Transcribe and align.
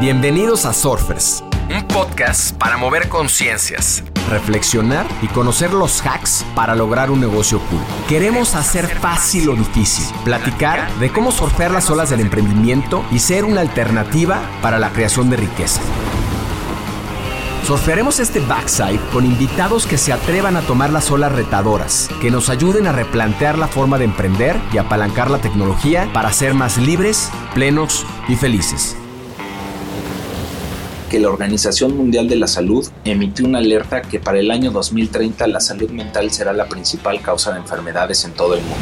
Bienvenidos 0.00 0.64
a 0.64 0.72
Surfers, 0.72 1.42
un 1.74 1.82
podcast 1.88 2.56
para 2.56 2.76
mover 2.76 3.08
conciencias, 3.08 4.04
reflexionar 4.30 5.04
y 5.22 5.26
conocer 5.26 5.72
los 5.72 6.00
hacks 6.06 6.46
para 6.54 6.76
lograr 6.76 7.10
un 7.10 7.18
negocio 7.18 7.58
cool. 7.68 7.80
Queremos 8.08 8.54
hacer 8.54 8.86
fácil 8.86 9.46
lo 9.46 9.56
difícil, 9.56 10.06
platicar 10.24 10.88
de 11.00 11.10
cómo 11.10 11.32
surfear 11.32 11.72
las 11.72 11.90
olas 11.90 12.10
del 12.10 12.20
emprendimiento 12.20 13.04
y 13.10 13.18
ser 13.18 13.44
una 13.44 13.60
alternativa 13.60 14.40
para 14.62 14.78
la 14.78 14.92
creación 14.92 15.30
de 15.30 15.38
riqueza. 15.38 15.80
Surfearemos 17.66 18.20
este 18.20 18.38
backside 18.38 19.00
con 19.12 19.26
invitados 19.26 19.84
que 19.84 19.98
se 19.98 20.12
atrevan 20.12 20.56
a 20.56 20.60
tomar 20.60 20.90
las 20.90 21.10
olas 21.10 21.32
retadoras, 21.32 22.08
que 22.20 22.30
nos 22.30 22.50
ayuden 22.50 22.86
a 22.86 22.92
replantear 22.92 23.58
la 23.58 23.66
forma 23.66 23.98
de 23.98 24.04
emprender 24.04 24.60
y 24.72 24.78
apalancar 24.78 25.28
la 25.28 25.38
tecnología 25.38 26.08
para 26.12 26.32
ser 26.32 26.54
más 26.54 26.78
libres, 26.78 27.32
plenos 27.52 28.06
y 28.28 28.36
felices 28.36 28.96
que 31.08 31.18
la 31.18 31.28
Organización 31.28 31.96
Mundial 31.96 32.28
de 32.28 32.36
la 32.36 32.46
Salud 32.46 32.86
emitió 33.04 33.46
una 33.46 33.58
alerta 33.58 34.02
que 34.02 34.20
para 34.20 34.38
el 34.38 34.50
año 34.50 34.70
2030 34.70 35.46
la 35.46 35.60
salud 35.60 35.90
mental 35.90 36.30
será 36.30 36.52
la 36.52 36.68
principal 36.68 37.20
causa 37.22 37.52
de 37.52 37.58
enfermedades 37.58 38.24
en 38.24 38.32
todo 38.32 38.54
el 38.54 38.60
mundo. 38.60 38.76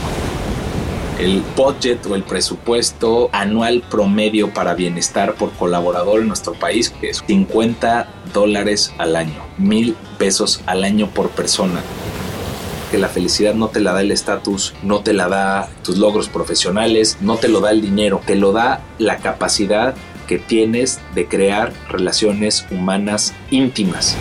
El 1.18 1.42
budget 1.56 2.04
o 2.06 2.14
el 2.14 2.24
presupuesto 2.24 3.30
anual 3.32 3.82
promedio 3.90 4.52
para 4.52 4.74
bienestar 4.74 5.34
por 5.34 5.50
colaborador 5.52 6.20
en 6.20 6.28
nuestro 6.28 6.52
país 6.52 6.92
es 7.00 7.22
50 7.26 8.06
dólares 8.34 8.92
al 8.98 9.16
año, 9.16 9.42
mil 9.56 9.96
pesos 10.18 10.60
al 10.66 10.84
año 10.84 11.08
por 11.08 11.30
persona 11.30 11.80
que 12.90 12.98
la 12.98 13.08
felicidad 13.08 13.54
no 13.54 13.68
te 13.68 13.80
la 13.80 13.92
da 13.92 14.00
el 14.00 14.12
estatus, 14.12 14.72
no 14.82 15.00
te 15.00 15.12
la 15.12 15.28
da 15.28 15.68
tus 15.82 15.98
logros 15.98 16.28
profesionales, 16.28 17.18
no 17.20 17.36
te 17.36 17.48
lo 17.48 17.60
da 17.60 17.72
el 17.72 17.80
dinero, 17.80 18.20
te 18.24 18.36
lo 18.36 18.52
da 18.52 18.80
la 18.98 19.16
capacidad 19.16 19.94
que 20.26 20.38
tienes 20.38 21.00
de 21.14 21.26
crear 21.26 21.72
relaciones 21.88 22.66
humanas 22.70 23.34
íntimas. 23.50 24.16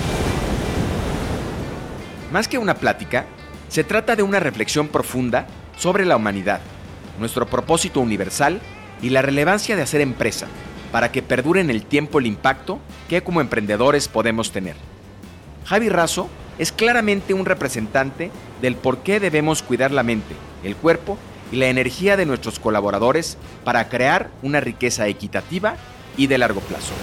Más 2.32 2.48
que 2.48 2.58
una 2.58 2.76
plática, 2.76 3.26
se 3.70 3.84
trata 3.84 4.16
de 4.16 4.24
una 4.24 4.40
reflexión 4.40 4.88
profunda 4.88 5.48
sobre 5.78 6.06
la 6.06 6.16
humanidad, 6.16 6.62
nuestro 7.20 7.48
propósito 7.48 8.00
universal 8.00 8.62
y 9.02 9.10
la 9.10 9.22
relevancia 9.22 9.76
de 9.76 9.82
hacer 9.82 10.02
empresa 10.02 10.48
para 10.92 11.12
que 11.12 11.22
perdure 11.22 11.62
en 11.62 11.70
el 11.70 11.84
tiempo 11.84 12.20
el 12.20 12.26
impacto 12.26 12.80
que 13.10 13.22
como 13.22 13.42
emprendedores 13.42 14.08
podemos 14.08 14.52
tener. 14.52 14.76
Javi 15.66 15.90
Razo 15.90 16.30
es 16.58 16.72
claramente 16.72 17.34
un 17.34 17.46
representante 17.46 18.32
del 18.62 18.76
por 18.76 19.00
qué 19.00 19.20
debemos 19.20 19.62
cuidar 19.62 19.92
la 19.92 20.04
mente, 20.04 20.36
el 20.64 20.76
cuerpo 20.76 21.18
y 21.52 21.58
la 21.58 21.68
energía 21.68 22.18
de 22.18 22.26
nuestros 22.26 22.60
colaboradores 22.60 23.38
para 23.64 23.90
crear 23.90 24.30
una 24.42 24.62
riqueza 24.62 25.08
equitativa 25.08 25.76
y 26.18 26.28
de 26.28 26.38
largo 26.38 26.62
plazo. 26.62 26.94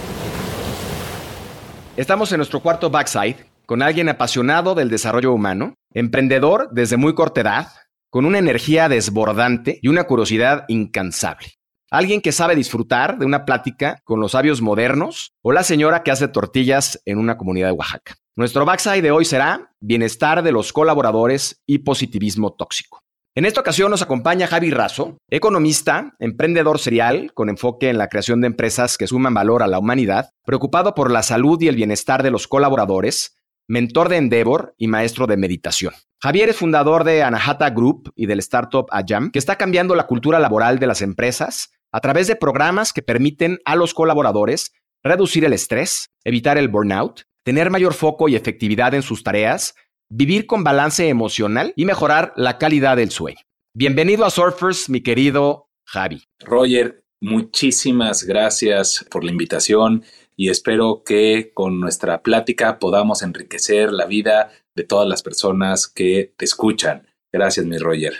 Estamos 1.97 2.33
en 2.33 2.39
nuestro 2.39 2.61
cuarto 2.61 2.91
backside 2.91 3.37
con 3.67 3.83
alguien 3.83 4.09
apasionado 4.09 4.75
del 4.75 4.91
desarrollo 4.91 5.33
humano, 5.33 5.75
emprendedor 5.93 6.69
desde 6.73 6.97
muy 6.97 7.15
corta 7.15 7.43
edad, 7.43 7.69
con 8.11 8.25
una 8.25 8.39
energía 8.39 8.89
desbordante 8.89 9.79
y 9.81 9.89
una 9.89 10.05
curiosidad 10.05 10.65
incansable. 10.69 11.49
Alguien 11.91 12.23
que 12.23 12.33
sabe 12.33 12.57
disfrutar 12.57 13.19
de 13.19 13.27
una 13.27 13.45
plática 13.45 14.01
con 14.05 14.19
los 14.21 14.33
sabios 14.33 14.63
modernos 14.63 15.33
o 15.43 15.53
la 15.53 15.63
señora 15.63 16.03
que 16.03 16.11
hace 16.11 16.29
tortillas 16.29 17.03
en 17.05 17.19
una 17.19 17.37
comunidad 17.37 17.69
de 17.69 17.73
Oaxaca. 17.73 18.15
Nuestro 18.35 18.65
backside 18.65 19.03
de 19.03 19.11
hoy 19.11 19.27
será 19.27 19.75
bienestar 19.79 20.43
de 20.43 20.53
los 20.53 20.73
colaboradores 20.73 21.61
y 21.67 21.81
positivismo 21.81 22.55
tóxico. 22.55 23.02
En 23.34 23.47
esta 23.47 23.62
ocasión 23.62 23.91
nos 23.91 24.02
acompaña 24.02 24.47
Javi 24.47 24.70
Razo, 24.70 25.16
economista, 25.30 26.12
emprendedor 26.19 26.78
serial 26.78 27.33
con 27.33 27.48
enfoque 27.48 27.88
en 27.88 27.97
la 27.97 28.08
creación 28.08 28.42
de 28.42 28.47
empresas 28.48 28.98
que 28.98 29.06
suman 29.06 29.33
valor 29.33 29.62
a 29.62 29.66
la 29.69 29.78
humanidad, 29.78 30.33
preocupado 30.44 30.94
por 30.94 31.11
la 31.11 31.22
salud 31.22 31.58
y 31.62 31.69
el 31.69 31.77
bienestar 31.77 32.22
de 32.22 32.30
los 32.30 32.47
colaboradores, 32.47 33.34
mentor 33.66 34.10
de 34.10 34.19
Endeavor 34.19 34.75
y 34.77 34.86
maestro 34.86 35.27
de 35.27 35.38
meditación. 35.38 35.94
Javier 36.20 36.50
es 36.50 36.56
fundador 36.56 37.04
de 37.04 37.22
Anahata 37.22 37.71
Group 37.71 38.12
y 38.15 38.26
del 38.26 38.41
startup 38.41 38.84
Ajam, 38.91 39.31
que 39.31 39.38
está 39.38 39.56
cambiando 39.56 39.94
la 39.94 40.06
cultura 40.06 40.38
laboral 40.38 40.78
de 40.78 40.88
las 40.88 41.00
empresas 41.00 41.71
a 41.91 42.00
través 42.00 42.26
de 42.26 42.37
programas 42.37 42.92
que 42.92 43.00
permiten 43.00 43.60
a 43.65 43.76
los 43.76 43.94
colaboradores 43.94 44.72
reducir 45.03 45.47
el 45.47 45.54
estrés, 45.54 46.10
evitar 46.25 46.59
el 46.59 46.69
burnout, 46.69 47.22
tener 47.44 47.71
mayor 47.71 47.94
foco 47.94 48.28
y 48.28 48.37
efectividad 48.37 48.92
en 48.92 49.00
sus 49.00 49.22
tareas 49.22 49.75
vivir 50.15 50.47
con 50.47 50.62
balance 50.62 51.09
emocional 51.09 51.73
y 51.75 51.87
mejorar 51.87 52.34
la 52.37 52.59
calidad 52.59 52.99
del 52.99 53.11
sueño. 53.11 53.39
Bienvenido 53.75 54.27
a 54.27 54.31
Surfers, 54.31 54.91
mi 54.91 55.00
querido 55.00 55.71
Javi. 55.87 56.23
Roger, 56.41 57.03
muchísimas 57.23 58.25
gracias 58.25 59.06
por 59.11 59.25
la 59.25 59.31
invitación 59.31 60.05
y 60.37 60.51
espero 60.51 61.03
que 61.03 61.53
con 61.55 61.81
nuestra 61.81 62.22
plática 62.22 62.78
podamos 62.78 63.22
enriquecer 63.22 63.91
la 63.91 64.05
vida 64.05 64.53
de 64.75 64.84
todas 64.84 65.09
las 65.09 65.22
personas 65.22 65.89
que 65.89 66.34
te 66.37 66.45
escuchan. 66.45 67.06
Gracias, 67.33 67.65
mi 67.65 67.78
Roger. 67.78 68.12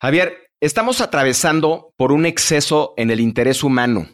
Javier, 0.00 0.50
estamos 0.60 1.00
atravesando 1.00 1.94
por 1.96 2.10
un 2.10 2.26
exceso 2.26 2.92
en 2.96 3.12
el 3.12 3.20
interés 3.20 3.62
humano 3.62 4.08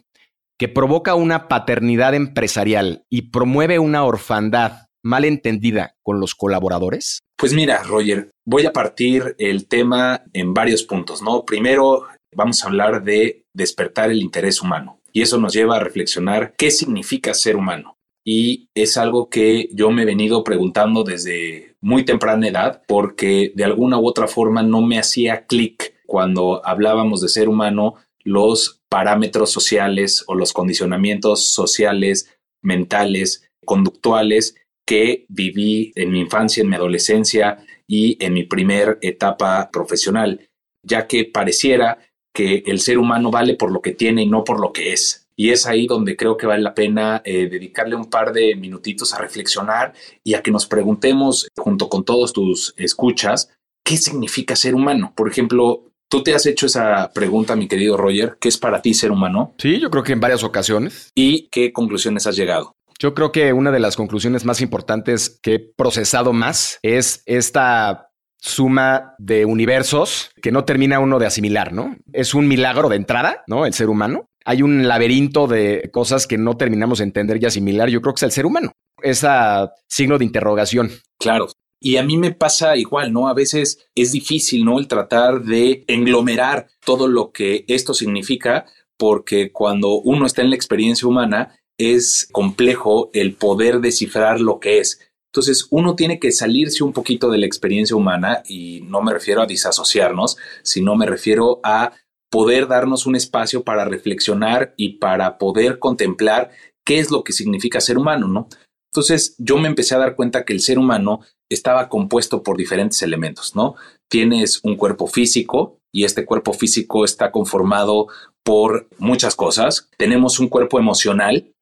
que 0.59 0.69
provoca 0.69 1.15
una 1.15 1.49
paternidad 1.49 2.15
empresarial 2.15 3.06
y 3.09 3.31
promueve 3.31 3.78
una 3.78 4.05
orfandad 4.05 4.85
mal 5.02 5.24
entendida 5.24 5.96
con 6.02 6.20
los 6.20 6.34
colaboradores? 6.34 7.20
Pues 7.36 7.52
mira, 7.52 7.82
Roger, 7.82 8.30
voy 8.44 8.66
a 8.66 8.72
partir 8.72 9.34
el 9.38 9.68
tema 9.68 10.24
en 10.32 10.54
varios 10.54 10.82
puntos, 10.82 11.22
¿no? 11.22 11.44
Primero, 11.44 12.06
vamos 12.34 12.62
a 12.62 12.68
hablar 12.68 13.04
de 13.04 13.44
despertar 13.52 14.10
el 14.10 14.22
interés 14.22 14.62
humano 14.62 15.00
y 15.12 15.22
eso 15.22 15.38
nos 15.38 15.52
lleva 15.52 15.76
a 15.76 15.80
reflexionar 15.80 16.54
qué 16.56 16.70
significa 16.70 17.34
ser 17.34 17.56
humano. 17.56 17.96
Y 18.24 18.68
es 18.74 18.96
algo 18.96 19.30
que 19.30 19.68
yo 19.72 19.90
me 19.90 20.02
he 20.02 20.06
venido 20.06 20.42
preguntando 20.42 21.04
desde 21.04 21.76
muy 21.80 22.04
temprana 22.04 22.48
edad 22.48 22.82
porque 22.88 23.52
de 23.54 23.64
alguna 23.64 23.98
u 23.98 24.06
otra 24.06 24.26
forma 24.26 24.62
no 24.62 24.82
me 24.82 24.98
hacía 24.98 25.46
clic 25.46 25.94
cuando 26.06 26.60
hablábamos 26.66 27.20
de 27.20 27.28
ser 27.28 27.48
humano 27.48 27.94
los 28.24 28.82
parámetros 28.88 29.50
sociales 29.50 30.24
o 30.26 30.34
los 30.34 30.52
condicionamientos 30.52 31.52
sociales, 31.52 32.36
mentales, 32.62 33.48
conductuales 33.64 34.56
que 34.86 35.26
viví 35.28 35.92
en 35.97 36.12
mi 36.12 36.20
infancia, 36.20 36.62
en 36.62 36.69
mi 36.69 36.76
adolescencia 36.76 37.58
y 37.86 38.16
en 38.24 38.32
mi 38.32 38.44
primer 38.44 38.98
etapa 39.02 39.70
profesional, 39.70 40.48
ya 40.82 41.06
que 41.06 41.24
pareciera 41.24 41.98
que 42.32 42.62
el 42.66 42.80
ser 42.80 42.98
humano 42.98 43.30
vale 43.30 43.54
por 43.54 43.72
lo 43.72 43.80
que 43.80 43.92
tiene 43.92 44.22
y 44.22 44.28
no 44.28 44.44
por 44.44 44.60
lo 44.60 44.72
que 44.72 44.92
es. 44.92 45.26
Y 45.36 45.50
es 45.50 45.66
ahí 45.66 45.86
donde 45.86 46.16
creo 46.16 46.36
que 46.36 46.46
vale 46.46 46.62
la 46.62 46.75
pena 46.75 47.20
eh, 47.25 47.48
dedicarle 47.48 47.96
un 47.96 48.08
par 48.08 48.32
de 48.32 48.54
minutitos 48.56 49.12
a 49.12 49.19
reflexionar 49.19 49.92
y 50.25 50.34
a 50.34 50.42
que 50.42 50.50
nos 50.50 50.66
preguntemos, 50.66 51.48
junto 51.56 51.88
con 51.88 52.04
todos 52.04 52.32
tus 52.32 52.75
escuchas, 52.78 53.50
¿qué 53.84 53.96
significa 53.96 54.56
ser 54.56 54.75
humano? 54.75 55.12
Por 55.16 55.28
ejemplo, 55.28 55.82
¿Tú 56.08 56.22
te 56.22 56.36
has 56.36 56.46
hecho 56.46 56.66
esa 56.66 57.10
pregunta, 57.12 57.56
mi 57.56 57.66
querido 57.66 57.96
Roger? 57.96 58.38
¿Qué 58.41 58.48
es 58.48 58.58
para 58.58 58.80
ti 58.80 58.94
ser 58.94 59.10
humano? 59.10 59.54
Sí, 59.58 59.80
yo 59.80 59.91
creo 59.91 60.04
que 60.04 60.12
en 60.12 60.20
varias 60.20 60.44
ocasiones. 60.44 61.10
¿Y 61.16 61.48
qué 61.48 61.72
conclusiones 61.72 62.28
has 62.28 62.36
llegado? 62.36 62.75
Yo 62.98 63.14
creo 63.14 63.32
que 63.32 63.52
una 63.52 63.70
de 63.70 63.80
las 63.80 63.96
conclusiones 63.96 64.44
más 64.44 64.60
importantes 64.60 65.38
que 65.42 65.54
he 65.54 65.58
procesado 65.58 66.32
más 66.32 66.78
es 66.82 67.22
esta 67.26 68.10
suma 68.38 69.14
de 69.18 69.44
universos 69.44 70.30
que 70.40 70.52
no 70.52 70.64
termina 70.64 71.00
uno 71.00 71.18
de 71.18 71.26
asimilar, 71.26 71.72
¿no? 71.72 71.96
Es 72.12 72.34
un 72.34 72.48
milagro 72.48 72.88
de 72.88 72.96
entrada, 72.96 73.42
¿no? 73.46 73.66
El 73.66 73.74
ser 73.74 73.88
humano. 73.88 74.28
Hay 74.44 74.62
un 74.62 74.86
laberinto 74.86 75.46
de 75.46 75.90
cosas 75.92 76.26
que 76.26 76.38
no 76.38 76.56
terminamos 76.56 76.98
de 76.98 77.04
entender 77.04 77.42
y 77.42 77.46
asimilar. 77.46 77.88
Yo 77.88 78.00
creo 78.00 78.14
que 78.14 78.20
es 78.20 78.22
el 78.24 78.32
ser 78.32 78.46
humano. 78.46 78.72
Esa 79.02 79.72
signo 79.88 80.18
de 80.18 80.24
interrogación. 80.24 80.90
Claro. 81.18 81.48
Y 81.80 81.98
a 81.98 82.02
mí 82.02 82.16
me 82.16 82.32
pasa 82.32 82.76
igual, 82.76 83.12
¿no? 83.12 83.28
A 83.28 83.34
veces 83.34 83.86
es 83.94 84.12
difícil, 84.12 84.64
¿no? 84.64 84.78
El 84.78 84.88
tratar 84.88 85.42
de 85.42 85.84
englomerar 85.88 86.68
todo 86.84 87.08
lo 87.08 87.32
que 87.32 87.64
esto 87.68 87.92
significa, 87.92 88.64
porque 88.96 89.52
cuando 89.52 90.00
uno 90.00 90.24
está 90.24 90.42
en 90.42 90.50
la 90.50 90.56
experiencia 90.56 91.06
humana, 91.06 91.58
es 91.78 92.28
complejo 92.32 93.11
el 93.12 93.34
poder 93.34 93.81
descifrar 93.81 94.40
lo 94.40 94.61
que 94.61 94.78
es. 94.78 95.00
Entonces, 95.32 95.67
uno 95.70 95.96
tiene 95.96 96.19
que 96.19 96.32
salirse 96.32 96.82
un 96.82 96.93
poquito 96.93 97.31
de 97.31 97.38
la 97.38 97.46
experiencia 97.46 97.94
humana 97.94 98.43
y 98.49 98.81
no 98.82 99.02
me 99.02 99.12
refiero 99.12 99.43
a 99.43 99.46
disasociarnos, 99.46 100.38
sino 100.62 100.96
me 100.96 101.06
refiero 101.06 101.61
a 101.62 101.93
poder 102.31 102.67
darnos 102.69 103.06
un 103.06 103.17
espacio 103.17 103.62
para 103.62 103.84
reflexionar 103.84 104.73
y 104.76 104.94
para 104.94 105.37
poder 105.38 105.78
contemplar 105.78 106.50
qué 106.87 106.99
es 106.99 107.11
lo 107.11 107.23
que 107.23 107.32
significa 107.32 107.81
ser 107.81 107.99
humano, 107.99 108.28
¿no? 108.28 108.49
Entonces, 108.90 109.34
yo 109.38 109.58
me 109.58 109.69
empecé 109.69 109.94
a 109.94 109.99
dar 109.99 110.17
cuenta 110.17 110.44
que 110.44 110.55
el 110.55 110.61
ser 110.61 110.78
humano 110.78 111.20
estaba 111.50 111.90
compuesto 111.90 112.43
por 112.43 112.56
diferentes 112.56 113.02
elementos, 113.02 113.55
¿no? 113.55 113.75
Tienes 114.08 114.61
un 114.62 114.76
cuerpo 114.76 115.06
físico 115.06 115.78
y 115.93 116.05
este 116.05 116.25
cuerpo 116.25 116.55
físico 116.55 117.05
está 117.05 117.31
conformado 117.31 118.06
por 118.43 118.88
muchas 118.99 119.37
cosas. 119.37 119.90
Tenemos 119.99 120.38
un 120.40 120.49
cuerpo 120.49 120.78
emocional 120.78 121.52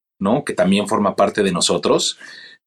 Que 0.44 0.54
también 0.54 0.88
forma 0.88 1.16
parte 1.16 1.42
de 1.42 1.52
nosotros. 1.52 2.18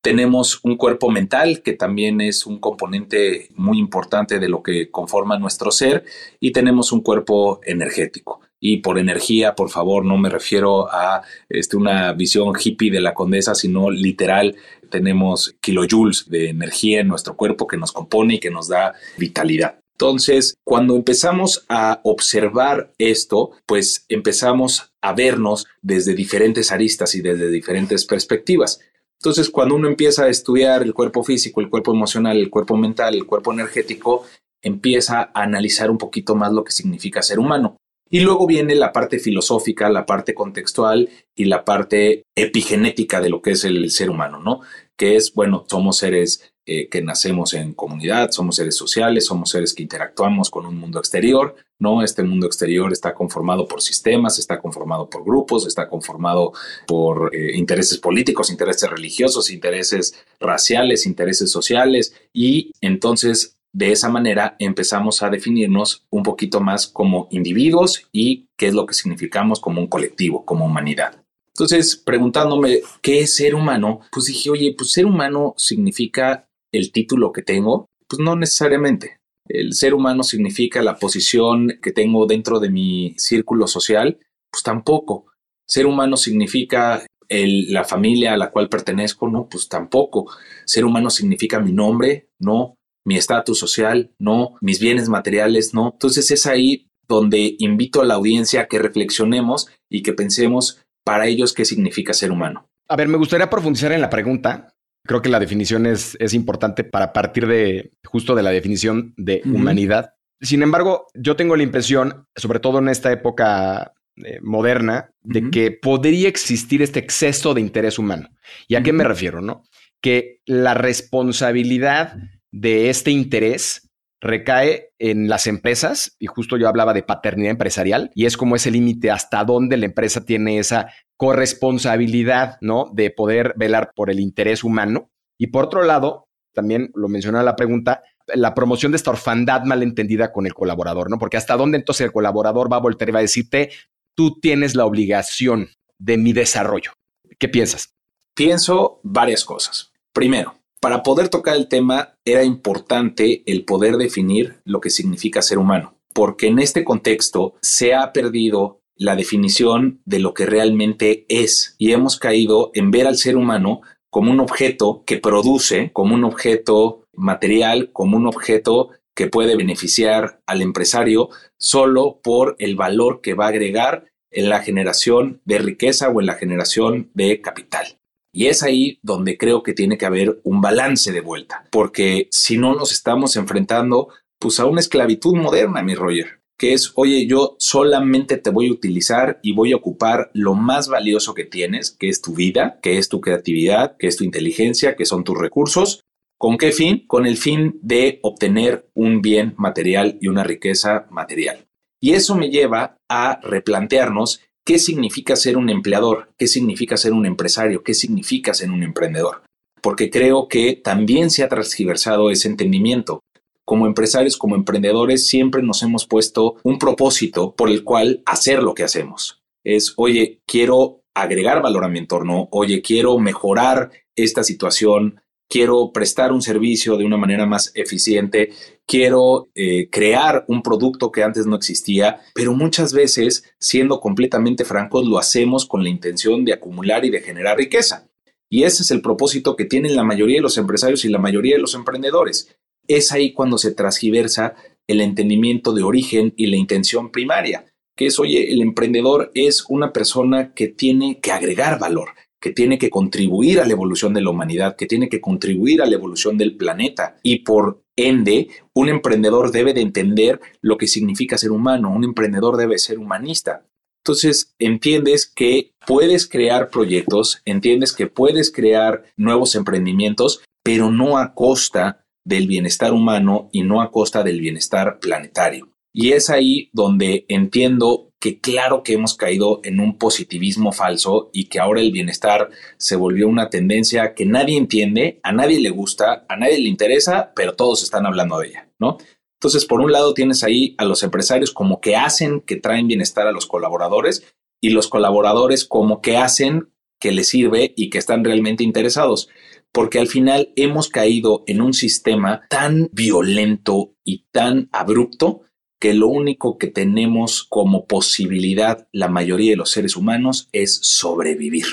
Tenemos 0.02 0.60
un 0.64 0.78
cuerpo 0.78 1.10
mental, 1.10 1.62
que 1.64 1.74
también 1.74 2.22
es 2.22 2.46
un 2.46 2.60
componente 2.60 3.50
muy 3.56 3.80
importante 3.80 4.40
de 4.40 4.48
lo 4.48 4.62
que 4.62 4.92
conforma 4.92 5.40
nuestro 5.40 5.72
ser, 5.72 6.06
y 6.40 6.52
tenemos 6.52 6.92
un 6.92 7.02
cuerpo 7.02 7.60
energético. 7.64 8.40
Y 8.60 8.78
por 8.78 8.98
energía, 9.00 9.56
por 9.56 9.70
favor, 9.70 10.06
no 10.06 10.18
me 10.18 10.30
refiero 10.30 10.92
a 10.92 11.24
este, 11.50 11.78
una 11.78 12.14
visión 12.14 12.54
hippie 12.58 12.92
de 12.92 13.02
la 13.02 13.14
condesa, 13.14 13.54
sino 13.54 13.90
literal, 13.90 14.56
tenemos 14.90 15.56
kilojoules 15.62 16.30
de 16.30 16.50
energía 16.50 17.02
en 17.02 17.08
nuestro 17.08 17.36
cuerpo 17.36 17.68
que 17.68 17.78
nos 17.78 17.92
compone 17.92 18.36
y 18.36 18.40
que 18.40 18.50
nos 18.50 18.68
da 18.68 18.94
vitalidad. 19.18 19.80
Entonces, 20.00 20.60
cuando 20.64 20.96
empezamos 20.96 21.66
a 21.70 22.02
observar 22.04 22.94
esto, 23.00 23.50
pues 23.66 24.06
empezamos 24.10 24.94
a 25.02 25.14
vernos 25.14 25.66
desde 25.82 26.14
diferentes 26.14 26.72
aristas 26.72 27.16
y 27.16 27.22
desde 27.22 27.50
diferentes 27.50 28.06
perspectivas. 28.06 28.80
Entonces, 29.20 29.50
cuando 29.50 29.74
uno 29.74 29.88
empieza 29.88 30.26
a 30.26 30.30
estudiar 30.30 30.84
el 30.84 30.94
cuerpo 30.94 31.24
físico, 31.24 31.62
el 31.62 31.72
cuerpo 31.72 31.94
emocional, 31.94 32.38
el 32.38 32.52
cuerpo 32.52 32.78
mental, 32.78 33.16
el 33.16 33.26
cuerpo 33.26 33.52
energético, 33.52 34.24
empieza 34.62 35.32
a 35.34 35.42
analizar 35.42 35.90
un 35.90 35.98
poquito 35.98 36.36
más 36.36 36.54
lo 36.54 36.64
que 36.64 36.74
significa 36.74 37.24
ser 37.24 37.40
humano. 37.40 37.78
Y 38.08 38.20
luego 38.20 38.46
viene 38.46 38.76
la 38.76 38.94
parte 38.94 39.18
filosófica, 39.18 39.90
la 39.90 40.06
parte 40.06 40.36
contextual 40.36 41.10
y 41.36 41.46
la 41.46 41.66
parte 41.66 42.22
epigenética 42.36 43.20
de 43.20 43.30
lo 43.30 43.42
que 43.42 43.52
es 43.52 43.64
el 43.64 43.90
ser 43.90 44.12
humano, 44.12 44.40
¿no? 44.40 44.62
Que 44.96 45.16
es, 45.16 45.34
bueno, 45.34 45.66
somos 45.68 45.98
seres 45.98 46.54
eh, 46.70 46.90
que 46.90 47.02
nacemos 47.02 47.54
en 47.54 47.74
comunidad, 47.74 48.32
somos 48.32 48.58
seres 48.58 48.76
sociales, 48.76 49.26
somos 49.26 49.52
seres 49.52 49.74
que 49.74 49.84
interactuamos 49.84 50.50
con 50.50 50.66
un 50.66 50.78
mundo 50.78 51.00
exterior, 51.00 51.56
¿no? 51.80 52.04
Este 52.04 52.24
mundo 52.24 52.46
exterior 52.46 52.92
está 52.92 53.14
conformado 53.14 53.70
por 53.70 53.82
sistemas, 53.82 54.38
está 54.38 54.60
conformado 54.60 55.10
por 55.10 55.24
grupos, 55.24 55.66
está 55.66 55.88
conformado 55.88 56.52
por 56.86 57.34
eh, 57.34 57.56
intereses 57.56 57.98
políticos, 58.00 58.52
intereses 58.52 58.90
religiosos, 58.90 59.50
intereses 59.50 60.14
raciales, 60.42 61.06
intereses 61.06 61.50
sociales 61.50 62.14
y 62.34 62.74
entonces 62.82 63.58
de 63.72 63.94
esa 63.94 64.10
manera 64.10 64.58
empezamos 64.60 65.24
a 65.24 65.30
definirnos 65.30 66.04
un 66.10 66.24
poquito 66.24 66.60
más 66.60 66.86
como 66.86 67.30
individuos 67.32 68.10
y 68.12 68.48
qué 68.58 68.68
es 68.68 68.74
lo 68.74 68.86
que 68.86 68.94
significamos 68.94 69.62
como 69.62 69.80
un 69.80 69.88
colectivo, 69.88 70.44
como 70.44 70.66
humanidad. 70.66 71.24
Entonces, 71.58 71.96
preguntándome 71.96 72.82
qué 73.02 73.22
es 73.22 73.36
ser 73.36 73.56
humano, 73.56 74.02
pues 74.12 74.26
dije, 74.28 74.52
oye, 74.52 74.76
pues 74.78 74.92
ser 74.92 75.08
humano 75.08 75.56
significa 75.58 76.47
el 76.72 76.92
título 76.92 77.32
que 77.32 77.42
tengo. 77.42 77.88
Pues 78.08 78.20
no 78.20 78.36
necesariamente. 78.36 79.18
El 79.48 79.74
ser 79.74 79.94
humano 79.94 80.24
significa 80.24 80.82
la 80.82 80.98
posición 80.98 81.80
que 81.82 81.92
tengo 81.92 82.26
dentro 82.26 82.60
de 82.60 82.70
mi 82.70 83.16
círculo 83.18 83.68
social. 83.68 84.20
Pues 84.52 84.64
tampoco. 84.64 85.28
Ser 85.68 85.86
humano 85.86 86.18
significa 86.18 87.06
la 87.30 87.84
familia 87.84 88.34
a 88.34 88.38
la 88.38 88.52
cual 88.52 88.70
pertenezco, 88.70 89.28
no, 89.28 89.50
pues 89.50 89.68
tampoco. 89.68 90.32
Ser 90.66 90.86
humano 90.86 91.10
significa 91.10 91.60
mi 91.60 91.74
nombre, 91.74 92.30
no 92.40 92.78
mi 93.08 93.16
estatus 93.16 93.58
social, 93.58 94.12
no, 94.20 94.56
mis 94.60 94.82
bienes 94.82 95.08
materiales, 95.08 95.74
no. 95.74 95.92
Entonces 95.94 96.30
es 96.30 96.46
ahí 96.46 96.90
donde 97.08 97.56
invito 97.60 98.02
a 98.02 98.06
la 98.06 98.16
audiencia 98.16 98.60
a 98.60 98.68
que 98.68 98.80
reflexionemos 98.80 99.70
y 99.90 100.04
que 100.04 100.12
pensemos 100.12 100.84
para 101.06 101.26
ellos 101.26 101.54
qué 101.54 101.64
significa 101.64 102.14
ser 102.14 102.32
humano. 102.32 102.68
A 102.90 102.98
ver, 102.98 103.08
me 103.08 103.18
gustaría 103.18 103.50
profundizar 103.50 103.94
en 103.94 104.02
la 104.02 104.10
pregunta. 104.10 104.74
Creo 105.08 105.22
que 105.22 105.30
la 105.30 105.40
definición 105.40 105.86
es, 105.86 106.18
es 106.20 106.34
importante 106.34 106.84
para 106.84 107.14
partir 107.14 107.48
de 107.48 107.92
justo 108.06 108.36
de 108.36 108.44
la 108.44 108.52
definición 108.52 109.14
de 109.18 109.42
humanidad. 109.46 110.12
Sin 110.42 110.62
embargo, 110.62 111.08
yo 111.16 111.36
tengo 111.36 111.56
la 111.56 111.64
impresión, 111.64 112.28
sobre 112.36 112.60
todo 112.60 112.80
en 112.80 112.90
esta 112.90 113.12
época 113.12 113.94
eh, 114.18 114.40
moderna, 114.42 115.12
de 115.22 115.50
que 115.50 115.72
podría 115.72 116.28
existir 116.28 116.82
este 116.82 117.00
exceso 117.00 117.54
de 117.54 117.62
interés 117.62 117.98
humano. 117.98 118.30
¿Y 118.68 118.76
a 118.76 118.84
qué 118.84 118.94
me 118.94 119.04
refiero? 119.04 119.42
No? 119.42 119.64
Que 120.02 120.42
la 120.46 120.74
responsabilidad 120.74 122.18
de 122.52 122.90
este 122.90 123.12
interés 123.12 123.87
recae 124.20 124.92
en 125.00 125.30
las 125.30 125.48
empresas, 125.48 126.16
y 126.20 126.26
justo 126.26 126.58
yo 126.58 126.68
hablaba 126.68 126.94
de 126.94 127.04
paternidad 127.04 127.52
empresarial, 127.52 128.12
y 128.16 128.26
es 128.26 128.38
como 128.38 128.56
ese 128.56 128.72
límite 128.72 129.12
hasta 129.12 129.44
dónde 129.44 129.78
la 129.78 129.86
empresa 129.86 130.26
tiene 130.26 130.60
esa 130.60 130.92
corresponsabilidad, 131.18 132.58
¿no? 132.62 132.90
De 132.94 133.12
poder 133.12 133.54
velar 133.58 133.92
por 133.96 134.10
el 134.10 134.20
interés 134.20 134.64
humano. 134.64 135.10
Y 135.38 135.48
por 135.48 135.66
otro 135.66 135.84
lado, 135.84 136.28
también 136.54 136.92
lo 136.96 137.08
mencionaba 137.08 137.44
la 137.44 137.56
pregunta, 137.56 138.04
la 138.28 138.54
promoción 138.54 138.92
de 138.92 138.98
esta 138.98 139.12
orfandad 139.12 139.64
malentendida 139.64 140.32
con 140.32 140.46
el 140.46 140.54
colaborador, 140.54 141.10
¿no? 141.10 141.20
Porque 141.20 141.38
hasta 141.38 141.56
dónde 141.56 141.78
entonces 141.78 142.06
el 142.06 142.12
colaborador 142.12 142.72
va 142.72 142.78
a 142.78 142.82
volver 142.82 143.10
y 143.10 143.12
va 143.12 143.20
a 143.20 143.22
decirte, 143.22 143.72
tú 144.16 144.40
tienes 144.40 144.76
la 144.76 144.86
obligación 144.86 145.70
de 146.00 146.18
mi 146.18 146.34
desarrollo. 146.34 146.94
¿Qué 147.40 147.48
piensas? 147.48 147.94
Pienso 148.36 149.00
varias 149.04 149.46
cosas. 149.46 149.92
Primero, 150.14 150.57
para 150.80 151.04
poder 151.04 151.30
tocar 151.30 151.56
el 151.56 151.68
tema 151.68 152.16
era 152.26 152.44
importante 152.44 153.44
el 153.46 153.66
poder 153.66 153.98
definir 153.98 154.62
lo 154.64 154.80
que 154.80 154.90
significa 154.90 155.42
ser 155.42 155.58
humano, 155.58 155.96
porque 156.14 156.48
en 156.48 156.60
este 156.60 156.84
contexto 156.84 157.56
se 157.62 157.94
ha 157.94 158.14
perdido 158.14 158.82
la 158.96 159.16
definición 159.16 160.02
de 160.06 160.20
lo 160.20 160.34
que 160.34 160.46
realmente 160.46 161.26
es 161.30 161.76
y 161.78 161.92
hemos 161.92 162.18
caído 162.18 162.72
en 162.74 162.92
ver 162.92 163.08
al 163.08 163.18
ser 163.18 163.38
humano 163.38 163.82
como 164.10 164.32
un 164.32 164.40
objeto 164.40 165.04
que 165.06 165.18
produce, 165.18 165.92
como 165.94 166.16
un 166.16 166.24
objeto 166.24 167.04
material, 167.14 167.92
como 167.92 168.18
un 168.18 168.28
objeto 168.28 168.90
que 169.16 169.28
puede 169.28 169.56
beneficiar 169.56 170.42
al 170.46 170.62
empresario 170.62 171.30
solo 171.58 172.20
por 172.24 172.56
el 172.60 172.76
valor 172.76 173.22
que 173.22 173.34
va 173.34 173.46
a 173.46 173.50
agregar 173.50 174.06
en 174.32 174.50
la 174.50 174.62
generación 174.62 175.42
de 175.46 175.58
riqueza 175.60 176.10
o 176.10 176.20
en 176.20 176.28
la 176.28 176.36
generación 176.36 177.10
de 177.14 177.42
capital. 177.42 178.00
Y 178.38 178.50
es 178.50 178.62
ahí 178.62 179.00
donde 179.02 179.36
creo 179.36 179.64
que 179.64 179.74
tiene 179.74 179.98
que 179.98 180.06
haber 180.06 180.40
un 180.44 180.62
balance 180.62 181.12
de 181.12 181.22
vuelta, 181.22 181.66
porque 181.72 182.28
si 182.30 182.60
no 182.60 182.76
nos 182.76 182.92
estamos 182.92 183.36
enfrentando 183.36 184.10
pues 184.38 184.60
a 184.60 184.68
una 184.68 184.80
esclavitud 184.80 185.36
moderna, 185.36 185.82
mi 185.82 185.96
Roger, 185.96 186.40
que 186.56 186.74
es, 186.74 186.92
oye, 186.94 187.26
yo 187.26 187.56
solamente 187.58 188.38
te 188.38 188.52
voy 188.52 188.68
a 188.68 188.74
utilizar 188.74 189.40
y 189.42 189.54
voy 189.54 189.72
a 189.72 189.78
ocupar 189.78 190.30
lo 190.36 190.54
más 190.54 190.88
valioso 190.88 191.34
que 191.34 191.46
tienes, 191.46 191.90
que 191.90 192.10
es 192.10 192.22
tu 192.22 192.36
vida, 192.36 192.78
que 192.84 193.00
es 193.00 193.10
tu 193.10 193.22
creatividad, 193.22 193.98
que 193.98 194.06
es 194.06 194.18
tu 194.18 194.24
inteligencia, 194.24 194.96
que 194.96 195.08
son 195.08 195.24
tus 195.24 195.36
recursos. 195.36 196.02
¿Con 196.38 196.60
qué 196.60 196.72
fin? 196.72 197.08
Con 197.08 197.26
el 197.26 197.38
fin 197.38 197.80
de 197.82 198.20
obtener 198.22 198.88
un 198.94 199.24
bien 199.24 199.56
material 199.58 200.20
y 200.22 200.28
una 200.28 200.44
riqueza 200.44 201.08
material. 201.10 201.66
Y 202.00 202.14
eso 202.14 202.36
me 202.36 202.52
lleva 202.52 203.00
a 203.10 203.40
replantearnos 203.42 204.42
¿Qué 204.68 204.80
significa 204.80 205.38
ser 205.38 205.56
un 205.56 205.70
empleador? 205.70 206.34
¿Qué 206.38 206.46
significa 206.46 206.98
ser 206.98 207.14
un 207.14 207.26
empresario? 207.26 207.84
¿Qué 207.84 207.94
significa 207.94 208.54
ser 208.54 208.70
un 208.70 208.84
emprendedor? 208.84 209.44
Porque 209.82 210.10
creo 210.10 210.50
que 210.50 210.74
también 210.74 211.30
se 211.30 211.42
ha 211.42 211.48
transgiversado 211.48 212.32
ese 212.32 212.50
entendimiento. 212.50 213.22
Como 213.64 213.88
empresarios, 213.88 214.36
como 214.36 214.58
emprendedores, 214.58 215.26
siempre 215.26 215.64
nos 215.64 215.84
hemos 215.84 216.06
puesto 216.06 216.58
un 216.66 216.80
propósito 216.80 217.56
por 217.56 217.70
el 217.70 217.86
cual 217.86 218.22
hacer 218.26 218.62
lo 218.62 218.74
que 218.74 218.84
hacemos. 218.84 219.40
Es, 219.64 219.94
oye, 219.96 220.42
quiero 220.46 221.00
agregar 221.16 221.62
valor 221.62 221.86
a 221.86 221.88
mi 221.88 222.00
entorno, 222.00 222.50
oye, 222.52 222.82
quiero 222.82 223.18
mejorar 223.20 223.92
esta 224.18 224.44
situación, 224.44 225.22
quiero 225.50 225.92
prestar 225.92 226.32
un 226.32 226.42
servicio 226.42 226.98
de 226.98 227.06
una 227.06 227.18
manera 227.18 227.46
más 227.46 227.72
eficiente, 227.76 228.52
quiero 228.86 229.50
eh, 229.56 229.90
crear 229.90 230.46
un 230.48 230.62
producto 230.62 231.12
que 231.12 231.24
antes 231.24 231.46
no 231.46 231.56
existía, 231.56 232.22
pero 232.34 232.54
muchas 232.54 232.94
veces, 232.94 233.44
siendo 233.60 234.00
completamente 234.00 234.66
francos, 234.66 235.08
lo 235.08 235.18
hacemos 235.18 235.66
con 235.66 235.84
la 235.84 235.90
intención 235.90 236.46
de 236.46 236.54
acumular 236.54 237.06
y 237.06 237.10
de 237.10 237.22
generar 237.22 237.58
riqueza. 237.58 238.10
Y 238.50 238.64
ese 238.64 238.84
es 238.84 238.92
el 238.92 239.02
propósito 239.02 239.56
que 239.56 239.66
tienen 239.66 239.96
la 239.96 240.04
mayoría 240.04 240.38
de 240.38 240.44
los 240.44 240.58
empresarios 240.58 241.04
y 241.04 241.10
la 241.10 241.20
mayoría 241.20 241.56
de 241.56 241.62
los 241.62 241.76
emprendedores. 241.76 242.56
Es 242.88 243.12
ahí 243.12 243.34
cuando 243.34 243.58
se 243.58 243.74
transgiversa 243.74 244.56
el 244.88 245.02
entendimiento 245.02 245.74
de 245.74 245.84
origen 245.84 246.34
y 246.38 246.48
la 246.48 246.56
intención 246.56 247.12
primaria, 247.12 247.66
que 247.96 248.06
es, 248.06 248.20
oye, 248.20 248.54
el 248.54 248.62
emprendedor 248.62 249.32
es 249.34 249.66
una 249.68 249.92
persona 249.92 250.54
que 250.54 250.68
tiene 250.68 251.20
que 251.20 251.32
agregar 251.32 251.80
valor, 251.80 252.10
que 252.40 252.52
tiene 252.52 252.78
que 252.78 252.90
contribuir 252.90 253.60
a 253.60 253.66
la 253.66 253.74
evolución 253.74 254.14
de 254.14 254.22
la 254.22 254.30
humanidad, 254.30 254.76
que 254.76 254.86
tiene 254.86 255.10
que 255.10 255.22
contribuir 255.22 255.82
a 255.82 255.86
la 255.86 255.96
evolución 255.96 256.38
del 256.38 256.56
planeta. 256.56 257.18
Y 257.24 257.40
por 257.40 257.82
ende, 257.96 258.50
un 258.74 258.90
emprendedor 258.90 259.52
debe 259.52 259.74
de 259.74 259.82
entender 259.82 260.40
lo 260.62 260.78
que 260.78 260.88
significa 260.88 261.38
ser 261.38 261.52
humano, 261.52 261.92
un 261.92 262.04
emprendedor 262.04 262.58
debe 262.58 262.78
ser 262.78 263.00
humanista. 263.00 263.66
Entonces, 264.04 264.56
entiendes 264.60 265.26
que 265.26 265.74
puedes 265.86 266.28
crear 266.28 266.70
proyectos, 266.70 267.42
entiendes 267.46 267.94
que 267.94 268.08
puedes 268.08 268.52
crear 268.52 269.04
nuevos 269.18 269.56
emprendimientos, 269.56 270.44
pero 270.64 270.92
no 270.92 271.18
a 271.18 271.34
costa 271.34 272.06
del 272.24 272.48
bienestar 272.48 272.94
humano 272.94 273.50
y 273.52 273.64
no 273.64 273.82
a 273.82 273.92
costa 273.92 274.24
del 274.24 274.40
bienestar 274.40 275.00
planetario. 275.00 275.70
Y 276.00 276.12
es 276.12 276.30
ahí 276.30 276.70
donde 276.74 277.26
entiendo 277.28 278.14
que 278.20 278.40
claro 278.40 278.84
que 278.84 278.94
hemos 278.94 279.16
caído 279.16 279.62
en 279.64 279.80
un 279.80 279.98
positivismo 279.98 280.72
falso 280.72 281.32
y 281.34 281.46
que 281.46 281.60
ahora 281.60 281.82
el 281.82 281.92
bienestar 281.92 282.52
se 282.78 282.96
volvió 282.96 283.28
una 283.28 283.50
tendencia 283.50 284.14
que 284.14 284.24
nadie 284.28 284.60
entiende, 284.60 285.20
a 285.24 285.32
nadie 285.32 285.60
le 285.60 285.72
gusta, 285.72 286.24
a 286.30 286.38
nadie 286.38 286.60
le 286.60 286.70
interesa, 286.70 287.32
pero 287.36 287.56
todos 287.56 287.82
están 287.82 288.06
hablando 288.06 288.38
de 288.38 288.50
ella, 288.50 288.70
¿no? 288.78 289.00
Entonces, 289.40 289.66
por 289.66 289.82
un 289.82 289.92
lado 289.92 290.14
tienes 290.14 290.44
ahí 290.44 290.76
a 290.78 290.86
los 290.86 291.02
empresarios 291.02 291.52
como 291.52 291.82
que 291.82 291.96
hacen 291.96 292.42
que 292.42 292.58
traen 292.58 292.88
bienestar 292.88 293.26
a 293.26 293.32
los 293.32 293.48
colaboradores 293.48 294.36
y 294.62 294.70
los 294.70 294.90
colaboradores 294.90 295.66
como 295.66 296.02
que 296.02 296.18
hacen 296.18 296.72
que 297.00 297.12
les 297.12 297.28
sirve 297.28 297.74
y 297.76 297.90
que 297.90 297.98
están 297.98 298.24
realmente 298.24 298.64
interesados, 298.64 299.30
porque 299.72 299.98
al 299.98 300.08
final 300.08 300.54
hemos 300.58 300.90
caído 300.90 301.44
en 301.48 301.60
un 301.60 301.74
sistema 301.74 302.44
tan 302.52 302.88
violento 302.92 303.96
y 304.04 304.28
tan 304.32 304.70
abrupto 304.72 305.42
que 305.80 305.94
lo 305.94 306.08
único 306.08 306.58
que 306.58 306.68
tenemos 306.68 307.44
como 307.44 307.86
posibilidad 307.86 308.88
la 308.92 309.08
mayoría 309.08 309.52
de 309.52 309.58
los 309.58 309.72
seres 309.72 309.96
humanos 309.96 310.50
es 310.52 310.80
sobrevivir. 310.82 311.66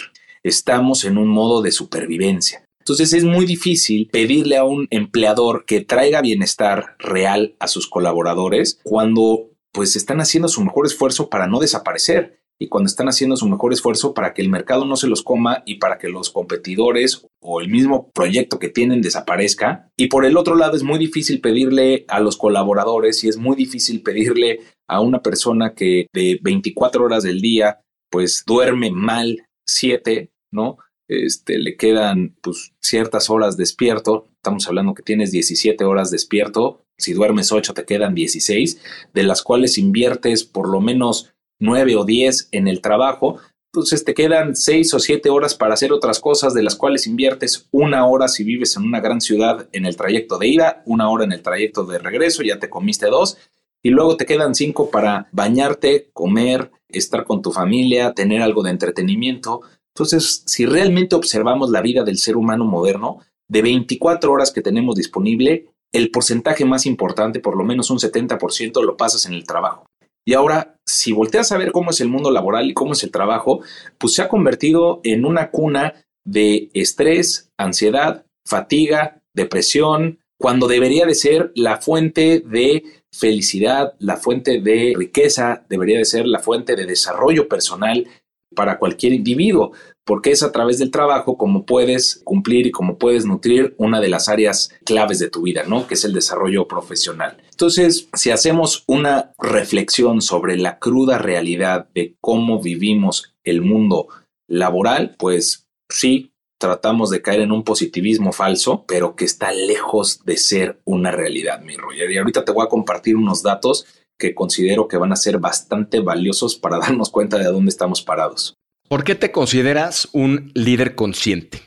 Estamos 0.42 1.04
en 1.04 1.18
un 1.18 1.28
modo 1.28 1.62
de 1.62 1.72
supervivencia. 1.72 2.64
Entonces 2.80 3.14
es 3.14 3.24
muy 3.24 3.46
difícil 3.46 4.10
pedirle 4.12 4.58
a 4.58 4.64
un 4.64 4.88
empleador 4.90 5.64
que 5.64 5.80
traiga 5.80 6.20
bienestar 6.20 6.96
real 6.98 7.54
a 7.58 7.66
sus 7.66 7.88
colaboradores 7.88 8.78
cuando 8.82 9.50
pues 9.72 9.96
están 9.96 10.20
haciendo 10.20 10.48
su 10.48 10.62
mejor 10.62 10.86
esfuerzo 10.86 11.30
para 11.30 11.46
no 11.46 11.60
desaparecer 11.60 12.43
y 12.60 12.68
cuando 12.68 12.86
están 12.86 13.08
haciendo 13.08 13.36
su 13.36 13.48
mejor 13.48 13.72
esfuerzo 13.72 14.14
para 14.14 14.32
que 14.32 14.42
el 14.42 14.48
mercado 14.48 14.84
no 14.84 14.96
se 14.96 15.08
los 15.08 15.22
coma 15.22 15.62
y 15.66 15.76
para 15.76 15.98
que 15.98 16.08
los 16.08 16.30
competidores 16.30 17.26
o 17.42 17.60
el 17.60 17.68
mismo 17.68 18.10
proyecto 18.12 18.58
que 18.58 18.68
tienen 18.68 19.02
desaparezca. 19.02 19.90
Y 19.96 20.06
por 20.06 20.24
el 20.24 20.36
otro 20.36 20.54
lado 20.54 20.76
es 20.76 20.82
muy 20.82 20.98
difícil 20.98 21.40
pedirle 21.40 22.04
a 22.08 22.20
los 22.20 22.36
colaboradores 22.36 23.24
y 23.24 23.28
es 23.28 23.36
muy 23.36 23.56
difícil 23.56 24.02
pedirle 24.02 24.60
a 24.88 25.00
una 25.00 25.22
persona 25.22 25.74
que 25.74 26.06
de 26.12 26.38
24 26.42 27.04
horas 27.04 27.22
del 27.24 27.40
día 27.40 27.80
pues 28.10 28.44
duerme 28.46 28.92
mal 28.92 29.46
7, 29.66 30.30
¿no? 30.52 30.78
Este, 31.08 31.58
le 31.58 31.76
quedan 31.76 32.36
pues 32.40 32.72
ciertas 32.80 33.28
horas 33.28 33.56
despierto, 33.56 34.28
estamos 34.36 34.66
hablando 34.68 34.94
que 34.94 35.02
tienes 35.02 35.32
17 35.32 35.84
horas 35.84 36.10
despierto, 36.10 36.84
si 36.96 37.12
duermes 37.12 37.52
8 37.52 37.74
te 37.74 37.84
quedan 37.84 38.14
16, 38.14 38.80
de 39.12 39.22
las 39.22 39.42
cuales 39.42 39.76
inviertes 39.76 40.44
por 40.44 40.68
lo 40.70 40.80
menos 40.80 41.33
9 41.60 41.96
o 41.96 42.04
10 42.04 42.48
en 42.52 42.68
el 42.68 42.80
trabajo, 42.80 43.38
entonces 43.74 44.04
te 44.04 44.14
quedan 44.14 44.54
6 44.54 44.94
o 44.94 45.00
7 45.00 45.30
horas 45.30 45.56
para 45.56 45.74
hacer 45.74 45.92
otras 45.92 46.20
cosas, 46.20 46.54
de 46.54 46.62
las 46.62 46.76
cuales 46.76 47.08
inviertes 47.08 47.66
una 47.72 48.06
hora 48.06 48.28
si 48.28 48.44
vives 48.44 48.76
en 48.76 48.84
una 48.84 49.00
gran 49.00 49.20
ciudad 49.20 49.68
en 49.72 49.84
el 49.84 49.96
trayecto 49.96 50.38
de 50.38 50.46
ida, 50.46 50.82
una 50.86 51.10
hora 51.10 51.24
en 51.24 51.32
el 51.32 51.42
trayecto 51.42 51.84
de 51.84 51.98
regreso, 51.98 52.44
ya 52.44 52.60
te 52.60 52.70
comiste 52.70 53.06
dos, 53.06 53.36
y 53.82 53.90
luego 53.90 54.16
te 54.16 54.26
quedan 54.26 54.54
5 54.54 54.90
para 54.90 55.26
bañarte, 55.32 56.08
comer, 56.12 56.70
estar 56.88 57.24
con 57.24 57.42
tu 57.42 57.50
familia, 57.50 58.14
tener 58.14 58.42
algo 58.42 58.62
de 58.62 58.70
entretenimiento. 58.70 59.62
Entonces, 59.92 60.44
si 60.46 60.66
realmente 60.66 61.16
observamos 61.16 61.70
la 61.70 61.82
vida 61.82 62.04
del 62.04 62.18
ser 62.18 62.36
humano 62.36 62.64
moderno, 62.64 63.22
de 63.48 63.62
24 63.62 64.32
horas 64.32 64.52
que 64.52 64.62
tenemos 64.62 64.94
disponible, 64.94 65.66
el 65.92 66.12
porcentaje 66.12 66.64
más 66.64 66.86
importante, 66.86 67.40
por 67.40 67.56
lo 67.56 67.64
menos 67.64 67.90
un 67.90 67.98
70%, 67.98 68.82
lo 68.84 68.96
pasas 68.96 69.26
en 69.26 69.34
el 69.34 69.44
trabajo. 69.44 69.86
Y 70.26 70.34
ahora, 70.34 70.76
si 70.86 71.12
volteas 71.12 71.52
a 71.52 71.58
ver 71.58 71.72
cómo 71.72 71.90
es 71.90 72.00
el 72.00 72.08
mundo 72.08 72.30
laboral 72.30 72.68
y 72.68 72.74
cómo 72.74 72.92
es 72.92 73.02
el 73.02 73.10
trabajo, 73.10 73.60
pues 73.98 74.14
se 74.14 74.22
ha 74.22 74.28
convertido 74.28 75.00
en 75.04 75.24
una 75.24 75.50
cuna 75.50 75.94
de 76.24 76.70
estrés, 76.72 77.50
ansiedad, 77.58 78.24
fatiga, 78.46 79.22
depresión, 79.34 80.18
cuando 80.38 80.66
debería 80.66 81.06
de 81.06 81.14
ser 81.14 81.52
la 81.54 81.78
fuente 81.78 82.40
de 82.40 82.84
felicidad, 83.12 83.94
la 83.98 84.16
fuente 84.16 84.60
de 84.60 84.94
riqueza, 84.96 85.64
debería 85.68 85.98
de 85.98 86.04
ser 86.04 86.26
la 86.26 86.40
fuente 86.40 86.74
de 86.74 86.86
desarrollo 86.86 87.48
personal 87.48 88.06
para 88.54 88.78
cualquier 88.78 89.12
individuo 89.12 89.72
porque 90.04 90.30
es 90.30 90.42
a 90.42 90.52
través 90.52 90.78
del 90.78 90.90
trabajo 90.90 91.36
como 91.36 91.64
puedes 91.64 92.20
cumplir 92.24 92.66
y 92.66 92.70
como 92.70 92.98
puedes 92.98 93.24
nutrir 93.24 93.74
una 93.78 94.00
de 94.00 94.08
las 94.08 94.28
áreas 94.28 94.70
claves 94.84 95.18
de 95.18 95.30
tu 95.30 95.42
vida, 95.42 95.64
¿no? 95.66 95.86
Que 95.86 95.94
es 95.94 96.04
el 96.04 96.12
desarrollo 96.12 96.68
profesional. 96.68 97.38
Entonces, 97.50 98.08
si 98.12 98.30
hacemos 98.30 98.84
una 98.86 99.32
reflexión 99.38 100.20
sobre 100.20 100.58
la 100.58 100.78
cruda 100.78 101.18
realidad 101.18 101.88
de 101.94 102.16
cómo 102.20 102.60
vivimos 102.60 103.34
el 103.44 103.62
mundo 103.62 104.08
laboral, 104.46 105.16
pues 105.18 105.66
sí, 105.88 106.32
tratamos 106.58 107.10
de 107.10 107.22
caer 107.22 107.40
en 107.40 107.52
un 107.52 107.64
positivismo 107.64 108.32
falso, 108.32 108.84
pero 108.86 109.16
que 109.16 109.24
está 109.24 109.52
lejos 109.52 110.24
de 110.24 110.36
ser 110.36 110.80
una 110.84 111.10
realidad, 111.10 111.60
mi 111.62 111.76
Roger. 111.76 112.10
Y 112.10 112.18
ahorita 112.18 112.44
te 112.44 112.52
voy 112.52 112.64
a 112.64 112.68
compartir 112.68 113.16
unos 113.16 113.42
datos 113.42 113.86
que 114.18 114.34
considero 114.34 114.88
que 114.88 114.96
van 114.96 115.12
a 115.12 115.16
ser 115.16 115.38
bastante 115.38 116.00
valiosos 116.00 116.56
para 116.56 116.78
darnos 116.80 117.10
cuenta 117.10 117.38
de 117.38 117.44
dónde 117.44 117.70
estamos 117.70 118.02
parados. 118.02 118.54
¿Por 118.88 119.04
qué 119.04 119.14
te 119.14 119.32
consideras 119.32 120.08
un 120.12 120.52
líder 120.54 120.94
consciente? 120.94 121.62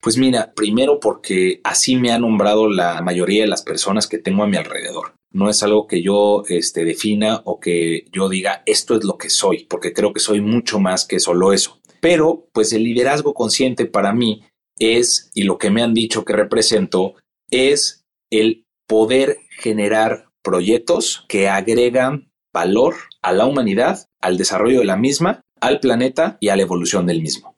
Pues 0.00 0.16
mira, 0.16 0.54
primero 0.54 0.98
porque 0.98 1.60
así 1.62 1.96
me 1.96 2.10
ha 2.10 2.18
nombrado 2.18 2.70
la 2.70 3.02
mayoría 3.02 3.42
de 3.42 3.48
las 3.48 3.62
personas 3.62 4.06
que 4.06 4.18
tengo 4.18 4.42
a 4.42 4.46
mi 4.46 4.56
alrededor. 4.56 5.14
No 5.32 5.50
es 5.50 5.62
algo 5.62 5.86
que 5.86 6.02
yo 6.02 6.42
este, 6.48 6.84
defina 6.84 7.42
o 7.44 7.60
que 7.60 8.06
yo 8.10 8.28
diga 8.28 8.62
esto 8.66 8.96
es 8.96 9.04
lo 9.04 9.18
que 9.18 9.28
soy, 9.28 9.66
porque 9.68 9.92
creo 9.92 10.12
que 10.12 10.20
soy 10.20 10.40
mucho 10.40 10.80
más 10.80 11.04
que 11.04 11.20
solo 11.20 11.52
eso. 11.52 11.80
Pero, 12.00 12.48
pues 12.52 12.72
el 12.72 12.82
liderazgo 12.84 13.34
consciente 13.34 13.84
para 13.84 14.14
mí 14.14 14.42
es, 14.78 15.30
y 15.34 15.42
lo 15.42 15.58
que 15.58 15.70
me 15.70 15.82
han 15.82 15.92
dicho 15.92 16.24
que 16.24 16.32
represento, 16.32 17.14
es 17.50 18.04
el 18.30 18.64
poder 18.86 19.38
generar 19.50 20.29
proyectos 20.50 21.24
que 21.28 21.48
agregan 21.48 22.32
valor 22.52 22.96
a 23.22 23.32
la 23.32 23.46
humanidad, 23.46 24.08
al 24.20 24.36
desarrollo 24.36 24.80
de 24.80 24.84
la 24.84 24.96
misma 24.96 25.42
al 25.60 25.78
planeta 25.78 26.38
y 26.40 26.48
a 26.48 26.56
la 26.56 26.62
evolución 26.62 27.06
del 27.06 27.22
mismo. 27.22 27.56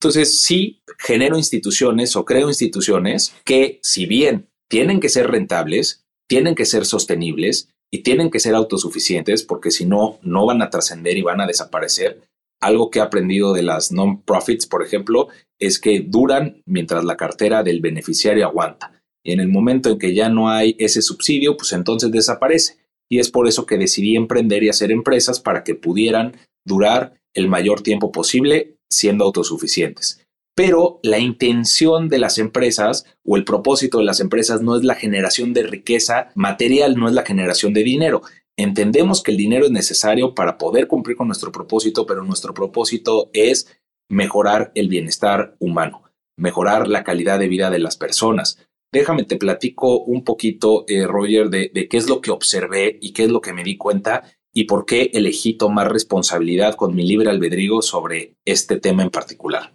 Entonces, 0.00 0.40
sí 0.40 0.82
genero 0.98 1.36
instituciones 1.36 2.16
o 2.16 2.24
creo 2.24 2.48
instituciones 2.48 3.32
que, 3.44 3.78
si 3.82 4.06
bien 4.06 4.48
tienen 4.68 4.98
que 4.98 5.08
ser 5.08 5.30
rentables, 5.30 6.04
tienen 6.28 6.56
que 6.56 6.64
ser 6.64 6.84
sostenibles 6.84 7.68
y 7.92 8.02
tienen 8.02 8.28
que 8.28 8.40
ser 8.40 8.56
autosuficientes, 8.56 9.44
porque 9.44 9.70
si 9.70 9.84
no, 9.84 10.18
no 10.22 10.44
van 10.46 10.62
a 10.62 10.70
trascender 10.70 11.16
y 11.16 11.22
van 11.22 11.40
a 11.40 11.46
desaparecer. 11.46 12.22
Algo 12.60 12.90
que 12.90 12.98
he 12.98 13.02
aprendido 13.02 13.52
de 13.52 13.62
las 13.62 13.92
non-profits, 13.92 14.66
por 14.66 14.82
ejemplo, 14.82 15.28
es 15.60 15.78
que 15.78 16.00
duran 16.00 16.62
mientras 16.66 17.04
la 17.04 17.16
cartera 17.16 17.62
del 17.62 17.80
beneficiario 17.80 18.46
aguanta. 18.46 19.01
Y 19.24 19.32
en 19.32 19.40
el 19.40 19.48
momento 19.48 19.90
en 19.90 19.98
que 19.98 20.14
ya 20.14 20.28
no 20.28 20.50
hay 20.50 20.76
ese 20.78 21.02
subsidio, 21.02 21.56
pues 21.56 21.72
entonces 21.72 22.10
desaparece. 22.10 22.78
Y 23.08 23.18
es 23.18 23.30
por 23.30 23.46
eso 23.46 23.66
que 23.66 23.78
decidí 23.78 24.16
emprender 24.16 24.62
y 24.62 24.68
hacer 24.68 24.90
empresas 24.90 25.40
para 25.40 25.64
que 25.64 25.74
pudieran 25.74 26.36
durar 26.64 27.14
el 27.34 27.48
mayor 27.48 27.82
tiempo 27.82 28.12
posible 28.12 28.76
siendo 28.90 29.24
autosuficientes. 29.24 30.22
Pero 30.54 31.00
la 31.02 31.18
intención 31.18 32.08
de 32.08 32.18
las 32.18 32.38
empresas 32.38 33.06
o 33.24 33.36
el 33.36 33.44
propósito 33.44 33.98
de 33.98 34.04
las 34.04 34.20
empresas 34.20 34.60
no 34.60 34.76
es 34.76 34.84
la 34.84 34.94
generación 34.94 35.54
de 35.54 35.62
riqueza 35.62 36.30
material, 36.34 36.96
no 36.96 37.08
es 37.08 37.14
la 37.14 37.24
generación 37.24 37.72
de 37.72 37.84
dinero. 37.84 38.22
Entendemos 38.58 39.22
que 39.22 39.30
el 39.30 39.38
dinero 39.38 39.64
es 39.64 39.70
necesario 39.70 40.34
para 40.34 40.58
poder 40.58 40.88
cumplir 40.88 41.16
con 41.16 41.26
nuestro 41.26 41.52
propósito, 41.52 42.04
pero 42.04 42.22
nuestro 42.22 42.52
propósito 42.52 43.30
es 43.32 43.66
mejorar 44.10 44.72
el 44.74 44.88
bienestar 44.88 45.56
humano, 45.58 46.02
mejorar 46.36 46.86
la 46.86 47.02
calidad 47.02 47.38
de 47.38 47.48
vida 47.48 47.70
de 47.70 47.78
las 47.78 47.96
personas. 47.96 48.58
Déjame 48.92 49.24
te 49.24 49.36
platico 49.36 50.00
un 50.04 50.22
poquito, 50.22 50.84
eh, 50.86 51.06
Roger, 51.06 51.48
de, 51.48 51.70
de 51.72 51.88
qué 51.88 51.96
es 51.96 52.08
lo 52.08 52.20
que 52.20 52.30
observé 52.30 52.98
y 53.00 53.12
qué 53.12 53.24
es 53.24 53.30
lo 53.30 53.40
que 53.40 53.54
me 53.54 53.64
di 53.64 53.76
cuenta 53.78 54.24
y 54.52 54.64
por 54.64 54.84
qué 54.84 55.10
elegí 55.14 55.54
tomar 55.54 55.90
responsabilidad 55.90 56.74
con 56.74 56.94
mi 56.94 57.06
libre 57.06 57.30
albedrío 57.30 57.80
sobre 57.80 58.36
este 58.44 58.78
tema 58.78 59.02
en 59.02 59.10
particular. 59.10 59.72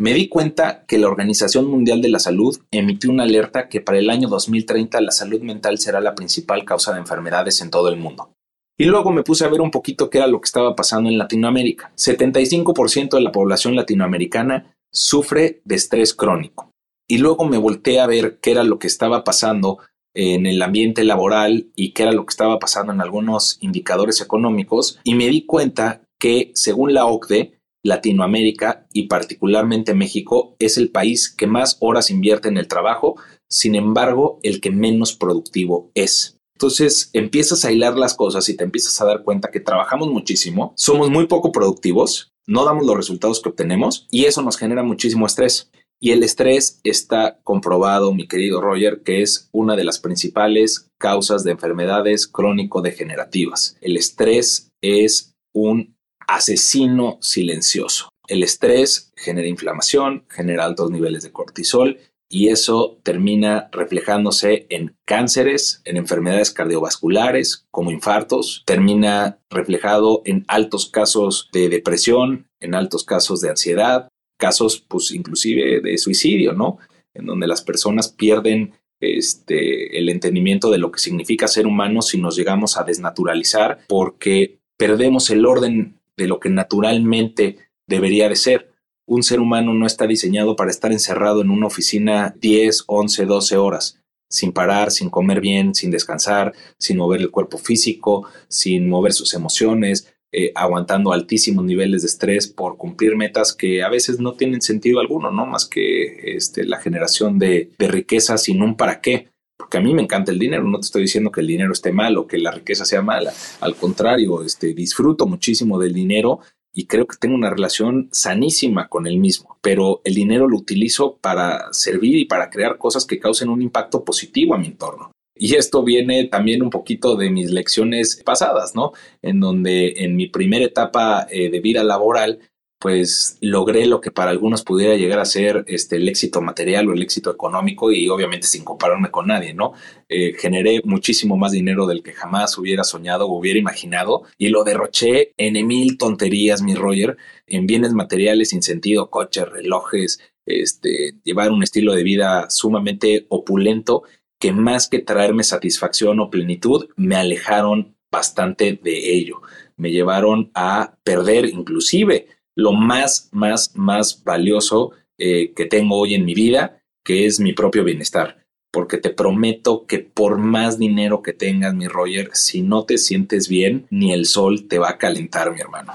Me 0.00 0.14
di 0.14 0.28
cuenta 0.28 0.86
que 0.86 0.96
la 0.96 1.08
Organización 1.08 1.66
Mundial 1.66 2.00
de 2.00 2.08
la 2.08 2.18
Salud 2.18 2.58
emitió 2.70 3.10
una 3.10 3.24
alerta 3.24 3.68
que 3.68 3.82
para 3.82 3.98
el 3.98 4.08
año 4.08 4.28
2030 4.28 4.98
la 5.02 5.12
salud 5.12 5.42
mental 5.42 5.78
será 5.78 6.00
la 6.00 6.14
principal 6.14 6.64
causa 6.64 6.94
de 6.94 7.00
enfermedades 7.00 7.60
en 7.60 7.70
todo 7.70 7.90
el 7.90 7.98
mundo. 7.98 8.34
Y 8.78 8.86
luego 8.86 9.12
me 9.12 9.22
puse 9.22 9.44
a 9.44 9.48
ver 9.48 9.60
un 9.60 9.70
poquito 9.70 10.08
qué 10.08 10.16
era 10.16 10.26
lo 10.26 10.40
que 10.40 10.46
estaba 10.46 10.74
pasando 10.74 11.10
en 11.10 11.18
Latinoamérica. 11.18 11.92
75% 11.96 13.10
de 13.10 13.20
la 13.20 13.30
población 13.30 13.76
latinoamericana 13.76 14.74
sufre 14.90 15.60
de 15.66 15.74
estrés 15.74 16.14
crónico. 16.14 16.69
Y 17.10 17.18
luego 17.18 17.44
me 17.44 17.58
volteé 17.58 17.98
a 17.98 18.06
ver 18.06 18.38
qué 18.40 18.52
era 18.52 18.62
lo 18.62 18.78
que 18.78 18.86
estaba 18.86 19.24
pasando 19.24 19.78
en 20.14 20.46
el 20.46 20.62
ambiente 20.62 21.02
laboral 21.02 21.72
y 21.74 21.92
qué 21.92 22.04
era 22.04 22.12
lo 22.12 22.24
que 22.24 22.30
estaba 22.30 22.60
pasando 22.60 22.92
en 22.92 23.00
algunos 23.00 23.58
indicadores 23.60 24.20
económicos 24.20 25.00
y 25.02 25.16
me 25.16 25.26
di 25.26 25.44
cuenta 25.44 26.04
que 26.20 26.52
según 26.54 26.94
la 26.94 27.06
OCDE, 27.06 27.58
Latinoamérica 27.82 28.86
y 28.92 29.08
particularmente 29.08 29.92
México 29.92 30.54
es 30.60 30.78
el 30.78 30.92
país 30.92 31.28
que 31.28 31.48
más 31.48 31.78
horas 31.80 32.12
invierte 32.12 32.46
en 32.46 32.58
el 32.58 32.68
trabajo, 32.68 33.16
sin 33.48 33.74
embargo 33.74 34.38
el 34.44 34.60
que 34.60 34.70
menos 34.70 35.12
productivo 35.12 35.90
es. 35.96 36.38
Entonces 36.54 37.10
empiezas 37.12 37.64
a 37.64 37.72
hilar 37.72 37.96
las 37.96 38.14
cosas 38.14 38.48
y 38.48 38.56
te 38.56 38.62
empiezas 38.62 39.00
a 39.00 39.06
dar 39.06 39.24
cuenta 39.24 39.50
que 39.50 39.58
trabajamos 39.58 40.06
muchísimo, 40.12 40.74
somos 40.76 41.10
muy 41.10 41.26
poco 41.26 41.50
productivos, 41.50 42.30
no 42.46 42.64
damos 42.64 42.86
los 42.86 42.96
resultados 42.96 43.40
que 43.42 43.48
obtenemos 43.48 44.06
y 44.12 44.26
eso 44.26 44.42
nos 44.42 44.56
genera 44.56 44.84
muchísimo 44.84 45.26
estrés. 45.26 45.72
Y 46.02 46.12
el 46.12 46.22
estrés 46.22 46.80
está 46.82 47.38
comprobado, 47.44 48.14
mi 48.14 48.26
querido 48.26 48.62
Roger, 48.62 49.02
que 49.02 49.20
es 49.20 49.50
una 49.52 49.76
de 49.76 49.84
las 49.84 49.98
principales 49.98 50.88
causas 50.98 51.44
de 51.44 51.50
enfermedades 51.50 52.26
crónico-degenerativas. 52.26 53.76
El 53.82 53.98
estrés 53.98 54.70
es 54.82 55.34
un 55.54 55.94
asesino 56.26 57.18
silencioso. 57.20 58.08
El 58.28 58.42
estrés 58.42 59.12
genera 59.14 59.48
inflamación, 59.48 60.24
genera 60.30 60.64
altos 60.64 60.90
niveles 60.90 61.22
de 61.22 61.32
cortisol 61.32 61.98
y 62.30 62.48
eso 62.48 63.00
termina 63.02 63.68
reflejándose 63.72 64.66
en 64.70 64.96
cánceres, 65.04 65.82
en 65.84 65.96
enfermedades 65.96 66.52
cardiovasculares 66.52 67.66
como 67.72 67.90
infartos, 67.90 68.62
termina 68.66 69.40
reflejado 69.50 70.22
en 70.24 70.44
altos 70.46 70.88
casos 70.88 71.50
de 71.52 71.68
depresión, 71.68 72.46
en 72.60 72.76
altos 72.76 73.04
casos 73.04 73.40
de 73.40 73.50
ansiedad, 73.50 74.08
casos, 74.40 74.84
pues 74.88 75.12
inclusive 75.12 75.80
de 75.80 75.96
suicidio, 75.98 76.52
¿no? 76.52 76.78
En 77.14 77.26
donde 77.26 77.46
las 77.46 77.62
personas 77.62 78.08
pierden 78.08 78.72
este, 78.98 79.98
el 79.98 80.08
entendimiento 80.08 80.70
de 80.70 80.78
lo 80.78 80.90
que 80.90 80.98
significa 80.98 81.46
ser 81.46 81.66
humano 81.66 82.02
si 82.02 82.18
nos 82.18 82.36
llegamos 82.36 82.76
a 82.76 82.82
desnaturalizar 82.82 83.78
porque 83.88 84.58
perdemos 84.76 85.30
el 85.30 85.46
orden 85.46 86.00
de 86.16 86.26
lo 86.26 86.40
que 86.40 86.50
naturalmente 86.50 87.58
debería 87.86 88.28
de 88.28 88.36
ser. 88.36 88.72
Un 89.06 89.22
ser 89.22 89.40
humano 89.40 89.74
no 89.74 89.86
está 89.86 90.06
diseñado 90.06 90.56
para 90.56 90.70
estar 90.70 90.92
encerrado 90.92 91.40
en 91.40 91.50
una 91.50 91.66
oficina 91.66 92.34
10, 92.40 92.84
11, 92.86 93.24
12 93.26 93.56
horas 93.56 94.00
sin 94.30 94.52
parar, 94.52 94.92
sin 94.92 95.10
comer 95.10 95.40
bien, 95.40 95.74
sin 95.74 95.90
descansar, 95.90 96.54
sin 96.78 96.96
mover 96.96 97.20
el 97.20 97.30
cuerpo 97.30 97.58
físico, 97.58 98.28
sin 98.48 98.88
mover 98.88 99.12
sus 99.12 99.34
emociones, 99.34 100.14
eh, 100.32 100.52
aguantando 100.54 101.12
altísimos 101.12 101.64
niveles 101.64 102.02
de 102.02 102.08
estrés 102.08 102.46
por 102.46 102.76
cumplir 102.76 103.16
metas 103.16 103.52
que 103.52 103.82
a 103.82 103.88
veces 103.88 104.20
no 104.20 104.34
tienen 104.34 104.62
sentido 104.62 105.00
alguno, 105.00 105.32
¿no? 105.32 105.44
Más 105.44 105.66
que 105.66 106.36
este, 106.36 106.64
la 106.64 106.80
generación 106.80 107.38
de, 107.38 107.70
riqueza 107.78 108.38
sin 108.38 108.62
un 108.62 108.76
para 108.76 109.00
qué. 109.00 109.28
Porque 109.56 109.78
a 109.78 109.80
mí 109.80 109.92
me 109.92 110.02
encanta 110.02 110.30
el 110.30 110.38
dinero, 110.38 110.62
no 110.62 110.78
te 110.78 110.86
estoy 110.86 111.02
diciendo 111.02 111.32
que 111.32 111.40
el 111.40 111.48
dinero 111.48 111.72
esté 111.72 111.92
mal 111.92 112.16
o 112.16 112.26
que 112.26 112.38
la 112.38 112.52
riqueza 112.52 112.84
sea 112.84 113.02
mala. 113.02 113.32
Al 113.60 113.74
contrario, 113.74 114.42
este, 114.42 114.72
disfruto 114.72 115.26
muchísimo 115.26 115.78
del 115.78 115.92
dinero 115.92 116.40
y 116.72 116.86
creo 116.86 117.06
que 117.06 117.16
tengo 117.16 117.34
una 117.34 117.50
relación 117.50 118.08
sanísima 118.12 118.88
con 118.88 119.06
el 119.06 119.18
mismo, 119.18 119.58
pero 119.60 120.00
el 120.04 120.14
dinero 120.14 120.48
lo 120.48 120.56
utilizo 120.56 121.16
para 121.16 121.72
servir 121.72 122.16
y 122.16 122.26
para 122.26 122.50
crear 122.50 122.78
cosas 122.78 123.04
que 123.04 123.18
causen 123.18 123.48
un 123.48 123.62
impacto 123.62 124.04
positivo 124.04 124.54
a 124.54 124.58
mi 124.58 124.68
entorno. 124.68 125.10
Y 125.42 125.54
esto 125.54 125.82
viene 125.82 126.24
también 126.24 126.62
un 126.62 126.68
poquito 126.68 127.16
de 127.16 127.30
mis 127.30 127.50
lecciones 127.50 128.22
pasadas, 128.22 128.74
¿no? 128.74 128.92
En 129.22 129.40
donde 129.40 129.94
en 129.96 130.14
mi 130.14 130.26
primera 130.26 130.66
etapa 130.66 131.26
eh, 131.30 131.48
de 131.48 131.60
vida 131.60 131.82
laboral 131.82 132.40
pues 132.78 133.38
logré 133.40 133.86
lo 133.86 134.00
que 134.00 134.10
para 134.10 134.30
algunos 134.30 134.64
pudiera 134.64 134.96
llegar 134.96 135.18
a 135.18 135.24
ser 135.26 135.64
este, 135.66 135.96
el 135.96 136.08
éxito 136.08 136.40
material 136.42 136.88
o 136.88 136.94
el 136.94 137.02
éxito 137.02 137.30
económico 137.30 137.90
y 137.92 138.08
obviamente 138.08 138.46
sin 138.46 138.64
compararme 138.64 139.10
con 139.10 139.28
nadie, 139.28 139.54
¿no? 139.54 139.72
Eh, 140.08 140.34
generé 140.38 140.80
muchísimo 140.84 141.36
más 141.38 141.52
dinero 141.52 141.86
del 141.86 142.02
que 142.02 142.12
jamás 142.12 142.56
hubiera 142.58 142.84
soñado 142.84 143.26
o 143.26 143.38
hubiera 143.38 143.58
imaginado 143.58 144.24
y 144.36 144.48
lo 144.48 144.62
derroché 144.64 145.32
en 145.38 145.66
mil 145.66 145.96
tonterías, 145.96 146.62
mi 146.62 146.74
Roger, 146.74 147.16
en 147.46 147.66
bienes 147.66 147.92
materiales 147.92 148.50
sin 148.50 148.62
sentido, 148.62 149.10
coches, 149.10 149.48
relojes, 149.48 150.20
este, 150.46 151.14
llevar 151.22 151.50
un 151.50 151.62
estilo 151.62 151.94
de 151.94 152.02
vida 152.02 152.48
sumamente 152.50 153.26
opulento 153.28 154.04
que 154.40 154.52
más 154.52 154.88
que 154.88 154.98
traerme 154.98 155.44
satisfacción 155.44 156.18
o 156.18 156.30
plenitud, 156.30 156.88
me 156.96 157.14
alejaron 157.14 157.94
bastante 158.10 158.80
de 158.82 159.12
ello. 159.12 159.42
Me 159.76 159.92
llevaron 159.92 160.50
a 160.54 160.96
perder 161.04 161.44
inclusive 161.44 162.26
lo 162.56 162.72
más, 162.72 163.28
más, 163.32 163.76
más 163.76 164.24
valioso 164.24 164.92
eh, 165.18 165.52
que 165.54 165.66
tengo 165.66 165.96
hoy 165.98 166.14
en 166.14 166.24
mi 166.24 166.34
vida, 166.34 166.82
que 167.04 167.26
es 167.26 167.38
mi 167.38 167.52
propio 167.52 167.84
bienestar. 167.84 168.44
Porque 168.72 168.98
te 168.98 169.10
prometo 169.10 169.84
que 169.86 169.98
por 169.98 170.38
más 170.38 170.78
dinero 170.78 171.22
que 171.22 171.32
tengas, 171.32 171.74
mi 171.74 171.86
Roger, 171.86 172.30
si 172.32 172.62
no 172.62 172.84
te 172.84 172.98
sientes 172.98 173.48
bien, 173.48 173.86
ni 173.90 174.12
el 174.12 174.24
sol 174.24 174.68
te 174.68 174.78
va 174.78 174.90
a 174.90 174.98
calentar, 174.98 175.52
mi 175.52 175.60
hermano. 175.60 175.92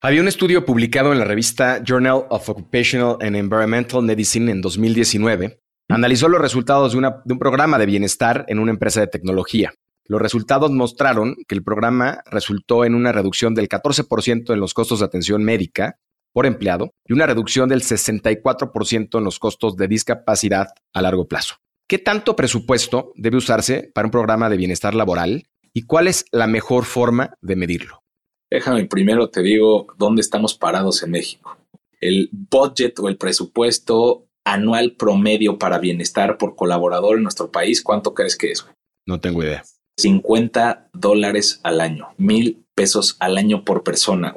Había 0.00 0.20
un 0.20 0.28
estudio 0.28 0.64
publicado 0.64 1.12
en 1.12 1.18
la 1.18 1.24
revista 1.24 1.82
Journal 1.82 2.26
of 2.30 2.48
Occupational 2.48 3.16
and 3.20 3.34
Environmental 3.34 4.02
Medicine 4.02 4.52
en 4.52 4.60
2019. 4.60 5.58
Analizó 5.90 6.28
los 6.28 6.40
resultados 6.40 6.92
de, 6.92 6.98
un 6.98 7.38
programa 7.38 7.78
de 7.78 7.86
bienestar 7.86 8.44
en 8.48 8.58
una 8.58 8.72
empresa 8.72 9.00
de 9.00 9.06
tecnología. 9.06 9.72
Los 10.04 10.20
resultados 10.20 10.70
mostraron 10.70 11.36
que 11.48 11.54
el 11.54 11.62
programa 11.62 12.22
resultó 12.30 12.84
en 12.84 12.94
una 12.94 13.10
reducción 13.10 13.54
del 13.54 13.68
14% 13.68 14.52
en 14.52 14.60
los 14.60 14.74
costos 14.74 15.00
de 15.00 15.06
atención 15.06 15.42
médica 15.44 15.98
por 16.34 16.44
empleado 16.44 16.92
y 17.06 17.14
una 17.14 17.26
reducción 17.26 17.70
del 17.70 17.82
64% 17.82 19.18
en 19.18 19.24
los 19.24 19.38
costos 19.38 19.76
de 19.76 19.88
discapacidad 19.88 20.68
a 20.92 21.02
largo 21.02 21.26
plazo. 21.26 21.56
¿Qué 21.88 21.98
tanto 21.98 22.36
presupuesto 22.36 23.12
debe 23.16 23.38
usarse 23.38 23.90
para 23.94 24.06
un 24.06 24.10
programa 24.10 24.50
de 24.50 24.58
bienestar 24.58 24.94
laboral 24.94 25.48
y 25.72 25.86
cuál 25.86 26.06
es 26.06 26.26
la 26.32 26.46
mejor 26.46 26.84
forma 26.84 27.34
de 27.40 27.56
medirlo? 27.56 28.02
Déjame 28.50 28.84
primero 28.84 29.30
te 29.30 29.42
digo 29.42 29.86
dónde 29.96 30.20
estamos 30.20 30.54
parados 30.54 31.02
en 31.02 31.12
México. 31.12 31.56
El 32.00 32.28
budget 32.30 32.98
o 32.98 33.08
el 33.08 33.16
presupuesto 33.16 34.27
anual 34.52 34.92
promedio 34.92 35.58
para 35.58 35.78
bienestar 35.78 36.38
por 36.38 36.56
colaborador 36.56 37.16
en 37.16 37.22
nuestro 37.24 37.50
país, 37.50 37.82
¿cuánto 37.82 38.14
crees 38.14 38.36
que 38.36 38.50
es? 38.52 38.66
No 39.06 39.20
tengo 39.20 39.42
idea. 39.42 39.64
50 39.98 40.90
dólares 40.92 41.60
al 41.64 41.80
año, 41.80 42.08
mil 42.16 42.64
pesos 42.74 43.16
al 43.20 43.36
año 43.36 43.64
por 43.64 43.82
persona. 43.82 44.34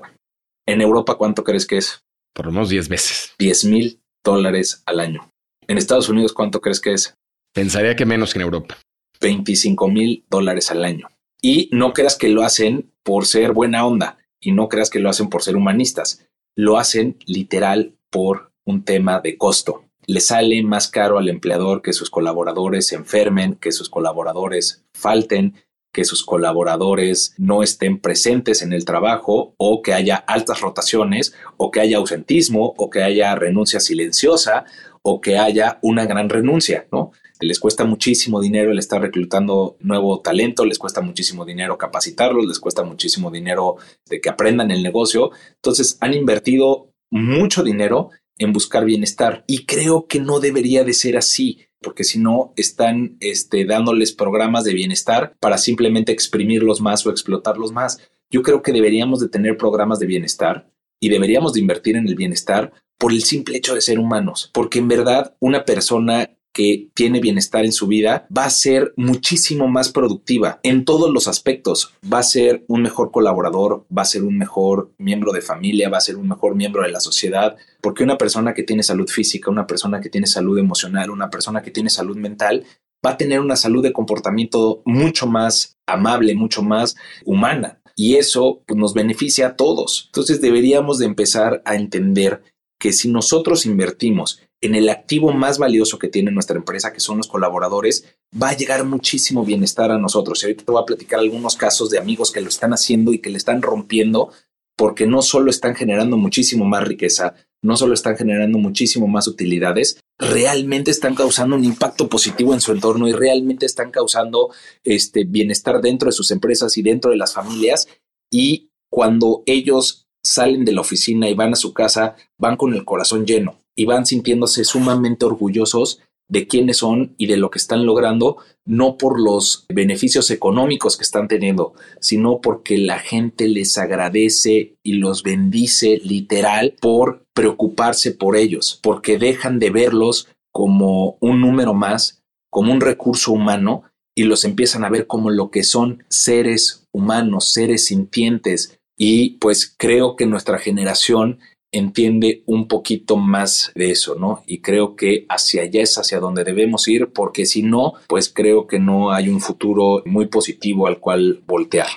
En 0.67 0.81
Europa, 0.81 1.15
¿cuánto 1.15 1.43
crees 1.43 1.65
que 1.65 1.77
es? 1.77 2.03
Por 2.33 2.47
lo 2.47 2.51
menos 2.51 2.69
10 2.69 2.89
veces. 2.89 3.33
10 3.39 3.65
mil 3.65 4.01
dólares 4.23 4.83
al 4.85 4.99
año. 4.99 5.29
En 5.67 5.77
Estados 5.77 6.09
Unidos, 6.09 6.33
¿cuánto 6.33 6.61
crees 6.61 6.79
que 6.79 6.93
es? 6.93 7.15
Pensaría 7.53 7.95
que 7.95 8.05
menos 8.05 8.33
que 8.33 8.39
en 8.39 8.43
Europa. 8.43 8.77
25 9.21 9.87
mil 9.87 10.25
dólares 10.29 10.71
al 10.71 10.83
año. 10.83 11.07
Y 11.41 11.69
no 11.71 11.93
creas 11.93 12.17
que 12.17 12.29
lo 12.29 12.43
hacen 12.43 12.91
por 13.03 13.25
ser 13.25 13.51
buena 13.53 13.85
onda 13.85 14.17
y 14.39 14.51
no 14.51 14.67
creas 14.67 14.89
que 14.89 14.99
lo 14.99 15.09
hacen 15.09 15.29
por 15.29 15.43
ser 15.43 15.55
humanistas. 15.55 16.27
Lo 16.55 16.77
hacen 16.77 17.17
literal 17.25 17.95
por 18.09 18.51
un 18.65 18.83
tema 18.83 19.19
de 19.19 19.37
costo 19.37 19.85
le 20.07 20.19
sale 20.19 20.61
más 20.63 20.87
caro 20.87 21.17
al 21.17 21.29
empleador 21.29 21.81
que 21.81 21.93
sus 21.93 22.09
colaboradores 22.09 22.87
se 22.87 22.95
enfermen, 22.95 23.55
que 23.55 23.71
sus 23.71 23.89
colaboradores 23.89 24.83
falten, 24.93 25.55
que 25.93 26.05
sus 26.05 26.23
colaboradores 26.23 27.35
no 27.37 27.63
estén 27.63 27.99
presentes 27.99 28.61
en 28.61 28.73
el 28.73 28.85
trabajo 28.85 29.53
o 29.57 29.81
que 29.81 29.93
haya 29.93 30.15
altas 30.15 30.61
rotaciones 30.61 31.33
o 31.57 31.69
que 31.69 31.81
haya 31.81 31.97
ausentismo 31.97 32.73
o 32.77 32.89
que 32.89 33.03
haya 33.03 33.35
renuncia 33.35 33.79
silenciosa 33.79 34.65
o 35.03 35.19
que 35.19 35.37
haya 35.37 35.79
una 35.81 36.05
gran 36.05 36.29
renuncia, 36.29 36.87
¿no? 36.91 37.11
Les 37.39 37.59
cuesta 37.59 37.85
muchísimo 37.85 38.39
dinero 38.39 38.71
el 38.71 38.77
estar 38.77 39.01
reclutando 39.01 39.75
nuevo 39.79 40.21
talento, 40.21 40.63
les 40.63 40.77
cuesta 40.77 41.01
muchísimo 41.01 41.43
dinero 41.43 41.77
capacitarlos, 41.77 42.45
les 42.45 42.59
cuesta 42.59 42.83
muchísimo 42.83 43.31
dinero 43.31 43.77
de 44.07 44.21
que 44.21 44.29
aprendan 44.29 44.69
el 44.69 44.83
negocio. 44.83 45.31
Entonces 45.55 45.97
han 46.01 46.13
invertido 46.13 46.91
mucho 47.09 47.63
dinero 47.63 48.11
en 48.41 48.53
buscar 48.53 48.85
bienestar. 48.85 49.43
Y 49.47 49.65
creo 49.65 50.07
que 50.07 50.19
no 50.19 50.39
debería 50.39 50.83
de 50.83 50.93
ser 50.93 51.15
así, 51.15 51.59
porque 51.79 52.03
si 52.03 52.19
no 52.19 52.53
están 52.55 53.17
este, 53.19 53.65
dándoles 53.65 54.13
programas 54.13 54.63
de 54.63 54.73
bienestar 54.73 55.35
para 55.39 55.57
simplemente 55.57 56.11
exprimirlos 56.11 56.81
más 56.81 57.05
o 57.05 57.11
explotarlos 57.11 57.71
más. 57.71 57.99
Yo 58.31 58.41
creo 58.41 58.61
que 58.61 58.71
deberíamos 58.71 59.19
de 59.19 59.29
tener 59.29 59.57
programas 59.57 59.99
de 59.99 60.07
bienestar 60.07 60.71
y 60.99 61.09
deberíamos 61.09 61.53
de 61.53 61.59
invertir 61.59 61.95
en 61.97 62.07
el 62.07 62.15
bienestar 62.15 62.71
por 62.97 63.11
el 63.11 63.23
simple 63.23 63.57
hecho 63.57 63.75
de 63.75 63.81
ser 63.81 63.99
humanos, 63.99 64.49
porque 64.53 64.79
en 64.79 64.87
verdad 64.87 65.35
una 65.39 65.65
persona 65.65 66.31
que 66.53 66.89
tiene 66.93 67.19
bienestar 67.19 67.65
en 67.65 67.71
su 67.71 67.87
vida 67.87 68.27
va 68.35 68.45
a 68.45 68.49
ser 68.49 68.93
muchísimo 68.97 69.67
más 69.67 69.89
productiva 69.89 70.59
en 70.63 70.85
todos 70.85 71.11
los 71.11 71.27
aspectos. 71.27 71.93
Va 72.11 72.19
a 72.19 72.23
ser 72.23 72.65
un 72.67 72.81
mejor 72.81 73.11
colaborador, 73.11 73.85
va 73.95 74.01
a 74.01 74.05
ser 74.05 74.23
un 74.23 74.37
mejor 74.37 74.91
miembro 74.97 75.31
de 75.31 75.41
familia, 75.41 75.89
va 75.89 75.97
a 75.97 76.01
ser 76.01 76.17
un 76.17 76.27
mejor 76.27 76.55
miembro 76.55 76.83
de 76.83 76.91
la 76.91 76.99
sociedad, 76.99 77.55
porque 77.81 78.03
una 78.03 78.17
persona 78.17 78.53
que 78.53 78.63
tiene 78.63 78.83
salud 78.83 79.07
física, 79.07 79.49
una 79.49 79.67
persona 79.67 80.01
que 80.01 80.09
tiene 80.09 80.27
salud 80.27 80.57
emocional, 80.57 81.09
una 81.09 81.29
persona 81.29 81.61
que 81.61 81.71
tiene 81.71 81.89
salud 81.89 82.17
mental, 82.17 82.65
va 83.05 83.11
a 83.11 83.17
tener 83.17 83.39
una 83.39 83.55
salud 83.55 83.81
de 83.81 83.93
comportamiento 83.93 84.81
mucho 84.85 85.27
más 85.27 85.77
amable, 85.87 86.35
mucho 86.35 86.61
más 86.61 86.95
humana. 87.25 87.81
Y 87.95 88.15
eso 88.15 88.61
pues, 88.65 88.79
nos 88.79 88.93
beneficia 88.93 89.47
a 89.47 89.55
todos. 89.55 90.05
Entonces 90.07 90.41
deberíamos 90.41 90.99
de 90.99 91.05
empezar 91.05 91.61
a 91.65 91.75
entender 91.75 92.43
que 92.79 92.93
si 92.93 93.09
nosotros 93.09 93.65
invertimos 93.65 94.41
en 94.61 94.75
el 94.75 94.89
activo 94.89 95.33
más 95.33 95.57
valioso 95.57 95.97
que 95.97 96.07
tiene 96.07 96.31
nuestra 96.31 96.55
empresa, 96.55 96.93
que 96.93 96.99
son 96.99 97.17
los 97.17 97.27
colaboradores, 97.27 98.05
va 98.41 98.49
a 98.49 98.55
llegar 98.55 98.85
muchísimo 98.85 99.43
bienestar 99.43 99.91
a 99.91 99.97
nosotros. 99.97 100.41
Y 100.41 100.45
ahorita 100.45 100.65
te 100.65 100.71
voy 100.71 100.81
a 100.81 100.85
platicar 100.85 101.19
algunos 101.19 101.55
casos 101.55 101.89
de 101.89 101.97
amigos 101.97 102.31
que 102.31 102.41
lo 102.41 102.49
están 102.49 102.71
haciendo 102.71 103.11
y 103.11 103.19
que 103.19 103.31
le 103.31 103.37
están 103.37 103.61
rompiendo 103.61 104.31
porque 104.77 105.07
no 105.07 105.21
solo 105.21 105.49
están 105.49 105.75
generando 105.75 106.15
muchísimo 106.15 106.65
más 106.65 106.87
riqueza, 106.87 107.35
no 107.63 107.75
solo 107.75 107.93
están 107.93 108.17
generando 108.17 108.57
muchísimo 108.57 109.07
más 109.07 109.27
utilidades, 109.27 109.99
realmente 110.17 110.91
están 110.91 111.13
causando 111.13 111.55
un 111.55 111.65
impacto 111.65 112.07
positivo 112.07 112.53
en 112.53 112.61
su 112.61 112.71
entorno 112.71 113.07
y 113.07 113.13
realmente 113.13 113.65
están 113.65 113.91
causando 113.91 114.51
este 114.83 115.23
bienestar 115.23 115.81
dentro 115.81 116.07
de 116.07 116.13
sus 116.13 116.31
empresas 116.31 116.77
y 116.77 116.83
dentro 116.83 117.11
de 117.11 117.17
las 117.17 117.33
familias. 117.33 117.87
Y 118.31 118.71
cuando 118.89 119.43
ellos 119.45 120.07
salen 120.23 120.65
de 120.65 120.71
la 120.71 120.81
oficina 120.81 121.29
y 121.29 121.33
van 121.33 121.53
a 121.53 121.57
su 121.57 121.73
casa, 121.73 122.15
van 122.39 122.57
con 122.57 122.73
el 122.73 122.85
corazón 122.85 123.25
lleno 123.25 123.60
y 123.81 123.85
van 123.85 124.05
sintiéndose 124.05 124.63
sumamente 124.63 125.25
orgullosos 125.25 126.01
de 126.29 126.45
quiénes 126.45 126.77
son 126.77 127.15
y 127.17 127.25
de 127.25 127.35
lo 127.35 127.49
que 127.49 127.57
están 127.57 127.83
logrando, 127.83 128.37
no 128.63 128.95
por 128.95 129.19
los 129.19 129.65
beneficios 129.73 130.29
económicos 130.29 130.97
que 130.97 131.03
están 131.03 131.27
teniendo, 131.27 131.73
sino 131.99 132.41
porque 132.41 132.77
la 132.77 132.99
gente 132.99 133.47
les 133.47 133.79
agradece 133.79 134.75
y 134.83 134.93
los 134.93 135.23
bendice 135.23 135.99
literal 136.03 136.75
por 136.79 137.25
preocuparse 137.33 138.11
por 138.11 138.37
ellos, 138.37 138.79
porque 138.83 139.17
dejan 139.17 139.57
de 139.57 139.71
verlos 139.71 140.27
como 140.51 141.17
un 141.19 141.41
número 141.41 141.73
más, 141.73 142.21
como 142.51 142.71
un 142.71 142.81
recurso 142.81 143.31
humano, 143.31 143.85
y 144.15 144.25
los 144.25 144.45
empiezan 144.45 144.85
a 144.85 144.89
ver 144.89 145.07
como 145.07 145.31
lo 145.31 145.49
que 145.49 145.63
son 145.63 146.03
seres 146.07 146.87
humanos, 146.91 147.51
seres 147.51 147.85
sintientes. 147.85 148.77
Y 148.95 149.39
pues 149.39 149.73
creo 149.75 150.15
que 150.15 150.27
nuestra 150.27 150.59
generación 150.59 151.39
entiende 151.71 152.43
un 152.45 152.67
poquito 152.67 153.17
más 153.17 153.71
de 153.75 153.91
eso, 153.91 154.15
¿no? 154.15 154.43
Y 154.45 154.59
creo 154.59 154.95
que 154.95 155.25
hacia 155.29 155.63
allá 155.63 155.81
es 155.81 155.97
hacia 155.97 156.19
donde 156.19 156.43
debemos 156.43 156.87
ir, 156.87 157.11
porque 157.13 157.45
si 157.45 157.63
no, 157.63 157.93
pues 158.07 158.29
creo 158.29 158.67
que 158.67 158.79
no 158.79 159.11
hay 159.11 159.29
un 159.29 159.39
futuro 159.39 160.03
muy 160.05 160.27
positivo 160.27 160.87
al 160.87 160.99
cual 160.99 161.41
voltear. 161.47 161.87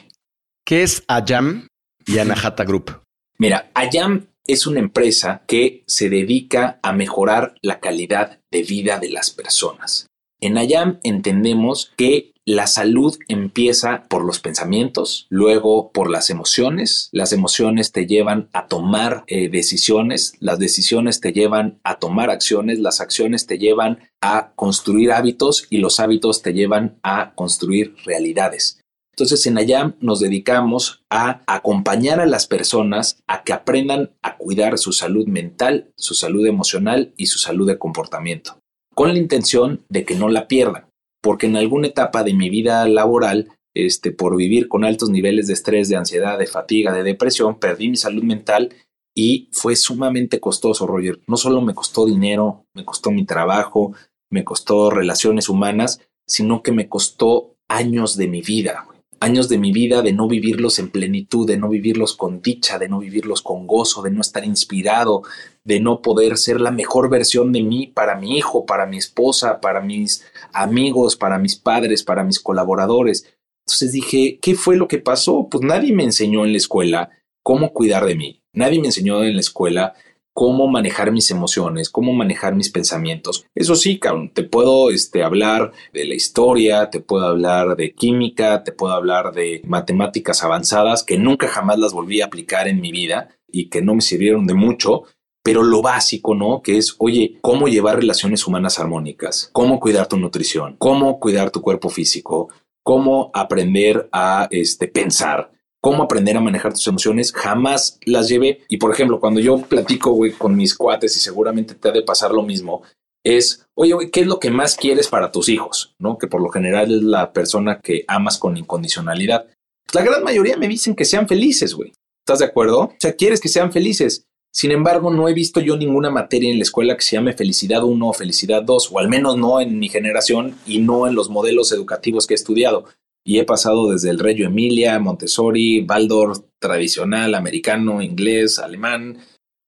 ¿Qué 0.65 0.83
es 0.83 1.03
Ayam 1.09 1.67
y 2.07 2.19
Anahata 2.19 2.65
Group? 2.65 3.01
Mira, 3.39 3.71
Ayam 3.75 4.29
es 4.47 4.67
una 4.67 4.81
empresa 4.81 5.43
que 5.47 5.85
se 5.87 6.09
dedica 6.09 6.79
a 6.83 6.93
mejorar 6.93 7.55
la 7.63 7.81
calidad 7.81 8.41
de 8.51 8.63
vida 8.63 8.99
de 8.99 9.11
las 9.11 9.31
personas. 9.31 10.07
En 10.41 10.59
Ayam 10.59 11.01
entendemos 11.03 11.93
que 11.97 12.34
la 12.47 12.67
salud 12.67 13.17
empieza 13.29 14.05
por 14.09 14.25
los 14.25 14.39
pensamientos, 14.39 15.27
luego 15.31 15.91
por 15.93 16.11
las 16.11 16.29
emociones. 16.29 17.09
Las 17.11 17.33
emociones 17.33 17.91
te 17.91 18.07
llevan 18.07 18.51
a 18.53 18.67
tomar 18.67 19.25
eh, 19.29 19.49
decisiones, 19.49 20.35
las 20.41 20.59
decisiones 20.59 21.21
te 21.21 21.33
llevan 21.33 21.81
a 21.85 21.99
tomar 21.99 22.29
acciones, 22.29 22.81
las 22.81 23.01
acciones 23.01 23.47
te 23.47 23.59
llevan 23.59 24.11
a 24.21 24.53
construir 24.57 25.13
hábitos 25.13 25.67
y 25.71 25.79
los 25.79 26.01
hábitos 26.01 26.43
te 26.43 26.53
llevan 26.53 26.99
a 27.03 27.35
construir 27.35 27.97
realidades. 28.05 28.81
Entonces 29.13 29.47
en 29.47 29.57
Ayam 29.57 29.95
nos 30.01 30.21
dedicamos 30.21 31.05
a 31.09 31.43
acompañar 31.47 32.21
a 32.21 32.27
las 32.27 32.47
personas 32.47 33.23
a 33.27 33.45
que 33.45 33.53
aprendan 33.53 34.11
a 34.23 34.37
cuidar 34.37 34.77
su 34.77 34.93
salud 34.93 35.27
mental, 35.29 35.93
su 35.97 36.15
salud 36.15 36.45
emocional 36.47 37.15
y 37.17 37.27
su 37.27 37.39
salud 37.39 37.67
de 37.67 37.79
comportamiento, 37.79 38.59
con 38.93 39.13
la 39.13 39.19
intención 39.19 39.85
de 39.89 40.05
que 40.05 40.17
no 40.17 40.29
la 40.29 40.49
pierdan 40.49 40.89
porque 41.25 41.47
en 41.47 41.57
alguna 41.57 41.87
etapa 41.87 42.23
de 42.23 42.35
mi 42.35 42.51
vida 42.51 42.87
laboral, 42.87 43.49
este, 43.73 44.13
por 44.13 44.37
vivir 44.37 44.69
con 44.69 44.85
altos 44.85 45.09
niveles 45.09 45.47
de 45.47 45.55
estrés, 45.55 45.89
de 45.89 45.97
ansiedad, 45.97 46.39
de 46.39 46.47
fatiga, 46.47 46.93
de 46.93 47.03
depresión, 47.03 47.59
perdí 47.59 47.89
mi 47.89 47.97
salud 47.97 48.23
mental 48.23 48.75
y 49.17 49.49
fue 49.51 49.75
sumamente 49.75 50.39
costoso, 50.39 50.87
Roger. 50.87 51.23
No 51.27 51.39
solo 51.39 51.63
me 51.63 51.75
costó 51.75 52.05
dinero, 52.05 52.67
me 52.75 52.85
costó 52.85 53.11
mi 53.11 53.25
trabajo, 53.25 53.95
me 54.31 54.45
costó 54.45 54.91
relaciones 54.91 55.49
humanas, 55.49 56.03
sino 56.27 56.63
que 56.63 56.73
me 56.73 56.91
costó 56.91 57.57
años 57.69 58.19
de 58.19 58.29
mi 58.29 58.43
vida 58.43 58.87
años 59.25 59.49
de 59.49 59.59
mi 59.59 59.73
vida 59.73 60.03
de 60.03 60.13
no 60.13 60.29
vivirlos 60.29 60.79
en 60.79 60.91
plenitud, 60.91 61.47
de 61.47 61.57
no 61.57 61.69
vivirlos 61.69 62.15
con 62.15 62.43
dicha, 62.43 62.79
de 62.79 62.89
no 62.89 62.99
vivirlos 62.99 63.41
con 63.41 63.67
gozo, 63.67 64.03
de 64.03 64.11
no 64.11 64.21
estar 64.21 64.45
inspirado, 64.45 65.23
de 65.65 65.81
no 65.81 66.03
poder 66.03 66.37
ser 66.37 66.61
la 66.61 66.71
mejor 66.71 67.09
versión 67.09 67.51
de 67.51 67.63
mí 67.63 67.87
para 67.87 68.17
mi 68.17 68.37
hijo, 68.37 68.67
para 68.67 68.85
mi 68.87 68.99
esposa, 68.99 69.61
para 69.61 69.81
mis 69.81 70.25
amigos, 70.53 71.17
para 71.17 71.39
mis 71.39 71.57
padres, 71.57 72.03
para 72.03 72.23
mis 72.23 72.39
colaboradores. 72.39 73.35
Entonces 73.67 73.93
dije, 73.93 74.39
¿qué 74.43 74.55
fue 74.55 74.77
lo 74.77 74.89
que 74.89 74.99
pasó? 74.99 75.49
Pues 75.51 75.65
nadie 75.65 75.93
me 75.93 76.05
enseñó 76.05 76.45
en 76.45 76.53
la 76.53 76.59
escuela 76.59 77.11
cómo 77.43 77.73
cuidar 77.73 78.05
de 78.05 78.17
mí. 78.17 78.43
Nadie 78.53 78.79
me 78.79 78.89
enseñó 78.89 79.25
en 79.25 79.35
la 79.35 79.41
escuela 79.41 79.95
cómo 80.35 80.67
manejar 80.67 81.13
mis 81.13 81.31
emociones, 81.31 81.89
cómo 81.89 82.13
manejar 82.13 82.57
mis 82.57 82.69
pensamientos. 82.69 83.47
Eso 83.55 83.77
sí, 83.77 84.01
te 84.35 84.43
puedo 84.43 84.91
este, 84.91 85.23
hablar 85.23 85.73
de 85.93 86.05
la 86.05 86.15
historia, 86.15 86.91
te 86.91 87.01
puedo 87.01 87.25
hablar 87.25 87.77
de 87.77 87.95
química, 87.95 88.65
te 88.65 88.73
puedo 88.73 88.93
hablar 88.93 89.33
de 89.33 89.63
matemáticas 89.65 90.43
avanzadas 90.43 91.05
que 91.05 91.17
nunca 91.17 91.47
jamás 91.49 91.79
las 91.79 91.93
volví 91.93 92.21
a 92.21 92.27
aplicar 92.27 92.67
en 92.69 92.81
mi 92.81 92.91
vida 92.91 93.29
y 93.51 93.69
que 93.71 93.81
no 93.81 93.95
me 93.95 94.01
sirvieron 94.03 94.47
de 94.47 94.55
mucho, 94.55 95.05
pero 95.45 95.63
lo 95.63 95.83
básico, 95.83 96.35
¿no? 96.35 96.63
Que 96.63 96.79
es, 96.79 96.97
oye, 96.99 97.39
cómo 97.41 97.69
llevar 97.69 97.97
relaciones 97.97 98.45
humanas 98.47 98.81
armónicas, 98.81 99.51
cómo 99.53 99.79
cuidar 99.79 100.09
tu 100.09 100.17
nutrición, 100.17 100.75
cómo 100.79 101.21
cuidar 101.21 101.53
tu 101.53 101.63
cuerpo 101.63 101.91
físico, 101.91 102.49
cómo 102.83 103.31
aprender 103.35 104.09
a 104.11 104.49
este, 104.51 104.89
pensar, 104.89 105.53
cómo 105.85 106.03
aprender 106.03 106.35
a 106.35 106.41
manejar 106.41 106.73
tus 106.73 106.87
emociones, 106.87 107.31
jamás 107.31 107.99
las 108.07 108.27
llevé. 108.27 108.63
Y 108.71 108.79
por 108.79 108.91
ejemplo, 108.91 109.21
cuando 109.21 109.39
yo 109.39 109.59
platico, 109.59 110.19
con 110.39 110.57
mis 110.57 110.75
cuates 110.75 111.15
y 111.15 111.21
seguramente 111.21 111.75
te 111.75 111.91
ha 111.91 111.93
de 111.93 112.01
pasar 112.01 112.31
lo 112.31 112.43
mismo, 112.43 112.83
es, 113.23 113.67
oye, 113.75 113.95
¿qué 114.11 114.21
es 114.21 114.27
lo 114.27 114.41
que 114.41 114.51
más 114.51 114.79
quieres 114.79 115.09
para 115.09 115.31
tus 115.31 115.51
hijos? 115.51 115.95
¿No? 115.99 116.17
Que 116.17 116.27
por 116.27 116.41
lo 116.41 116.49
general 116.49 116.91
es 116.91 117.03
la 117.03 117.35
persona 117.35 117.81
que 117.83 118.03
amas 118.09 118.39
con 118.39 118.57
incondicionalidad. 118.57 119.47
La 119.93 120.01
gran 120.01 120.25
mayoría 120.25 120.57
me 120.57 120.69
dicen 120.69 120.95
que 120.95 121.05
sean 121.05 121.29
felices, 121.29 121.75
güey. 121.75 121.93
¿Estás 122.27 122.39
de 122.39 122.47
acuerdo? 122.47 122.81
O 122.81 122.95
sea, 122.99 123.15
quieres 123.15 123.39
que 123.39 123.51
sean 123.51 123.71
felices. 123.71 124.25
Sin 124.51 124.71
embargo, 124.71 125.11
no 125.11 125.29
he 125.29 125.35
visto 125.35 125.61
yo 125.61 125.77
ninguna 125.77 126.09
materia 126.09 126.51
en 126.51 126.57
la 126.57 126.63
escuela 126.63 126.97
que 126.97 127.03
se 127.03 127.17
llame 127.17 127.35
felicidad 127.35 127.85
1 127.85 128.09
o 128.09 128.15
felicidad 128.15 128.63
2, 128.63 128.91
o 128.91 128.99
al 129.01 129.11
menos 129.11 129.37
no 129.37 129.61
en 129.61 129.79
mi 129.79 129.91
generación 129.91 130.57
y 130.67 130.79
no 130.79 131.07
en 131.07 131.15
los 131.15 131.29
modelos 131.29 131.73
educativos 131.73 132.27
que 132.27 132.33
he 132.33 132.37
estudiado 132.37 132.87
y 133.25 133.39
he 133.39 133.45
pasado 133.45 133.91
desde 133.91 134.11
el 134.11 134.19
Reggio 134.19 134.47
Emilia, 134.47 134.99
Montessori, 134.99 135.85
Waldorf, 135.89 136.41
tradicional, 136.59 137.35
americano, 137.35 138.03
inglés, 138.03 138.59
alemán, 138.59 139.19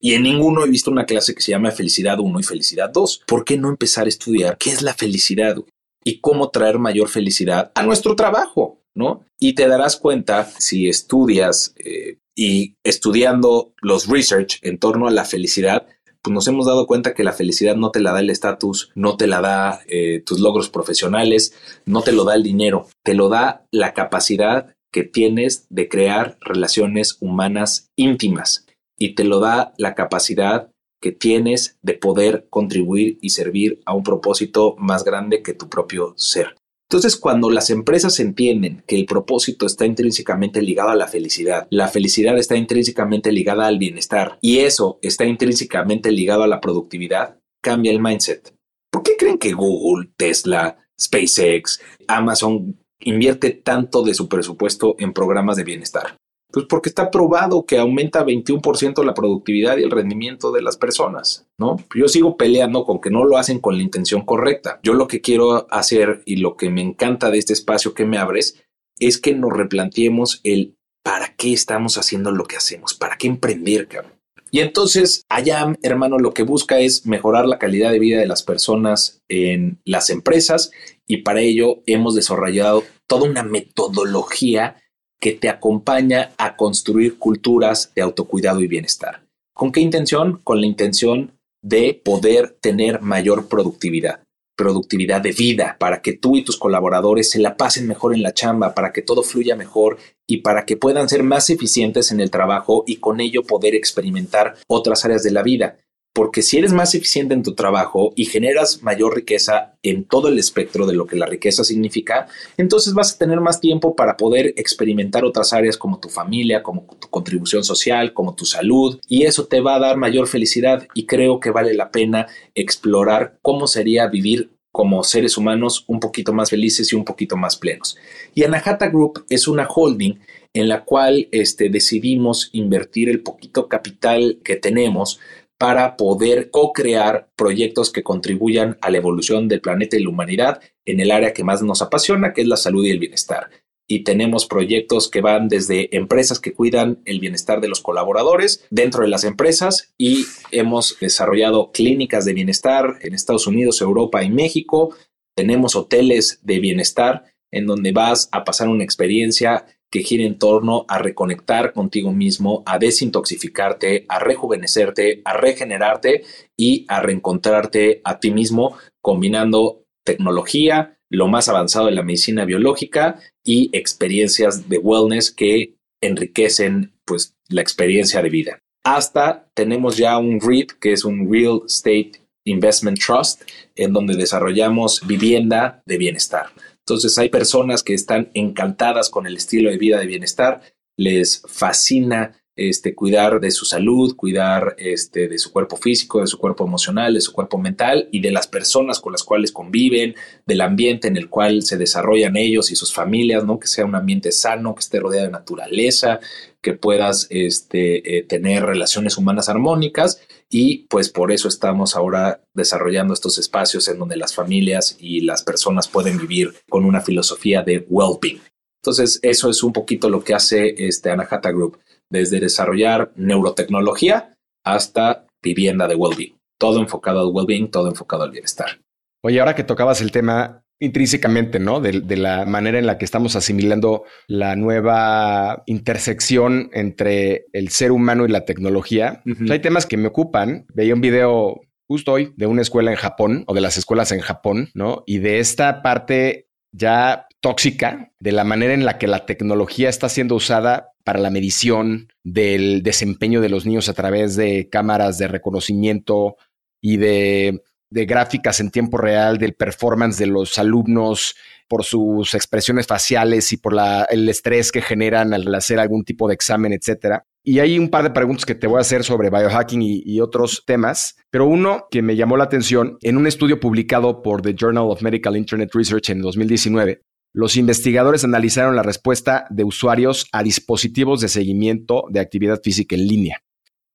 y 0.01 0.14
en 0.14 0.23
ninguno 0.23 0.64
he 0.64 0.69
visto 0.69 0.90
una 0.90 1.07
clase 1.07 1.35
que 1.35 1.40
se 1.40 1.53
llama 1.53 1.71
Felicidad 1.71 2.21
1 2.21 2.40
y 2.40 2.42
Felicidad 2.42 2.90
2. 2.90 3.23
¿Por 3.27 3.45
qué 3.45 3.57
no 3.57 3.71
empezar 3.71 4.05
a 4.05 4.11
estudiar 4.11 4.59
qué 4.59 4.71
es 4.71 4.83
la 4.83 4.95
felicidad 4.95 5.57
y 6.05 6.21
cómo 6.21 6.51
traer 6.51 6.79
mayor 6.79 7.09
felicidad 7.09 7.73
a 7.75 7.83
nuestro 7.83 8.14
trabajo? 8.14 8.83
¿no? 8.97 9.25
Y 9.38 9.55
te 9.55 9.69
darás 9.69 9.97
cuenta 9.97 10.45
si 10.59 10.88
estudias 10.88 11.75
eh, 11.77 12.19
y 12.35 12.75
estudiando 12.83 13.75
los 13.81 14.09
research 14.09 14.59
en 14.62 14.79
torno 14.79 15.07
a 15.07 15.12
la 15.12 15.25
felicidad, 15.25 15.87
pues 16.26 16.34
nos 16.34 16.48
hemos 16.48 16.66
dado 16.66 16.88
cuenta 16.88 17.14
que 17.14 17.22
la 17.22 17.32
felicidad 17.32 17.76
no 17.76 17.92
te 17.92 18.00
la 18.00 18.10
da 18.10 18.18
el 18.18 18.30
estatus, 18.30 18.90
no 18.96 19.16
te 19.16 19.28
la 19.28 19.40
da 19.40 19.82
eh, 19.86 20.20
tus 20.26 20.40
logros 20.40 20.68
profesionales, 20.68 21.54
no 21.84 22.02
te 22.02 22.10
lo 22.10 22.24
da 22.24 22.34
el 22.34 22.42
dinero, 22.42 22.88
te 23.04 23.14
lo 23.14 23.28
da 23.28 23.64
la 23.70 23.94
capacidad 23.94 24.74
que 24.90 25.04
tienes 25.04 25.68
de 25.70 25.88
crear 25.88 26.36
relaciones 26.40 27.16
humanas 27.20 27.92
íntimas 27.94 28.66
y 28.98 29.14
te 29.14 29.22
lo 29.22 29.38
da 29.38 29.72
la 29.78 29.94
capacidad 29.94 30.72
que 31.00 31.12
tienes 31.12 31.78
de 31.82 31.94
poder 31.94 32.48
contribuir 32.50 33.18
y 33.22 33.30
servir 33.30 33.80
a 33.86 33.94
un 33.94 34.02
propósito 34.02 34.74
más 34.78 35.04
grande 35.04 35.44
que 35.44 35.54
tu 35.54 35.68
propio 35.68 36.12
ser. 36.16 36.56
Entonces, 36.88 37.16
cuando 37.16 37.51
las 37.51 37.70
empresas 37.70 38.20
entienden 38.20 38.85
que 38.87 38.94
el 38.94 39.07
propósito 39.07 39.66
está 39.66 39.87
intrínsecamente 39.87 40.62
ligado 40.62 40.90
a 40.90 40.94
la 40.94 41.09
felicidad, 41.09 41.66
la 41.70 41.88
felicidad 41.88 42.38
está 42.38 42.57
intrínsecamente 42.57 43.33
ligada 43.33 43.66
al 43.66 43.79
bienestar 43.79 44.38
y 44.40 44.59
eso 44.59 45.01
está 45.03 45.25
intrínsecamente 45.25 46.12
ligado 46.12 46.44
a 46.44 46.46
la 46.46 46.61
productividad, 46.61 47.40
cambia 47.61 47.90
el 47.90 48.01
mindset. 48.01 48.55
¿Por 48.92 49.03
qué 49.03 49.16
creen 49.18 49.38
que 49.38 49.53
Google, 49.53 50.11
Tesla, 50.16 50.79
SpaceX, 51.01 51.81
Amazon 52.07 52.79
invierte 53.01 53.51
tanto 53.51 54.03
de 54.03 54.14
su 54.14 54.29
presupuesto 54.29 54.94
en 55.01 55.12
programas 55.12 55.57
de 55.57 55.64
bienestar? 55.64 56.16
Pues 56.57 56.64
porque 56.71 56.88
está 56.88 57.11
probado 57.11 57.66
que 57.66 57.77
aumenta 57.77 58.25
21% 58.25 59.05
la 59.05 59.12
productividad 59.12 59.77
y 59.77 59.83
el 59.83 59.90
rendimiento 59.90 60.53
de 60.53 60.62
las 60.62 60.79
personas, 60.79 61.47
¿no? 61.59 61.77
Yo 61.95 62.09
sigo 62.09 62.38
peleando 62.38 62.87
con 62.87 63.03
que 63.03 63.11
no 63.11 63.25
lo 63.25 63.37
hacen 63.37 63.59
con 63.59 63.77
la 63.77 63.83
intención 63.83 64.25
correcta. 64.25 64.81
Yo 64.83 64.95
lo 64.95 65.07
que 65.07 65.21
quiero 65.21 65.66
hacer 65.71 66.23
y 66.25 66.37
lo 66.37 66.57
que 66.57 66.71
me 66.71 66.81
encanta 66.81 67.31
de 67.31 67.37
este 67.37 67.53
espacio 67.53 67.92
que 67.92 68.07
me 68.07 68.16
abres 68.16 68.64
es 68.99 69.19
que 69.19 69.35
nos 69.35 69.53
replanteemos 69.53 70.40
el 70.45 70.79
para 71.05 71.35
qué 71.37 71.53
estamos 71.53 71.99
haciendo 71.99 72.31
lo 72.31 72.45
que 72.45 72.57
hacemos, 72.57 72.95
para 72.95 73.19
qué 73.19 73.27
emprender, 73.27 73.87
cabrón. 73.87 74.14
Y 74.51 74.61
entonces, 74.61 75.27
allá, 75.29 75.77
hermano, 75.83 76.19
lo 76.19 76.33
que 76.33 76.42
busca 76.42 76.79
es 76.79 77.05
mejorar 77.05 77.45
la 77.45 77.59
calidad 77.59 77.90
de 77.90 77.99
vida 77.99 78.19
de 78.19 78.27
las 78.27 78.42
personas 78.42 79.23
en 79.29 79.79
las 79.85 80.09
empresas 80.09 80.71
y 81.07 81.19
para 81.19 81.42
ello 81.42 81.83
hemos 81.85 82.14
desarrollado 82.14 82.83
toda 83.07 83.29
una 83.29 83.42
metodología 83.42 84.77
que 85.20 85.33
te 85.33 85.48
acompaña 85.48 86.33
a 86.38 86.57
construir 86.57 87.18
culturas 87.18 87.92
de 87.94 88.02
autocuidado 88.02 88.61
y 88.61 88.66
bienestar. 88.66 89.22
¿Con 89.55 89.72
qué 89.72 89.81
intención? 89.81 90.40
Con 90.44 90.61
la 90.61 90.66
intención 90.66 91.33
de 91.62 92.00
poder 92.05 92.57
tener 92.61 93.00
mayor 93.00 93.48
productividad, 93.48 94.20
productividad 94.57 95.20
de 95.20 95.33
vida, 95.33 95.76
para 95.81 96.02
que 96.02 96.12
tú 96.12 96.37
y 96.37 96.44
tus 96.44 96.59
colaboradores 96.59 97.31
se 97.31 97.38
la 97.38 97.57
pasen 97.57 97.87
mejor 97.87 98.14
en 98.14 98.22
la 98.22 98.35
chamba, 98.35 98.74
para 98.74 98.92
que 98.92 99.02
todo 99.02 99.22
fluya 99.22 99.57
mejor 99.57 99.98
y 100.26 100.38
para 100.38 100.64
que 100.64 100.76
puedan 100.76 101.09
ser 101.09 101.22
más 101.22 101.50
eficientes 101.50 102.12
en 102.12 102.20
el 102.20 102.31
trabajo 102.31 102.85
y 102.87 102.96
con 102.96 103.20
ello 103.20 103.42
poder 103.44 103.74
experimentar 103.74 104.57
otras 104.68 105.05
áreas 105.05 105.22
de 105.22 105.31
la 105.31 105.42
vida 105.42 105.79
porque 106.16 106.40
si 106.40 106.57
eres 106.57 106.72
más 106.72 106.94
eficiente 106.94 107.35
en 107.35 107.42
tu 107.42 107.55
trabajo 107.55 108.14
y 108.16 108.24
generas 108.24 108.83
mayor 108.83 109.14
riqueza 109.14 109.74
en 109.83 110.05
todo 110.05 110.29
el 110.29 110.38
espectro 110.38 110.87
de 110.87 110.94
lo 110.94 111.07
que 111.07 111.14
la 111.14 111.26
riqueza 111.26 111.62
significa, 111.62 112.26
entonces 112.57 112.94
vas 112.94 113.12
a 113.12 113.18
tener 113.18 113.42
más 113.42 113.61
tiempo 113.61 113.94
para 113.94 114.16
poder 114.16 114.55
experimentar 114.57 115.26
otras 115.26 115.52
áreas 115.52 115.76
como 115.76 116.00
tu 116.00 116.09
familia, 116.09 116.62
como 116.62 116.87
tu 116.98 117.11
contribución 117.11 117.64
social, 117.64 118.14
como 118.14 118.35
tu 118.35 118.46
salud, 118.46 118.98
y 119.07 119.24
eso 119.24 119.44
te 119.44 119.61
va 119.61 119.74
a 119.74 119.79
dar 119.79 119.98
mayor 119.98 120.26
felicidad 120.26 120.88
y 120.94 121.05
creo 121.05 121.38
que 121.38 121.50
vale 121.50 121.74
la 121.74 121.90
pena 121.90 122.29
explorar 122.55 123.37
cómo 123.42 123.66
sería 123.66 124.07
vivir 124.07 124.57
como 124.72 125.05
seres 125.05 125.37
humanos 125.37 125.85
un 125.87 126.00
poquito 126.00 126.33
más 126.33 126.48
felices 126.48 126.90
y 126.94 126.96
un 126.96 127.05
poquito 127.05 127.37
más 127.37 127.57
plenos. 127.57 127.98
Y 128.35 128.44
Anahata 128.44 128.88
Group 128.88 129.26
es 129.29 129.48
una 129.48 129.68
holding 129.68 130.14
en 130.55 130.70
la 130.70 130.85
cual 130.85 131.29
este, 131.33 131.68
decidimos 131.68 132.48
invertir 132.52 133.11
el 133.11 133.22
poquito 133.22 133.68
capital 133.68 134.38
que 134.42 134.57
tenemos 134.57 135.20
para 135.59 135.97
poder 135.97 136.51
co-crear 136.51 137.31
proyectos 137.37 137.90
que 137.90 138.03
contribuyan 138.03 138.77
a 138.81 138.90
la 138.90 138.99
evolución 138.99 139.49
del 139.49 139.61
planeta 139.61 139.97
y 139.97 140.03
la 140.03 140.11
humanidad 140.11 140.61
en 140.85 141.01
el 141.01 141.11
área 141.11 141.33
que 141.33 141.45
más 141.45 141.62
nos 141.62 141.83
apasiona, 141.83 142.33
que 142.33 142.42
es 142.42 142.49
la 142.49 142.57
salud 142.57 142.85
y 142.85 142.90
el 142.90 142.99
bienestar. 142.99 143.51
y 143.88 144.03
tenemos 144.03 144.47
proyectos 144.47 145.09
que 145.09 145.21
van 145.21 145.49
desde 145.49 145.97
empresas 145.97 146.40
que 146.40 146.53
cuidan 146.53 147.01
el 147.05 147.21
bienestar 147.21 147.61
de 147.61 147.69
los 147.69 147.81
colaboradores 147.81 148.66
dentro 148.71 149.03
de 149.03 149.09
las 149.09 149.23
empresas 149.23 149.95
y 149.97 150.27
hemos 150.51 150.99
desarrollado 151.01 151.71
clínicas 151.71 152.25
de 152.25 152.33
bienestar 152.33 152.99
en 153.03 153.14
Estados 153.14 153.47
Unidos, 153.47 153.81
Europa 153.81 154.25
y 154.25 154.31
México. 154.31 154.95
Tenemos 155.37 155.77
hoteles 155.77 156.40
de 156.42 156.59
bienestar 156.59 157.27
en 157.53 157.66
donde 157.66 157.92
vas 157.92 158.29
a 158.33 158.45
pasar 158.45 158.69
una 158.69 158.85
experiencia 158.85 159.66
que 159.90 160.03
gira 160.03 160.25
en 160.25 160.38
torno 160.38 160.85
a 160.88 160.99
reconectar 160.99 161.72
contigo 161.72 162.12
mismo, 162.12 162.62
a 162.66 162.79
desintoxicarte, 162.79 164.05
a 164.09 164.18
rejuvenecerte, 164.18 165.22
a 165.25 165.35
regenerarte 165.35 166.25
y 166.57 166.85
a 166.88 167.01
reencontrarte 167.01 168.01
a 168.05 168.18
ti 168.18 168.31
mismo 168.31 168.77
combinando 169.01 169.85
tecnología, 170.05 170.99
lo 171.11 171.29
más 171.29 171.49
avanzado 171.49 171.87
de 171.87 171.92
la 171.92 172.03
medicina 172.03 172.44
biológica 172.44 173.20
y 173.44 173.70
experiencias 173.72 174.68
de 174.68 174.79
wellness 174.79 175.31
que 175.31 175.77
enriquecen 176.01 176.92
pues 177.05 177.37
la 177.49 177.62
experiencia 177.62 178.22
de 178.22 178.31
vida. 178.31 178.59
Hasta 178.85 179.49
tenemos 179.55 179.96
ya 179.96 180.18
un 180.18 180.40
REIT, 180.40 180.72
que 180.81 180.92
es 180.92 181.05
un 181.05 181.31
Real 181.31 181.62
Estate 181.66 182.12
Investment 182.44 182.99
Trust, 182.99 183.42
en 183.75 183.92
donde 183.92 184.14
desarrollamos 184.16 185.05
vivienda 185.07 185.83
de 185.87 185.99
bienestar. 185.99 186.46
Entonces 186.88 187.18
hay 187.18 187.31
personas 187.31 187.83
que 187.83 187.94
están 187.94 188.31
encantadas 188.33 189.11
con 189.11 189.27
el 189.27 189.37
estilo 189.37 189.70
de 189.70 189.77
vida 189.77 189.99
de 189.99 190.07
bienestar, 190.07 190.61
les 190.96 191.42
fascina 191.49 192.40
este, 192.55 192.94
cuidar 192.94 193.40
de 193.40 193.51
su 193.51 193.64
salud, 193.64 194.14
cuidar 194.14 194.77
este, 194.79 195.27
de 195.27 195.37
su 195.38 195.51
cuerpo 195.53 195.77
físico, 195.77 196.20
de 196.20 196.29
su 196.29 196.38
cuerpo 196.38 196.64
emocional, 196.64 197.12
de 197.12 197.20
su 197.20 197.33
cuerpo 197.33 197.59
mental 197.59 198.09
y 198.12 198.20
de 198.20 198.31
las 198.31 198.46
personas 198.46 199.01
con 199.01 199.11
las 199.11 199.25
cuales 199.25 199.51
conviven, 199.51 200.14
del 200.46 200.61
ambiente 200.61 201.09
en 201.09 201.16
el 201.16 201.29
cual 201.29 201.62
se 201.62 201.77
desarrollan 201.77 202.37
ellos 202.37 202.70
y 202.70 202.77
sus 202.77 202.94
familias, 202.94 203.44
¿no? 203.44 203.59
Que 203.59 203.66
sea 203.66 203.85
un 203.85 203.96
ambiente 203.96 204.31
sano, 204.31 204.77
que 204.77 204.81
esté 204.81 205.01
rodeado 205.01 205.27
de 205.27 205.33
naturaleza, 205.33 206.20
que 206.62 206.72
puedas 206.72 207.27
este, 207.31 208.16
eh, 208.16 208.22
tener 208.22 208.64
relaciones 208.64 209.18
humanas 209.18 209.49
armónicas 209.49 210.20
y 210.50 210.87
pues 210.88 211.11
por 211.11 211.32
eso 211.32 211.48
estamos 211.48 211.96
ahora 211.96 212.40
desarrollando 212.54 213.14
estos 213.14 213.38
espacios 213.38 213.88
en 213.88 213.98
donde 213.98 214.16
las 214.16 214.35
familias 214.35 214.96
y 215.00 215.22
las 215.22 215.42
personas 215.42 215.88
pueden 215.88 216.18
vivir 216.18 216.54
con 216.68 216.85
una 216.85 217.00
filosofía 217.00 217.62
de 217.62 217.87
well-being. 217.88 218.40
Entonces, 218.82 219.18
eso 219.22 219.50
es 219.50 219.62
un 219.64 219.72
poquito 219.72 220.09
lo 220.09 220.22
que 220.22 220.35
hace 220.35 220.74
este 220.87 221.11
Anahata 221.11 221.50
Group, 221.50 221.80
desde 222.09 222.38
desarrollar 222.38 223.11
neurotecnología 223.16 224.37
hasta 224.64 225.26
vivienda 225.42 225.88
de 225.88 225.96
well-being. 225.96 226.37
Todo 226.59 226.80
enfocado 226.80 227.20
al 227.20 227.32
well-being, 227.35 227.70
todo 227.70 227.88
enfocado 227.88 228.22
al 228.22 228.30
bienestar. 228.30 228.80
Oye, 229.24 229.40
ahora 229.40 229.56
que 229.56 229.64
tocabas 229.64 230.00
el 230.00 230.12
tema, 230.12 230.62
intrínsecamente, 230.78 231.58
¿no? 231.58 231.80
De, 231.80 232.16
la 232.16 232.44
manera 232.44 232.78
en 232.78 232.86
la 232.86 232.98
que 232.98 233.04
estamos 233.04 233.36
asimilando 233.36 234.04
la 234.26 234.56
nueva 234.56 235.62
intersección 235.66 236.70
entre 236.72 237.46
el 237.52 237.70
ser 237.70 237.92
humano 237.92 238.24
y 238.24 238.28
la 238.28 238.44
tecnología. 238.44 239.22
hay 239.50 239.58
temas 239.60 239.86
que 239.86 239.96
me 239.96 240.08
ocupan. 240.08 240.66
Veía 240.74 240.94
un 240.94 241.00
video 241.00 241.60
justo 241.88 242.12
hoy 242.12 242.32
de 242.36 242.46
una 242.46 242.62
escuela 242.62 242.90
en 242.90 242.96
Japón 242.96 243.44
o 243.46 243.54
de 243.54 243.60
las 243.60 243.76
escuelas 243.76 244.12
en 244.12 244.20
Japón, 244.20 244.70
¿no? 244.74 245.02
Y 245.06 245.18
de 245.18 245.38
esta 245.38 245.82
parte 245.82 246.48
ya 246.72 247.26
tóxica 247.40 248.12
de 248.18 248.32
la 248.32 248.44
manera 248.44 248.74
en 248.74 248.84
la 248.84 248.98
que 248.98 249.06
la 249.06 249.24
tecnología 249.24 249.88
está 249.88 250.08
siendo 250.08 250.34
usada 250.34 250.92
para 251.04 251.20
la 251.20 251.30
medición 251.30 252.08
del 252.24 252.82
desempeño 252.82 253.40
de 253.40 253.48
los 253.48 253.64
niños 253.64 253.88
a 253.88 253.94
través 253.94 254.36
de 254.36 254.68
cámaras 254.68 255.18
de 255.18 255.28
reconocimiento 255.28 256.36
y 256.80 256.96
de 256.96 257.62
de 257.90 258.07
gráficas 258.07 258.61
en 258.61 258.70
tiempo 258.70 258.99
real 258.99 259.38
del 259.38 259.55
performance 259.55 260.18
de 260.18 260.27
los 260.27 260.59
alumnos 260.59 261.37
por 261.68 261.85
sus 261.85 262.35
expresiones 262.35 262.87
faciales 262.87 263.53
y 263.53 263.57
por 263.57 263.75
el 264.11 264.29
estrés 264.29 264.70
que 264.70 264.83
generan 264.83 265.35
al 265.35 265.53
hacer 265.55 265.79
algún 265.79 266.05
tipo 266.05 266.29
de 266.29 266.35
examen, 266.35 266.72
etcétera. 266.72 267.25
Y 267.42 267.61
hay 267.61 267.79
un 267.79 267.90
par 267.90 268.03
de 268.05 268.11
preguntas 268.11 268.44
que 268.44 268.55
te 268.55 268.66
voy 268.66 268.79
a 268.79 268.81
hacer 268.81 269.05
sobre 269.05 269.31
biohacking 269.31 269.81
y, 269.83 270.20
otros 270.20 270.64
temas, 270.66 271.16
pero 271.31 271.46
uno 271.46 271.87
que 271.90 272.03
me 272.03 272.16
llamó 272.16 272.37
la 272.37 272.44
atención, 272.44 272.99
en 273.03 273.16
un 273.16 273.27
estudio 273.27 273.61
publicado 273.61 274.22
por 274.22 274.42
The 274.42 274.55
Journal 274.55 274.90
of 274.90 275.03
Medical 275.03 275.37
Internet 275.37 275.70
Research 275.72 276.11
en 276.11 276.22
2019, 276.22 277.03
los 277.33 277.57
investigadores 277.57 278.25
analizaron 278.25 278.77
la 278.77 278.83
respuesta 278.83 279.46
de 279.51 279.62
usuarios 279.62 280.27
a 280.33 280.42
dispositivos 280.42 281.20
de 281.20 281.29
seguimiento 281.29 282.05
de 282.11 282.20
actividad 282.20 282.61
física 282.62 282.96
en 282.96 283.07
línea. 283.07 283.42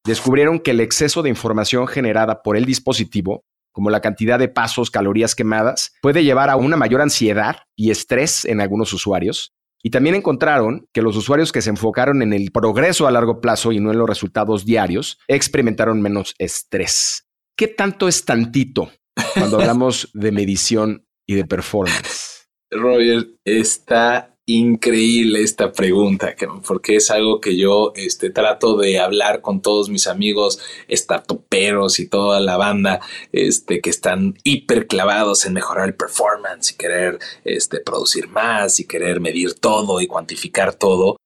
Descubrieron 0.06 0.60
que 0.60 0.72
el 0.72 0.80
exceso 0.80 1.22
de 1.22 1.30
información 1.30 1.88
generada 1.88 2.42
por 2.44 2.56
el 2.56 2.66
dispositivo 2.66 3.44
como 3.72 3.90
la 3.90 4.02
cantidad 4.02 4.40
de 4.40 4.50
pasos, 4.50 4.92
calorías 4.92 5.36
quemadas, 5.36 5.94
puede 6.02 6.24
llevar 6.24 6.50
a 6.50 6.56
una 6.56 6.78
mayor 6.78 7.02
ansiedad 7.02 7.58
y 7.76 7.92
estrés 7.92 8.46
en 8.46 8.62
algunos 8.62 8.94
usuarios. 8.94 9.54
Y 9.84 9.90
también 9.90 10.16
encontraron 10.16 10.88
que 10.94 11.02
los 11.02 11.16
usuarios 11.18 11.52
que 11.52 11.62
se 11.62 11.72
enfocaron 11.72 12.22
en 12.22 12.34
el 12.34 12.52
progreso 12.52 13.08
a 13.08 13.12
largo 13.12 13.42
plazo 13.42 13.72
y 13.72 13.80
no 13.80 13.92
en 13.92 13.98
los 13.98 14.08
resultados 14.08 14.66
diarios 14.66 15.18
experimentaron 15.28 16.02
menos 16.02 16.36
estrés. 16.38 17.28
¿Qué 17.58 17.68
tanto 17.68 18.08
es 18.08 18.26
tantito 18.26 18.92
cuando 19.34 19.58
hablamos 19.60 20.10
de 20.14 20.32
medición 20.32 21.08
y 21.26 21.36
de 21.36 21.46
performance? 21.46 22.48
Roger, 22.70 23.28
está 23.44 24.31
increíble 24.56 25.42
esta 25.42 25.72
pregunta, 25.72 26.36
porque 26.68 26.96
es 26.96 27.12
algo 27.12 27.40
que 27.40 27.58
yo 27.58 27.94
este, 27.96 28.30
trato 28.30 28.78
de 28.78 29.00
hablar 29.00 29.42
con 29.42 29.62
todos 29.62 29.90
mis 29.90 30.08
amigos 30.08 30.60
startuperos 30.90 32.00
y 32.00 32.08
toda 32.08 32.40
la 32.40 32.58
banda 32.58 33.02
este, 33.32 33.82
que 33.82 33.90
están 33.90 34.36
hiper 34.44 34.88
clavados 34.88 35.46
en 35.46 35.54
mejorar 35.54 35.88
el 35.88 35.96
performance 35.96 36.72
y 36.72 36.78
querer 36.78 37.20
este, 37.44 37.80
producir 37.80 38.28
más 38.28 38.80
y 38.80 38.88
querer 38.88 39.20
medir 39.20 39.54
todo 39.56 40.02
y 40.02 40.08
cuantificar 40.08 40.74
todo. 40.74 41.18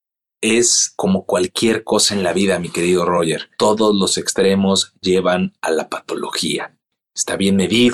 Es 0.41 0.93
como 0.95 1.25
cualquier 1.25 1.83
cosa 1.83 2.13
en 2.13 2.23
la 2.23 2.33
vida, 2.33 2.59
mi 2.59 2.69
querido 2.69 3.05
Roger. 3.05 3.49
Todos 3.57 3.95
los 3.95 4.17
extremos 4.17 4.93
llevan 5.01 5.53
a 5.61 5.71
la 5.71 5.89
patología. 5.89 6.77
Está 7.15 7.37
bien 7.37 7.55
medir, 7.55 7.93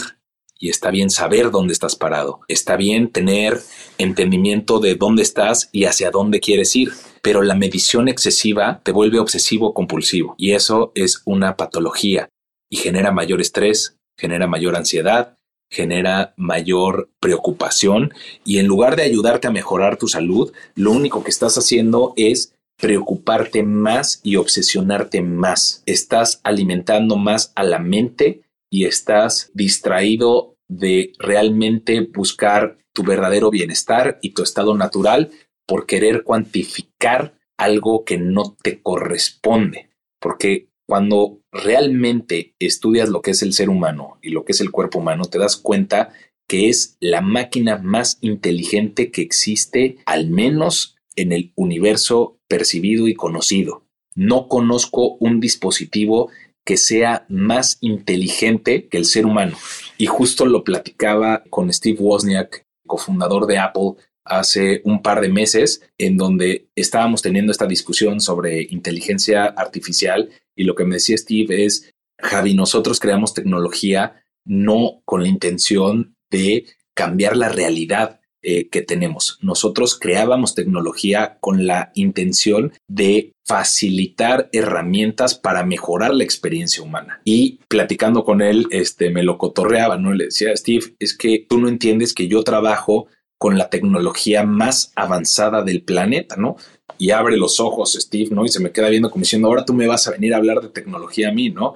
y 0.62 0.70
está 0.70 0.92
bien 0.92 1.10
saber 1.10 1.50
dónde 1.50 1.74
estás 1.74 1.96
parado. 1.96 2.42
Está 2.48 2.78
bien 2.78 3.10
tener 3.10 3.60
entendimiento 3.98 4.80
de 4.80 4.96
dónde 4.96 5.24
estás 5.24 5.70
y 5.72 5.86
hacia 5.86 6.12
dónde 6.12 6.40
quieres 6.40 6.74
ir. 6.76 6.92
Pero 7.24 7.42
la 7.42 7.56
medición 7.56 8.08
excesiva 8.08 8.80
te 8.84 8.92
vuelve 8.92 9.20
obsesivo 9.20 9.74
compulsivo 9.74 10.36
y 10.38 10.52
eso 10.52 10.92
es 10.96 11.24
una 11.26 11.58
patología 11.58 12.30
y 12.70 12.78
genera 12.78 13.12
mayor 13.12 13.42
estrés, 13.42 13.98
genera 14.18 14.48
mayor 14.48 14.76
ansiedad, 14.76 15.36
genera 15.72 16.36
mayor 16.38 17.10
preocupación 17.20 18.14
y 18.46 18.60
en 18.60 18.68
lugar 18.68 18.96
de 18.96 19.04
ayudarte 19.04 19.48
a 19.48 19.52
mejorar 19.52 19.98
tu 19.98 20.08
salud, 20.08 20.54
lo 20.76 20.92
único 20.92 21.24
que 21.24 21.32
estás 21.32 21.58
haciendo 21.58 22.14
es 22.18 22.54
preocuparte 22.80 23.64
más 23.64 24.20
y 24.24 24.36
obsesionarte 24.36 25.22
más. 25.22 25.82
Estás 25.88 26.40
alimentando 26.44 27.16
más 27.16 27.52
a 27.56 27.64
la 27.64 27.80
mente 27.80 28.42
y 28.72 28.86
estás 28.86 29.52
distraído 29.54 30.56
de 30.68 31.14
realmente 31.20 32.00
buscar 32.02 32.78
tu 32.94 33.04
verdadero 33.04 33.52
bienestar 33.52 34.18
y 34.22 34.34
tu 34.34 34.42
estado 34.42 34.76
natural 34.76 35.32
por 35.68 35.86
querer 35.86 36.24
cuantificar 36.24 37.38
algo 37.58 38.06
que 38.06 38.18
no 38.18 38.56
te 38.64 38.82
corresponde. 38.82 39.90
Porque 40.20 40.70
cuando 40.88 41.42
realmente 41.52 42.56
estudias 42.60 43.10
lo 43.10 43.22
que 43.22 43.32
es 43.32 43.42
el 43.44 43.54
ser 43.54 43.70
humano 43.70 44.18
y 44.22 44.30
lo 44.30 44.46
que 44.46 44.54
es 44.54 44.62
el 44.62 44.72
cuerpo 44.72 45.00
humano, 45.00 45.26
te 45.26 45.38
das 45.38 45.58
cuenta 45.58 46.14
que 46.48 46.70
es 46.70 46.98
la 47.00 47.22
máquina 47.22 47.78
más 47.78 48.18
inteligente 48.22 49.12
que 49.12 49.22
existe, 49.22 49.98
al 50.06 50.30
menos 50.30 50.98
en 51.16 51.32
el 51.32 51.52
universo 51.56 52.40
percibido 52.48 53.08
y 53.08 53.14
conocido. 53.14 53.86
No 54.16 54.48
conozco 54.48 55.16
un 55.20 55.40
dispositivo 55.40 56.30
que 56.66 56.78
sea 56.78 57.26
más 57.30 57.78
inteligente 57.82 58.88
que 58.88 58.98
el 58.98 59.06
ser 59.06 59.26
humano. 59.26 59.58
Y 59.98 60.06
justo 60.06 60.46
lo 60.46 60.64
platicaba 60.64 61.44
con 61.50 61.72
Steve 61.72 61.98
Wozniak, 62.00 62.66
cofundador 62.86 63.48
de 63.48 63.58
Apple, 63.58 63.96
hace 64.24 64.82
un 64.86 65.02
par 65.02 65.22
de 65.22 65.30
meses, 65.30 65.82
en 65.98 66.18
donde 66.18 66.70
estábamos 66.76 67.22
teniendo 67.22 67.52
esta 67.52 67.66
discusión 67.66 68.22
sobre 68.22 68.62
inteligencia 68.62 69.46
artificial 69.46 70.30
y 70.56 70.64
lo 70.64 70.76
que 70.76 70.86
me 70.86 70.96
decía 70.96 71.18
Steve 71.18 71.66
es, 71.66 71.92
Javi, 72.20 72.54
nosotros 72.54 73.00
creamos 73.00 73.34
tecnología 73.34 74.24
no 74.46 75.02
con 75.06 75.24
la 75.24 75.30
intención 75.30 76.16
de 76.30 76.66
cambiar 76.94 77.36
la 77.36 77.50
realidad, 77.50 78.22
eh, 78.44 78.70
que 78.70 78.82
tenemos. 78.82 79.38
Nosotros 79.44 80.00
creábamos 80.00 80.56
tecnología 80.56 81.38
con 81.42 81.68
la 81.68 81.92
intención 81.94 82.74
de 82.88 83.36
facilitar 83.52 84.48
herramientas 84.54 85.36
para 85.36 85.66
mejorar 85.66 86.14
la 86.14 86.24
experiencia 86.24 86.82
humana. 86.82 87.20
Y 87.26 87.60
platicando 87.68 88.24
con 88.24 88.42
él, 88.42 88.66
este, 88.72 89.10
me 89.10 89.24
lo 89.24 89.38
cotorreaba, 89.38 89.98
¿no? 89.98 90.14
Le 90.14 90.26
decía, 90.26 90.56
Steve, 90.56 90.96
es 91.00 91.18
que 91.18 91.46
tú 91.50 91.60
no 91.60 91.68
entiendes 91.68 92.14
que 92.14 92.30
yo 92.30 92.44
trabajo 92.44 93.08
con 93.38 93.58
la 93.58 93.70
tecnología 93.70 94.44
más 94.44 94.94
avanzada 94.96 95.64
del 95.64 95.84
planeta, 95.84 96.38
¿no? 96.38 96.56
Y 96.98 97.12
abre 97.12 97.36
los 97.36 97.60
ojos, 97.60 97.98
Steve, 98.00 98.30
¿no? 98.32 98.46
Y 98.46 98.48
se 98.48 98.62
me 98.62 98.72
queda 98.72 98.88
viendo 98.88 99.12
como 99.12 99.24
diciendo, 99.24 99.50
ahora 99.50 99.66
tú 99.66 99.74
me 99.74 99.86
vas 99.86 100.08
a 100.08 100.12
venir 100.12 100.34
a 100.34 100.38
hablar 100.38 100.62
de 100.62 100.70
tecnología 100.70 101.28
a 101.28 101.34
mí, 101.34 101.50
¿no? 101.50 101.74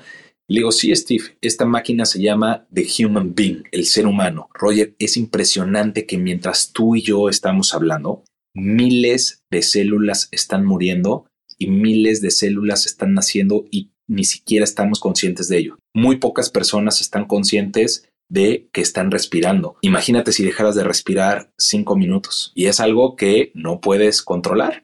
Le 0.48 0.60
digo, 0.60 0.72
sí, 0.72 0.96
Steve, 0.96 1.26
esta 1.42 1.66
máquina 1.66 2.06
se 2.06 2.22
llama 2.22 2.66
The 2.74 2.88
Human 3.00 3.36
Being, 3.36 3.64
el 3.74 3.86
ser 3.86 4.08
humano. 4.08 4.48
Roger, 4.54 4.96
es 4.98 5.18
impresionante 5.18 6.06
que 6.06 6.18
mientras 6.18 6.72
tú 6.72 6.96
y 6.96 7.02
yo 7.02 7.28
estamos 7.28 7.74
hablando, 7.74 8.24
miles 8.54 9.44
de 9.52 9.62
células 9.62 10.30
están 10.32 10.64
muriendo 10.64 11.26
y 11.58 11.68
miles 11.68 12.22
de 12.22 12.32
células 12.32 12.86
están 12.86 13.14
naciendo 13.14 13.66
y 13.72 13.92
ni 14.08 14.24
siquiera 14.24 14.64
estamos 14.64 15.00
conscientes 15.00 15.48
de 15.50 15.58
ello. 15.58 15.78
Muy 15.94 16.18
pocas 16.18 16.50
personas 16.50 17.02
están 17.02 17.26
conscientes 17.26 18.10
de 18.30 18.70
que 18.72 18.82
están 18.82 19.12
respirando. 19.12 19.78
Imagínate 19.82 20.32
si 20.32 20.44
dejaras 20.44 20.76
de 20.76 20.84
respirar 20.84 21.52
cinco 21.58 21.96
minutos 21.96 22.52
y 22.56 22.66
es 22.66 22.80
algo 22.80 23.16
que 23.16 23.52
no 23.54 23.80
puedes 23.82 24.22
controlar. 24.22 24.84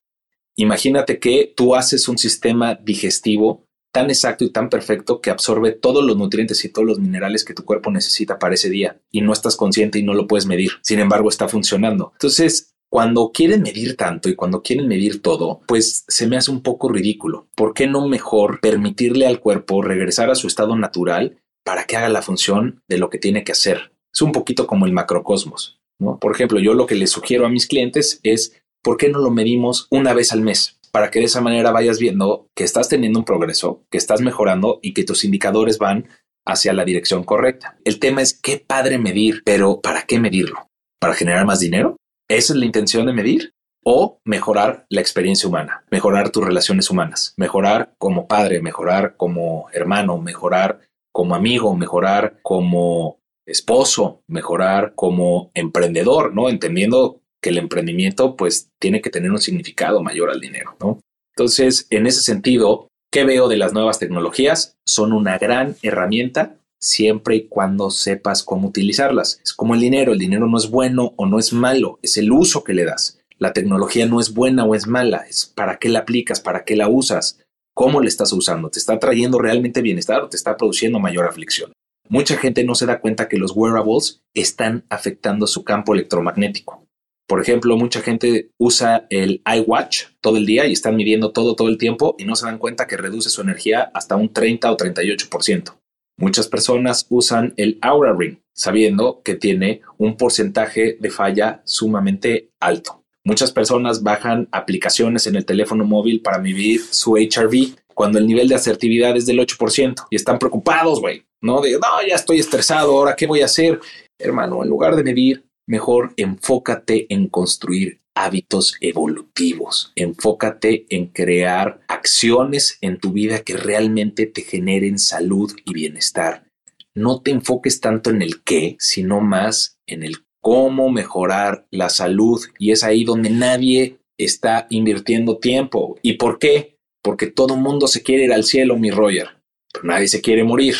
Imagínate 0.55 1.19
que 1.19 1.53
tú 1.55 1.75
haces 1.75 2.07
un 2.07 2.17
sistema 2.17 2.75
digestivo 2.75 3.65
tan 3.91 4.09
exacto 4.09 4.45
y 4.45 4.51
tan 4.51 4.69
perfecto 4.69 5.19
que 5.19 5.29
absorbe 5.29 5.71
todos 5.71 6.03
los 6.03 6.17
nutrientes 6.17 6.63
y 6.63 6.69
todos 6.69 6.87
los 6.87 6.99
minerales 6.99 7.43
que 7.43 7.53
tu 7.53 7.65
cuerpo 7.65 7.91
necesita 7.91 8.39
para 8.39 8.55
ese 8.55 8.69
día 8.69 9.01
y 9.11 9.21
no 9.21 9.33
estás 9.33 9.55
consciente 9.55 9.99
y 9.99 10.03
no 10.03 10.13
lo 10.13 10.27
puedes 10.27 10.45
medir. 10.45 10.71
Sin 10.81 10.99
embargo, 10.99 11.29
está 11.29 11.47
funcionando. 11.47 12.11
Entonces, 12.13 12.73
cuando 12.91 13.31
quieren 13.33 13.61
medir 13.61 13.95
tanto 13.95 14.27
y 14.27 14.35
cuando 14.35 14.61
quieren 14.61 14.89
medir 14.89 15.21
todo, 15.21 15.61
pues 15.65 16.03
se 16.09 16.27
me 16.27 16.35
hace 16.35 16.51
un 16.51 16.61
poco 16.61 16.89
ridículo. 16.89 17.47
¿Por 17.55 17.73
qué 17.73 17.87
no 17.87 18.05
mejor 18.09 18.59
permitirle 18.59 19.25
al 19.25 19.39
cuerpo 19.39 19.81
regresar 19.81 20.29
a 20.29 20.35
su 20.35 20.47
estado 20.47 20.75
natural 20.75 21.37
para 21.63 21.85
que 21.85 21.95
haga 21.95 22.09
la 22.09 22.21
función 22.21 22.83
de 22.89 22.97
lo 22.97 23.09
que 23.09 23.17
tiene 23.17 23.45
que 23.45 23.53
hacer? 23.53 23.93
Es 24.13 24.21
un 24.21 24.33
poquito 24.33 24.67
como 24.67 24.85
el 24.85 24.91
macrocosmos. 24.91 25.79
¿no? 25.99 26.19
Por 26.19 26.33
ejemplo, 26.35 26.59
yo 26.59 26.73
lo 26.73 26.85
que 26.85 26.95
les 26.95 27.11
sugiero 27.11 27.45
a 27.45 27.49
mis 27.49 27.65
clientes 27.65 28.19
es, 28.23 28.61
¿por 28.83 28.97
qué 28.97 29.07
no 29.07 29.19
lo 29.19 29.31
medimos 29.31 29.87
una 29.89 30.13
vez 30.13 30.33
al 30.33 30.41
mes? 30.41 30.77
Para 30.91 31.11
que 31.11 31.19
de 31.19 31.25
esa 31.25 31.39
manera 31.39 31.71
vayas 31.71 31.97
viendo 31.97 32.49
que 32.57 32.65
estás 32.65 32.89
teniendo 32.89 33.19
un 33.19 33.25
progreso, 33.25 33.85
que 33.89 33.99
estás 33.99 34.19
mejorando 34.19 34.79
y 34.81 34.93
que 34.93 35.05
tus 35.05 35.23
indicadores 35.23 35.77
van 35.77 36.09
hacia 36.45 36.73
la 36.73 36.83
dirección 36.83 37.23
correcta. 37.23 37.77
El 37.85 37.99
tema 37.99 38.21
es 38.21 38.37
qué 38.37 38.57
padre 38.57 38.97
medir, 38.97 39.43
pero 39.45 39.79
¿para 39.79 40.01
qué 40.01 40.19
medirlo? 40.19 40.67
¿Para 40.99 41.13
generar 41.13 41.45
más 41.45 41.61
dinero? 41.61 41.95
¿Esa 42.31 42.53
es 42.53 42.59
la 42.59 42.65
intención 42.65 43.05
de 43.07 43.11
medir? 43.11 43.53
O 43.83 44.21
mejorar 44.23 44.85
la 44.87 45.01
experiencia 45.01 45.49
humana, 45.49 45.83
mejorar 45.91 46.29
tus 46.29 46.45
relaciones 46.45 46.89
humanas, 46.89 47.33
mejorar 47.35 47.93
como 47.97 48.25
padre, 48.25 48.61
mejorar 48.61 49.17
como 49.17 49.67
hermano, 49.73 50.17
mejorar 50.17 50.79
como 51.11 51.35
amigo, 51.35 51.75
mejorar 51.75 52.39
como 52.41 53.19
esposo, 53.45 54.21
mejorar 54.29 54.93
como 54.95 55.51
emprendedor, 55.53 56.33
¿no? 56.33 56.47
Entendiendo 56.47 57.19
que 57.41 57.49
el 57.49 57.57
emprendimiento 57.57 58.37
pues 58.37 58.69
tiene 58.79 59.01
que 59.01 59.09
tener 59.09 59.29
un 59.29 59.41
significado 59.41 60.01
mayor 60.01 60.29
al 60.29 60.39
dinero, 60.39 60.77
¿no? 60.79 61.01
Entonces, 61.35 61.85
en 61.89 62.07
ese 62.07 62.21
sentido, 62.21 62.87
¿qué 63.11 63.25
veo 63.25 63.49
de 63.49 63.57
las 63.57 63.73
nuevas 63.73 63.99
tecnologías? 63.99 64.77
Son 64.87 65.11
una 65.11 65.37
gran 65.37 65.75
herramienta 65.81 66.55
siempre 66.81 67.35
y 67.35 67.47
cuando 67.47 67.91
sepas 67.91 68.43
cómo 68.43 68.67
utilizarlas. 68.67 69.39
Es 69.43 69.53
como 69.53 69.75
el 69.75 69.79
dinero, 69.79 70.11
el 70.11 70.19
dinero 70.19 70.47
no 70.47 70.57
es 70.57 70.69
bueno 70.69 71.13
o 71.15 71.25
no 71.25 71.39
es 71.39 71.53
malo, 71.53 71.99
es 72.01 72.17
el 72.17 72.31
uso 72.31 72.63
que 72.63 72.73
le 72.73 72.83
das. 72.83 73.19
La 73.37 73.53
tecnología 73.53 74.05
no 74.05 74.19
es 74.19 74.33
buena 74.33 74.65
o 74.65 74.75
es 74.75 74.87
mala, 74.87 75.25
es 75.29 75.45
para 75.45 75.77
qué 75.77 75.89
la 75.89 75.99
aplicas, 75.99 76.41
para 76.41 76.65
qué 76.65 76.75
la 76.75 76.89
usas, 76.89 77.39
cómo 77.73 78.01
la 78.01 78.07
estás 78.07 78.33
usando, 78.33 78.69
te 78.69 78.79
está 78.79 78.99
trayendo 78.99 79.39
realmente 79.39 79.81
bienestar 79.81 80.21
o 80.21 80.29
te 80.29 80.37
está 80.37 80.57
produciendo 80.57 80.99
mayor 80.99 81.25
aflicción. 81.25 81.71
Mucha 82.09 82.35
gente 82.35 82.63
no 82.63 82.75
se 82.75 82.85
da 82.85 82.99
cuenta 82.99 83.29
que 83.29 83.37
los 83.37 83.53
wearables 83.55 84.21
están 84.33 84.85
afectando 84.89 85.47
su 85.47 85.63
campo 85.63 85.93
electromagnético. 85.93 86.85
Por 87.27 87.39
ejemplo, 87.39 87.77
mucha 87.77 88.01
gente 88.01 88.51
usa 88.57 89.07
el 89.09 89.41
iWatch 89.45 90.07
todo 90.19 90.35
el 90.35 90.45
día 90.45 90.65
y 90.65 90.73
están 90.73 90.97
midiendo 90.97 91.31
todo 91.31 91.55
todo 91.55 91.69
el 91.69 91.77
tiempo 91.77 92.15
y 92.17 92.25
no 92.25 92.35
se 92.35 92.45
dan 92.45 92.57
cuenta 92.57 92.87
que 92.87 92.97
reduce 92.97 93.29
su 93.29 93.41
energía 93.41 93.89
hasta 93.93 94.17
un 94.17 94.33
30 94.33 94.69
o 94.69 94.75
38%. 94.75 95.80
Muchas 96.17 96.47
personas 96.47 97.07
usan 97.09 97.53
el 97.57 97.77
Aura 97.81 98.13
Ring 98.17 98.37
sabiendo 98.53 99.21
que 99.23 99.35
tiene 99.35 99.81
un 99.97 100.17
porcentaje 100.17 100.97
de 100.99 101.09
falla 101.09 101.61
sumamente 101.65 102.51
alto. 102.59 103.03
Muchas 103.23 103.51
personas 103.51 104.03
bajan 104.03 104.47
aplicaciones 104.51 105.27
en 105.27 105.35
el 105.35 105.45
teléfono 105.45 105.85
móvil 105.85 106.21
para 106.21 106.39
medir 106.39 106.81
su 106.81 107.15
HRV 107.15 107.75
cuando 107.93 108.17
el 108.17 108.25
nivel 108.25 108.47
de 108.47 108.55
asertividad 108.55 109.15
es 109.15 109.25
del 109.25 109.39
8% 109.39 110.07
y 110.09 110.15
están 110.15 110.39
preocupados, 110.39 110.99
güey, 110.99 111.23
¿no? 111.41 111.61
De, 111.61 111.73
no, 111.73 112.07
ya 112.07 112.15
estoy 112.15 112.39
estresado, 112.39 112.97
ahora 112.97 113.15
qué 113.15 113.27
voy 113.27 113.41
a 113.41 113.45
hacer. 113.45 113.79
Hermano, 114.17 114.63
en 114.63 114.69
lugar 114.69 114.95
de 114.95 115.03
medir, 115.03 115.45
mejor 115.67 116.13
enfócate 116.17 117.05
en 117.13 117.27
construir 117.27 118.00
hábitos 118.15 118.75
evolutivos. 118.81 119.91
Enfócate 119.95 120.85
en 120.89 121.07
crear 121.07 121.81
acciones 121.87 122.77
en 122.81 122.99
tu 122.99 123.11
vida 123.11 123.43
que 123.43 123.57
realmente 123.57 124.25
te 124.25 124.41
generen 124.41 124.99
salud 124.99 125.51
y 125.65 125.73
bienestar. 125.73 126.47
No 126.93 127.21
te 127.21 127.31
enfoques 127.31 127.79
tanto 127.79 128.09
en 128.09 128.21
el 128.21 128.43
qué, 128.43 128.75
sino 128.79 129.21
más 129.21 129.77
en 129.87 130.03
el 130.03 130.17
cómo 130.41 130.89
mejorar 130.89 131.67
la 131.71 131.89
salud. 131.89 132.41
Y 132.59 132.71
es 132.71 132.83
ahí 132.83 133.03
donde 133.03 133.29
nadie 133.29 133.99
está 134.17 134.67
invirtiendo 134.69 135.37
tiempo. 135.37 135.97
¿Y 136.01 136.13
por 136.13 136.39
qué? 136.39 136.77
Porque 137.01 137.27
todo 137.27 137.55
mundo 137.55 137.87
se 137.87 138.03
quiere 138.03 138.25
ir 138.25 138.33
al 138.33 138.43
cielo, 138.43 138.77
mi 138.77 138.91
Roger, 138.91 139.29
pero 139.71 139.85
nadie 139.85 140.07
se 140.07 140.21
quiere 140.21 140.43
morir. 140.43 140.75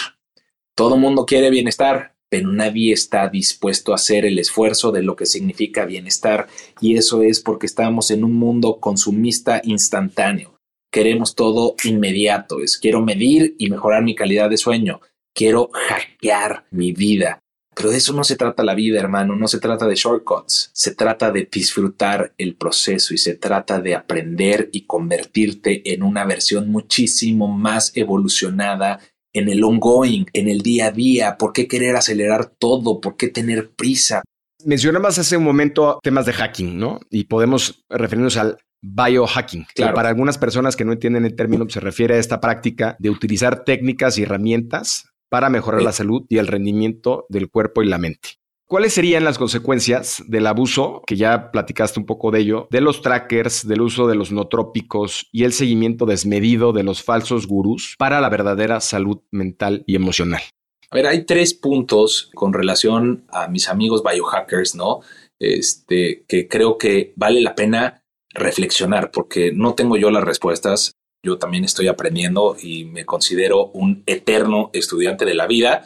Todo 0.76 0.98
mundo 0.98 1.26
quiere 1.26 1.50
bienestar, 1.50 2.16
pero 2.32 2.50
nadie 2.50 2.94
está 2.94 3.28
dispuesto 3.28 3.92
a 3.92 3.96
hacer 3.96 4.24
el 4.24 4.40
esfuerzo 4.40 4.94
de 4.94 5.04
lo 5.04 5.18
que 5.18 5.26
significa 5.26 5.84
bienestar. 5.84 6.48
Y 6.80 6.96
eso 6.96 7.24
es 7.24 7.42
porque 7.42 7.66
estamos 7.66 8.10
en 8.10 8.24
un 8.24 8.32
mundo 8.32 8.80
consumista 8.80 9.60
instantáneo. 9.66 10.56
Queremos 10.94 11.36
todo 11.36 11.76
inmediato, 11.84 12.62
es 12.62 12.78
quiero 12.78 13.02
medir 13.02 13.56
y 13.60 13.70
mejorar 13.70 14.04
mi 14.04 14.16
calidad 14.16 14.50
de 14.50 14.56
sueño, 14.56 15.02
quiero 15.36 15.72
hackear 15.74 16.68
mi 16.72 16.94
vida. 16.94 17.40
Pero 17.76 17.90
de 17.90 17.98
eso 17.98 18.14
no 18.14 18.24
se 18.24 18.38
trata 18.38 18.64
la 18.64 18.76
vida, 18.76 19.00
hermano, 19.00 19.36
no 19.36 19.48
se 19.50 19.60
trata 19.60 19.86
de 19.86 19.96
shortcuts, 19.96 20.72
se 20.74 20.96
trata 20.96 21.32
de 21.32 21.50
disfrutar 21.52 22.34
el 22.38 22.56
proceso 22.56 23.14
y 23.14 23.18
se 23.18 23.36
trata 23.36 23.82
de 23.82 23.96
aprender 23.96 24.70
y 24.72 24.86
convertirte 24.86 25.94
en 25.94 26.04
una 26.04 26.24
versión 26.24 26.70
muchísimo 26.70 27.50
más 27.50 27.92
evolucionada 27.96 29.00
en 29.34 29.50
el 29.50 29.64
ongoing, 29.64 30.26
en 30.34 30.50
el 30.50 30.60
día 30.60 30.88
a 30.88 30.92
día, 30.92 31.38
por 31.38 31.54
qué 31.54 31.68
querer 31.68 31.96
acelerar 31.96 32.48
todo, 32.58 33.00
por 33.00 33.16
qué 33.16 33.30
tener 33.30 33.72
prisa. 33.72 34.24
Mencionabas 34.66 35.18
hace 35.18 35.38
un 35.38 35.44
momento 35.44 36.00
temas 36.04 36.26
de 36.26 36.34
hacking, 36.34 36.78
¿no? 36.78 37.00
Y 37.10 37.24
podemos 37.24 37.84
referirnos 37.90 38.38
al 38.38 38.58
biohacking. 38.82 39.66
Claro. 39.76 39.94
Para 39.94 40.10
algunas 40.10 40.38
personas 40.38 40.76
que 40.76 40.86
no 40.86 40.92
entienden 40.92 41.26
el 41.26 41.36
término, 41.36 41.68
se 41.70 41.80
refiere 41.80 42.16
a 42.16 42.20
esta 42.20 42.42
práctica 42.42 42.96
de 43.00 43.10
utilizar 43.10 43.64
técnicas 43.64 44.18
y 44.18 44.24
herramientas 44.24 45.10
para 45.30 45.50
mejorar 45.50 45.82
sí. 45.82 45.86
la 45.86 45.92
salud 45.94 46.26
y 46.30 46.38
el 46.38 46.48
rendimiento 46.48 47.26
del 47.30 47.50
cuerpo 47.50 47.82
y 47.82 47.88
la 47.88 47.98
mente. 47.98 48.41
¿Cuáles 48.72 48.94
serían 48.94 49.26
las 49.26 49.38
consecuencias 49.38 50.24
del 50.28 50.48
abuso, 50.48 51.02
que 51.06 51.18
ya 51.18 51.52
platicaste 51.52 52.00
un 52.00 52.06
poco 52.06 52.32
de 52.32 52.40
ello, 52.40 52.70
de 52.72 52.80
los 52.80 53.02
trackers, 53.02 53.68
del 53.68 53.82
uso 53.82 54.08
de 54.08 54.16
los 54.16 54.32
nootrópicos 54.32 55.28
y 55.34 55.44
el 55.44 55.52
seguimiento 55.52 56.06
desmedido 56.06 56.72
de 56.72 56.84
los 56.84 57.04
falsos 57.04 57.48
gurús 57.48 57.96
para 58.00 58.22
la 58.22 58.30
verdadera 58.30 58.80
salud 58.80 59.18
mental 59.30 59.84
y 59.88 59.98
emocional? 59.98 60.42
A 60.90 60.96
ver, 60.96 61.06
hay 61.06 61.26
tres 61.26 61.54
puntos 61.54 62.32
con 62.34 62.54
relación 62.54 63.26
a 63.28 63.50
mis 63.50 63.68
amigos 63.68 64.04
biohackers, 64.04 64.74
¿no? 64.74 65.02
Este, 65.38 66.24
que 66.26 66.48
creo 66.48 66.78
que 66.78 67.12
vale 67.18 67.42
la 67.42 67.56
pena 67.56 68.06
reflexionar, 68.30 69.12
porque 69.12 69.52
no 69.52 69.74
tengo 69.74 69.98
yo 69.98 70.12
las 70.12 70.24
respuestas. 70.24 70.94
Yo 71.22 71.38
también 71.38 71.66
estoy 71.66 71.90
aprendiendo 71.90 72.56
y 72.58 72.86
me 72.86 73.06
considero 73.06 73.66
un 73.74 74.04
eterno 74.06 74.70
estudiante 74.72 75.26
de 75.26 75.34
la 75.34 75.46
vida 75.46 75.84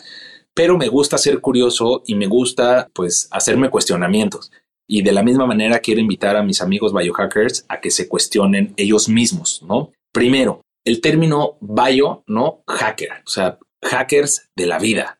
pero 0.55 0.77
me 0.77 0.87
gusta 0.87 1.17
ser 1.17 1.41
curioso 1.41 2.01
y 2.07 2.15
me 2.15 2.27
gusta 2.27 2.89
pues 2.93 3.27
hacerme 3.31 3.69
cuestionamientos. 3.69 4.51
Y 4.87 5.01
de 5.01 5.11
la 5.11 5.23
misma 5.23 5.45
manera 5.45 5.79
quiero 5.79 5.99
invitar 5.99 6.37
a 6.37 6.43
mis 6.43 6.61
amigos 6.61 6.93
biohackers 6.93 7.65
a 7.67 7.81
que 7.81 7.91
se 7.91 8.07
cuestionen 8.07 8.73
ellos 8.77 9.09
mismos, 9.09 9.61
¿no? 9.63 9.91
Primero, 10.13 10.61
el 10.85 11.01
término 11.01 11.57
bio, 11.59 12.23
¿no? 12.27 12.63
Hacker, 12.67 13.09
o 13.25 13.29
sea, 13.29 13.59
hackers 13.83 14.49
de 14.55 14.65
la 14.67 14.79
vida. 14.79 15.19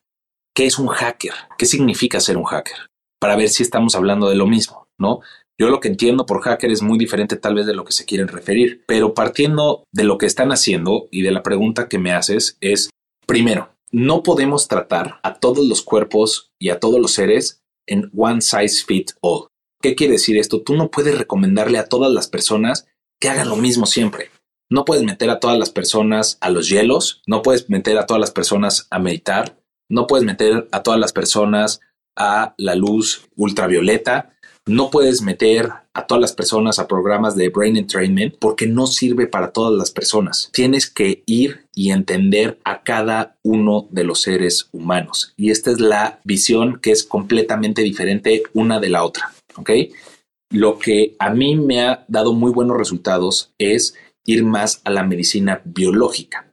¿Qué 0.56 0.66
es 0.68 0.80
un 0.80 0.88
hacker? 0.88 1.34
¿Qué 1.58 1.66
significa 1.66 2.20
ser 2.20 2.38
un 2.38 2.46
hacker? 2.46 2.78
Para 3.20 3.36
ver 3.36 3.50
si 3.50 3.64
estamos 3.64 3.96
hablando 3.96 4.30
de 4.30 4.36
lo 4.36 4.48
mismo, 4.48 4.88
¿no? 4.98 5.20
Yo 5.60 5.70
lo 5.70 5.80
que 5.80 5.88
entiendo 5.88 6.26
por 6.26 6.42
hacker 6.42 6.72
es 6.72 6.82
muy 6.82 6.98
diferente 6.98 7.36
tal 7.36 7.56
vez 7.56 7.66
de 7.66 7.74
lo 7.74 7.84
que 7.84 7.94
se 7.94 8.06
quieren 8.06 8.28
referir, 8.28 8.84
pero 8.88 9.14
partiendo 9.14 9.84
de 9.92 10.04
lo 10.04 10.18
que 10.18 10.26
están 10.26 10.52
haciendo 10.52 11.08
y 11.12 11.24
de 11.24 11.32
la 11.32 11.44
pregunta 11.44 11.90
que 11.90 11.98
me 11.98 12.12
haces 12.12 12.58
es, 12.62 12.90
primero, 13.26 13.75
no 13.92 14.24
podemos 14.24 14.68
tratar 14.68 15.20
a 15.24 15.36
todos 15.36 15.66
los 15.66 15.82
cuerpos 15.82 16.52
y 16.60 16.70
a 16.70 16.80
todos 16.80 17.00
los 17.00 17.14
seres 17.14 17.64
en 17.88 18.12
one 18.16 18.42
size 18.42 18.84
fit 18.86 19.12
all. 19.22 19.48
¿Qué 19.82 19.96
quiere 19.96 20.14
decir 20.14 20.38
esto? 20.38 20.62
Tú 20.62 20.76
no 20.76 20.90
puedes 20.90 21.18
recomendarle 21.18 21.78
a 21.78 21.88
todas 21.88 22.12
las 22.12 22.28
personas 22.28 22.88
que 23.20 23.30
hagan 23.30 23.50
lo 23.50 23.56
mismo 23.56 23.86
siempre. 23.86 24.32
No 24.70 24.84
puedes 24.84 25.04
meter 25.04 25.30
a 25.30 25.40
todas 25.40 25.60
las 25.60 25.70
personas 25.70 26.38
a 26.42 26.50
los 26.50 26.70
hielos, 26.70 27.22
no 27.28 27.42
puedes 27.42 27.70
meter 27.70 27.98
a 27.98 28.08
todas 28.08 28.20
las 28.20 28.32
personas 28.32 28.88
a 28.90 29.00
meditar, 29.00 29.62
no 29.90 30.08
puedes 30.08 30.26
meter 30.26 30.68
a 30.72 30.82
todas 30.82 31.00
las 31.00 31.14
personas 31.14 31.82
a 32.16 32.54
la 32.58 32.76
luz 32.76 33.28
ultravioleta, 33.36 34.34
no 34.68 34.90
puedes 34.90 35.22
meter 35.22 35.70
a 35.94 36.08
todas 36.08 36.22
las 36.22 36.34
personas 36.34 36.80
a 36.80 36.88
programas 36.88 37.36
de 37.36 37.50
brain 37.50 37.78
entrainment 37.78 38.36
porque 38.40 38.68
no 38.68 38.88
sirve 38.88 39.28
para 39.28 39.52
todas 39.52 39.78
las 39.78 39.92
personas. 39.92 40.50
Tienes 40.52 40.90
que 40.90 41.24
ir 41.26 41.68
y 41.76 41.92
entender 41.92 42.60
a 42.64 42.82
cada 42.82 43.38
uno 43.44 43.88
de 43.92 44.04
los 44.04 44.22
seres 44.22 44.70
humanos. 44.72 45.34
Y 45.38 45.52
esta 45.52 45.72
es 45.72 45.80
la 45.80 46.20
visión 46.24 46.80
que 46.82 46.92
es 46.92 47.04
completamente 47.04 47.84
diferente 47.84 48.44
una 48.54 48.80
de 48.80 48.90
la 48.90 49.04
otra. 49.04 49.34
¿Ok? 49.58 49.70
lo 50.56 50.80
que 50.80 51.16
a 51.20 51.32
mí 51.32 51.56
me 51.56 51.82
ha 51.82 52.06
dado 52.08 52.34
muy 52.34 52.52
buenos 52.52 52.78
resultados 52.78 53.54
es 53.58 53.96
ir 54.26 54.44
más 54.44 54.82
a 54.86 54.90
la 54.90 55.04
medicina 55.04 55.62
biológica. 55.66 56.52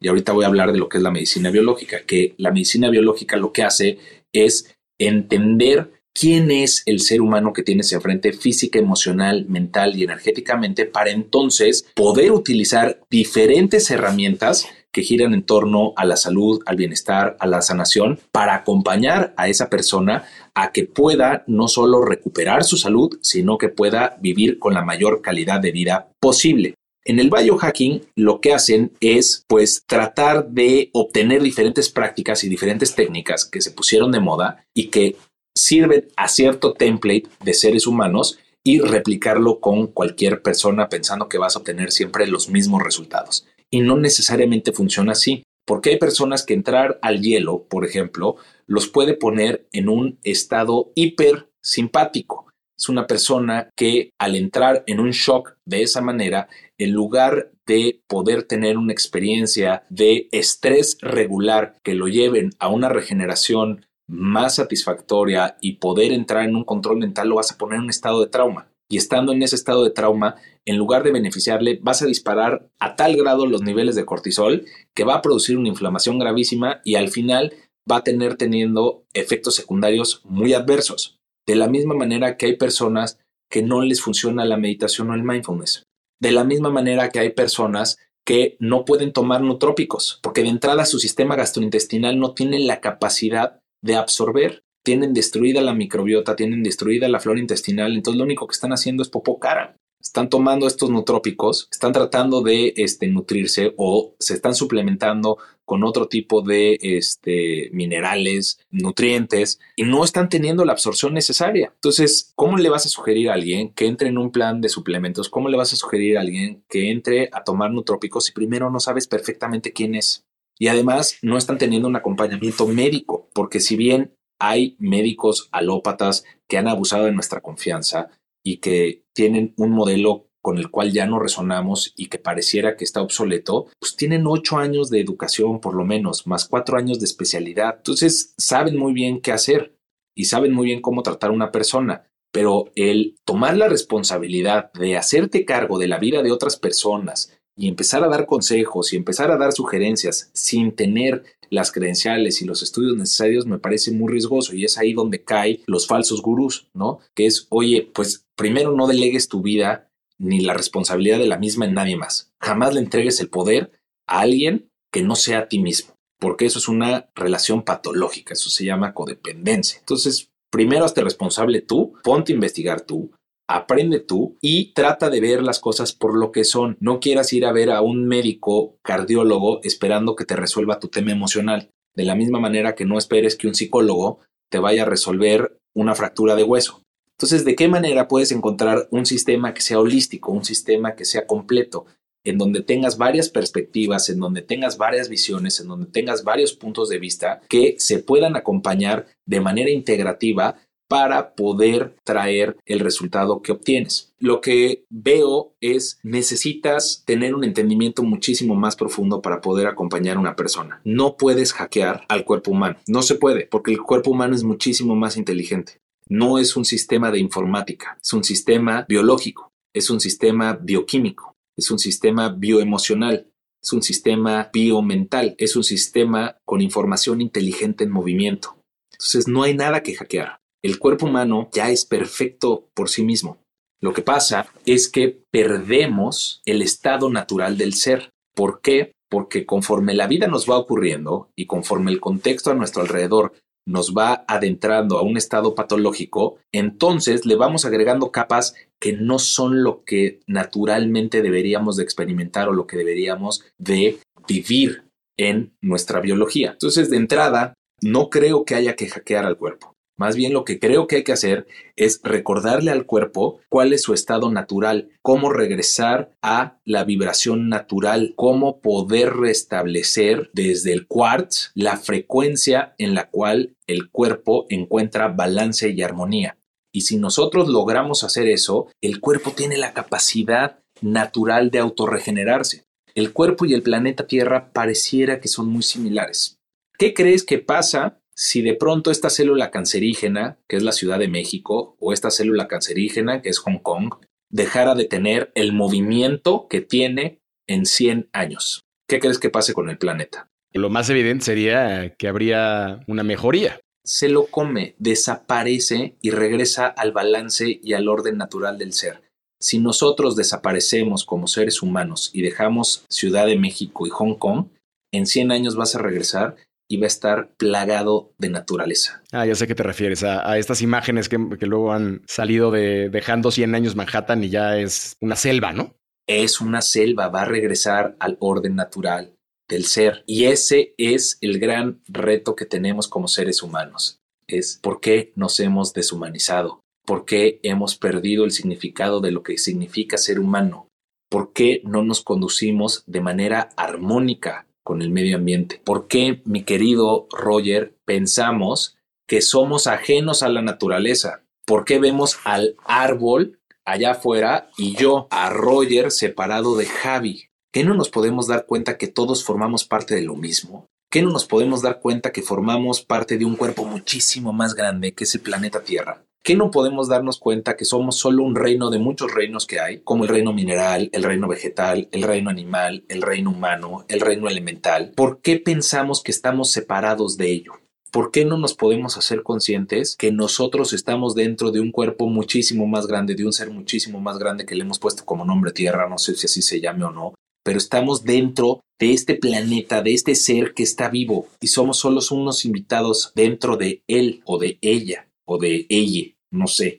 Y 0.00 0.08
ahorita 0.08 0.32
voy 0.32 0.44
a 0.44 0.48
hablar 0.48 0.72
de 0.72 0.78
lo 0.78 0.88
que 0.88 0.98
es 0.98 1.02
la 1.02 1.10
medicina 1.10 1.50
biológica, 1.50 2.04
que 2.04 2.34
la 2.38 2.50
medicina 2.50 2.90
biológica 2.90 3.36
lo 3.36 3.52
que 3.52 3.62
hace 3.62 3.98
es 4.32 4.74
entender 4.98 5.90
quién 6.14 6.50
es 6.50 6.82
el 6.86 7.00
ser 7.00 7.20
humano 7.20 7.52
que 7.52 7.62
tienes 7.62 7.92
enfrente 7.92 8.32
física, 8.32 8.78
emocional, 8.78 9.46
mental 9.48 9.96
y 9.96 10.04
energéticamente 10.04 10.84
para 10.86 11.10
entonces 11.10 11.86
poder 11.94 12.32
utilizar 12.32 13.00
diferentes 13.10 13.90
herramientas 13.90 14.68
que 14.92 15.02
giran 15.02 15.32
en 15.32 15.42
torno 15.42 15.94
a 15.96 16.04
la 16.04 16.16
salud, 16.16 16.62
al 16.66 16.76
bienestar, 16.76 17.36
a 17.40 17.46
la 17.46 17.62
sanación, 17.62 18.20
para 18.30 18.54
acompañar 18.54 19.32
a 19.38 19.48
esa 19.48 19.70
persona 19.70 20.24
a 20.54 20.70
que 20.70 20.84
pueda 20.84 21.44
no 21.46 21.66
solo 21.66 22.04
recuperar 22.04 22.62
su 22.62 22.76
salud, 22.76 23.18
sino 23.22 23.56
que 23.56 23.70
pueda 23.70 24.18
vivir 24.20 24.58
con 24.58 24.74
la 24.74 24.84
mayor 24.84 25.22
calidad 25.22 25.60
de 25.60 25.72
vida 25.72 26.10
posible. 26.20 26.74
En 27.04 27.18
el 27.18 27.30
biohacking 27.30 28.02
lo 28.14 28.40
que 28.40 28.52
hacen 28.52 28.92
es 29.00 29.44
pues 29.48 29.82
tratar 29.86 30.48
de 30.48 30.90
obtener 30.92 31.42
diferentes 31.42 31.90
prácticas 31.90 32.44
y 32.44 32.48
diferentes 32.48 32.94
técnicas 32.94 33.44
que 33.44 33.60
se 33.60 33.72
pusieron 33.72 34.12
de 34.12 34.20
moda 34.20 34.64
y 34.72 34.88
que 34.88 35.16
sirven 35.54 36.08
a 36.16 36.28
cierto 36.28 36.74
template 36.74 37.24
de 37.44 37.54
seres 37.54 37.86
humanos 37.86 38.38
y 38.64 38.80
replicarlo 38.80 39.58
con 39.58 39.88
cualquier 39.88 40.42
persona 40.42 40.88
pensando 40.88 41.28
que 41.28 41.38
vas 41.38 41.56
a 41.56 41.58
obtener 41.58 41.90
siempre 41.90 42.28
los 42.28 42.48
mismos 42.48 42.82
resultados. 42.82 43.46
Y 43.70 43.80
no 43.80 43.96
necesariamente 43.96 44.72
funciona 44.72 45.12
así, 45.12 45.42
porque 45.66 45.90
hay 45.90 45.98
personas 45.98 46.44
que 46.44 46.54
entrar 46.54 46.98
al 47.02 47.20
hielo, 47.20 47.64
por 47.68 47.84
ejemplo, 47.84 48.36
los 48.66 48.88
puede 48.88 49.14
poner 49.14 49.66
en 49.72 49.88
un 49.88 50.18
estado 50.22 50.92
hiper 50.94 51.48
simpático. 51.60 52.51
Es 52.82 52.88
una 52.88 53.06
persona 53.06 53.70
que 53.76 54.10
al 54.18 54.34
entrar 54.34 54.82
en 54.88 54.98
un 54.98 55.12
shock 55.12 55.54
de 55.64 55.82
esa 55.82 56.00
manera, 56.00 56.48
en 56.78 56.90
lugar 56.90 57.52
de 57.64 58.02
poder 58.08 58.42
tener 58.42 58.76
una 58.76 58.92
experiencia 58.92 59.84
de 59.88 60.26
estrés 60.32 60.98
regular 61.00 61.76
que 61.84 61.94
lo 61.94 62.08
lleven 62.08 62.50
a 62.58 62.66
una 62.66 62.88
regeneración 62.88 63.86
más 64.08 64.56
satisfactoria 64.56 65.56
y 65.60 65.74
poder 65.74 66.10
entrar 66.10 66.44
en 66.44 66.56
un 66.56 66.64
control 66.64 66.98
mental, 66.98 67.28
lo 67.28 67.36
vas 67.36 67.52
a 67.52 67.56
poner 67.56 67.76
en 67.76 67.84
un 67.84 67.90
estado 67.90 68.20
de 68.20 68.26
trauma. 68.26 68.66
Y 68.90 68.96
estando 68.96 69.30
en 69.30 69.44
ese 69.44 69.54
estado 69.54 69.84
de 69.84 69.90
trauma, 69.90 70.34
en 70.66 70.76
lugar 70.76 71.04
de 71.04 71.12
beneficiarle, 71.12 71.78
vas 71.84 72.02
a 72.02 72.06
disparar 72.06 72.68
a 72.80 72.96
tal 72.96 73.14
grado 73.14 73.46
los 73.46 73.62
niveles 73.62 73.94
de 73.94 74.04
cortisol 74.04 74.64
que 74.92 75.04
va 75.04 75.14
a 75.14 75.22
producir 75.22 75.56
una 75.56 75.68
inflamación 75.68 76.18
gravísima 76.18 76.80
y 76.84 76.96
al 76.96 77.10
final 77.10 77.54
va 77.88 77.98
a 77.98 78.04
tener 78.04 78.34
teniendo 78.36 79.04
efectos 79.14 79.54
secundarios 79.54 80.20
muy 80.24 80.52
adversos. 80.52 81.21
De 81.46 81.56
la 81.56 81.68
misma 81.68 81.94
manera 81.94 82.36
que 82.36 82.46
hay 82.46 82.56
personas 82.56 83.18
que 83.50 83.62
no 83.62 83.82
les 83.82 84.00
funciona 84.00 84.44
la 84.44 84.56
meditación 84.56 85.10
o 85.10 85.14
el 85.14 85.22
mindfulness. 85.22 85.84
De 86.20 86.32
la 86.32 86.44
misma 86.44 86.70
manera 86.70 87.10
que 87.10 87.18
hay 87.18 87.30
personas 87.30 87.98
que 88.24 88.56
no 88.60 88.84
pueden 88.84 89.12
tomar 89.12 89.42
nutrópicos, 89.42 90.20
porque 90.22 90.42
de 90.42 90.48
entrada 90.48 90.84
su 90.84 90.98
sistema 90.98 91.36
gastrointestinal 91.36 92.18
no 92.18 92.34
tiene 92.34 92.60
la 92.60 92.80
capacidad 92.80 93.60
de 93.82 93.96
absorber. 93.96 94.62
Tienen 94.84 95.12
destruida 95.12 95.60
la 95.60 95.74
microbiota, 95.74 96.34
tienen 96.34 96.62
destruida 96.62 97.08
la 97.08 97.20
flora 97.20 97.40
intestinal, 97.40 97.94
entonces 97.94 98.18
lo 98.18 98.24
único 98.24 98.46
que 98.46 98.54
están 98.54 98.72
haciendo 98.72 99.02
es 99.02 99.08
popó 99.08 99.38
cara. 99.38 99.76
Están 100.00 100.28
tomando 100.28 100.66
estos 100.66 100.90
nutrópicos, 100.90 101.68
están 101.70 101.92
tratando 101.92 102.42
de 102.42 102.74
este, 102.76 103.06
nutrirse 103.06 103.74
o 103.76 104.16
se 104.18 104.34
están 104.34 104.54
suplementando 104.54 105.38
con 105.72 105.84
otro 105.84 106.06
tipo 106.06 106.42
de 106.42 106.78
este, 106.82 107.70
minerales, 107.72 108.60
nutrientes, 108.70 109.58
y 109.74 109.84
no 109.84 110.04
están 110.04 110.28
teniendo 110.28 110.66
la 110.66 110.72
absorción 110.72 111.14
necesaria. 111.14 111.72
Entonces, 111.72 112.34
¿cómo 112.34 112.58
le 112.58 112.68
vas 112.68 112.84
a 112.84 112.90
sugerir 112.90 113.30
a 113.30 113.32
alguien 113.32 113.72
que 113.72 113.86
entre 113.86 114.10
en 114.10 114.18
un 114.18 114.32
plan 114.32 114.60
de 114.60 114.68
suplementos? 114.68 115.30
¿Cómo 115.30 115.48
le 115.48 115.56
vas 115.56 115.72
a 115.72 115.76
sugerir 115.76 116.18
a 116.18 116.20
alguien 116.20 116.62
que 116.68 116.90
entre 116.90 117.30
a 117.32 117.42
tomar 117.42 117.70
nutrópicos 117.70 118.26
si 118.26 118.32
primero 118.32 118.70
no 118.70 118.80
sabes 118.80 119.06
perfectamente 119.06 119.72
quién 119.72 119.94
es? 119.94 120.26
Y 120.58 120.68
además 120.68 121.16
no 121.22 121.38
están 121.38 121.56
teniendo 121.56 121.88
un 121.88 121.96
acompañamiento 121.96 122.66
médico, 122.66 123.30
porque 123.32 123.58
si 123.58 123.74
bien 123.74 124.12
hay 124.38 124.76
médicos 124.78 125.48
alópatas 125.52 126.26
que 126.50 126.58
han 126.58 126.68
abusado 126.68 127.06
de 127.06 127.12
nuestra 127.12 127.40
confianza 127.40 128.10
y 128.44 128.58
que 128.58 129.06
tienen 129.14 129.54
un 129.56 129.70
modelo 129.70 130.28
con 130.42 130.58
el 130.58 130.70
cual 130.70 130.92
ya 130.92 131.06
no 131.06 131.20
resonamos 131.20 131.94
y 131.96 132.06
que 132.06 132.18
pareciera 132.18 132.76
que 132.76 132.84
está 132.84 133.00
obsoleto, 133.00 133.68
pues 133.78 133.96
tienen 133.96 134.26
ocho 134.26 134.58
años 134.58 134.90
de 134.90 135.00
educación 135.00 135.60
por 135.60 135.74
lo 135.74 135.84
menos, 135.84 136.26
más 136.26 136.46
cuatro 136.46 136.76
años 136.76 136.98
de 136.98 137.06
especialidad. 137.06 137.76
Entonces 137.78 138.34
saben 138.36 138.76
muy 138.76 138.92
bien 138.92 139.20
qué 139.20 139.32
hacer 139.32 139.76
y 140.14 140.24
saben 140.24 140.52
muy 140.52 140.66
bien 140.66 140.82
cómo 140.82 141.02
tratar 141.02 141.30
a 141.30 141.34
una 141.34 141.52
persona. 141.52 142.04
Pero 142.32 142.70
el 142.74 143.16
tomar 143.24 143.56
la 143.56 143.68
responsabilidad 143.68 144.72
de 144.72 144.96
hacerte 144.96 145.44
cargo 145.44 145.78
de 145.78 145.86
la 145.86 145.98
vida 145.98 146.22
de 146.22 146.32
otras 146.32 146.56
personas 146.56 147.38
y 147.56 147.68
empezar 147.68 148.02
a 148.02 148.08
dar 148.08 148.26
consejos 148.26 148.92
y 148.92 148.96
empezar 148.96 149.30
a 149.30 149.36
dar 149.36 149.52
sugerencias 149.52 150.30
sin 150.32 150.72
tener 150.72 151.24
las 151.50 151.70
credenciales 151.70 152.40
y 152.40 152.46
los 152.46 152.62
estudios 152.62 152.96
necesarios 152.96 153.44
me 153.44 153.58
parece 153.58 153.92
muy 153.92 154.10
riesgoso 154.10 154.54
y 154.54 154.64
es 154.64 154.78
ahí 154.78 154.94
donde 154.94 155.22
caen 155.22 155.60
los 155.66 155.86
falsos 155.86 156.22
gurús, 156.22 156.68
¿no? 156.72 157.00
Que 157.14 157.26
es, 157.26 157.46
oye, 157.50 157.90
pues 157.94 158.24
primero 158.36 158.72
no 158.72 158.86
delegues 158.86 159.28
tu 159.28 159.42
vida 159.42 159.91
ni 160.18 160.40
la 160.40 160.54
responsabilidad 160.54 161.18
de 161.18 161.26
la 161.26 161.38
misma 161.38 161.66
en 161.66 161.74
nadie 161.74 161.96
más. 161.96 162.32
Jamás 162.40 162.74
le 162.74 162.80
entregues 162.80 163.20
el 163.20 163.28
poder 163.28 163.72
a 164.06 164.20
alguien 164.20 164.70
que 164.92 165.02
no 165.02 165.14
sea 165.14 165.40
a 165.40 165.48
ti 165.48 165.58
mismo, 165.58 165.94
porque 166.18 166.46
eso 166.46 166.58
es 166.58 166.68
una 166.68 167.10
relación 167.14 167.62
patológica, 167.62 168.34
eso 168.34 168.50
se 168.50 168.64
llama 168.64 168.94
codependencia. 168.94 169.78
Entonces, 169.78 170.30
primero 170.50 170.84
hazte 170.84 171.02
responsable 171.02 171.62
tú, 171.62 171.94
ponte 172.02 172.32
a 172.32 172.34
investigar 172.34 172.82
tú, 172.82 173.10
aprende 173.48 174.00
tú 174.00 174.36
y 174.40 174.72
trata 174.72 175.10
de 175.10 175.20
ver 175.20 175.42
las 175.42 175.60
cosas 175.60 175.92
por 175.92 176.18
lo 176.18 176.32
que 176.32 176.44
son. 176.44 176.76
No 176.80 177.00
quieras 177.00 177.32
ir 177.32 177.44
a 177.44 177.52
ver 177.52 177.70
a 177.70 177.80
un 177.80 178.06
médico 178.06 178.78
cardiólogo 178.82 179.60
esperando 179.62 180.16
que 180.16 180.24
te 180.24 180.36
resuelva 180.36 180.78
tu 180.78 180.88
tema 180.88 181.12
emocional. 181.12 181.70
De 181.94 182.04
la 182.04 182.14
misma 182.14 182.40
manera 182.40 182.74
que 182.74 182.86
no 182.86 182.98
esperes 182.98 183.36
que 183.36 183.48
un 183.48 183.54
psicólogo 183.54 184.20
te 184.50 184.58
vaya 184.58 184.82
a 184.82 184.86
resolver 184.86 185.58
una 185.74 185.94
fractura 185.94 186.34
de 186.34 186.44
hueso. 186.44 186.82
Entonces, 187.22 187.44
¿de 187.44 187.54
qué 187.54 187.68
manera 187.68 188.08
puedes 188.08 188.32
encontrar 188.32 188.88
un 188.90 189.06
sistema 189.06 189.54
que 189.54 189.60
sea 189.60 189.78
holístico, 189.78 190.32
un 190.32 190.44
sistema 190.44 190.96
que 190.96 191.04
sea 191.04 191.24
completo, 191.24 191.86
en 192.24 192.36
donde 192.36 192.64
tengas 192.64 192.98
varias 192.98 193.28
perspectivas, 193.28 194.08
en 194.08 194.18
donde 194.18 194.42
tengas 194.42 194.76
varias 194.76 195.08
visiones, 195.08 195.60
en 195.60 195.68
donde 195.68 195.86
tengas 195.86 196.24
varios 196.24 196.52
puntos 196.52 196.88
de 196.88 196.98
vista 196.98 197.40
que 197.48 197.76
se 197.78 198.00
puedan 198.00 198.34
acompañar 198.34 199.06
de 199.24 199.40
manera 199.40 199.70
integrativa 199.70 200.56
para 200.88 201.36
poder 201.36 201.94
traer 202.02 202.56
el 202.66 202.80
resultado 202.80 203.40
que 203.40 203.52
obtienes. 203.52 204.12
Lo 204.18 204.40
que 204.40 204.84
veo 204.90 205.54
es 205.60 206.00
necesitas 206.02 207.04
tener 207.06 207.36
un 207.36 207.44
entendimiento 207.44 208.02
muchísimo 208.02 208.56
más 208.56 208.74
profundo 208.74 209.22
para 209.22 209.40
poder 209.40 209.68
acompañar 209.68 210.16
a 210.16 210.20
una 210.20 210.34
persona. 210.34 210.80
No 210.82 211.16
puedes 211.16 211.52
hackear 211.52 212.04
al 212.08 212.24
cuerpo 212.24 212.50
humano. 212.50 212.78
No 212.88 213.02
se 213.02 213.14
puede 213.14 213.46
porque 213.46 213.70
el 213.70 213.80
cuerpo 213.80 214.10
humano 214.10 214.34
es 214.34 214.42
muchísimo 214.42 214.96
más 214.96 215.16
inteligente. 215.16 215.82
No 216.12 216.38
es 216.38 216.56
un 216.56 216.64
sistema 216.64 217.10
de 217.10 217.18
informática, 217.18 217.98
es 218.02 218.12
un 218.12 218.22
sistema 218.22 218.84
biológico, 218.88 219.52
es 219.74 219.88
un 219.88 219.98
sistema 219.98 220.52
bioquímico, 220.54 221.36
es 221.56 221.70
un 221.70 221.78
sistema 221.78 222.28
bioemocional, 222.28 223.30
es 223.62 223.72
un 223.72 223.82
sistema 223.82 224.50
biomental, 224.52 225.34
es 225.38 225.56
un 225.56 225.64
sistema 225.64 226.36
con 226.44 226.60
información 226.60 227.20
inteligente 227.20 227.84
en 227.84 227.90
movimiento. 227.90 228.56
Entonces 228.92 229.26
no 229.26 229.42
hay 229.42 229.54
nada 229.54 229.82
que 229.82 229.94
hackear 229.94 230.42
el 230.62 230.78
cuerpo 230.78 231.06
humano 231.06 231.48
ya 231.52 231.70
es 231.70 231.84
perfecto 231.84 232.68
por 232.74 232.88
sí 232.88 233.02
mismo. 233.02 233.38
Lo 233.80 233.92
que 233.92 234.02
pasa 234.02 234.46
es 234.64 234.88
que 234.88 235.24
perdemos 235.30 236.40
el 236.44 236.62
estado 236.62 237.10
natural 237.10 237.58
del 237.58 237.74
ser. 237.74 238.10
¿Por 238.34 238.60
qué? 238.60 238.92
Porque 239.10 239.44
conforme 239.44 239.94
la 239.94 240.06
vida 240.06 240.28
nos 240.28 240.48
va 240.48 240.56
ocurriendo 240.56 241.30
y 241.34 241.46
conforme 241.46 241.90
el 241.90 242.00
contexto 242.00 242.50
a 242.50 242.54
nuestro 242.54 242.82
alrededor 242.82 243.32
nos 243.66 243.94
va 243.94 244.24
adentrando 244.26 244.98
a 244.98 245.02
un 245.02 245.16
estado 245.16 245.54
patológico, 245.54 246.38
entonces 246.52 247.26
le 247.26 247.36
vamos 247.36 247.64
agregando 247.64 248.10
capas 248.10 248.54
que 248.80 248.92
no 248.92 249.18
son 249.18 249.62
lo 249.62 249.84
que 249.84 250.20
naturalmente 250.26 251.22
deberíamos 251.22 251.76
de 251.76 251.84
experimentar 251.84 252.48
o 252.48 252.52
lo 252.52 252.66
que 252.66 252.76
deberíamos 252.76 253.44
de 253.58 253.98
vivir 254.26 254.84
en 255.16 255.54
nuestra 255.60 256.00
biología. 256.00 256.52
Entonces, 256.52 256.90
de 256.90 256.96
entrada, 256.96 257.54
no 257.80 258.10
creo 258.10 258.44
que 258.44 258.54
haya 258.54 258.76
que 258.76 258.88
hackear 258.88 259.24
al 259.24 259.36
cuerpo. 259.36 259.71
Más 260.02 260.16
bien 260.16 260.32
lo 260.32 260.44
que 260.44 260.58
creo 260.58 260.88
que 260.88 260.96
hay 260.96 261.04
que 261.04 261.12
hacer 261.12 261.46
es 261.76 262.00
recordarle 262.02 262.72
al 262.72 262.86
cuerpo 262.86 263.38
cuál 263.48 263.72
es 263.72 263.82
su 263.82 263.94
estado 263.94 264.32
natural, 264.32 264.88
cómo 265.00 265.32
regresar 265.32 266.10
a 266.22 266.58
la 266.64 266.82
vibración 266.82 267.48
natural, 267.48 268.12
cómo 268.16 268.60
poder 268.60 269.14
restablecer 269.14 270.28
desde 270.32 270.72
el 270.72 270.88
quartz 270.88 271.52
la 271.54 271.76
frecuencia 271.76 272.74
en 272.78 272.96
la 272.96 273.10
cual 273.10 273.54
el 273.68 273.90
cuerpo 273.92 274.46
encuentra 274.48 275.06
balance 275.06 275.70
y 275.70 275.82
armonía. 275.82 276.36
Y 276.72 276.80
si 276.80 276.96
nosotros 276.96 277.46
logramos 277.46 278.02
hacer 278.02 278.26
eso, 278.26 278.66
el 278.80 278.98
cuerpo 278.98 279.30
tiene 279.30 279.56
la 279.56 279.72
capacidad 279.72 280.58
natural 280.80 281.52
de 281.52 281.60
autorregenerarse. 281.60 282.64
El 282.96 283.12
cuerpo 283.12 283.44
y 283.44 283.54
el 283.54 283.62
planeta 283.62 284.08
Tierra 284.08 284.50
pareciera 284.52 285.20
que 285.20 285.28
son 285.28 285.46
muy 285.46 285.62
similares. 285.62 286.40
¿Qué 286.76 286.92
crees 286.92 287.22
que 287.22 287.38
pasa 287.38 288.01
si 288.14 288.42
de 288.42 288.54
pronto 288.54 288.90
esta 288.90 289.10
célula 289.10 289.50
cancerígena, 289.50 290.38
que 290.48 290.56
es 290.56 290.62
la 290.62 290.72
Ciudad 290.72 290.98
de 290.98 291.08
México, 291.08 291.76
o 291.80 291.92
esta 291.92 292.10
célula 292.10 292.48
cancerígena, 292.48 293.22
que 293.22 293.30
es 293.30 293.38
Hong 293.38 293.58
Kong, 293.58 293.94
dejara 294.30 294.74
de 294.74 294.84
tener 294.84 295.30
el 295.34 295.52
movimiento 295.52 296.46
que 296.48 296.60
tiene 296.60 297.20
en 297.46 297.66
100 297.66 298.08
años. 298.12 298.62
¿Qué 298.88 299.00
crees 299.00 299.18
que 299.18 299.30
pase 299.30 299.54
con 299.54 299.70
el 299.70 299.78
planeta? 299.78 300.28
Lo 300.52 300.68
más 300.68 300.90
evidente 300.90 301.24
sería 301.24 301.94
que 301.96 302.08
habría 302.08 302.80
una 302.86 303.02
mejoría. 303.02 303.60
Se 303.84 304.08
lo 304.08 304.26
come, 304.26 304.74
desaparece 304.78 305.96
y 306.00 306.10
regresa 306.10 306.66
al 306.66 306.92
balance 306.92 307.60
y 307.62 307.72
al 307.72 307.88
orden 307.88 308.16
natural 308.16 308.58
del 308.58 308.72
ser. 308.72 309.02
Si 309.40 309.58
nosotros 309.58 310.14
desaparecemos 310.14 311.04
como 311.04 311.26
seres 311.26 311.62
humanos 311.62 312.10
y 312.12 312.22
dejamos 312.22 312.84
Ciudad 312.88 313.26
de 313.26 313.36
México 313.36 313.86
y 313.86 313.90
Hong 313.90 314.14
Kong, 314.14 314.46
en 314.92 315.06
100 315.06 315.32
años 315.32 315.56
vas 315.56 315.74
a 315.74 315.80
regresar 315.80 316.36
y 316.72 316.78
va 316.78 316.84
a 316.84 316.86
estar 316.86 317.34
plagado 317.36 318.14
de 318.16 318.30
naturaleza. 318.30 319.02
Ah, 319.12 319.26
ya 319.26 319.34
sé 319.34 319.46
que 319.46 319.54
te 319.54 319.62
refieres 319.62 320.02
a, 320.04 320.38
estas 320.38 320.62
imágenes 320.62 321.10
que, 321.10 321.18
que, 321.38 321.44
luego 321.44 321.74
han 321.74 322.00
salido 322.06 322.50
de 322.50 322.88
dejando 322.88 323.30
100 323.30 323.54
años 323.54 323.76
Manhattan 323.76 324.24
y 324.24 324.30
ya 324.30 324.56
es 324.56 324.96
una 324.98 325.14
selva, 325.14 325.52
¿no? 325.52 325.76
Es 326.06 326.40
una 326.40 326.62
selva, 326.62 327.10
va 327.10 327.22
a 327.22 327.26
regresar 327.26 327.94
al 328.00 328.16
orden 328.20 328.56
natural 328.56 329.12
del 329.50 329.66
ser. 329.66 330.02
Y 330.06 330.24
ese 330.24 330.74
es 330.78 331.18
el 331.20 331.38
gran 331.38 331.82
reto 331.88 332.36
que 332.36 332.46
tenemos 332.46 332.88
como 332.88 333.06
seres 333.06 333.42
humanos. 333.42 333.98
Es 334.26 334.58
por 334.62 334.80
qué 334.80 335.12
nos 335.14 335.40
hemos 335.40 335.74
deshumanizado, 335.74 336.62
por 336.86 337.04
qué 337.04 337.38
hemos 337.42 337.76
perdido 337.76 338.24
el 338.24 338.30
significado 338.30 339.02
de 339.02 339.10
lo 339.10 339.22
que 339.22 339.36
significa 339.36 339.98
ser 339.98 340.18
humano, 340.18 340.68
por 341.10 341.34
qué 341.34 341.60
no 341.66 341.82
nos 341.82 342.00
conducimos 342.00 342.82
de 342.86 343.02
manera 343.02 343.50
armónica 343.58 344.46
con 344.62 344.82
el 344.82 344.90
medio 344.90 345.16
ambiente. 345.16 345.60
¿Por 345.64 345.88
qué, 345.88 346.22
mi 346.24 346.44
querido 346.44 347.08
Roger, 347.10 347.76
pensamos 347.84 348.76
que 349.06 349.20
somos 349.20 349.66
ajenos 349.66 350.22
a 350.22 350.28
la 350.28 350.42
naturaleza? 350.42 351.24
¿Por 351.44 351.64
qué 351.64 351.78
vemos 351.78 352.18
al 352.24 352.56
árbol 352.64 353.40
allá 353.64 353.92
afuera 353.92 354.50
y 354.56 354.74
yo 354.74 355.08
a 355.10 355.30
Roger 355.30 355.90
separado 355.90 356.56
de 356.56 356.66
Javi? 356.66 357.28
¿Qué 357.52 357.64
no 357.64 357.74
nos 357.74 357.90
podemos 357.90 358.26
dar 358.26 358.46
cuenta 358.46 358.78
que 358.78 358.88
todos 358.88 359.24
formamos 359.24 359.64
parte 359.64 359.94
de 359.94 360.02
lo 360.02 360.16
mismo? 360.16 360.70
¿Qué 360.92 361.00
no 361.00 361.08
nos 361.08 361.24
podemos 361.24 361.62
dar 361.62 361.80
cuenta 361.80 362.12
que 362.12 362.20
formamos 362.20 362.82
parte 362.82 363.16
de 363.16 363.24
un 363.24 363.34
cuerpo 363.34 363.64
muchísimo 363.64 364.34
más 364.34 364.54
grande 364.54 364.92
que 364.92 365.04
es 365.04 365.14
el 365.14 365.22
planeta 365.22 365.64
Tierra? 365.64 366.04
¿Qué 366.22 366.36
no 366.36 366.50
podemos 366.50 366.86
darnos 366.86 367.18
cuenta 367.18 367.56
que 367.56 367.64
somos 367.64 367.96
solo 367.96 368.22
un 368.22 368.36
reino 368.36 368.68
de 368.68 368.78
muchos 368.78 369.10
reinos 369.10 369.46
que 369.46 369.58
hay, 369.58 369.80
como 369.80 370.04
el 370.04 370.10
reino 370.10 370.34
mineral, 370.34 370.90
el 370.92 371.02
reino 371.02 371.28
vegetal, 371.28 371.88
el 371.92 372.02
reino 372.02 372.28
animal, 372.28 372.84
el 372.90 373.00
reino 373.00 373.30
humano, 373.30 373.86
el 373.88 374.00
reino 374.02 374.28
elemental? 374.28 374.92
¿Por 374.94 375.22
qué 375.22 375.38
pensamos 375.38 376.02
que 376.02 376.12
estamos 376.12 376.50
separados 376.50 377.16
de 377.16 377.30
ello? 377.32 377.52
¿Por 377.90 378.10
qué 378.10 378.26
no 378.26 378.36
nos 378.36 378.52
podemos 378.52 378.98
hacer 378.98 379.22
conscientes 379.22 379.96
que 379.96 380.12
nosotros 380.12 380.74
estamos 380.74 381.14
dentro 381.14 381.52
de 381.52 381.60
un 381.60 381.72
cuerpo 381.72 382.06
muchísimo 382.08 382.66
más 382.66 382.86
grande, 382.86 383.14
de 383.14 383.24
un 383.24 383.32
ser 383.32 383.50
muchísimo 383.50 383.98
más 383.98 384.18
grande 384.18 384.44
que 384.44 384.54
le 384.54 384.64
hemos 384.64 384.78
puesto 384.78 385.06
como 385.06 385.24
nombre 385.24 385.52
Tierra, 385.52 385.88
no 385.88 385.96
sé 385.96 386.14
si 386.16 386.26
así 386.26 386.42
se 386.42 386.60
llame 386.60 386.84
o 386.84 386.90
no, 386.90 387.14
pero 387.44 387.58
estamos 387.58 388.04
dentro 388.04 388.60
de 388.78 388.92
este 388.92 389.14
planeta, 389.14 389.82
de 389.82 389.94
este 389.94 390.14
ser 390.14 390.54
que 390.54 390.62
está 390.62 390.88
vivo 390.88 391.28
y 391.40 391.48
somos 391.48 391.78
solo 391.78 392.00
unos 392.10 392.44
invitados 392.44 393.12
dentro 393.14 393.56
de 393.56 393.82
él 393.86 394.22
o 394.24 394.38
de 394.38 394.58
ella 394.60 395.08
o 395.24 395.38
de 395.38 395.66
ella, 395.68 396.12
no 396.30 396.46
sé, 396.46 396.78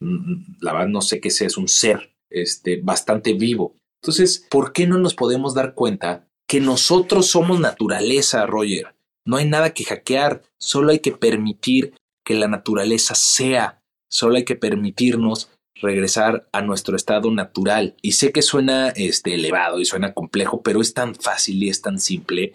la 0.59 0.73
verdad 0.73 0.89
no 0.89 1.01
sé 1.01 1.21
qué 1.21 1.29
sea, 1.29 1.47
es 1.47 1.57
un 1.57 1.67
ser 1.67 2.11
este, 2.29 2.81
bastante 2.81 3.33
vivo. 3.33 3.75
Entonces, 4.01 4.45
¿por 4.49 4.73
qué 4.73 4.85
no 4.85 4.97
nos 4.97 5.13
podemos 5.13 5.53
dar 5.53 5.75
cuenta 5.75 6.27
que 6.47 6.59
nosotros 6.59 7.27
somos 7.27 7.59
naturaleza, 7.59 8.45
Roger? 8.45 8.95
No 9.25 9.37
hay 9.37 9.47
nada 9.47 9.73
que 9.73 9.85
hackear, 9.85 10.41
solo 10.59 10.91
hay 10.91 10.99
que 10.99 11.13
permitir 11.13 11.93
que 12.25 12.33
la 12.33 12.47
naturaleza 12.47 13.15
sea, 13.15 13.81
solo 14.09 14.35
hay 14.35 14.43
que 14.43 14.55
permitirnos 14.55 15.49
regresar 15.75 16.47
a 16.51 16.61
nuestro 16.61 16.95
estado 16.95 17.31
natural. 17.31 17.95
Y 18.01 18.13
sé 18.13 18.31
que 18.31 18.41
suena 18.41 18.89
este, 18.89 19.35
elevado 19.35 19.79
y 19.79 19.85
suena 19.85 20.13
complejo, 20.13 20.61
pero 20.61 20.81
es 20.81 20.93
tan 20.93 21.15
fácil 21.15 21.63
y 21.63 21.69
es 21.69 21.81
tan 21.81 21.99
simple 21.99 22.53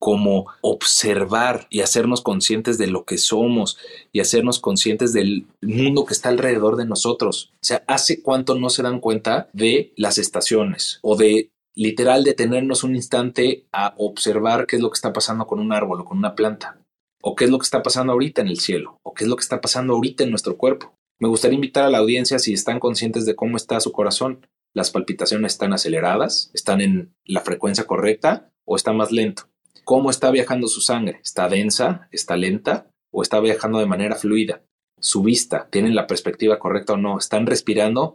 como 0.00 0.46
observar 0.62 1.66
y 1.68 1.80
hacernos 1.80 2.22
conscientes 2.22 2.78
de 2.78 2.86
lo 2.86 3.04
que 3.04 3.18
somos 3.18 3.76
y 4.12 4.20
hacernos 4.20 4.58
conscientes 4.58 5.12
del 5.12 5.46
mundo 5.60 6.06
que 6.06 6.14
está 6.14 6.30
alrededor 6.30 6.76
de 6.76 6.86
nosotros. 6.86 7.52
O 7.56 7.64
sea, 7.64 7.84
¿hace 7.86 8.22
cuánto 8.22 8.54
no 8.54 8.70
se 8.70 8.82
dan 8.82 9.00
cuenta 9.00 9.50
de 9.52 9.92
las 9.96 10.16
estaciones 10.16 11.00
o 11.02 11.16
de 11.16 11.50
literal 11.74 12.24
detenernos 12.24 12.82
un 12.82 12.96
instante 12.96 13.66
a 13.72 13.94
observar 13.98 14.66
qué 14.66 14.76
es 14.76 14.82
lo 14.82 14.90
que 14.90 14.96
está 14.96 15.12
pasando 15.12 15.46
con 15.46 15.60
un 15.60 15.70
árbol 15.70 16.00
o 16.00 16.04
con 16.06 16.16
una 16.16 16.34
planta? 16.34 16.80
¿O 17.22 17.36
qué 17.36 17.44
es 17.44 17.50
lo 17.50 17.58
que 17.58 17.64
está 17.64 17.82
pasando 17.82 18.14
ahorita 18.14 18.40
en 18.40 18.48
el 18.48 18.58
cielo? 18.58 18.98
¿O 19.02 19.12
qué 19.12 19.24
es 19.24 19.30
lo 19.30 19.36
que 19.36 19.42
está 19.42 19.60
pasando 19.60 19.92
ahorita 19.92 20.24
en 20.24 20.30
nuestro 20.30 20.56
cuerpo? 20.56 20.94
Me 21.20 21.28
gustaría 21.28 21.54
invitar 21.54 21.84
a 21.84 21.90
la 21.90 21.98
audiencia 21.98 22.40
si 22.40 22.52
están 22.52 22.80
conscientes 22.80 23.24
de 23.26 23.36
cómo 23.36 23.56
está 23.56 23.78
su 23.78 23.92
corazón. 23.92 24.46
¿Las 24.72 24.90
palpitaciones 24.90 25.52
están 25.52 25.72
aceleradas? 25.72 26.50
¿Están 26.54 26.80
en 26.80 27.14
la 27.24 27.42
frecuencia 27.42 27.86
correcta 27.86 28.50
o 28.64 28.74
está 28.74 28.92
más 28.92 29.12
lento? 29.12 29.50
cómo 29.90 30.10
está 30.10 30.30
viajando 30.30 30.68
su 30.68 30.80
sangre. 30.80 31.20
¿Está 31.20 31.48
densa? 31.48 32.08
¿Está 32.12 32.36
lenta? 32.36 32.92
¿O 33.10 33.22
está 33.22 33.40
viajando 33.40 33.80
de 33.80 33.86
manera 33.86 34.14
fluida? 34.14 34.62
Su 35.00 35.24
vista, 35.24 35.68
¿tienen 35.68 35.96
la 35.96 36.06
perspectiva 36.06 36.60
correcta 36.60 36.92
o 36.92 36.96
no? 36.96 37.18
¿Están 37.18 37.44
respirando? 37.44 38.14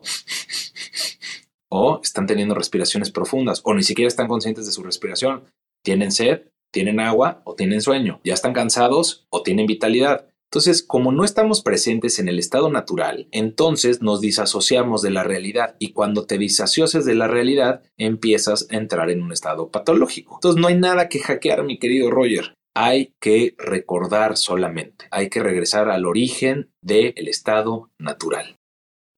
¿O 1.70 2.00
están 2.02 2.28
teniendo 2.28 2.56
respiraciones 2.56 3.12
profundas? 3.12 3.60
¿O 3.66 3.74
ni 3.74 3.84
siquiera 3.84 4.08
están 4.08 4.30
conscientes 4.30 4.66
de 4.66 4.72
su 4.72 4.84
respiración? 4.84 5.44
¿Tienen 5.84 6.14
sed? 6.14 6.44
¿Tienen 6.72 7.02
agua? 7.02 7.42
¿O 7.44 7.56
tienen 7.56 7.82
sueño? 7.82 8.22
¿Ya 8.24 8.36
están 8.36 8.54
cansados? 8.54 9.26
¿O 9.30 9.44
tienen 9.44 9.66
vitalidad? 9.66 10.30
Entonces, 10.52 10.84
como 10.84 11.12
no 11.12 11.26
estamos 11.26 11.62
presentes 11.62 12.20
en 12.20 12.30
el 12.30 12.40
estado 12.40 12.70
natural, 12.70 13.28
entonces 13.32 14.02
nos 14.02 14.22
disasociamos 14.22 15.02
de 15.02 15.12
la 15.12 15.24
realidad 15.24 15.76
y 15.80 15.92
cuando 15.92 16.26
te 16.26 16.38
disasocias 16.38 17.04
de 17.06 17.16
la 17.16 17.28
realidad, 17.28 17.84
empiezas 17.98 18.68
a 18.70 18.78
entrar 18.78 19.10
en 19.10 19.22
un 19.22 19.32
estado 19.32 19.70
patológico. 19.70 20.36
Entonces, 20.36 20.62
no 20.62 20.68
hay 20.68 20.76
nada 20.76 21.10
que 21.10 21.20
hackear, 21.20 21.64
mi 21.64 21.78
querido 21.78 22.10
Roger. 22.10 22.54
Hay 22.74 23.14
que 23.22 23.56
recordar 23.58 24.38
solamente, 24.38 25.06
hay 25.12 25.30
que 25.30 25.42
regresar 25.42 25.90
al 25.90 26.06
origen 26.06 26.72
del 26.82 27.28
estado 27.28 27.90
natural. 28.00 28.58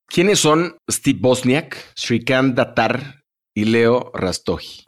¿Quiénes 0.08 0.40
son 0.40 0.78
Steve 0.90 1.20
Bosniak, 1.22 1.92
Srikant 1.96 2.56
Datar 2.56 3.24
y 3.54 3.66
Leo 3.66 4.12
Rastogi? 4.14 4.86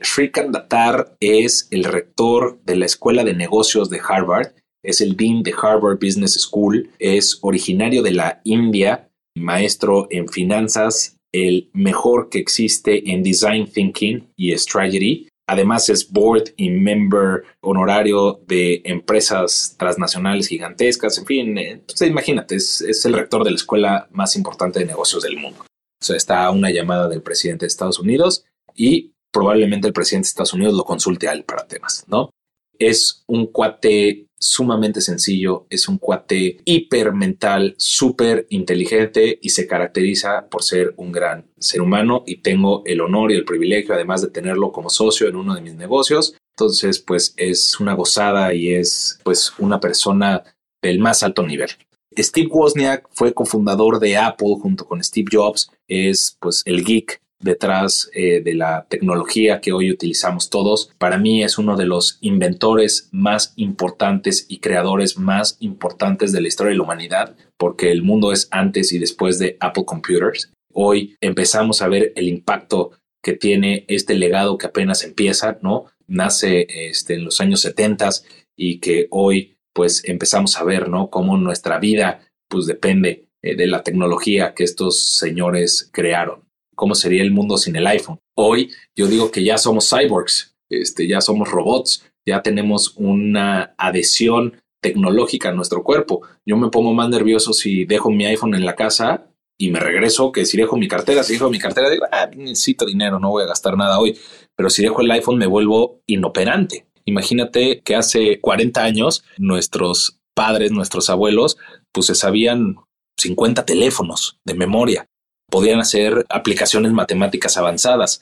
Srikant 0.00 0.52
Datar 0.52 1.16
es 1.20 1.66
el 1.70 1.84
rector 1.84 2.60
de 2.62 2.76
la 2.76 2.86
Escuela 2.86 3.24
de 3.24 3.34
Negocios 3.34 3.90
de 3.90 4.00
Harvard 4.06 4.54
es 4.82 5.00
el 5.00 5.16
dean 5.16 5.42
de 5.42 5.54
Harvard 5.60 5.98
Business 5.98 6.34
School, 6.34 6.90
es 6.98 7.38
originario 7.42 8.02
de 8.02 8.12
la 8.12 8.40
India, 8.44 9.10
maestro 9.36 10.06
en 10.10 10.28
finanzas, 10.28 11.16
el 11.32 11.70
mejor 11.72 12.28
que 12.28 12.38
existe 12.38 13.10
en 13.10 13.22
design 13.22 13.66
thinking 13.70 14.28
y 14.36 14.56
strategy. 14.56 15.28
Además 15.46 15.88
es 15.88 16.10
board 16.10 16.52
y 16.56 16.70
member 16.70 17.42
honorario 17.60 18.40
de 18.46 18.82
empresas 18.84 19.74
transnacionales 19.78 20.46
gigantescas. 20.46 21.18
En 21.18 21.26
fin, 21.26 21.58
eh, 21.58 21.82
pues, 21.86 22.00
imagínate, 22.02 22.54
es, 22.56 22.80
es 22.80 23.04
el 23.04 23.14
rector 23.14 23.42
de 23.42 23.50
la 23.50 23.56
escuela 23.56 24.08
más 24.12 24.36
importante 24.36 24.78
de 24.78 24.86
negocios 24.86 25.24
del 25.24 25.36
mundo. 25.36 25.62
O 25.62 26.04
sea, 26.04 26.16
está 26.16 26.48
una 26.50 26.70
llamada 26.70 27.08
del 27.08 27.22
presidente 27.22 27.64
de 27.64 27.68
Estados 27.68 27.98
Unidos 27.98 28.44
y 28.76 29.12
probablemente 29.32 29.88
el 29.88 29.92
presidente 29.92 30.26
de 30.26 30.30
Estados 30.30 30.54
Unidos 30.54 30.74
lo 30.74 30.84
consulte 30.84 31.28
a 31.28 31.32
él 31.32 31.44
para 31.44 31.66
temas, 31.66 32.04
¿no? 32.08 32.30
Es 32.78 33.24
un 33.26 33.46
cuate 33.46 34.26
sumamente 34.40 35.00
sencillo, 35.02 35.66
es 35.68 35.86
un 35.86 35.98
cuate 35.98 36.58
hipermental, 36.64 37.74
súper 37.76 38.46
inteligente 38.50 39.38
y 39.40 39.50
se 39.50 39.66
caracteriza 39.66 40.48
por 40.48 40.62
ser 40.62 40.94
un 40.96 41.12
gran 41.12 41.46
ser 41.58 41.82
humano 41.82 42.24
y 42.26 42.38
tengo 42.38 42.82
el 42.86 43.02
honor 43.02 43.30
y 43.30 43.34
el 43.34 43.44
privilegio 43.44 43.94
además 43.94 44.22
de 44.22 44.30
tenerlo 44.30 44.72
como 44.72 44.88
socio 44.88 45.28
en 45.28 45.36
uno 45.36 45.54
de 45.54 45.60
mis 45.60 45.74
negocios. 45.74 46.34
Entonces, 46.56 46.98
pues 46.98 47.34
es 47.36 47.78
una 47.78 47.94
gozada 47.94 48.54
y 48.54 48.70
es 48.70 49.20
pues 49.22 49.52
una 49.58 49.78
persona 49.78 50.42
del 50.82 50.98
más 50.98 51.22
alto 51.22 51.46
nivel. 51.46 51.70
Steve 52.18 52.48
Wozniak 52.50 53.08
fue 53.12 53.34
cofundador 53.34 54.00
de 54.00 54.16
Apple 54.16 54.56
junto 54.60 54.84
con 54.84 55.02
Steve 55.04 55.28
Jobs, 55.30 55.70
es 55.86 56.36
pues 56.40 56.62
el 56.64 56.84
geek 56.84 57.20
detrás 57.40 58.10
eh, 58.14 58.42
de 58.42 58.54
la 58.54 58.86
tecnología 58.88 59.60
que 59.60 59.72
hoy 59.72 59.90
utilizamos 59.90 60.50
todos. 60.50 60.92
Para 60.98 61.18
mí 61.18 61.42
es 61.42 61.58
uno 61.58 61.76
de 61.76 61.86
los 61.86 62.18
inventores 62.20 63.08
más 63.12 63.54
importantes 63.56 64.46
y 64.48 64.58
creadores 64.58 65.18
más 65.18 65.56
importantes 65.60 66.32
de 66.32 66.42
la 66.42 66.48
historia 66.48 66.72
de 66.72 66.76
la 66.76 66.84
humanidad, 66.84 67.36
porque 67.56 67.90
el 67.90 68.02
mundo 68.02 68.32
es 68.32 68.48
antes 68.50 68.92
y 68.92 68.98
después 68.98 69.38
de 69.38 69.56
Apple 69.60 69.84
Computers. 69.86 70.52
Hoy 70.72 71.16
empezamos 71.20 71.82
a 71.82 71.88
ver 71.88 72.12
el 72.14 72.28
impacto 72.28 72.92
que 73.22 73.32
tiene 73.32 73.84
este 73.88 74.14
legado 74.14 74.56
que 74.56 74.66
apenas 74.66 75.02
empieza, 75.02 75.58
¿no? 75.62 75.86
Nace 76.06 76.66
este, 76.68 77.14
en 77.14 77.24
los 77.24 77.40
años 77.40 77.60
70 77.62 78.10
y 78.56 78.78
que 78.80 79.08
hoy 79.10 79.56
pues 79.72 80.02
empezamos 80.04 80.56
a 80.56 80.64
ver, 80.64 80.88
¿no? 80.88 81.10
Cómo 81.10 81.36
nuestra 81.36 81.78
vida 81.78 82.20
pues 82.48 82.66
depende 82.66 83.28
eh, 83.42 83.56
de 83.56 83.66
la 83.66 83.82
tecnología 83.82 84.54
que 84.54 84.64
estos 84.64 85.16
señores 85.16 85.88
crearon 85.92 86.49
cómo 86.80 86.94
sería 86.94 87.22
el 87.22 87.30
mundo 87.30 87.58
sin 87.58 87.76
el 87.76 87.86
iPhone. 87.86 88.18
Hoy 88.38 88.72
yo 88.96 89.06
digo 89.06 89.30
que 89.30 89.44
ya 89.44 89.58
somos 89.58 89.90
cyborgs, 89.90 90.56
este, 90.70 91.06
ya 91.06 91.20
somos 91.20 91.50
robots, 91.50 92.10
ya 92.26 92.40
tenemos 92.40 92.94
una 92.96 93.74
adhesión 93.76 94.62
tecnológica 94.82 95.50
a 95.50 95.52
nuestro 95.52 95.84
cuerpo. 95.84 96.22
Yo 96.46 96.56
me 96.56 96.70
pongo 96.70 96.94
más 96.94 97.10
nervioso 97.10 97.52
si 97.52 97.84
dejo 97.84 98.10
mi 98.10 98.24
iPhone 98.24 98.54
en 98.54 98.64
la 98.64 98.76
casa 98.76 99.26
y 99.58 99.70
me 99.70 99.78
regreso 99.78 100.32
que 100.32 100.46
si 100.46 100.56
dejo 100.56 100.78
mi 100.78 100.88
cartera, 100.88 101.22
si 101.22 101.34
dejo 101.34 101.50
mi 101.50 101.58
cartera, 101.58 101.90
digo, 101.90 102.06
ah, 102.10 102.30
necesito 102.34 102.86
dinero, 102.86 103.20
no 103.20 103.28
voy 103.28 103.42
a 103.44 103.48
gastar 103.48 103.76
nada 103.76 103.98
hoy. 103.98 104.18
Pero 104.56 104.70
si 104.70 104.82
dejo 104.82 105.02
el 105.02 105.10
iPhone 105.10 105.36
me 105.36 105.46
vuelvo 105.46 106.00
inoperante. 106.06 106.86
Imagínate 107.04 107.82
que 107.82 107.94
hace 107.94 108.40
40 108.40 108.82
años 108.82 109.22
nuestros 109.36 110.18
padres, 110.34 110.72
nuestros 110.72 111.10
abuelos, 111.10 111.58
pues 111.92 112.06
se 112.06 112.14
sabían 112.14 112.76
50 113.18 113.66
teléfonos 113.66 114.40
de 114.46 114.54
memoria. 114.54 115.09
Podían 115.50 115.80
hacer 115.80 116.24
aplicaciones 116.28 116.92
matemáticas 116.92 117.56
avanzadas. 117.56 118.20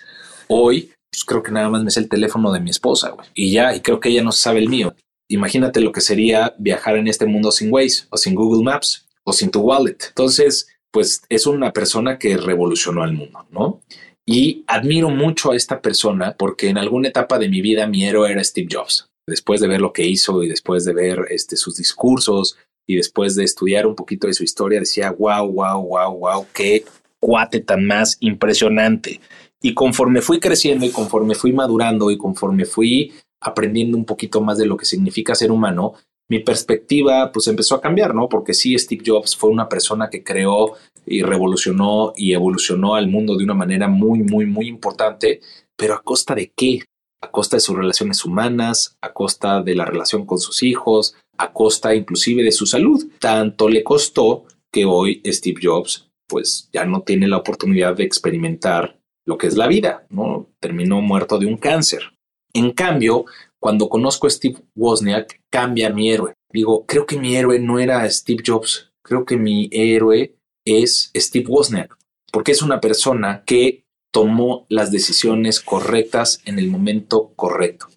Hoy, 0.49 0.91
pues 1.11 1.25
creo 1.25 1.43
que 1.43 1.53
nada 1.53 1.69
más 1.69 1.83
me 1.83 1.91
sé 1.91 2.01
el 2.01 2.09
teléfono 2.09 2.53
de 2.53 2.61
mi 2.61 2.71
esposa, 2.71 3.15
Y 3.35 3.53
ya, 3.53 3.75
y 3.75 3.81
creo 3.81 4.01
que 4.01 4.09
ella 4.09 4.23
no 4.23 4.33
sabe 4.33 4.61
el 4.61 4.69
mío. 4.69 4.95
Imagínate 5.31 5.81
lo 5.81 5.93
que 5.93 6.01
sería 6.01 6.55
viajar 6.59 6.97
en 6.97 7.07
este 7.07 7.27
mundo 7.27 7.53
sin 7.53 7.73
Waze 7.73 8.07
o 8.11 8.17
sin 8.17 8.35
Google 8.35 8.65
Maps 8.65 9.07
o 9.25 9.33
sin 9.33 9.51
tu 9.51 9.61
wallet. 9.61 9.99
Entonces, 10.09 10.69
pues 10.91 11.23
es 11.29 11.47
una 11.47 11.73
persona 11.73 12.19
que 12.19 12.37
revolucionó 12.39 13.03
al 13.03 13.13
mundo, 13.13 13.47
¿no? 13.51 13.83
Y 14.27 14.65
admiro 14.67 15.11
mucho 15.11 15.53
a 15.53 15.57
esta 15.57 15.81
persona 15.81 16.35
porque 16.39 16.69
en 16.69 16.79
alguna 16.79 17.09
etapa 17.09 17.39
de 17.39 17.49
mi 17.49 17.61
vida 17.61 17.87
mi 17.87 18.05
héroe 18.05 18.31
era 18.31 18.43
Steve 18.43 18.69
Jobs. 18.71 19.09
Después 19.27 19.61
de 19.61 19.69
ver 19.69 19.81
lo 19.81 19.93
que 19.93 20.07
hizo 20.07 20.43
y 20.43 20.49
después 20.49 20.85
de 20.85 20.95
ver 20.95 21.27
este, 21.31 21.57
sus 21.57 21.77
discursos 21.77 22.57
y 22.87 22.97
después 22.97 23.35
de 23.35 23.45
estudiar 23.45 23.87
un 23.87 23.95
poquito 23.95 24.27
de 24.27 24.33
su 24.33 24.45
historia, 24.45 24.81
decía, 24.81 25.11
wow, 25.11 25.47
wow, 25.51 25.83
wow, 25.83 26.19
wow, 26.19 26.47
qué 26.55 26.85
cuate 27.21 27.61
tan 27.61 27.87
más 27.87 28.17
impresionante. 28.21 29.21
Y 29.61 29.75
conforme 29.75 30.23
fui 30.23 30.39
creciendo 30.39 30.87
y 30.87 30.91
conforme 30.91 31.35
fui 31.35 31.53
madurando 31.53 32.11
y 32.11 32.19
conforme 32.19 32.65
fui 32.65 33.13
aprendiendo 33.41 33.97
un 33.97 34.05
poquito 34.05 34.41
más 34.41 34.59
de 34.59 34.67
lo 34.67 34.77
que 34.77 34.85
significa 34.85 35.35
ser 35.35 35.51
humano, 35.51 35.95
mi 36.31 36.41
perspectiva 36.41 37.33
pues 37.33 37.47
empezó 37.47 37.75
a 37.75 37.81
cambiar, 37.81 38.15
¿no? 38.15 38.29
Porque 38.29 38.55
sí, 38.55 38.79
Steve 38.79 39.03
Jobs 39.05 39.35
fue 39.35 39.51
una 39.51 39.69
persona 39.69 40.11
que 40.11 40.23
creó 40.23 40.75
y 41.07 41.23
revolucionó 41.23 42.13
y 42.17 42.35
evolucionó 42.35 42.95
al 42.95 43.09
mundo 43.09 43.37
de 43.37 43.45
una 43.45 43.55
manera 43.55 43.89
muy, 43.89 44.23
muy, 44.23 44.45
muy 44.45 44.69
importante, 44.69 45.41
pero 45.77 45.95
a 45.95 46.03
costa 46.03 46.35
de 46.35 46.53
qué? 46.55 46.83
A 47.23 47.31
costa 47.31 47.57
de 47.57 47.61
sus 47.61 47.77
relaciones 47.77 48.25
humanas, 48.25 48.97
a 49.01 49.13
costa 49.13 49.63
de 49.63 49.75
la 49.75 49.87
relación 49.87 50.27
con 50.27 50.39
sus 50.39 50.63
hijos, 50.63 51.17
a 51.39 51.53
costa 51.53 51.95
inclusive 51.95 52.43
de 52.43 52.53
su 52.53 52.67
salud. 52.67 53.07
Tanto 53.19 53.69
le 53.69 53.83
costó 53.83 54.45
que 54.71 54.85
hoy 54.85 55.23
Steve 55.27 55.61
Jobs 55.63 56.08
pues 56.29 56.69
ya 56.73 56.85
no 56.85 57.03
tiene 57.03 57.27
la 57.27 57.39
oportunidad 57.39 57.97
de 57.97 58.05
experimentar 58.05 59.01
lo 59.27 59.39
que 59.39 59.47
es 59.47 59.57
la 59.57 59.67
vida, 59.67 60.07
¿no? 60.11 60.49
Terminó 60.61 61.01
muerto 61.01 61.39
de 61.39 61.47
un 61.47 61.57
cáncer. 61.57 62.13
En 62.53 62.73
cambio, 62.73 63.27
cuando 63.61 63.89
conozco 63.89 64.27
a 64.27 64.31
Steve 64.31 64.57
Wozniak, 64.75 65.41
cambia 65.51 65.91
mi 65.91 66.11
héroe. 66.11 66.35
Digo, 66.53 66.87
creo 66.87 67.07
que 67.07 67.19
mi 67.19 67.37
héroe 67.37 67.59
no 67.59 67.79
era 67.79 68.09
Steve 68.11 68.43
Jobs, 68.47 68.91
creo 69.03 69.25
que 69.25 69.37
mi 69.37 69.69
héroe 69.73 70.35
es 70.65 71.11
Steve 71.15 71.47
Wozniak, 71.49 71.97
porque 72.33 72.53
es 72.53 72.63
una 72.63 72.81
persona 72.81 73.43
que 73.45 73.85
tomó 74.13 74.67
las 74.69 74.91
decisiones 74.91 75.61
correctas 75.61 76.41
en 76.45 76.59
el 76.59 76.69
momento 76.69 77.33
correcto. 77.37 77.89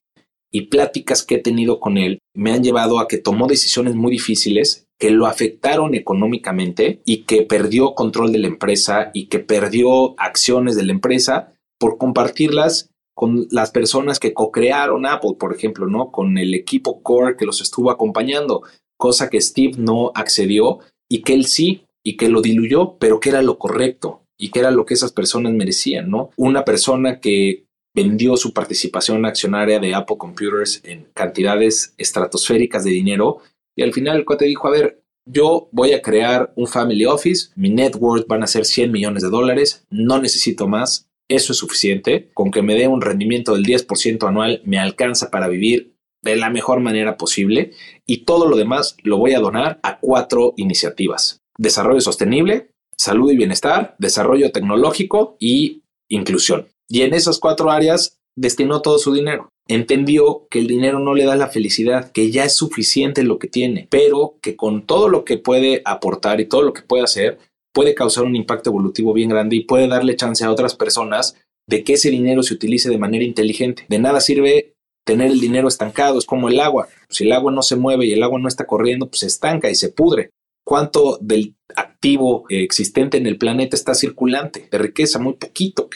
Y 0.52 0.68
pláticas 0.68 1.24
que 1.24 1.36
he 1.36 1.40
tenido 1.40 1.80
con 1.80 1.98
él 1.98 2.20
me 2.36 2.52
han 2.52 2.64
llevado 2.64 3.00
a 3.00 3.08
que 3.08 3.18
tomó 3.18 3.48
decisiones 3.48 3.96
muy 3.96 4.12
difíciles 4.12 4.88
que 5.02 5.10
lo 5.10 5.26
afectaron 5.26 5.96
económicamente 5.96 7.02
y 7.06 7.24
que 7.24 7.42
perdió 7.42 7.96
control 7.96 8.32
de 8.32 8.38
la 8.38 8.48
empresa 8.48 9.10
y 9.16 9.30
que 9.30 9.40
perdió 9.40 10.14
acciones 10.20 10.76
de 10.76 10.84
la 10.84 10.92
empresa 10.92 11.54
por 11.80 11.98
compartirlas 11.98 12.92
con 13.16 13.48
las 13.50 13.72
personas 13.72 14.20
que 14.20 14.36
co-crearon 14.36 15.08
Apple, 15.08 15.38
por 15.40 15.56
ejemplo, 15.56 15.88
¿no? 15.88 16.12
Con 16.12 16.38
el 16.38 16.54
equipo 16.54 17.02
core 17.02 17.36
que 17.36 17.48
los 17.48 17.62
estuvo 17.62 17.90
acompañando, 17.90 18.62
cosa 18.96 19.28
que 19.32 19.42
Steve 19.42 19.74
no 19.76 20.12
accedió 20.14 20.82
y 21.10 21.24
que 21.24 21.34
él 21.34 21.48
sí, 21.48 21.88
y 22.04 22.16
que 22.16 22.30
lo 22.30 22.44
diluyó, 22.44 22.98
pero 23.00 23.20
que 23.20 23.30
era 23.30 23.42
lo 23.42 23.58
correcto 23.58 24.22
y 24.38 24.52
que 24.52 24.60
era 24.60 24.70
lo 24.70 24.86
que 24.86 24.94
esas 24.94 25.14
personas 25.14 25.54
merecían, 25.54 26.12
¿no? 26.12 26.30
Una 26.38 26.64
persona 26.64 27.20
que 27.20 27.66
vendió 27.96 28.38
su 28.38 28.54
participación 28.54 29.26
accionaria 29.26 29.80
de 29.80 29.96
Apple 29.96 30.18
Computers 30.20 30.80
en 30.84 31.08
cantidades 31.16 31.96
estratosféricas 31.98 32.84
de 32.84 32.92
dinero 32.92 33.40
y 33.76 33.84
al 33.84 33.94
final 33.94 34.18
el 34.18 34.26
cuate 34.26 34.46
dijo, 34.46 34.68
a 34.68 34.72
ver, 34.72 35.04
yo 35.26 35.70
voy 35.72 35.94
a 35.94 36.02
crear 36.02 36.52
un 36.56 36.68
family 36.68 37.06
office, 37.06 37.52
mi 37.56 37.70
net 37.70 37.96
worth 38.00 38.28
van 38.28 38.44
a 38.44 38.48
ser 38.48 38.66
100 38.66 38.92
millones 38.92 39.24
de 39.24 39.30
dólares, 39.30 39.86
no 39.90 40.20
necesito 40.20 40.68
más, 40.68 41.12
eso 41.32 41.54
es 41.54 41.60
suficiente. 41.60 42.30
Con 42.34 42.52
que 42.52 42.62
me 42.62 42.76
dé 42.76 42.88
un 42.88 43.02
rendimiento 43.02 43.54
del 43.54 43.66
10% 43.66 44.28
anual 44.28 44.62
me 44.66 44.80
alcanza 44.80 45.32
para 45.32 45.48
vivir 45.48 45.96
de 46.22 46.36
la 46.36 46.50
mejor 46.50 46.82
manera 46.82 47.18
posible 47.18 47.72
y 48.06 48.26
todo 48.26 48.48
lo 48.48 48.56
demás 48.56 48.96
lo 49.04 49.18
voy 49.18 49.34
a 49.34 49.40
donar 49.40 49.80
a 49.82 50.00
cuatro 50.00 50.54
iniciativas. 50.58 51.42
Desarrollo 51.58 52.02
sostenible, 52.02 52.72
salud 52.98 53.32
y 53.32 53.38
bienestar, 53.38 53.96
desarrollo 53.98 54.52
tecnológico 54.52 55.38
y 55.40 55.84
inclusión. 56.10 56.68
Y 56.88 57.02
en 57.04 57.14
esas 57.14 57.40
cuatro 57.40 57.72
áreas 57.72 58.20
destinó 58.36 58.82
todo 58.82 58.98
su 58.98 59.14
dinero. 59.14 59.50
Entendió 59.68 60.48
que 60.50 60.60
el 60.60 60.68
dinero 60.68 61.00
no 61.00 61.14
le 61.14 61.26
da 61.26 61.36
la 61.36 61.48
felicidad, 61.48 62.12
que 62.12 62.32
ya 62.32 62.46
es 62.46 62.56
suficiente 62.56 63.24
lo 63.24 63.40
que 63.40 63.48
tiene, 63.48 63.88
pero 63.90 64.36
que 64.42 64.56
con 64.56 64.86
todo 64.86 65.08
lo 65.08 65.24
que 65.24 65.38
puede 65.38 65.82
aportar 65.86 66.42
y 66.42 66.46
todo 66.46 66.62
lo 66.62 66.74
que 66.74 66.82
puede 66.82 67.04
hacer, 67.04 67.40
puede 67.74 67.96
causar 67.96 68.26
un 68.26 68.36
impacto 68.36 68.70
evolutivo 68.70 69.14
bien 69.14 69.30
grande 69.30 69.56
y 69.56 69.64
puede 69.64 69.88
darle 69.88 70.16
chance 70.16 70.44
a 70.44 70.52
otras 70.52 70.76
personas 70.76 71.36
de 71.68 71.84
que 71.84 71.94
ese 71.94 72.10
dinero 72.10 72.44
se 72.44 72.54
utilice 72.54 72.90
de 72.90 72.98
manera 72.98 73.24
inteligente. 73.24 73.86
De 73.88 74.00
nada 74.00 74.20
sirve 74.20 74.74
tener 75.06 75.32
el 75.32 75.40
dinero 75.40 75.68
estancado, 75.68 76.20
es 76.20 76.26
como 76.26 76.50
el 76.50 76.60
agua. 76.60 76.90
Si 77.10 77.24
el 77.24 77.32
agua 77.32 77.52
no 77.52 77.62
se 77.62 77.76
mueve 77.76 78.06
y 78.06 78.14
el 78.14 78.24
agua 78.24 78.40
no 78.40 78.48
está 78.48 78.66
corriendo, 78.66 79.08
pues 79.08 79.20
se 79.20 79.28
estanca 79.28 79.70
y 79.70 79.76
se 79.76 79.90
pudre. 79.90 80.32
¿Cuánto 80.66 81.18
del 81.22 81.56
activo 81.76 82.46
existente 82.50 83.18
en 83.18 83.26
el 83.26 83.38
planeta 83.38 83.76
está 83.76 83.96
circulante? 83.96 84.68
De 84.70 84.78
riqueza, 84.78 85.20
muy 85.20 85.34
poquito, 85.34 85.90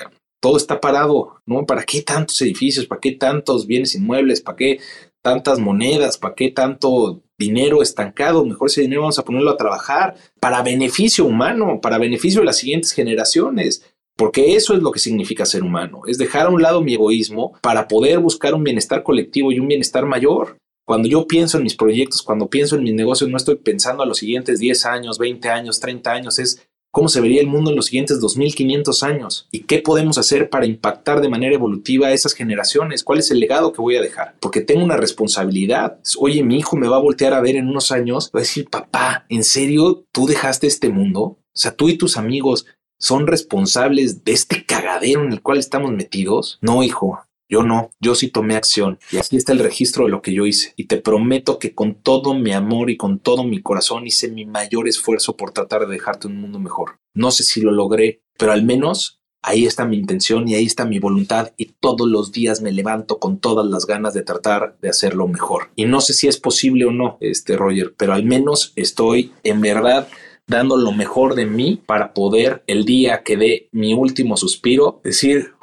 Todo 0.46 0.58
está 0.58 0.80
parado, 0.80 1.42
¿no? 1.48 1.66
¿Para 1.66 1.84
qué 1.84 2.04
tantos 2.04 2.40
edificios? 2.44 2.86
¿Para 2.86 3.02
qué 3.02 3.14
tantos 3.14 3.66
bienes 3.66 3.96
inmuebles? 3.96 4.42
¿Para 4.42 4.56
qué 4.56 4.80
tantas 5.24 5.58
monedas? 5.58 6.20
¿Para 6.20 6.36
qué 6.36 6.52
tanto 6.52 7.24
dinero 7.36 7.82
estancado, 7.82 8.46
mejor 8.46 8.70
ese 8.70 8.82
dinero 8.82 9.02
vamos 9.02 9.18
a 9.18 9.26
ponerlo 9.26 9.50
a 9.50 9.58
trabajar 9.58 10.16
para 10.40 10.62
beneficio 10.62 11.26
humano, 11.26 11.80
para 11.82 11.98
beneficio 11.98 12.42
de 12.42 12.46
las 12.46 12.58
siguientes 12.58 12.92
generaciones. 12.92 13.84
Porque 14.16 14.56
eso 14.56 14.76
es 14.76 14.84
lo 14.84 14.92
que 14.92 15.00
significa 15.00 15.48
ser 15.48 15.64
humano, 15.64 16.04
es 16.06 16.20
dejar 16.20 16.46
a 16.46 16.50
un 16.50 16.62
lado 16.62 16.82
mi 16.82 16.94
egoísmo 16.94 17.54
para 17.64 17.88
poder 17.88 18.20
buscar 18.20 18.54
un 18.54 18.64
bienestar 18.64 19.02
colectivo 19.02 19.52
y 19.52 19.60
un 19.60 19.68
bienestar 19.68 20.06
mayor. 20.06 20.58
Cuando 20.86 21.08
yo 21.08 21.26
pienso 21.26 21.58
en 21.58 21.64
mis 21.64 21.76
proyectos, 21.76 22.22
cuando 22.22 22.48
pienso 22.48 22.76
en 22.76 22.84
mis 22.84 22.94
negocios, 22.94 23.32
no 23.32 23.38
estoy 23.38 23.56
pensando 23.56 24.04
a 24.04 24.06
los 24.06 24.20
siguientes 24.20 24.60
10 24.60 24.86
años, 24.86 25.18
20 25.18 25.50
años, 25.50 25.80
30 25.80 26.12
años, 26.12 26.38
es 26.38 26.66
cómo 26.96 27.10
se 27.10 27.20
vería 27.20 27.42
el 27.42 27.48
mundo 27.48 27.72
en 27.72 27.76
los 27.76 27.88
siguientes 27.88 28.22
2500 28.22 29.04
años 29.04 29.50
y 29.52 29.64
qué 29.64 29.80
podemos 29.80 30.18
hacer 30.18 30.50
para 30.50 30.66
impactar 30.66 31.20
de 31.20 31.28
manera 31.28 31.54
evolutiva 31.54 32.08
a 32.08 32.14
esas 32.14 32.32
generaciones, 32.32 33.04
cuál 33.04 33.20
es 33.20 33.30
el 33.32 33.42
legado 33.42 33.74
que 33.74 33.82
voy 33.82 33.98
a 33.98 34.02
dejar, 34.02 34.36
porque 34.40 34.62
tengo 34.62 34.82
una 34.82 34.96
responsabilidad. 34.96 36.00
Oye, 36.18 36.42
mi 36.42 36.58
hijo 36.58 36.78
me 36.78 36.88
va 36.88 36.96
a 36.96 37.02
voltear 37.02 37.34
a 37.34 37.42
ver 37.42 37.58
en 37.58 37.68
unos 37.68 37.92
años, 37.92 38.32
va 38.34 38.40
a 38.40 38.44
decir, 38.44 38.70
papá, 38.70 39.26
¿en 39.28 39.44
serio 39.44 40.06
tú 40.14 40.26
dejaste 40.26 40.68
este 40.68 40.88
mundo? 40.88 41.22
O 41.22 41.38
sea, 41.54 41.76
tú 41.76 41.90
y 41.90 41.98
tus 41.98 42.16
amigos 42.16 42.66
son 42.98 43.28
responsables 43.28 44.24
de 44.24 44.32
este 44.32 44.66
cagadero 44.66 45.26
en 45.26 45.34
el 45.34 45.42
cual 45.42 45.58
estamos 45.58 45.92
metidos. 45.92 46.60
No, 46.62 46.82
hijo, 46.82 47.20
yo 47.50 47.64
no, 47.64 47.92
yo 48.00 48.16
sí 48.16 48.30
tomé 48.30 48.56
acción 48.56 49.00
y 49.12 49.18
aquí 49.18 49.38
está 49.38 49.54
el 49.54 49.60
registro 49.60 50.06
de 50.06 50.12
lo 50.12 50.22
que 50.22 50.34
yo 50.34 50.46
hice 50.46 50.74
y 50.76 50.86
te 50.86 50.98
prometo 50.98 51.60
que 51.60 51.74
con 51.74 51.96
todo 51.96 52.34
mi 52.34 52.54
amor 52.54 52.90
y 52.90 52.98
con 52.98 53.20
todo 53.20 53.44
mi 53.44 53.62
corazón 53.62 54.08
hice 54.08 54.30
mi 54.30 54.46
mayor 54.46 54.88
esfuerzo 54.88 55.38
por 55.38 55.52
tratar 55.52 55.88
de 55.88 55.94
dejarte 55.94 56.28
un 56.28 56.38
mundo 56.38 56.60
mejor. 56.60 57.00
No 57.14 57.32
sé 57.32 57.44
si 57.44 57.62
lo 57.62 57.72
logré, 57.72 58.22
pero 58.38 58.52
al 58.52 58.64
menos 58.64 59.22
ahí 59.46 59.66
está 59.66 59.86
mi 59.86 59.98
intención 59.98 60.48
y 60.48 60.56
ahí 60.56 60.66
está 60.66 60.86
mi 60.86 60.98
voluntad 60.98 61.54
y 61.56 61.74
todos 61.80 62.08
los 62.08 62.32
días 62.32 62.62
me 62.62 62.72
levanto 62.72 63.20
con 63.20 63.40
todas 63.40 63.66
las 63.68 63.86
ganas 63.86 64.14
de 64.16 64.24
tratar 64.24 64.78
de 64.82 64.90
hacerlo 64.90 65.28
mejor. 65.28 65.70
Y 65.76 65.86
no 65.86 66.02
sé 66.02 66.14
si 66.14 66.28
es 66.28 66.38
posible 66.38 66.86
o 66.86 66.92
no, 66.92 67.18
este 67.22 67.56
Roger, 67.56 67.94
pero 67.96 68.14
al 68.14 68.26
menos 68.26 68.74
estoy 68.76 69.34
en 69.44 69.62
verdad 69.62 70.08
dando 70.48 70.78
lo 70.78 70.92
mejor 70.92 71.36
de 71.36 71.46
mí 71.46 71.82
para 71.86 72.14
poder 72.14 72.64
el 72.68 72.86
día 72.86 73.24
que 73.24 73.38
dé 73.38 73.70
mi 73.72 73.94
último 73.94 74.38
suspiro 74.38 75.00
decir 75.04 75.54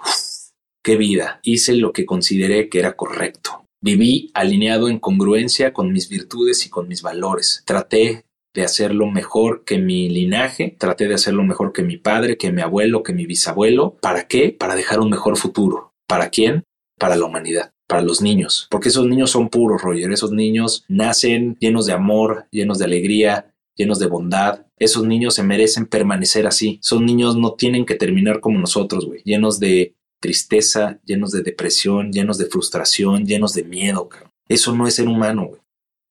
qué 0.83 0.97
vida, 0.97 1.41
hice 1.43 1.75
lo 1.75 1.93
que 1.93 2.05
consideré 2.05 2.69
que 2.69 2.79
era 2.79 2.97
correcto. 2.97 3.65
Viví 3.81 4.31
alineado 4.35 4.89
en 4.89 4.99
congruencia 4.99 5.73
con 5.73 5.93
mis 5.93 6.09
virtudes 6.09 6.67
y 6.67 6.71
con 6.71 6.89
mis 6.89 7.03
valores. 7.03 7.63
Traté 7.67 8.25
de 8.55 8.63
hacerlo 8.63 9.11
mejor 9.11 9.65
que 9.65 9.79
mi 9.79 10.09
linaje, 10.09 10.77
traté 10.79 11.09
de 11.09 11.15
hacerlo 11.15 11.43
mejor 11.43 11.73
que 11.73 11.83
mi 11.83 11.97
padre, 11.97 12.37
que 12.37 12.53
mi 12.53 12.63
abuelo, 12.63 13.03
que 13.03 13.13
mi 13.13 13.27
bisabuelo. 13.27 13.97
¿Para 14.01 14.29
qué? 14.29 14.55
Para 14.57 14.77
dejar 14.77 15.01
un 15.01 15.11
mejor 15.11 15.37
futuro. 15.37 15.95
¿Para 16.07 16.31
quién? 16.31 16.65
Para 16.99 17.17
la 17.17 17.25
humanidad, 17.25 17.73
para 17.89 18.03
los 18.03 18.21
niños. 18.21 18.69
Porque 18.71 18.91
esos 18.91 19.07
niños 19.07 19.31
son 19.31 19.49
puros, 19.49 19.83
Roger. 19.83 20.13
Esos 20.13 20.31
niños 20.31 20.85
nacen 20.89 21.57
llenos 21.59 21.87
de 21.87 21.95
amor, 21.95 22.47
llenos 22.51 22.79
de 22.79 22.85
alegría, 22.85 23.53
llenos 23.75 23.99
de 23.99 24.07
bondad. 24.07 24.67
Esos 24.79 25.05
niños 25.07 25.35
se 25.35 25.43
merecen 25.43 25.87
permanecer 25.87 26.47
así. 26.47 26.79
Esos 26.83 27.01
niños 27.01 27.37
no 27.37 27.55
tienen 27.55 27.87
que 27.87 27.95
terminar 27.95 28.41
como 28.41 28.59
nosotros, 28.59 29.07
güey, 29.07 29.23
llenos 29.25 29.59
de 29.59 29.97
tristeza, 30.23 31.01
llenos 31.05 31.33
de 31.33 31.43
depresión, 31.43 32.11
llenos 32.11 32.39
de 32.39 32.47
frustración, 32.47 33.27
llenos 33.27 33.53
de 33.53 33.65
miedo. 33.65 34.09
Eso 34.49 34.75
no 34.75 34.87
es 34.87 34.95
ser 34.95 35.09
humano, 35.09 35.49
güey. 35.49 35.61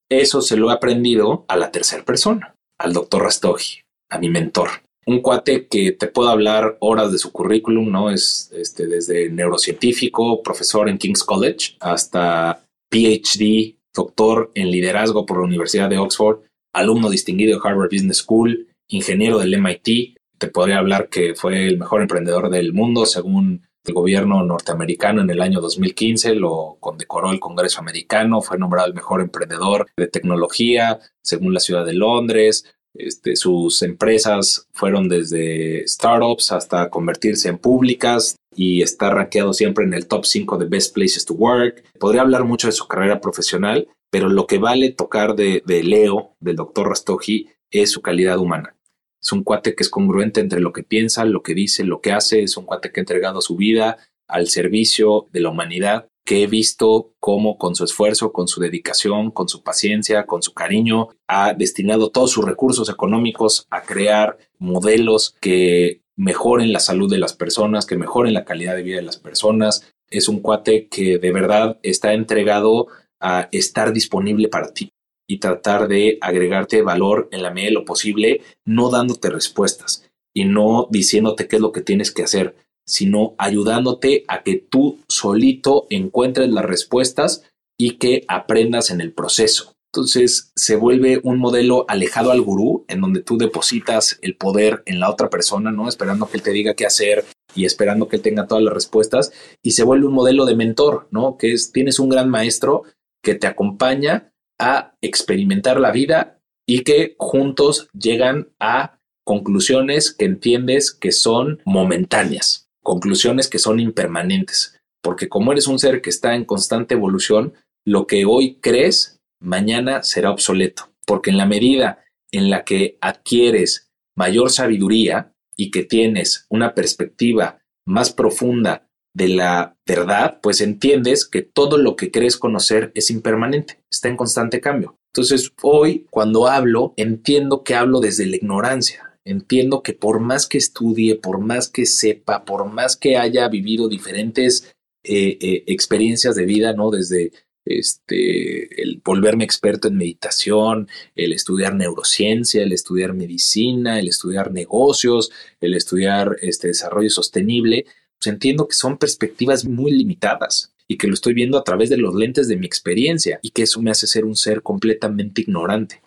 Eso 0.10 0.42
se 0.42 0.58
lo 0.58 0.70
he 0.70 0.74
aprendido 0.74 1.46
a 1.48 1.56
la 1.56 1.72
tercera 1.72 2.04
persona, 2.04 2.54
al 2.78 2.92
doctor 2.92 3.24
Rastogi, 3.24 3.80
a 4.10 4.20
mi 4.20 4.30
mentor. 4.30 4.70
Un 5.06 5.22
cuate 5.22 5.68
que 5.68 5.94
te 5.94 6.08
puedo 6.08 6.30
hablar 6.30 6.78
horas 6.82 7.12
de 7.12 7.18
su 7.18 7.32
currículum, 7.32 7.90
¿no? 7.90 8.12
Es 8.12 8.52
este, 8.54 8.86
desde 8.88 9.30
neurocientífico, 9.30 10.44
profesor 10.44 10.90
en 10.90 10.98
King's 10.98 11.24
College, 11.24 11.78
hasta 11.80 12.66
PhD, 12.92 13.78
doctor 13.94 14.52
en 14.54 14.70
liderazgo 14.70 15.26
por 15.26 15.38
la 15.38 15.46
Universidad 15.46 15.90
de 15.90 15.98
Oxford, 15.98 16.42
alumno 16.74 17.10
distinguido 17.10 17.58
de 17.58 17.68
Harvard 17.68 17.90
Business 17.90 18.18
School, 18.18 18.68
ingeniero 18.90 19.40
del 19.40 19.58
MIT. 19.60 20.18
Te 20.38 20.48
podría 20.48 20.80
hablar 20.80 21.08
que 21.08 21.36
fue 21.36 21.68
el 21.68 21.80
mejor 21.80 22.02
emprendedor 22.02 22.50
del 22.50 22.74
mundo 22.74 23.06
según 23.06 23.66
el 23.86 23.94
gobierno 23.94 24.44
norteamericano 24.44 25.22
en 25.22 25.30
el 25.30 25.42
año 25.42 25.60
2015, 25.62 26.36
lo 26.36 26.78
condecoró 26.80 27.32
el 27.32 27.40
Congreso 27.40 27.80
americano, 27.80 28.42
fue 28.42 28.58
nombrado 28.58 28.88
el 28.88 28.94
mejor 28.94 29.22
emprendedor 29.22 29.88
de 29.98 30.08
tecnología 30.08 31.00
según 31.22 31.54
la 31.54 31.60
ciudad 31.60 31.86
de 31.86 31.94
Londres. 31.94 32.66
Este, 32.94 33.36
sus 33.36 33.82
empresas 33.84 34.68
fueron 34.74 35.08
desde 35.08 35.88
startups 35.88 36.52
hasta 36.52 36.90
convertirse 36.90 37.48
en 37.48 37.58
públicas 37.58 38.36
y 38.54 38.82
está 38.82 39.10
rankeado 39.10 39.54
siempre 39.54 39.86
en 39.86 39.94
el 39.94 40.08
top 40.08 40.26
5 40.26 40.58
de 40.58 40.66
Best 40.66 40.94
Places 40.94 41.26
to 41.26 41.34
Work. 41.34 41.84
Podría 42.00 42.22
hablar 42.22 42.44
mucho 42.44 42.68
de 42.68 42.74
su 42.74 42.88
carrera 42.88 43.22
profesional, 43.22 43.88
pero 44.10 44.30
lo 44.30 44.46
que 44.46 44.58
vale 44.58 44.92
tocar 44.92 45.36
de, 45.36 45.64
de 45.66 45.84
Leo, 45.84 46.36
del 46.40 46.58
doctor 46.58 46.90
Rastogi, 46.90 47.48
es 47.72 47.92
su 47.92 48.02
calidad 48.02 48.38
humana. 48.38 48.76
Es 49.22 49.32
un 49.32 49.44
cuate 49.44 49.76
que 49.76 49.84
es 49.84 49.90
congruente 49.90 50.42
entre 50.42 50.60
lo 50.60 50.74
que 50.74 50.84
piensa, 50.84 51.26
lo 51.26 51.44
que 51.44 51.54
dice, 51.54 51.84
lo 51.84 52.02
que 52.02 52.12
hace. 52.12 52.42
Es 52.42 52.58
un 52.58 52.66
cuate 52.66 52.92
que 52.92 53.00
ha 53.00 53.04
entregado 53.04 53.42
su 53.42 53.56
vida 53.56 53.98
al 54.28 54.48
servicio 54.48 55.28
de 55.32 55.42
la 55.42 55.50
humanidad, 55.50 56.08
que 56.26 56.44
he 56.44 56.48
visto 56.48 57.14
cómo 57.20 57.58
con 57.58 57.76
su 57.76 57.84
esfuerzo, 57.84 58.32
con 58.32 58.48
su 58.48 58.62
dedicación, 58.62 59.30
con 59.32 59.48
su 59.48 59.64
paciencia, 59.64 60.26
con 60.26 60.42
su 60.42 60.54
cariño, 60.54 61.10
ha 61.28 61.54
destinado 61.54 62.10
todos 62.10 62.32
sus 62.32 62.46
recursos 62.46 62.90
económicos 62.90 63.68
a 63.70 63.84
crear 63.84 64.38
modelos 64.58 65.36
que 65.42 66.02
mejoren 66.16 66.72
la 66.74 66.80
salud 66.80 67.10
de 67.10 67.18
las 67.18 67.34
personas, 67.34 67.86
que 67.86 67.98
mejoren 67.98 68.34
la 68.34 68.46
calidad 68.46 68.76
de 68.76 68.84
vida 68.84 68.98
de 68.98 69.04
las 69.04 69.18
personas. 69.18 69.92
Es 70.10 70.30
un 70.30 70.40
cuate 70.40 70.88
que 70.88 71.18
de 71.18 71.32
verdad 71.32 71.80
está 71.84 72.14
entregado 72.14 72.88
a 73.20 73.50
estar 73.52 73.94
disponible 73.94 74.48
para 74.48 74.74
ti 74.74 74.94
y 75.32 75.38
tratar 75.38 75.88
de 75.88 76.18
agregarte 76.20 76.82
valor 76.82 77.30
en 77.32 77.42
la 77.42 77.52
medida 77.52 77.70
de 77.70 77.76
lo 77.76 77.86
posible, 77.86 78.42
no 78.66 78.90
dándote 78.90 79.30
respuestas 79.30 80.12
y 80.34 80.44
no 80.44 80.90
diciéndote 80.92 81.48
qué 81.48 81.56
es 81.56 81.62
lo 81.62 81.72
que 81.72 81.80
tienes 81.80 82.12
que 82.12 82.24
hacer, 82.24 82.58
sino 82.86 83.34
ayudándote 83.38 84.26
a 84.28 84.44
que 84.44 84.58
tú 84.58 85.00
solito 85.08 85.88
encuentres 85.90 86.50
las 86.50 86.66
respuestas 86.66 87.50
y 87.80 87.92
que 87.92 88.26
aprendas 88.28 88.90
en 88.90 89.00
el 89.00 89.14
proceso. 89.14 89.74
Entonces 89.94 90.52
se 90.54 90.76
vuelve 90.76 91.22
un 91.24 91.40
modelo 91.40 91.86
alejado 91.88 92.32
al 92.32 92.42
gurú, 92.42 92.84
en 92.90 93.00
donde 93.00 93.22
tú 93.22 93.38
depositas 93.38 94.20
el 94.22 94.36
poder 94.36 94.84
en 94.86 95.00
la 95.00 95.10
otra 95.10 95.30
persona, 95.30 95.72
¿no? 95.72 95.88
Esperando 95.88 96.30
que 96.30 96.38
él 96.38 96.44
te 96.44 96.52
diga 96.52 96.74
qué 96.74 96.86
hacer 96.86 97.24
y 97.56 97.64
esperando 97.64 98.10
que 98.10 98.18
él 98.18 98.22
tenga 98.22 98.48
todas 98.48 98.66
las 98.66 98.74
respuestas. 98.74 99.32
Y 99.62 99.72
se 99.72 99.84
vuelve 99.84 100.08
un 100.08 100.14
modelo 100.14 100.46
de 100.46 100.58
mentor, 100.58 101.08
¿no? 101.10 101.38
Que 101.38 101.54
es, 101.54 101.72
tienes 101.72 102.00
un 102.00 102.10
gran 102.10 102.30
maestro 102.30 102.84
que 103.24 103.36
te 103.36 103.48
acompaña 103.48 104.31
a 104.62 104.96
experimentar 105.02 105.80
la 105.80 105.92
vida 105.92 106.40
y 106.68 106.84
que 106.84 107.16
juntos 107.18 107.90
llegan 107.94 108.50
a 108.60 109.00
conclusiones 109.26 110.14
que 110.14 110.26
entiendes 110.26 110.94
que 110.94 111.12
son 111.12 111.62
momentáneas, 111.66 112.70
conclusiones 112.84 113.50
que 113.50 113.58
son 113.58 113.80
impermanentes, 113.80 114.80
porque 115.02 115.30
como 115.30 115.52
eres 115.52 115.66
un 115.66 115.80
ser 115.80 116.02
que 116.02 116.12
está 116.12 116.36
en 116.36 116.46
constante 116.46 116.94
evolución, 116.94 117.54
lo 117.86 118.06
que 118.06 118.26
hoy 118.26 118.60
crees, 118.62 119.20
mañana 119.42 120.04
será 120.04 120.30
obsoleto, 120.30 120.94
porque 121.08 121.32
en 121.32 121.38
la 121.38 121.48
medida 121.48 122.04
en 122.32 122.52
la 122.52 122.64
que 122.64 123.00
adquieres 123.02 123.92
mayor 124.16 124.52
sabiduría 124.52 125.34
y 125.58 125.72
que 125.72 125.84
tienes 125.84 126.46
una 126.50 126.76
perspectiva 126.76 127.64
más 127.86 128.14
profunda 128.14 128.91
de 129.14 129.28
la 129.28 129.76
verdad, 129.86 130.40
pues 130.42 130.62
entiendes 130.62 131.26
que 131.26 131.42
todo 131.42 131.78
lo 131.78 131.96
que 131.96 132.12
crees 132.12 132.38
conocer 132.38 132.92
es 132.96 133.12
impermanente, 133.12 133.84
está 133.90 134.08
en 134.10 134.18
constante 134.18 134.62
cambio. 134.62 134.98
Entonces, 135.14 135.52
hoy 135.62 136.08
cuando 136.10 136.48
hablo, 136.48 136.94
entiendo 136.96 137.64
que 137.64 137.76
hablo 137.76 138.00
desde 138.00 138.26
la 138.26 138.38
ignorancia. 138.38 139.08
Entiendo 139.26 139.84
que 139.84 139.94
por 139.94 140.20
más 140.20 140.48
que 140.48 140.58
estudie, 140.58 141.16
por 141.16 141.40
más 141.40 141.70
que 141.70 141.86
sepa, 141.86 142.44
por 142.46 142.66
más 142.66 142.96
que 142.96 143.18
haya 143.18 143.48
vivido 143.50 143.88
diferentes 143.88 144.74
eh, 145.04 145.38
eh, 145.42 145.64
experiencias 145.68 146.36
de 146.36 146.46
vida, 146.46 146.74
¿no? 146.74 146.90
Desde 146.90 147.32
este, 147.66 148.82
el 148.82 149.02
volverme 149.04 149.44
experto 149.44 149.88
en 149.88 149.98
meditación, 149.98 150.88
el 151.16 151.34
estudiar 151.34 151.76
neurociencia, 151.76 152.64
el 152.64 152.72
estudiar 152.72 153.14
medicina, 153.14 154.00
el 154.00 154.08
estudiar 154.08 154.52
negocios, 154.52 155.32
el 155.60 155.76
estudiar 155.76 156.38
este, 156.42 156.70
desarrollo 156.70 157.10
sostenible, 157.10 157.86
pues 158.22 158.32
entiendo 158.34 158.68
que 158.68 158.76
son 158.76 158.98
perspectivas 158.98 159.66
muy 159.66 159.92
limitadas 159.92 160.72
y 160.88 160.98
que 160.98 161.08
lo 161.08 161.16
estoy 161.16 161.34
viendo 161.34 161.58
a 161.58 161.64
través 161.64 161.90
de 161.90 161.98
los 161.98 162.14
lentes 162.14 162.48
de 162.48 162.56
mi 162.56 162.68
experiencia 162.68 163.40
y 163.42 163.50
que 163.50 163.64
eso 163.64 163.82
me 163.82 163.90
hace 163.90 164.06
ser 164.06 164.26
un 164.26 164.36
ser 164.36 164.62
completamente 164.62 165.42
ignorante. 165.42 166.02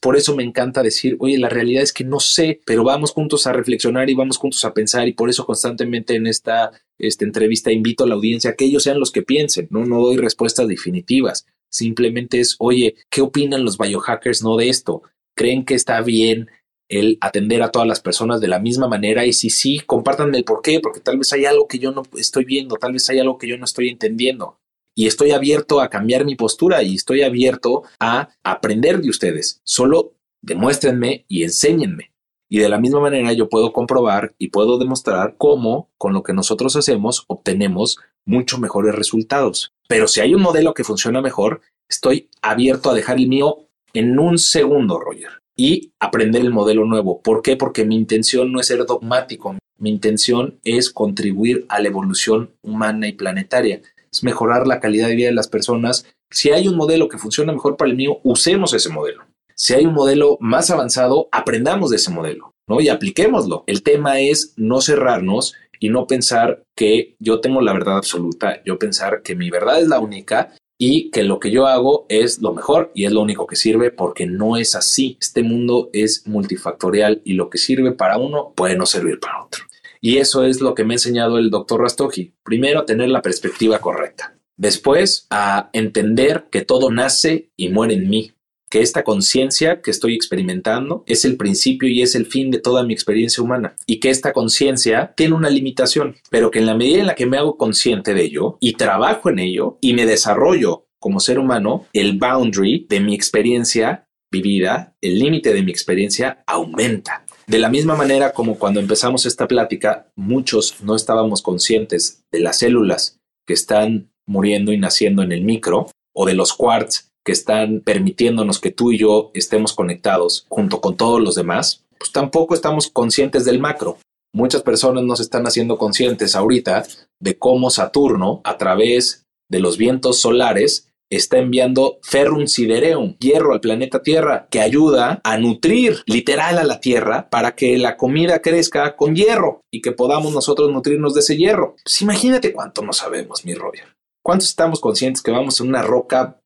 Por 0.00 0.16
eso 0.16 0.34
me 0.34 0.44
encanta 0.44 0.82
decir, 0.82 1.16
oye, 1.20 1.38
la 1.38 1.50
realidad 1.50 1.82
es 1.82 1.92
que 1.92 2.04
no 2.04 2.20
sé, 2.20 2.60
pero 2.64 2.84
vamos 2.84 3.12
juntos 3.12 3.46
a 3.46 3.52
reflexionar 3.52 4.08
y 4.08 4.14
vamos 4.14 4.38
juntos 4.38 4.64
a 4.64 4.72
pensar 4.72 5.06
y 5.08 5.12
por 5.12 5.28
eso 5.28 5.44
constantemente 5.44 6.14
en 6.14 6.26
esta, 6.26 6.72
entrevista 6.98 7.70
invito 7.70 8.04
a 8.04 8.06
la 8.06 8.14
audiencia 8.14 8.50
a 8.50 8.54
que 8.54 8.64
ellos 8.64 8.84
sean 8.84 8.98
los 8.98 9.12
que 9.12 9.22
piensen, 9.22 9.68
no, 9.70 9.84
no 9.84 10.00
doy 10.00 10.16
respuestas 10.16 10.66
definitivas, 10.66 11.46
simplemente 11.68 12.40
es, 12.40 12.56
oye, 12.60 12.94
¿qué 13.10 13.20
opinan 13.20 13.64
los 13.64 13.76
biohackers 13.76 14.42
no 14.42 14.56
de 14.56 14.70
esto? 14.70 15.02
¿Creen 15.36 15.64
que 15.66 15.74
está 15.74 16.00
bien 16.00 16.48
el 16.92 17.16
atender 17.22 17.62
a 17.62 17.70
todas 17.70 17.88
las 17.88 18.00
personas 18.00 18.40
de 18.40 18.48
la 18.48 18.58
misma 18.58 18.86
manera 18.86 19.24
y 19.24 19.32
si 19.32 19.48
sí, 19.48 19.80
compártanme 19.80 20.36
el 20.36 20.44
por 20.44 20.60
qué, 20.60 20.78
porque 20.78 21.00
tal 21.00 21.16
vez 21.16 21.32
hay 21.32 21.46
algo 21.46 21.66
que 21.66 21.78
yo 21.78 21.90
no 21.90 22.02
estoy 22.16 22.44
viendo, 22.44 22.76
tal 22.76 22.92
vez 22.92 23.08
hay 23.08 23.18
algo 23.18 23.38
que 23.38 23.48
yo 23.48 23.56
no 23.56 23.64
estoy 23.64 23.88
entendiendo. 23.88 24.58
Y 24.94 25.06
estoy 25.06 25.30
abierto 25.30 25.80
a 25.80 25.88
cambiar 25.88 26.26
mi 26.26 26.36
postura 26.36 26.82
y 26.82 26.96
estoy 26.96 27.22
abierto 27.22 27.84
a 27.98 28.28
aprender 28.44 29.00
de 29.00 29.08
ustedes. 29.08 29.62
Solo 29.64 30.12
demuéstrenme 30.42 31.24
y 31.28 31.44
enséñenme. 31.44 32.12
Y 32.50 32.58
de 32.58 32.68
la 32.68 32.78
misma 32.78 33.00
manera 33.00 33.32
yo 33.32 33.48
puedo 33.48 33.72
comprobar 33.72 34.34
y 34.36 34.48
puedo 34.48 34.76
demostrar 34.76 35.36
cómo 35.38 35.90
con 35.96 36.12
lo 36.12 36.22
que 36.22 36.34
nosotros 36.34 36.76
hacemos 36.76 37.24
obtenemos 37.26 37.96
mucho 38.26 38.58
mejores 38.58 38.94
resultados. 38.94 39.72
Pero 39.88 40.06
si 40.08 40.20
hay 40.20 40.34
un 40.34 40.42
modelo 40.42 40.74
que 40.74 40.84
funciona 40.84 41.22
mejor, 41.22 41.62
estoy 41.88 42.28
abierto 42.42 42.90
a 42.90 42.94
dejar 42.94 43.16
el 43.16 43.28
mío 43.28 43.70
en 43.94 44.18
un 44.18 44.36
segundo, 44.36 45.00
Roger 45.00 45.41
y 45.56 45.92
aprender 46.00 46.42
el 46.42 46.50
modelo 46.50 46.84
nuevo. 46.84 47.20
¿Por 47.22 47.42
qué? 47.42 47.56
Porque 47.56 47.84
mi 47.84 47.96
intención 47.96 48.52
no 48.52 48.60
es 48.60 48.66
ser 48.66 48.84
dogmático, 48.86 49.56
mi 49.78 49.90
intención 49.90 50.58
es 50.64 50.90
contribuir 50.90 51.66
a 51.68 51.80
la 51.80 51.88
evolución 51.88 52.50
humana 52.62 53.08
y 53.08 53.12
planetaria, 53.12 53.82
es 54.10 54.22
mejorar 54.22 54.66
la 54.66 54.80
calidad 54.80 55.08
de 55.08 55.16
vida 55.16 55.28
de 55.28 55.34
las 55.34 55.48
personas. 55.48 56.06
Si 56.30 56.50
hay 56.50 56.68
un 56.68 56.76
modelo 56.76 57.08
que 57.08 57.18
funciona 57.18 57.52
mejor 57.52 57.76
para 57.76 57.90
el 57.90 57.96
mío, 57.96 58.20
usemos 58.22 58.74
ese 58.74 58.90
modelo. 58.90 59.24
Si 59.54 59.74
hay 59.74 59.84
un 59.84 59.94
modelo 59.94 60.38
más 60.40 60.70
avanzado, 60.70 61.28
aprendamos 61.32 61.90
de 61.90 61.96
ese 61.96 62.10
modelo, 62.10 62.54
¿no? 62.66 62.80
Y 62.80 62.88
apliquémoslo. 62.88 63.64
El 63.66 63.82
tema 63.82 64.20
es 64.20 64.54
no 64.56 64.80
cerrarnos 64.80 65.54
y 65.78 65.88
no 65.88 66.06
pensar 66.06 66.62
que 66.76 67.16
yo 67.18 67.40
tengo 67.40 67.60
la 67.60 67.72
verdad 67.72 67.96
absoluta, 67.96 68.62
yo 68.64 68.78
pensar 68.78 69.22
que 69.22 69.34
mi 69.34 69.50
verdad 69.50 69.80
es 69.80 69.88
la 69.88 69.98
única 69.98 70.52
y 70.84 71.10
que 71.10 71.22
lo 71.22 71.38
que 71.38 71.52
yo 71.52 71.68
hago 71.68 72.06
es 72.08 72.42
lo 72.42 72.52
mejor 72.52 72.90
y 72.92 73.04
es 73.04 73.12
lo 73.12 73.20
único 73.20 73.46
que 73.46 73.54
sirve 73.54 73.92
porque 73.92 74.26
no 74.26 74.56
es 74.56 74.74
así. 74.74 75.16
Este 75.20 75.44
mundo 75.44 75.90
es 75.92 76.26
multifactorial 76.26 77.22
y 77.24 77.34
lo 77.34 77.50
que 77.50 77.58
sirve 77.58 77.92
para 77.92 78.18
uno 78.18 78.52
puede 78.56 78.74
no 78.76 78.84
servir 78.84 79.20
para 79.20 79.44
otro. 79.44 79.62
Y 80.00 80.16
eso 80.16 80.44
es 80.44 80.60
lo 80.60 80.74
que 80.74 80.82
me 80.82 80.94
ha 80.94 80.96
enseñado 80.96 81.38
el 81.38 81.50
doctor 81.50 81.82
Rastogi. 81.82 82.34
Primero, 82.42 82.84
tener 82.84 83.10
la 83.10 83.22
perspectiva 83.22 83.78
correcta. 83.78 84.36
Después, 84.56 85.28
a 85.30 85.70
entender 85.72 86.48
que 86.50 86.62
todo 86.62 86.90
nace 86.90 87.52
y 87.56 87.68
muere 87.68 87.94
en 87.94 88.10
mí 88.10 88.32
que 88.72 88.80
esta 88.80 89.04
conciencia 89.04 89.82
que 89.82 89.90
estoy 89.90 90.14
experimentando 90.14 91.04
es 91.06 91.26
el 91.26 91.36
principio 91.36 91.90
y 91.90 92.00
es 92.00 92.14
el 92.14 92.24
fin 92.24 92.50
de 92.50 92.58
toda 92.58 92.84
mi 92.84 92.94
experiencia 92.94 93.44
humana 93.44 93.76
y 93.84 94.00
que 94.00 94.08
esta 94.08 94.32
conciencia 94.32 95.12
tiene 95.14 95.34
una 95.34 95.50
limitación, 95.50 96.16
pero 96.30 96.50
que 96.50 96.60
en 96.60 96.64
la 96.64 96.74
medida 96.74 97.00
en 97.00 97.06
la 97.06 97.14
que 97.14 97.26
me 97.26 97.36
hago 97.36 97.58
consciente 97.58 98.14
de 98.14 98.22
ello 98.22 98.56
y 98.60 98.72
trabajo 98.72 99.28
en 99.28 99.40
ello 99.40 99.76
y 99.82 99.92
me 99.92 100.06
desarrollo 100.06 100.86
como 100.98 101.20
ser 101.20 101.38
humano, 101.38 101.84
el 101.92 102.16
boundary 102.16 102.86
de 102.88 103.00
mi 103.00 103.14
experiencia 103.14 104.08
vivida, 104.32 104.96
el 105.02 105.18
límite 105.18 105.52
de 105.52 105.62
mi 105.62 105.70
experiencia 105.70 106.42
aumenta. 106.46 107.26
De 107.46 107.58
la 107.58 107.68
misma 107.68 107.94
manera 107.94 108.32
como 108.32 108.58
cuando 108.58 108.80
empezamos 108.80 109.26
esta 109.26 109.46
plática, 109.46 110.10
muchos 110.16 110.82
no 110.82 110.96
estábamos 110.96 111.42
conscientes 111.42 112.24
de 112.32 112.40
las 112.40 112.60
células 112.60 113.20
que 113.46 113.52
están 113.52 114.10
muriendo 114.26 114.72
y 114.72 114.78
naciendo 114.78 115.22
en 115.22 115.32
el 115.32 115.42
micro 115.42 115.88
o 116.14 116.24
de 116.24 116.32
los 116.32 116.54
quarks 116.54 117.11
que 117.24 117.32
están 117.32 117.80
permitiéndonos 117.80 118.58
que 118.58 118.70
tú 118.70 118.92
y 118.92 118.98
yo 118.98 119.30
estemos 119.34 119.72
conectados 119.72 120.46
junto 120.48 120.80
con 120.80 120.96
todos 120.96 121.20
los 121.20 121.34
demás, 121.34 121.84
pues 121.98 122.12
tampoco 122.12 122.54
estamos 122.54 122.88
conscientes 122.88 123.44
del 123.44 123.60
macro. 123.60 123.98
Muchas 124.34 124.62
personas 124.62 125.04
nos 125.04 125.20
están 125.20 125.46
haciendo 125.46 125.78
conscientes 125.78 126.34
ahorita 126.34 126.84
de 127.20 127.38
cómo 127.38 127.70
Saturno, 127.70 128.40
a 128.44 128.56
través 128.56 129.24
de 129.50 129.60
los 129.60 129.76
vientos 129.76 130.20
solares, 130.20 130.88
está 131.10 131.36
enviando 131.36 131.98
ferrum 132.02 132.46
sidereum, 132.46 133.16
hierro 133.18 133.52
al 133.52 133.60
planeta 133.60 134.02
Tierra, 134.02 134.48
que 134.50 134.60
ayuda 134.60 135.20
a 135.22 135.36
nutrir 135.36 136.02
literal 136.06 136.56
a 136.56 136.64
la 136.64 136.80
Tierra 136.80 137.28
para 137.28 137.54
que 137.54 137.76
la 137.76 137.98
comida 137.98 138.40
crezca 138.40 138.96
con 138.96 139.14
hierro 139.14 139.60
y 139.70 139.82
que 139.82 139.92
podamos 139.92 140.32
nosotros 140.32 140.72
nutrirnos 140.72 141.12
de 141.12 141.20
ese 141.20 141.36
hierro. 141.36 141.76
Pues 141.84 142.00
imagínate 142.00 142.52
cuánto 142.54 142.80
no 142.80 142.94
sabemos, 142.94 143.44
mi 143.44 143.52
Roger. 143.54 143.94
¿Cuántos 144.24 144.48
estamos 144.48 144.80
conscientes 144.80 145.22
que 145.22 145.32
vamos 145.32 145.60
en 145.60 145.68
una 145.68 145.82
roca 145.82 146.38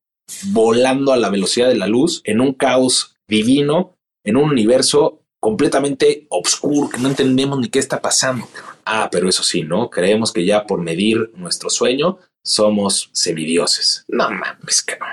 volando 0.49 1.13
a 1.13 1.17
la 1.17 1.31
velocidad 1.31 1.69
de 1.69 1.77
la 1.77 1.87
luz, 1.87 2.21
en 2.25 2.41
un 2.41 2.53
caos 2.53 3.17
divino, 3.29 3.97
en 4.25 4.37
un 4.37 4.51
universo 4.51 5.23
completamente 5.41 6.27
oscuro, 6.31 6.89
que 6.89 6.99
no 6.99 7.09
entendemos 7.09 7.59
ni 7.59 7.69
qué 7.69 7.79
está 7.79 8.01
pasando? 8.01 8.49
Ah, 8.85 9.09
pero 9.11 9.29
eso 9.29 9.43
sí, 9.43 9.63
¿no? 9.63 9.91
Creemos 9.91 10.33
que 10.33 10.45
ya 10.45 10.65
por 10.65 10.81
medir 10.81 11.33
nuestro 11.35 11.71
sueño 11.71 12.19
somos 12.43 13.11
semidioses. 13.13 14.05
No 14.09 14.31
mames, 14.31 14.83
que 14.83 14.97
no. 14.99 15.07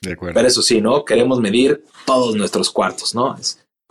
De 0.00 0.12
acuerdo. 0.12 0.34
Pero 0.34 0.48
eso 0.48 0.62
sí, 0.62 0.80
¿no? 0.80 1.04
Queremos 1.04 1.40
medir 1.40 1.84
todos 2.04 2.36
nuestros 2.36 2.70
cuartos, 2.70 3.14
¿no? 3.14 3.36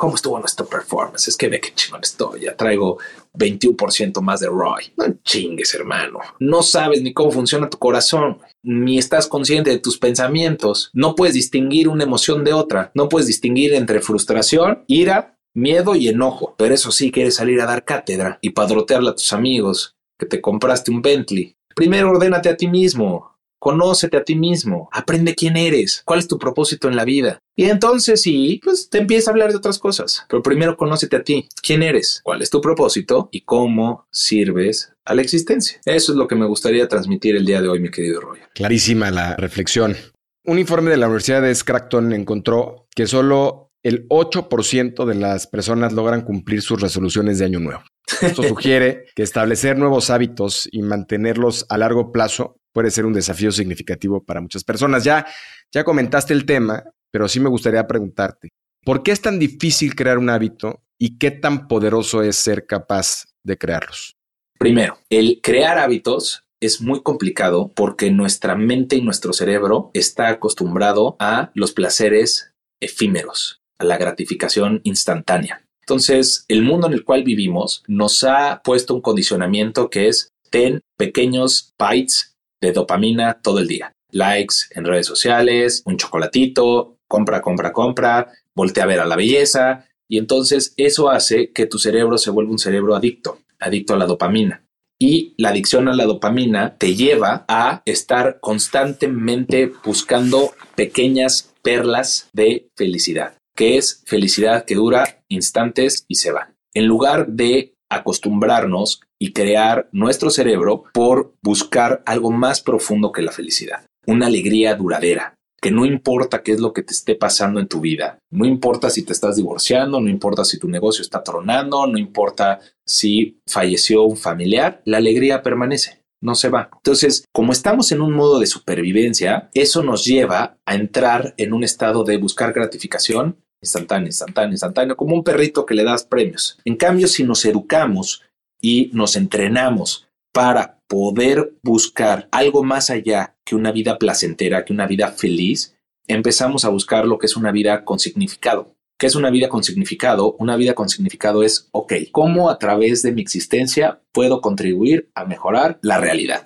¿Cómo 0.03 0.15
estuvo 0.15 0.37
nuestra 0.37 0.65
performance? 0.65 1.29
Es 1.29 1.37
que 1.37 1.47
ve 1.47 1.61
que 1.61 1.73
chingón 1.73 2.01
estoy. 2.03 2.41
Ya 2.41 2.57
traigo 2.57 2.97
21% 3.35 4.19
más 4.19 4.41
de 4.41 4.47
Roy. 4.47 4.91
No 4.97 5.05
chingues, 5.23 5.73
hermano. 5.75 6.19
No 6.41 6.61
sabes 6.61 7.01
ni 7.01 7.13
cómo 7.13 7.31
funciona 7.31 7.69
tu 7.69 7.77
corazón, 7.77 8.39
ni 8.63 8.97
estás 8.97 9.27
consciente 9.27 9.69
de 9.69 9.79
tus 9.79 9.97
pensamientos. 9.97 10.89
No 10.91 11.15
puedes 11.15 11.35
distinguir 11.35 11.87
una 11.87 12.03
emoción 12.03 12.43
de 12.43 12.51
otra. 12.51 12.91
No 12.95 13.07
puedes 13.07 13.27
distinguir 13.27 13.73
entre 13.75 14.01
frustración, 14.01 14.83
ira, 14.87 15.39
miedo 15.53 15.95
y 15.95 16.09
enojo. 16.09 16.53
Pero 16.57 16.73
eso 16.73 16.91
sí, 16.91 17.09
quieres 17.09 17.35
salir 17.35 17.61
a 17.61 17.65
dar 17.65 17.85
cátedra 17.85 18.39
y 18.41 18.49
padrotearle 18.49 19.11
a 19.11 19.15
tus 19.15 19.31
amigos 19.31 19.95
que 20.19 20.25
te 20.25 20.41
compraste 20.41 20.91
un 20.91 21.01
Bentley 21.01 21.55
Primero 21.75 22.11
ordénate 22.11 22.49
a 22.49 22.57
ti 22.57 22.67
mismo, 22.67 23.32
conócete 23.63 24.17
a 24.17 24.25
ti 24.25 24.35
mismo, 24.35 24.89
aprende 24.91 25.35
quién 25.35 25.55
eres, 25.55 26.01
cuál 26.03 26.19
es 26.19 26.27
tu 26.27 26.37
propósito 26.37 26.89
en 26.89 26.97
la 26.97 27.05
vida. 27.05 27.39
Y 27.55 27.69
entonces 27.69 28.21
sí, 28.21 28.59
pues 28.61 28.89
te 28.89 28.97
empieza 28.97 29.29
a 29.29 29.31
hablar 29.31 29.51
de 29.51 29.55
otras 29.55 29.79
cosas. 29.79 30.25
Pero 30.27 30.43
primero 30.43 30.75
conócete 30.75 31.15
a 31.15 31.23
ti, 31.23 31.47
quién 31.61 31.81
eres, 31.81 32.19
cuál 32.25 32.41
es 32.41 32.49
tu 32.49 32.59
propósito 32.59 33.29
y 33.31 33.45
cómo 33.45 34.05
sirves 34.11 34.91
a 35.05 35.15
la 35.15 35.21
existencia. 35.21 35.79
Eso 35.85 36.11
es 36.11 36.17
lo 36.17 36.27
que 36.27 36.35
me 36.35 36.45
gustaría 36.45 36.89
transmitir 36.89 37.37
el 37.37 37.45
día 37.45 37.61
de 37.61 37.69
hoy, 37.69 37.79
mi 37.79 37.89
querido 37.89 38.19
Roy. 38.19 38.39
Clarísima 38.53 39.11
la 39.11 39.37
reflexión. 39.37 39.95
Un 40.43 40.59
informe 40.59 40.91
de 40.91 40.97
la 40.97 41.07
Universidad 41.07 41.41
de 41.41 41.55
Scranton 41.55 42.11
encontró 42.11 42.87
que 42.93 43.07
solo 43.07 43.62
el 43.83 44.07
8% 44.07 45.05
de 45.05 45.15
las 45.15 45.47
personas 45.47 45.93
logran 45.93 46.21
cumplir 46.21 46.61
sus 46.61 46.81
resoluciones 46.81 47.39
de 47.39 47.45
año 47.45 47.59
nuevo. 47.59 47.83
Esto 48.21 48.43
sugiere 48.47 49.05
que 49.15 49.23
establecer 49.23 49.77
nuevos 49.77 50.09
hábitos 50.09 50.67
y 50.71 50.81
mantenerlos 50.81 51.65
a 51.69 51.77
largo 51.77 52.11
plazo 52.11 52.57
puede 52.73 52.91
ser 52.91 53.05
un 53.05 53.13
desafío 53.13 53.51
significativo 53.51 54.23
para 54.23 54.41
muchas 54.41 54.63
personas. 54.63 55.03
Ya, 55.03 55.25
ya 55.71 55.83
comentaste 55.83 56.33
el 56.33 56.45
tema, 56.45 56.83
pero 57.11 57.27
sí 57.27 57.39
me 57.39 57.49
gustaría 57.49 57.85
preguntarte, 57.85 58.49
¿por 58.83 59.03
qué 59.03 59.11
es 59.11 59.21
tan 59.21 59.37
difícil 59.37 59.95
crear 59.95 60.17
un 60.17 60.29
hábito 60.29 60.81
y 60.97 61.17
qué 61.17 61.31
tan 61.31 61.67
poderoso 61.67 62.23
es 62.23 62.35
ser 62.37 62.65
capaz 62.65 63.25
de 63.43 63.57
crearlos? 63.57 64.15
Primero, 64.57 64.97
el 65.09 65.39
crear 65.43 65.77
hábitos 65.77 66.45
es 66.61 66.81
muy 66.81 67.03
complicado 67.03 67.73
porque 67.75 68.09
nuestra 68.09 68.55
mente 68.55 68.95
y 68.95 69.01
nuestro 69.01 69.33
cerebro 69.33 69.91
está 69.93 70.29
acostumbrado 70.29 71.17
a 71.19 71.51
los 71.53 71.73
placeres 71.73 72.53
efímeros, 72.79 73.62
a 73.79 73.85
la 73.85 73.97
gratificación 73.97 74.81
instantánea. 74.83 75.63
Entonces, 75.83 76.45
el 76.47 76.61
mundo 76.61 76.87
en 76.87 76.93
el 76.93 77.03
cual 77.03 77.23
vivimos 77.23 77.83
nos 77.87 78.23
ha 78.23 78.61
puesto 78.63 78.95
un 78.95 79.01
condicionamiento 79.01 79.89
que 79.89 80.07
es 80.07 80.31
ten 80.49 80.81
pequeños 80.97 81.73
bytes 81.77 82.37
de 82.61 82.71
dopamina 82.71 83.41
todo 83.41 83.59
el 83.59 83.67
día. 83.67 83.91
Likes 84.11 84.55
en 84.71 84.85
redes 84.85 85.07
sociales, 85.07 85.83
un 85.85 85.97
chocolatito, 85.97 86.99
compra, 87.07 87.41
compra, 87.41 87.73
compra, 87.73 88.31
voltea 88.55 88.85
a 88.85 88.87
ver 88.87 89.01
a 89.01 89.05
la 89.05 89.17
belleza. 89.17 89.85
Y 90.07 90.19
entonces 90.19 90.73
eso 90.77 91.09
hace 91.09 91.51
que 91.51 91.65
tu 91.65 91.79
cerebro 91.79 92.17
se 92.17 92.29
vuelva 92.29 92.51
un 92.51 92.59
cerebro 92.59 92.95
adicto, 92.95 93.39
adicto 93.59 93.95
a 93.95 93.97
la 93.97 94.05
dopamina. 94.05 94.63
Y 95.01 95.33
la 95.37 95.49
adicción 95.49 95.89
a 95.89 95.95
la 95.95 96.05
dopamina 96.05 96.77
te 96.77 96.95
lleva 96.95 97.43
a 97.49 97.81
estar 97.85 98.39
constantemente 98.39 99.73
buscando 99.83 100.53
pequeñas 100.75 101.53
perlas 101.61 102.29
de 102.31 102.69
felicidad 102.77 103.35
que 103.55 103.77
es 103.77 104.03
felicidad 104.05 104.65
que 104.65 104.75
dura 104.75 105.23
instantes 105.29 106.05
y 106.07 106.15
se 106.15 106.31
va. 106.31 106.53
En 106.73 106.87
lugar 106.87 107.27
de 107.27 107.75
acostumbrarnos 107.89 109.01
y 109.19 109.33
crear 109.33 109.87
nuestro 109.91 110.29
cerebro 110.29 110.83
por 110.93 111.35
buscar 111.41 112.01
algo 112.05 112.31
más 112.31 112.61
profundo 112.61 113.11
que 113.11 113.21
la 113.21 113.31
felicidad, 113.31 113.85
una 114.07 114.27
alegría 114.27 114.75
duradera, 114.75 115.35
que 115.61 115.71
no 115.71 115.85
importa 115.85 116.43
qué 116.43 116.51
es 116.53 116.59
lo 116.59 116.73
que 116.73 116.83
te 116.83 116.93
esté 116.93 117.15
pasando 117.15 117.59
en 117.59 117.67
tu 117.67 117.79
vida, 117.79 118.19
no 118.31 118.45
importa 118.45 118.89
si 118.89 119.03
te 119.03 119.13
estás 119.13 119.37
divorciando, 119.37 120.01
no 120.01 120.09
importa 120.09 120.43
si 120.43 120.59
tu 120.59 120.67
negocio 120.67 121.03
está 121.03 121.23
tronando, 121.23 121.87
no 121.87 121.97
importa 121.97 122.59
si 122.85 123.39
falleció 123.47 124.03
un 124.03 124.17
familiar, 124.17 124.81
la 124.85 124.97
alegría 124.97 125.41
permanece 125.41 126.03
no 126.23 126.35
se 126.35 126.49
va. 126.49 126.69
Entonces, 126.73 127.25
como 127.33 127.51
estamos 127.51 127.91
en 127.91 128.01
un 128.01 128.13
modo 128.13 128.39
de 128.39 128.47
supervivencia, 128.47 129.49
eso 129.53 129.83
nos 129.83 130.05
lleva 130.05 130.57
a 130.65 130.75
entrar 130.75 131.33
en 131.37 131.53
un 131.53 131.65
estado 131.65 132.05
de 132.05 132.17
buscar 132.17 132.53
gratificación 132.53 133.42
instantánea, 133.63 134.07
instantánea, 134.07 134.51
instantánea, 134.51 134.95
como 134.95 135.15
un 135.15 135.23
perrito 135.23 135.65
que 135.65 135.73
le 135.73 135.83
das 135.83 136.03
premios. 136.03 136.59
En 136.65 136.75
cambio, 136.75 137.07
si 137.07 137.23
nos 137.23 137.43
educamos 137.45 138.21
y 138.61 138.91
nos 138.93 139.15
entrenamos 139.15 140.07
para 140.33 140.79
poder 140.87 141.53
buscar 141.63 142.27
algo 142.31 142.63
más 142.63 142.89
allá 142.89 143.35
que 143.45 143.55
una 143.55 143.71
vida 143.71 143.97
placentera, 143.97 144.65
que 144.65 144.73
una 144.73 144.87
vida 144.87 145.11
feliz, 145.11 145.75
empezamos 146.07 146.65
a 146.65 146.69
buscar 146.69 147.05
lo 147.05 147.17
que 147.17 147.25
es 147.25 147.37
una 147.37 147.51
vida 147.51 147.85
con 147.85 147.99
significado. 147.99 148.75
¿Qué 148.99 149.07
es 149.07 149.15
una 149.15 149.29
vida 149.29 149.49
con 149.49 149.63
significado? 149.63 150.35
Una 150.39 150.55
vida 150.55 150.75
con 150.75 150.89
significado 150.89 151.43
es, 151.43 151.67
ok, 151.71 151.93
¿cómo 152.11 152.49
a 152.49 152.59
través 152.59 153.01
de 153.01 153.11
mi 153.11 153.21
existencia 153.21 154.01
puedo 154.11 154.41
contribuir 154.41 155.09
a 155.15 155.25
mejorar 155.25 155.79
la 155.81 155.99
realidad? 155.99 156.45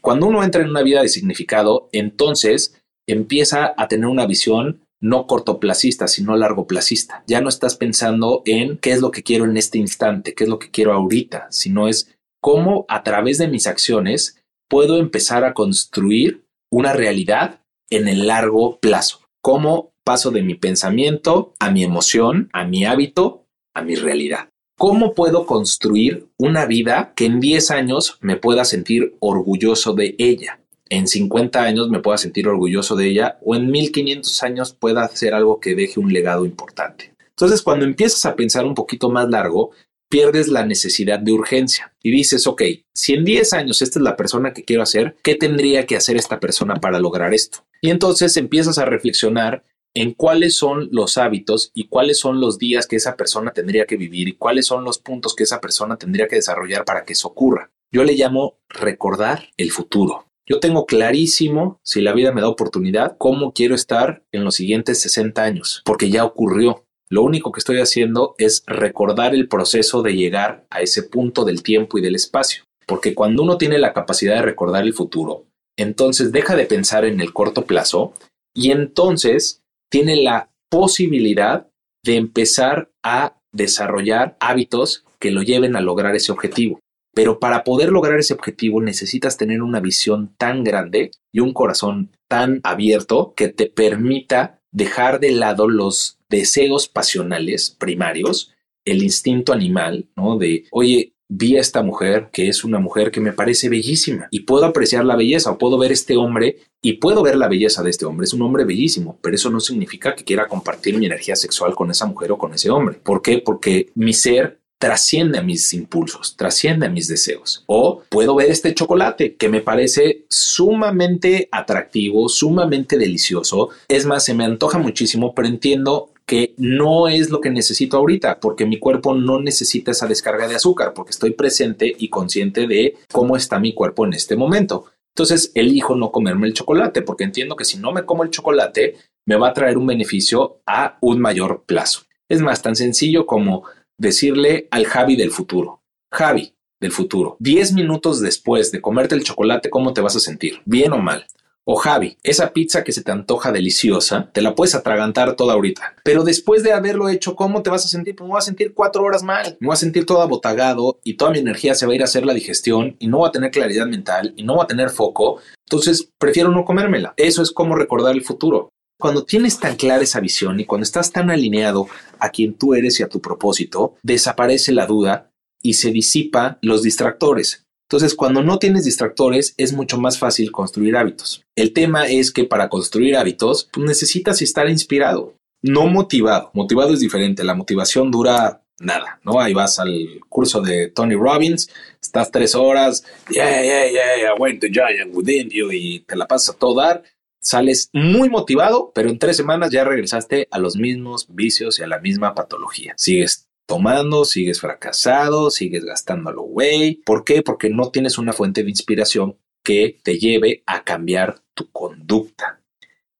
Cuando 0.00 0.26
uno 0.26 0.42
entra 0.42 0.62
en 0.62 0.70
una 0.70 0.82
vida 0.82 1.02
de 1.02 1.08
significado, 1.08 1.88
entonces 1.92 2.82
empieza 3.06 3.74
a 3.76 3.88
tener 3.88 4.06
una 4.06 4.26
visión 4.26 4.81
no 5.02 5.26
cortoplacista, 5.26 6.08
sino 6.08 6.36
largoplacista. 6.36 7.24
Ya 7.26 7.42
no 7.42 7.50
estás 7.50 7.76
pensando 7.76 8.42
en 8.46 8.78
qué 8.78 8.92
es 8.92 9.00
lo 9.00 9.10
que 9.10 9.22
quiero 9.22 9.44
en 9.44 9.56
este 9.56 9.76
instante, 9.76 10.34
qué 10.34 10.44
es 10.44 10.50
lo 10.50 10.58
que 10.58 10.70
quiero 10.70 10.94
ahorita, 10.94 11.48
sino 11.50 11.88
es 11.88 12.16
cómo 12.40 12.86
a 12.88 13.02
través 13.02 13.36
de 13.36 13.48
mis 13.48 13.66
acciones 13.66 14.42
puedo 14.70 14.98
empezar 14.98 15.44
a 15.44 15.54
construir 15.54 16.46
una 16.70 16.92
realidad 16.92 17.60
en 17.90 18.08
el 18.08 18.26
largo 18.26 18.78
plazo. 18.78 19.20
Cómo 19.42 19.92
paso 20.04 20.30
de 20.30 20.42
mi 20.42 20.54
pensamiento 20.54 21.52
a 21.58 21.70
mi 21.70 21.84
emoción, 21.84 22.48
a 22.52 22.64
mi 22.64 22.84
hábito, 22.84 23.44
a 23.74 23.82
mi 23.82 23.96
realidad. 23.96 24.48
¿Cómo 24.78 25.14
puedo 25.14 25.46
construir 25.46 26.28
una 26.38 26.64
vida 26.66 27.12
que 27.14 27.26
en 27.26 27.40
10 27.40 27.70
años 27.72 28.18
me 28.20 28.36
pueda 28.36 28.64
sentir 28.64 29.16
orgulloso 29.20 29.94
de 29.94 30.14
ella? 30.18 30.61
En 30.92 31.06
50 31.06 31.62
años 31.62 31.88
me 31.88 32.00
pueda 32.00 32.18
sentir 32.18 32.46
orgulloso 32.46 32.96
de 32.96 33.08
ella 33.08 33.38
o 33.42 33.56
en 33.56 33.70
1500 33.70 34.42
años 34.42 34.74
pueda 34.74 35.04
hacer 35.04 35.32
algo 35.32 35.58
que 35.58 35.74
deje 35.74 35.98
un 35.98 36.12
legado 36.12 36.44
importante. 36.44 37.14
Entonces, 37.30 37.62
cuando 37.62 37.86
empiezas 37.86 38.26
a 38.26 38.36
pensar 38.36 38.66
un 38.66 38.74
poquito 38.74 39.08
más 39.08 39.26
largo, 39.30 39.70
pierdes 40.10 40.48
la 40.48 40.66
necesidad 40.66 41.18
de 41.18 41.32
urgencia 41.32 41.94
y 42.02 42.10
dices, 42.10 42.46
ok, 42.46 42.62
si 42.92 43.14
en 43.14 43.24
10 43.24 43.54
años 43.54 43.80
esta 43.80 43.98
es 43.98 44.02
la 44.02 44.18
persona 44.18 44.52
que 44.52 44.64
quiero 44.64 44.82
hacer, 44.82 45.16
¿qué 45.22 45.34
tendría 45.34 45.86
que 45.86 45.96
hacer 45.96 46.18
esta 46.18 46.38
persona 46.38 46.74
para 46.74 47.00
lograr 47.00 47.32
esto? 47.32 47.64
Y 47.80 47.88
entonces 47.88 48.36
empiezas 48.36 48.76
a 48.76 48.84
reflexionar 48.84 49.64
en 49.94 50.12
cuáles 50.12 50.56
son 50.56 50.90
los 50.92 51.16
hábitos 51.16 51.70
y 51.72 51.88
cuáles 51.88 52.18
son 52.18 52.38
los 52.38 52.58
días 52.58 52.86
que 52.86 52.96
esa 52.96 53.16
persona 53.16 53.52
tendría 53.52 53.86
que 53.86 53.96
vivir 53.96 54.28
y 54.28 54.36
cuáles 54.36 54.66
son 54.66 54.84
los 54.84 54.98
puntos 54.98 55.34
que 55.34 55.44
esa 55.44 55.58
persona 55.62 55.96
tendría 55.96 56.28
que 56.28 56.36
desarrollar 56.36 56.84
para 56.84 57.06
que 57.06 57.14
eso 57.14 57.28
ocurra. 57.28 57.70
Yo 57.90 58.04
le 58.04 58.12
llamo 58.12 58.58
recordar 58.68 59.48
el 59.56 59.70
futuro. 59.70 60.26
Yo 60.52 60.60
tengo 60.60 60.84
clarísimo, 60.84 61.80
si 61.82 62.02
la 62.02 62.12
vida 62.12 62.30
me 62.30 62.42
da 62.42 62.48
oportunidad, 62.50 63.16
cómo 63.16 63.54
quiero 63.54 63.74
estar 63.74 64.22
en 64.32 64.44
los 64.44 64.56
siguientes 64.56 65.00
60 65.00 65.42
años, 65.42 65.80
porque 65.82 66.10
ya 66.10 66.26
ocurrió. 66.26 66.84
Lo 67.08 67.22
único 67.22 67.52
que 67.52 67.58
estoy 67.60 67.78
haciendo 67.78 68.34
es 68.36 68.62
recordar 68.66 69.34
el 69.34 69.48
proceso 69.48 70.02
de 70.02 70.14
llegar 70.14 70.66
a 70.68 70.82
ese 70.82 71.04
punto 71.04 71.46
del 71.46 71.62
tiempo 71.62 71.96
y 71.96 72.02
del 72.02 72.16
espacio. 72.16 72.64
Porque 72.86 73.14
cuando 73.14 73.42
uno 73.42 73.56
tiene 73.56 73.78
la 73.78 73.94
capacidad 73.94 74.34
de 74.34 74.42
recordar 74.42 74.84
el 74.84 74.92
futuro, 74.92 75.46
entonces 75.78 76.32
deja 76.32 76.54
de 76.54 76.66
pensar 76.66 77.06
en 77.06 77.22
el 77.22 77.32
corto 77.32 77.64
plazo 77.64 78.12
y 78.54 78.72
entonces 78.72 79.62
tiene 79.90 80.16
la 80.16 80.50
posibilidad 80.70 81.66
de 82.04 82.16
empezar 82.16 82.90
a 83.02 83.38
desarrollar 83.52 84.36
hábitos 84.38 85.06
que 85.18 85.30
lo 85.30 85.40
lleven 85.40 85.76
a 85.76 85.80
lograr 85.80 86.14
ese 86.14 86.30
objetivo. 86.30 86.78
Pero 87.14 87.38
para 87.38 87.64
poder 87.64 87.90
lograr 87.90 88.18
ese 88.18 88.34
objetivo 88.34 88.80
necesitas 88.80 89.36
tener 89.36 89.62
una 89.62 89.80
visión 89.80 90.34
tan 90.38 90.64
grande 90.64 91.10
y 91.30 91.40
un 91.40 91.52
corazón 91.52 92.10
tan 92.28 92.60
abierto 92.62 93.34
que 93.36 93.48
te 93.48 93.66
permita 93.66 94.60
dejar 94.70 95.20
de 95.20 95.32
lado 95.32 95.68
los 95.68 96.18
deseos 96.28 96.88
pasionales 96.88 97.70
primarios, 97.70 98.52
el 98.84 99.02
instinto 99.02 99.52
animal, 99.52 100.08
¿no? 100.16 100.38
De, 100.38 100.64
oye, 100.70 101.12
vi 101.28 101.56
a 101.56 101.60
esta 101.60 101.82
mujer, 101.82 102.30
que 102.32 102.48
es 102.48 102.64
una 102.64 102.78
mujer 102.78 103.10
que 103.10 103.20
me 103.20 103.32
parece 103.32 103.68
bellísima, 103.68 104.28
y 104.30 104.40
puedo 104.40 104.64
apreciar 104.64 105.04
la 105.04 105.16
belleza, 105.16 105.50
o 105.50 105.58
puedo 105.58 105.78
ver 105.78 105.92
este 105.92 106.16
hombre 106.16 106.56
y 106.82 106.94
puedo 106.94 107.22
ver 107.22 107.36
la 107.36 107.48
belleza 107.48 107.82
de 107.82 107.90
este 107.90 108.04
hombre. 108.04 108.24
Es 108.24 108.34
un 108.34 108.42
hombre 108.42 108.64
bellísimo, 108.64 109.18
pero 109.22 109.36
eso 109.36 109.50
no 109.50 109.60
significa 109.60 110.14
que 110.14 110.24
quiera 110.24 110.48
compartir 110.48 110.98
mi 110.98 111.06
energía 111.06 111.36
sexual 111.36 111.74
con 111.74 111.90
esa 111.90 112.06
mujer 112.06 112.32
o 112.32 112.38
con 112.38 112.52
ese 112.52 112.70
hombre. 112.70 112.98
¿Por 113.02 113.22
qué? 113.22 113.38
Porque 113.38 113.90
mi 113.94 114.12
ser 114.12 114.61
trasciende 114.82 115.38
a 115.38 115.42
mis 115.42 115.72
impulsos, 115.74 116.36
trasciende 116.36 116.86
a 116.86 116.90
mis 116.90 117.06
deseos. 117.06 117.62
O 117.66 118.02
puedo 118.08 118.34
ver 118.34 118.50
este 118.50 118.74
chocolate 118.74 119.36
que 119.36 119.48
me 119.48 119.60
parece 119.60 120.24
sumamente 120.28 121.48
atractivo, 121.52 122.28
sumamente 122.28 122.98
delicioso. 122.98 123.68
Es 123.86 124.06
más, 124.06 124.24
se 124.24 124.34
me 124.34 124.44
antoja 124.44 124.78
muchísimo, 124.78 125.36
pero 125.36 125.46
entiendo 125.46 126.10
que 126.26 126.54
no 126.56 127.06
es 127.06 127.30
lo 127.30 127.40
que 127.40 127.50
necesito 127.50 127.96
ahorita, 127.96 128.40
porque 128.40 128.66
mi 128.66 128.80
cuerpo 128.80 129.14
no 129.14 129.40
necesita 129.40 129.92
esa 129.92 130.08
descarga 130.08 130.48
de 130.48 130.56
azúcar, 130.56 130.94
porque 130.94 131.12
estoy 131.12 131.30
presente 131.30 131.94
y 131.96 132.08
consciente 132.08 132.66
de 132.66 132.96
cómo 133.12 133.36
está 133.36 133.60
mi 133.60 133.74
cuerpo 133.74 134.04
en 134.04 134.14
este 134.14 134.34
momento. 134.34 134.86
Entonces 135.14 135.52
elijo 135.54 135.94
no 135.94 136.10
comerme 136.10 136.48
el 136.48 136.54
chocolate, 136.54 137.02
porque 137.02 137.22
entiendo 137.22 137.54
que 137.54 137.64
si 137.64 137.78
no 137.78 137.92
me 137.92 138.04
como 138.04 138.24
el 138.24 138.30
chocolate, 138.30 138.96
me 139.28 139.36
va 139.36 139.50
a 139.50 139.54
traer 139.54 139.78
un 139.78 139.86
beneficio 139.86 140.60
a 140.66 140.98
un 141.00 141.20
mayor 141.20 141.62
plazo. 141.66 142.00
Es 142.28 142.40
más, 142.40 142.62
tan 142.62 142.74
sencillo 142.74 143.26
como 143.26 143.64
decirle 143.98 144.68
al 144.70 144.86
Javi 144.86 145.16
del 145.16 145.30
futuro, 145.30 145.82
Javi 146.12 146.54
del 146.80 146.92
futuro, 146.92 147.36
10 147.40 147.72
minutos 147.74 148.20
después 148.20 148.72
de 148.72 148.80
comerte 148.80 149.14
el 149.14 149.24
chocolate, 149.24 149.70
¿cómo 149.70 149.92
te 149.92 150.00
vas 150.00 150.16
a 150.16 150.20
sentir? 150.20 150.60
¿Bien 150.64 150.92
o 150.92 150.98
mal? 150.98 151.26
O 151.64 151.76
Javi, 151.76 152.18
esa 152.24 152.52
pizza 152.52 152.82
que 152.82 152.90
se 152.90 153.04
te 153.04 153.12
antoja 153.12 153.52
deliciosa, 153.52 154.30
te 154.32 154.42
la 154.42 154.56
puedes 154.56 154.74
atragantar 154.74 155.36
toda 155.36 155.54
ahorita. 155.54 155.94
Pero 156.02 156.24
después 156.24 156.64
de 156.64 156.72
haberlo 156.72 157.08
hecho, 157.08 157.36
¿cómo 157.36 157.62
te 157.62 157.70
vas 157.70 157.84
a 157.84 157.88
sentir? 157.88 158.16
Pues 158.16 158.26
me 158.26 158.32
voy 158.32 158.38
a 158.38 158.42
sentir 158.42 158.74
cuatro 158.74 159.04
horas 159.04 159.22
mal. 159.22 159.56
Me 159.60 159.68
voy 159.68 159.74
a 159.74 159.76
sentir 159.76 160.04
todo 160.04 160.22
abotagado 160.22 160.98
y 161.04 161.14
toda 161.14 161.30
mi 161.30 161.38
energía 161.38 161.76
se 161.76 161.86
va 161.86 161.92
a 161.92 161.94
ir 161.94 162.02
a 162.02 162.06
hacer 162.06 162.26
la 162.26 162.34
digestión 162.34 162.96
y 162.98 163.06
no 163.06 163.18
voy 163.18 163.28
a 163.28 163.32
tener 163.32 163.52
claridad 163.52 163.86
mental 163.86 164.34
y 164.36 164.42
no 164.42 164.56
voy 164.56 164.64
a 164.64 164.66
tener 164.66 164.90
foco. 164.90 165.38
Entonces, 165.70 166.10
prefiero 166.18 166.50
no 166.50 166.64
comérmela. 166.64 167.14
Eso 167.16 167.42
es 167.42 167.52
como 167.52 167.76
recordar 167.76 168.16
el 168.16 168.24
futuro. 168.24 168.71
Cuando 169.02 169.24
tienes 169.24 169.58
tan 169.58 169.74
clara 169.74 170.04
esa 170.04 170.20
visión 170.20 170.60
y 170.60 170.64
cuando 170.64 170.84
estás 170.84 171.10
tan 171.10 171.28
alineado 171.28 171.88
a 172.20 172.30
quien 172.30 172.54
tú 172.54 172.72
eres 172.72 173.00
y 173.00 173.02
a 173.02 173.08
tu 173.08 173.20
propósito, 173.20 173.96
desaparece 174.04 174.70
la 174.70 174.86
duda 174.86 175.32
y 175.60 175.74
se 175.74 175.90
disipa 175.90 176.60
los 176.62 176.84
distractores. 176.84 177.64
Entonces, 177.90 178.14
cuando 178.14 178.44
no 178.44 178.60
tienes 178.60 178.84
distractores, 178.84 179.54
es 179.56 179.72
mucho 179.72 179.98
más 179.98 180.20
fácil 180.20 180.52
construir 180.52 180.96
hábitos. 180.96 181.42
El 181.56 181.72
tema 181.72 182.06
es 182.06 182.30
que 182.30 182.44
para 182.44 182.68
construir 182.68 183.16
hábitos, 183.16 183.68
pues, 183.72 183.84
necesitas 183.84 184.40
estar 184.40 184.70
inspirado, 184.70 185.34
no 185.62 185.88
motivado. 185.88 186.52
Motivado 186.54 186.94
es 186.94 187.00
diferente. 187.00 187.42
La 187.42 187.56
motivación 187.56 188.12
dura 188.12 188.62
nada, 188.78 189.18
¿no? 189.24 189.40
Ahí 189.40 189.52
vas 189.52 189.80
al 189.80 190.20
curso 190.28 190.60
de 190.60 190.90
Tony 190.90 191.16
Robbins, 191.16 191.68
estás 192.00 192.30
tres 192.30 192.54
horas, 192.54 193.04
yeah, 193.28 193.62
yeah, 193.62 193.90
yeah, 193.90 194.32
I 194.32 194.40
went 194.40 194.60
to 194.60 194.68
giant 194.68 195.12
within 195.12 195.50
you 195.50 195.72
y 195.72 196.04
te 196.06 196.14
la 196.14 196.28
pasas 196.28 196.54
a 196.54 196.58
todo 196.58 196.76
dar. 196.80 197.02
Sales 197.42 197.90
muy 197.92 198.30
motivado, 198.30 198.92
pero 198.94 199.10
en 199.10 199.18
tres 199.18 199.36
semanas 199.36 199.70
ya 199.70 199.84
regresaste 199.84 200.46
a 200.52 200.58
los 200.58 200.76
mismos 200.76 201.26
vicios 201.28 201.78
y 201.78 201.82
a 201.82 201.88
la 201.88 201.98
misma 201.98 202.34
patología. 202.34 202.94
Sigues 202.96 203.48
tomando, 203.66 204.24
sigues 204.24 204.60
fracasado, 204.60 205.50
sigues 205.50 205.84
gastándolo, 205.84 206.42
güey. 206.42 207.02
¿Por 207.04 207.24
qué? 207.24 207.42
Porque 207.42 207.68
no 207.68 207.90
tienes 207.90 208.16
una 208.16 208.32
fuente 208.32 208.62
de 208.62 208.70
inspiración 208.70 209.36
que 209.64 209.98
te 210.04 210.18
lleve 210.18 210.62
a 210.66 210.84
cambiar 210.84 211.42
tu 211.54 211.70
conducta. 211.72 212.60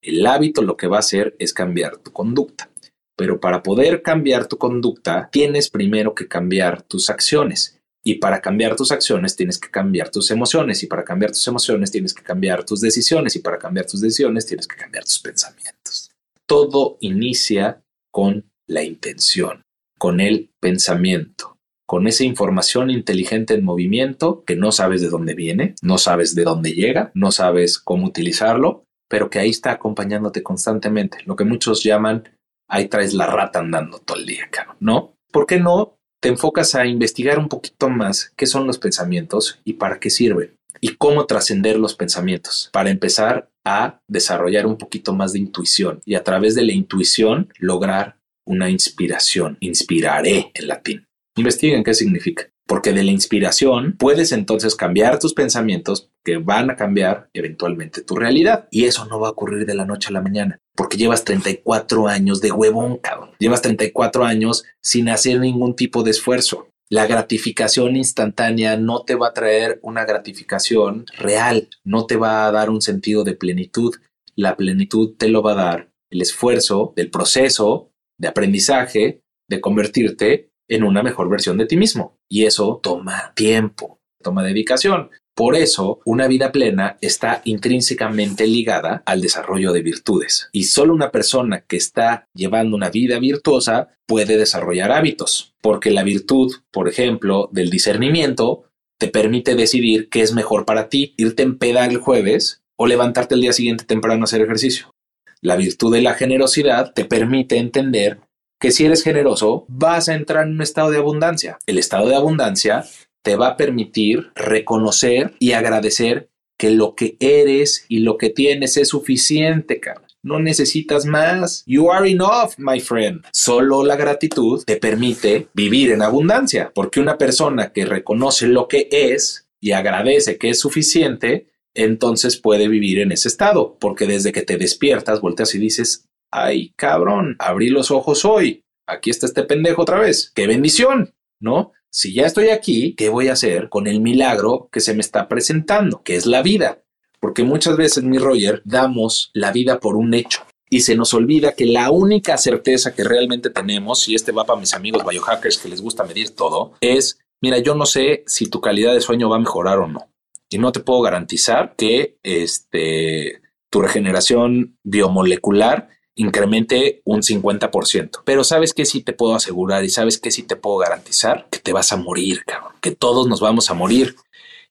El 0.00 0.26
hábito 0.26 0.62
lo 0.62 0.76
que 0.76 0.86
va 0.86 0.96
a 0.96 1.00
hacer 1.00 1.36
es 1.38 1.52
cambiar 1.52 1.98
tu 1.98 2.12
conducta. 2.12 2.70
Pero 3.16 3.40
para 3.40 3.62
poder 3.62 4.02
cambiar 4.02 4.46
tu 4.46 4.56
conducta, 4.56 5.28
tienes 5.30 5.68
primero 5.68 6.14
que 6.14 6.28
cambiar 6.28 6.82
tus 6.82 7.10
acciones. 7.10 7.81
Y 8.04 8.16
para 8.16 8.40
cambiar 8.40 8.76
tus 8.76 8.92
acciones 8.92 9.36
tienes 9.36 9.58
que 9.58 9.70
cambiar 9.70 10.10
tus 10.10 10.30
emociones. 10.30 10.82
Y 10.82 10.86
para 10.86 11.04
cambiar 11.04 11.30
tus 11.30 11.46
emociones 11.46 11.90
tienes 11.90 12.14
que 12.14 12.22
cambiar 12.22 12.64
tus 12.64 12.80
decisiones. 12.80 13.36
Y 13.36 13.40
para 13.40 13.58
cambiar 13.58 13.86
tus 13.86 14.00
decisiones 14.00 14.46
tienes 14.46 14.66
que 14.66 14.76
cambiar 14.76 15.04
tus 15.04 15.20
pensamientos. 15.20 16.10
Todo 16.46 16.98
inicia 17.00 17.82
con 18.10 18.50
la 18.66 18.82
intención 18.82 19.62
con 20.02 20.18
el 20.18 20.50
pensamiento, 20.58 21.58
con 21.86 22.08
esa 22.08 22.24
información 22.24 22.90
inteligente 22.90 23.54
en 23.54 23.64
movimiento 23.64 24.42
que 24.44 24.56
no 24.56 24.72
sabes 24.72 25.00
de 25.00 25.08
dónde 25.08 25.34
viene, 25.34 25.76
no 25.80 25.96
sabes 25.96 26.34
de 26.34 26.42
dónde 26.42 26.72
llega, 26.72 27.12
no 27.14 27.30
sabes 27.30 27.78
cómo 27.78 28.06
utilizarlo, 28.06 28.82
pero 29.08 29.30
que 29.30 29.38
ahí 29.38 29.50
está 29.50 29.70
acompañándote 29.70 30.42
constantemente, 30.42 31.18
lo 31.24 31.36
que 31.36 31.44
muchos 31.44 31.84
llaman 31.84 32.24
ahí 32.68 32.88
traes 32.88 33.14
la 33.14 33.28
rata 33.28 33.60
andando 33.60 34.00
todo 34.00 34.18
el 34.18 34.26
día, 34.26 34.50
¿no? 34.80 35.14
¿Por 35.30 35.46
qué 35.46 35.60
no 35.60 36.00
te 36.22 36.28
enfocas 36.28 36.76
a 36.76 36.86
investigar 36.86 37.40
un 37.40 37.48
poquito 37.48 37.90
más 37.90 38.32
qué 38.36 38.46
son 38.46 38.64
los 38.68 38.78
pensamientos 38.78 39.58
y 39.64 39.72
para 39.72 39.98
qué 39.98 40.08
sirven? 40.08 40.54
Y 40.80 40.94
cómo 40.94 41.26
trascender 41.26 41.78
los 41.78 41.96
pensamientos 41.96 42.70
para 42.72 42.90
empezar 42.90 43.50
a 43.64 44.00
desarrollar 44.08 44.66
un 44.66 44.78
poquito 44.78 45.12
más 45.12 45.32
de 45.32 45.40
intuición 45.40 46.00
y 46.04 46.14
a 46.14 46.22
través 46.22 46.54
de 46.54 46.62
la 46.62 46.72
intuición 46.72 47.52
lograr 47.58 48.18
una 48.46 48.70
inspiración. 48.70 49.56
Inspiraré 49.58 50.52
en 50.54 50.68
latín. 50.68 51.06
Investiguen 51.36 51.82
qué 51.82 51.92
significa. 51.92 52.48
Porque 52.68 52.92
de 52.92 53.02
la 53.02 53.10
inspiración 53.10 53.96
puedes 53.98 54.30
entonces 54.30 54.76
cambiar 54.76 55.18
tus 55.18 55.34
pensamientos 55.34 56.08
que 56.24 56.38
van 56.38 56.70
a 56.70 56.76
cambiar 56.76 57.28
eventualmente 57.32 58.02
tu 58.02 58.16
realidad. 58.16 58.68
Y 58.70 58.84
eso 58.84 59.04
no 59.06 59.20
va 59.20 59.28
a 59.28 59.32
ocurrir 59.32 59.66
de 59.66 59.74
la 59.74 59.84
noche 59.84 60.08
a 60.08 60.12
la 60.12 60.22
mañana. 60.22 60.58
Porque 60.74 60.96
llevas 60.96 61.24
34 61.24 62.08
años 62.08 62.40
de 62.40 62.52
huevón, 62.52 62.98
cabrón. 62.98 63.30
Llevas 63.38 63.62
34 63.62 64.24
años 64.24 64.64
sin 64.80 65.08
hacer 65.08 65.40
ningún 65.40 65.76
tipo 65.76 66.02
de 66.02 66.12
esfuerzo. 66.12 66.68
La 66.88 67.06
gratificación 67.06 67.96
instantánea 67.96 68.76
no 68.76 69.04
te 69.04 69.14
va 69.14 69.28
a 69.28 69.32
traer 69.32 69.80
una 69.82 70.04
gratificación 70.04 71.06
real, 71.16 71.70
no 71.84 72.06
te 72.06 72.16
va 72.16 72.46
a 72.46 72.52
dar 72.52 72.68
un 72.68 72.82
sentido 72.82 73.24
de 73.24 73.34
plenitud. 73.34 73.94
La 74.36 74.56
plenitud 74.56 75.14
te 75.16 75.28
lo 75.28 75.42
va 75.42 75.52
a 75.52 75.64
dar 75.64 75.92
el 76.10 76.20
esfuerzo 76.20 76.92
del 76.94 77.10
proceso 77.10 77.90
de 78.18 78.28
aprendizaje, 78.28 79.22
de 79.48 79.60
convertirte 79.60 80.50
en 80.68 80.84
una 80.84 81.02
mejor 81.02 81.28
versión 81.28 81.58
de 81.58 81.66
ti 81.66 81.76
mismo. 81.76 82.18
Y 82.28 82.44
eso 82.44 82.78
toma 82.82 83.32
tiempo, 83.34 84.00
toma 84.22 84.44
dedicación. 84.44 85.10
Por 85.34 85.56
eso, 85.56 86.00
una 86.04 86.28
vida 86.28 86.52
plena 86.52 86.98
está 87.00 87.40
intrínsecamente 87.44 88.46
ligada 88.46 89.02
al 89.06 89.22
desarrollo 89.22 89.72
de 89.72 89.80
virtudes. 89.80 90.50
Y 90.52 90.64
solo 90.64 90.92
una 90.92 91.10
persona 91.10 91.62
que 91.62 91.76
está 91.76 92.28
llevando 92.34 92.76
una 92.76 92.90
vida 92.90 93.18
virtuosa 93.18 93.96
puede 94.06 94.36
desarrollar 94.36 94.92
hábitos, 94.92 95.54
porque 95.62 95.90
la 95.90 96.02
virtud, 96.02 96.52
por 96.70 96.86
ejemplo, 96.88 97.48
del 97.50 97.70
discernimiento, 97.70 98.64
te 98.98 99.08
permite 99.08 99.54
decidir 99.54 100.10
qué 100.10 100.20
es 100.20 100.34
mejor 100.34 100.66
para 100.66 100.90
ti, 100.90 101.14
irte 101.16 101.42
en 101.42 101.56
peda 101.56 101.86
el 101.86 101.96
jueves 101.96 102.62
o 102.76 102.86
levantarte 102.86 103.34
el 103.34 103.40
día 103.40 103.54
siguiente 103.54 103.84
temprano 103.84 104.22
a 104.22 104.24
hacer 104.24 104.42
ejercicio. 104.42 104.92
La 105.40 105.56
virtud 105.56 105.92
de 105.94 106.02
la 106.02 106.14
generosidad 106.14 106.92
te 106.92 107.04
permite 107.06 107.56
entender 107.56 108.20
que 108.60 108.70
si 108.70 108.84
eres 108.84 109.02
generoso 109.02 109.64
vas 109.66 110.08
a 110.08 110.14
entrar 110.14 110.46
en 110.46 110.52
un 110.52 110.62
estado 110.62 110.90
de 110.90 110.98
abundancia. 110.98 111.58
El 111.66 111.78
estado 111.78 112.08
de 112.08 112.14
abundancia 112.14 112.84
te 113.22 113.36
va 113.36 113.48
a 113.48 113.56
permitir 113.56 114.30
reconocer 114.34 115.34
y 115.38 115.52
agradecer 115.52 116.28
que 116.58 116.70
lo 116.70 116.94
que 116.94 117.16
eres 117.18 117.86
y 117.88 118.00
lo 118.00 118.18
que 118.18 118.30
tienes 118.30 118.76
es 118.76 118.88
suficiente, 118.88 119.80
cara. 119.80 120.06
No 120.22 120.38
necesitas 120.38 121.04
más. 121.04 121.64
You 121.66 121.90
are 121.90 122.08
enough, 122.08 122.52
my 122.56 122.78
friend. 122.78 123.24
Solo 123.32 123.84
la 123.84 123.96
gratitud 123.96 124.62
te 124.64 124.76
permite 124.76 125.48
vivir 125.54 125.90
en 125.90 126.02
abundancia, 126.02 126.70
porque 126.72 127.00
una 127.00 127.18
persona 127.18 127.72
que 127.72 127.84
reconoce 127.84 128.46
lo 128.46 128.68
que 128.68 128.88
es 128.92 129.48
y 129.60 129.72
agradece 129.72 130.38
que 130.38 130.50
es 130.50 130.60
suficiente, 130.60 131.48
entonces 131.74 132.36
puede 132.36 132.68
vivir 132.68 133.00
en 133.00 133.10
ese 133.10 133.28
estado, 133.28 133.76
porque 133.80 134.06
desde 134.06 134.32
que 134.32 134.42
te 134.42 134.58
despiertas, 134.58 135.20
volteas 135.20 135.54
y 135.54 135.58
dices, 135.58 136.08
ay 136.30 136.72
cabrón, 136.76 137.36
abrí 137.38 137.68
los 137.68 137.90
ojos 137.90 138.24
hoy, 138.24 138.64
aquí 138.86 139.10
está 139.10 139.26
este 139.26 139.42
pendejo 139.44 139.82
otra 139.82 139.98
vez, 139.98 140.30
qué 140.34 140.46
bendición, 140.46 141.14
¿no? 141.40 141.72
Si 141.94 142.14
ya 142.14 142.24
estoy 142.24 142.48
aquí, 142.48 142.94
¿qué 142.94 143.10
voy 143.10 143.28
a 143.28 143.34
hacer 143.34 143.68
con 143.68 143.86
el 143.86 144.00
milagro 144.00 144.70
que 144.72 144.80
se 144.80 144.94
me 144.94 145.02
está 145.02 145.28
presentando, 145.28 146.02
que 146.02 146.16
es 146.16 146.24
la 146.24 146.40
vida? 146.40 146.82
Porque 147.20 147.44
muchas 147.44 147.76
veces, 147.76 148.02
mi 148.02 148.16
Roger, 148.16 148.62
damos 148.64 149.30
la 149.34 149.52
vida 149.52 149.78
por 149.78 149.96
un 149.96 150.14
hecho 150.14 150.40
y 150.70 150.80
se 150.80 150.96
nos 150.96 151.12
olvida 151.12 151.52
que 151.52 151.66
la 151.66 151.90
única 151.90 152.38
certeza 152.38 152.94
que 152.94 153.04
realmente 153.04 153.50
tenemos, 153.50 154.08
y 154.08 154.14
este 154.14 154.32
va 154.32 154.46
para 154.46 154.58
mis 154.58 154.72
amigos 154.72 155.04
biohackers 155.04 155.58
que 155.58 155.68
les 155.68 155.82
gusta 155.82 156.04
medir 156.04 156.30
todo, 156.30 156.72
es, 156.80 157.18
mira, 157.42 157.58
yo 157.58 157.74
no 157.74 157.84
sé 157.84 158.24
si 158.26 158.48
tu 158.48 158.62
calidad 158.62 158.94
de 158.94 159.02
sueño 159.02 159.28
va 159.28 159.36
a 159.36 159.40
mejorar 159.40 159.78
o 159.78 159.86
no 159.86 160.08
y 160.48 160.56
no 160.56 160.72
te 160.72 160.80
puedo 160.80 161.02
garantizar 161.02 161.74
que 161.76 162.16
este, 162.22 163.42
tu 163.70 163.82
regeneración 163.82 164.78
biomolecular 164.82 165.90
incremente 166.16 167.02
un 167.04 167.22
50%. 167.22 168.22
Pero 168.24 168.44
sabes 168.44 168.74
que 168.74 168.84
sí 168.84 169.02
te 169.02 169.12
puedo 169.12 169.34
asegurar 169.34 169.84
y 169.84 169.90
sabes 169.90 170.18
que 170.18 170.30
sí 170.30 170.42
te 170.42 170.56
puedo 170.56 170.78
garantizar 170.78 171.48
que 171.50 171.58
te 171.58 171.72
vas 171.72 171.92
a 171.92 171.96
morir, 171.96 172.44
cabrón, 172.44 172.72
que 172.80 172.90
todos 172.90 173.26
nos 173.28 173.40
vamos 173.40 173.70
a 173.70 173.74
morir 173.74 174.16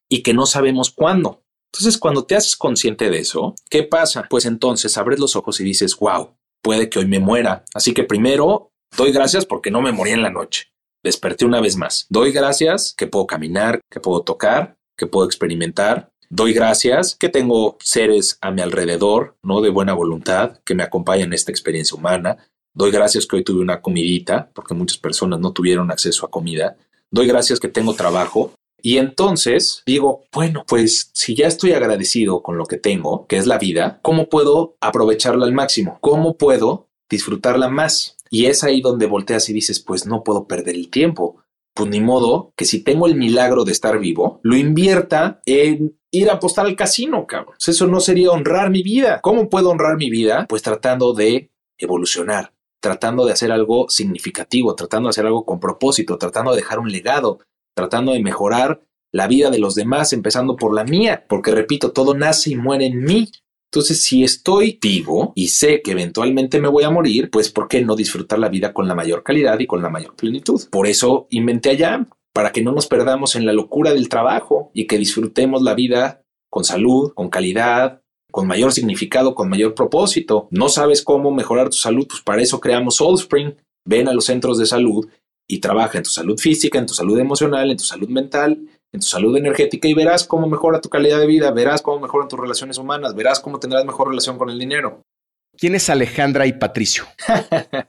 y 0.10 0.24
que 0.24 0.34
no 0.34 0.46
sabemos 0.46 0.92
cuándo. 0.92 1.42
Entonces, 1.74 1.98
cuando 1.98 2.26
te 2.26 2.36
haces 2.36 2.58
consciente 2.58 3.10
de 3.10 3.20
eso, 3.20 3.56
¿qué 3.70 3.84
pasa? 3.84 4.28
Pues 4.30 4.46
entonces 4.46 4.98
abres 4.98 5.20
los 5.20 5.38
ojos 5.38 5.60
y 5.62 5.64
dices, 5.64 5.96
wow, 5.98 6.36
puede 6.62 6.90
que 6.90 7.00
hoy 7.00 7.08
me 7.08 7.20
muera. 7.20 7.64
Así 7.74 7.94
que 7.94 8.04
primero 8.04 8.72
doy 8.98 9.12
gracias 9.12 9.46
porque 9.46 9.72
no 9.72 9.82
me 9.82 9.94
morí 9.94 10.12
en 10.12 10.22
la 10.22 10.30
noche. 10.30 10.68
desperté 11.04 11.46
una 11.46 11.62
vez 11.62 11.78
más. 11.78 12.06
Doy 12.10 12.32
gracias 12.32 12.94
que 12.96 13.08
puedo 13.08 13.26
caminar, 13.26 13.80
que 13.90 14.00
puedo 14.00 14.22
tocar, 14.22 14.76
que 14.98 15.08
puedo 15.08 15.26
experimentar. 15.26 16.11
Doy 16.34 16.54
gracias 16.54 17.18
que 17.20 17.28
tengo 17.28 17.76
seres 17.82 18.38
a 18.40 18.52
mi 18.52 18.62
alrededor, 18.62 19.36
no 19.44 19.60
de 19.60 19.70
buena 19.70 19.92
voluntad, 19.92 20.62
que 20.64 20.74
me 20.74 20.84
acompañan 20.84 21.28
en 21.28 21.34
esta 21.34 21.52
experiencia 21.52 21.98
humana. 21.98 22.38
Doy 22.74 22.90
gracias 22.90 23.28
que 23.28 23.36
hoy 23.36 23.44
tuve 23.44 23.60
una 23.60 23.82
comidita, 23.82 24.50
porque 24.54 24.74
muchas 24.74 24.98
personas 24.98 25.42
no 25.42 25.52
tuvieron 25.52 25.92
acceso 25.92 26.26
a 26.26 26.32
comida. 26.32 26.78
Doy 27.10 27.28
gracias 27.28 27.60
que 27.60 27.68
tengo 27.68 27.96
trabajo. 27.96 28.54
Y 28.82 28.98
entonces 28.98 29.84
digo, 29.86 30.24
bueno, 30.32 30.64
pues 30.66 31.12
si 31.12 31.36
ya 31.36 31.48
estoy 31.48 31.74
agradecido 31.74 32.42
con 32.42 32.58
lo 32.58 32.66
que 32.66 32.78
tengo, 32.78 33.28
que 33.28 33.36
es 33.36 33.46
la 33.46 33.58
vida, 33.58 34.00
¿cómo 34.02 34.30
puedo 34.30 34.78
aprovecharla 34.80 35.46
al 35.46 35.52
máximo? 35.52 35.98
¿Cómo 36.00 36.38
puedo 36.38 36.88
disfrutarla 37.10 37.68
más? 37.68 38.16
Y 38.30 38.46
es 38.46 38.64
ahí 38.64 38.80
donde 38.80 39.06
volteas 39.06 39.50
y 39.50 39.54
dices, 39.54 39.82
pues 39.82 40.06
no 40.06 40.24
puedo 40.24 40.48
perder 40.48 40.76
el 40.76 40.90
tiempo. 40.90 41.44
Pues 41.74 41.90
ni 41.90 42.02
modo 42.02 42.54
que 42.58 42.66
si 42.66 42.84
tengo 42.84 43.08
el 43.08 43.16
milagro 43.16 43.64
de 43.64 43.72
estar 43.72 43.98
vivo, 44.00 44.40
lo 44.44 44.56
invierta 44.58 45.42
en 45.46 45.98
ir 46.12 46.30
a 46.30 46.34
apostar 46.34 46.66
al 46.66 46.76
casino, 46.76 47.26
cabrón. 47.26 47.56
Eso 47.66 47.88
no 47.88 48.00
sería 48.00 48.32
honrar 48.32 48.70
mi 48.70 48.84
vida. 48.84 49.22
¿Cómo 49.22 49.50
puedo 49.50 49.70
honrar 49.70 49.98
mi 49.98 50.10
vida? 50.10 50.46
Pues 50.50 50.62
tratando 50.62 51.14
de 51.14 51.52
evolucionar, 51.78 52.54
tratando 52.82 53.26
de 53.26 53.34
hacer 53.34 53.52
algo 53.52 53.90
significativo, 53.90 54.76
tratando 54.76 55.08
de 55.08 55.12
hacer 55.12 55.26
algo 55.26 55.46
con 55.46 55.60
propósito, 55.60 56.18
tratando 56.18 56.52
de 56.52 56.58
dejar 56.58 56.80
un 56.80 56.92
legado, 56.92 57.40
tratando 57.74 58.12
de 58.12 58.22
mejorar 58.22 58.82
la 59.12 59.28
vida 59.28 59.50
de 59.50 59.60
los 59.60 59.76
demás, 59.76 60.14
empezando 60.14 60.56
por 60.56 60.74
la 60.74 60.84
mía, 60.84 61.26
porque 61.28 61.52
repito, 61.52 61.92
todo 61.92 62.14
nace 62.14 62.52
y 62.52 62.56
muere 62.56 62.86
en 62.86 63.04
mí. 63.04 63.30
Entonces, 63.74 64.04
si 64.04 64.26
estoy 64.26 64.78
vivo 64.82 65.32
y 65.34 65.48
sé 65.48 65.82
que 65.82 65.92
eventualmente 65.92 66.60
me 66.60 66.68
voy 66.68 66.84
a 66.84 66.90
morir, 66.90 67.30
pues 67.32 67.50
¿por 67.50 67.70
qué 67.70 67.82
no 67.82 67.96
disfrutar 67.96 68.38
la 68.38 68.50
vida 68.50 68.74
con 68.74 68.86
la 68.86 68.96
mayor 68.96 69.24
calidad 69.24 69.58
y 69.62 69.66
con 69.66 69.82
la 69.82 69.90
mayor 69.90 70.14
plenitud? 70.14 70.62
Por 70.70 70.88
eso 70.88 71.28
inventé 71.30 71.70
allá, 71.70 72.06
para 72.34 72.52
que 72.52 72.62
no 72.62 72.74
nos 72.74 72.88
perdamos 72.88 73.38
en 73.38 73.46
la 73.46 73.54
locura 73.54 73.94
del 73.94 74.10
trabajo 74.10 74.72
y 74.74 74.88
que 74.88 74.98
disfrutemos 74.98 75.62
la 75.62 75.74
vida 75.74 76.22
con 76.50 76.66
salud, 76.66 77.14
con 77.14 77.30
calidad, 77.30 78.02
con 78.30 78.46
mayor 78.46 78.74
significado, 78.74 79.36
con 79.36 79.48
mayor 79.48 79.74
propósito. 79.74 80.50
No 80.52 80.68
sabes 80.68 81.02
cómo 81.02 81.32
mejorar 81.32 81.70
tu 81.70 81.78
salud, 81.78 82.08
pues 82.10 82.22
para 82.22 82.42
eso 82.42 82.60
creamos 82.60 82.98
Soulspring. 82.98 83.56
Ven 83.86 84.10
a 84.10 84.14
los 84.14 84.26
centros 84.26 84.58
de 84.58 84.66
salud 84.66 85.08
y 85.48 85.60
trabaja 85.60 85.98
en 85.98 86.04
tu 86.04 86.10
salud 86.10 86.38
física, 86.38 86.78
en 86.78 86.88
tu 86.88 86.94
salud 86.94 87.18
emocional, 87.18 87.72
en 87.72 87.78
tu 87.78 87.86
salud 87.86 88.10
mental 88.10 88.60
en 88.92 89.00
tu 89.00 89.08
salud 89.08 89.36
energética 89.38 89.88
y 89.88 89.94
verás 89.94 90.26
cómo 90.26 90.48
mejora 90.48 90.82
tu 90.82 90.90
calidad 90.90 91.20
de 91.20 91.28
vida, 91.28 91.52
verás 91.52 91.82
cómo 91.82 92.00
mejoran 92.00 92.28
tus 92.28 92.40
relaciones 92.40 92.78
humanas, 92.78 93.16
verás 93.16 93.40
cómo 93.40 93.60
tendrás 93.60 93.86
mejor 93.86 94.10
relación 94.10 94.38
con 94.38 94.50
el 94.50 94.60
dinero. 94.60 95.02
¿Quién 95.58 95.76
es 95.76 95.90
Alejandra 95.90 96.48
y 96.48 96.54
Patricio? 96.54 97.04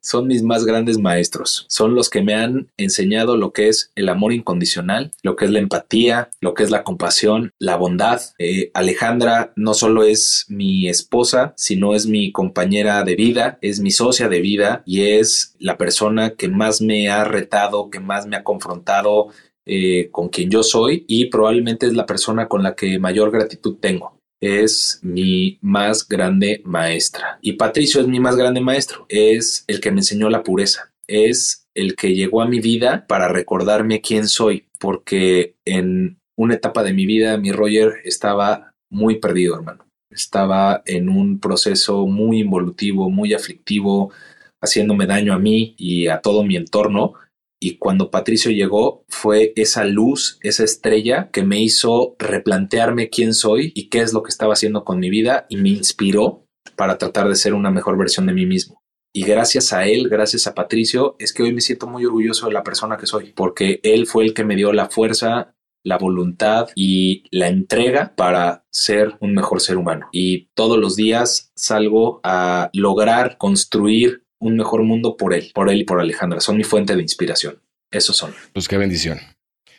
Son 0.00 0.26
mis 0.26 0.42
más 0.42 0.64
grandes 0.64 0.98
maestros. 0.98 1.66
Son 1.68 1.94
los 1.94 2.10
que 2.10 2.22
me 2.22 2.34
han 2.34 2.68
enseñado 2.76 3.36
lo 3.36 3.52
que 3.52 3.68
es 3.68 3.92
el 3.96 4.08
amor 4.08 4.32
incondicional, 4.32 5.12
lo 5.22 5.36
que 5.36 5.44
es 5.44 5.50
la 5.50 5.58
empatía, 5.58 6.30
lo 6.40 6.54
que 6.54 6.62
es 6.62 6.70
la 6.70 6.84
compasión, 6.84 7.52
la 7.58 7.76
bondad. 7.76 8.20
Eh, 8.38 8.70
Alejandra 8.72 9.52
no 9.56 9.74
solo 9.74 10.04
es 10.04 10.46
mi 10.48 10.88
esposa, 10.88 11.54
sino 11.56 11.94
es 11.94 12.06
mi 12.06 12.32
compañera 12.32 13.04
de 13.04 13.14
vida, 13.14 13.58
es 13.62 13.80
mi 13.80 13.90
socia 13.90 14.28
de 14.28 14.40
vida 14.40 14.82
y 14.86 15.02
es 15.02 15.54
la 15.58 15.76
persona 15.76 16.30
que 16.30 16.48
más 16.48 16.80
me 16.80 17.08
ha 17.08 17.24
retado, 17.24 17.90
que 17.90 18.00
más 18.00 18.26
me 18.26 18.36
ha 18.36 18.44
confrontado, 18.44 19.28
eh, 19.68 20.10
con 20.12 20.28
quien 20.28 20.48
yo 20.48 20.62
soy 20.62 21.04
y 21.08 21.24
probablemente 21.26 21.86
es 21.86 21.92
la 21.94 22.06
persona 22.06 22.46
con 22.46 22.62
la 22.62 22.76
que 22.76 23.00
mayor 23.00 23.32
gratitud 23.32 23.78
tengo. 23.80 24.16
Es 24.40 25.00
mi 25.02 25.58
más 25.60 26.06
grande 26.06 26.62
maestra. 26.64 27.38
Y 27.42 27.54
Patricio 27.54 28.00
es 28.00 28.06
mi 28.06 28.20
más 28.20 28.36
grande 28.36 28.60
maestro. 28.60 29.06
Es 29.08 29.64
el 29.66 29.80
que 29.80 29.90
me 29.90 30.00
enseñó 30.00 30.30
la 30.30 30.44
pureza. 30.44 30.92
Es 31.08 31.66
el 31.74 31.96
que 31.96 32.14
llegó 32.14 32.42
a 32.42 32.48
mi 32.48 32.60
vida 32.60 33.06
para 33.08 33.28
recordarme 33.28 34.02
quién 34.02 34.28
soy. 34.28 34.68
Porque 34.78 35.56
en 35.64 36.18
una 36.36 36.54
etapa 36.54 36.84
de 36.84 36.92
mi 36.92 37.06
vida, 37.06 37.36
mi 37.38 37.50
Roger 37.50 37.94
estaba 38.04 38.74
muy 38.88 39.18
perdido, 39.18 39.56
hermano. 39.56 39.84
Estaba 40.10 40.82
en 40.84 41.08
un 41.08 41.40
proceso 41.40 42.06
muy 42.06 42.40
involutivo, 42.40 43.10
muy 43.10 43.34
aflictivo, 43.34 44.12
haciéndome 44.60 45.06
daño 45.06 45.32
a 45.32 45.38
mí 45.38 45.74
y 45.76 46.06
a 46.06 46.20
todo 46.20 46.44
mi 46.44 46.56
entorno 46.56 47.14
y 47.58 47.78
cuando 47.78 48.10
Patricio 48.10 48.50
llegó 48.50 49.04
fue 49.08 49.52
esa 49.56 49.84
luz, 49.84 50.38
esa 50.42 50.64
estrella 50.64 51.30
que 51.32 51.42
me 51.42 51.60
hizo 51.60 52.14
replantearme 52.18 53.08
quién 53.08 53.34
soy 53.34 53.72
y 53.74 53.88
qué 53.88 54.00
es 54.00 54.12
lo 54.12 54.22
que 54.22 54.28
estaba 54.28 54.52
haciendo 54.52 54.84
con 54.84 54.98
mi 54.98 55.08
vida 55.08 55.46
y 55.48 55.56
me 55.56 55.70
inspiró 55.70 56.46
para 56.76 56.98
tratar 56.98 57.28
de 57.28 57.36
ser 57.36 57.54
una 57.54 57.70
mejor 57.70 57.96
versión 57.96 58.26
de 58.26 58.34
mí 58.34 58.44
mismo. 58.44 58.82
Y 59.14 59.22
gracias 59.22 59.72
a 59.72 59.86
él, 59.86 60.10
gracias 60.10 60.46
a 60.46 60.54
Patricio, 60.54 61.16
es 61.18 61.32
que 61.32 61.42
hoy 61.42 61.54
me 61.54 61.62
siento 61.62 61.86
muy 61.86 62.04
orgulloso 62.04 62.46
de 62.46 62.52
la 62.52 62.62
persona 62.62 62.98
que 62.98 63.06
soy, 63.06 63.32
porque 63.32 63.80
él 63.82 64.06
fue 64.06 64.24
el 64.24 64.34
que 64.34 64.44
me 64.44 64.56
dio 64.56 64.74
la 64.74 64.90
fuerza, 64.90 65.54
la 65.82 65.96
voluntad 65.96 66.68
y 66.74 67.22
la 67.30 67.48
entrega 67.48 68.14
para 68.14 68.66
ser 68.70 69.16
un 69.20 69.32
mejor 69.32 69.62
ser 69.62 69.78
humano. 69.78 70.08
Y 70.12 70.50
todos 70.54 70.78
los 70.78 70.96
días 70.96 71.50
salgo 71.54 72.20
a 72.24 72.68
lograr 72.74 73.38
construir 73.38 74.25
un 74.40 74.56
mejor 74.56 74.82
mundo 74.82 75.16
por 75.16 75.34
él, 75.34 75.50
por 75.54 75.70
él 75.70 75.80
y 75.80 75.84
por 75.84 76.00
Alejandra. 76.00 76.40
Son 76.40 76.56
mi 76.56 76.64
fuente 76.64 76.94
de 76.94 77.02
inspiración. 77.02 77.60
Esos 77.90 78.16
son. 78.16 78.34
Pues 78.52 78.68
qué 78.68 78.76
bendición. 78.76 79.18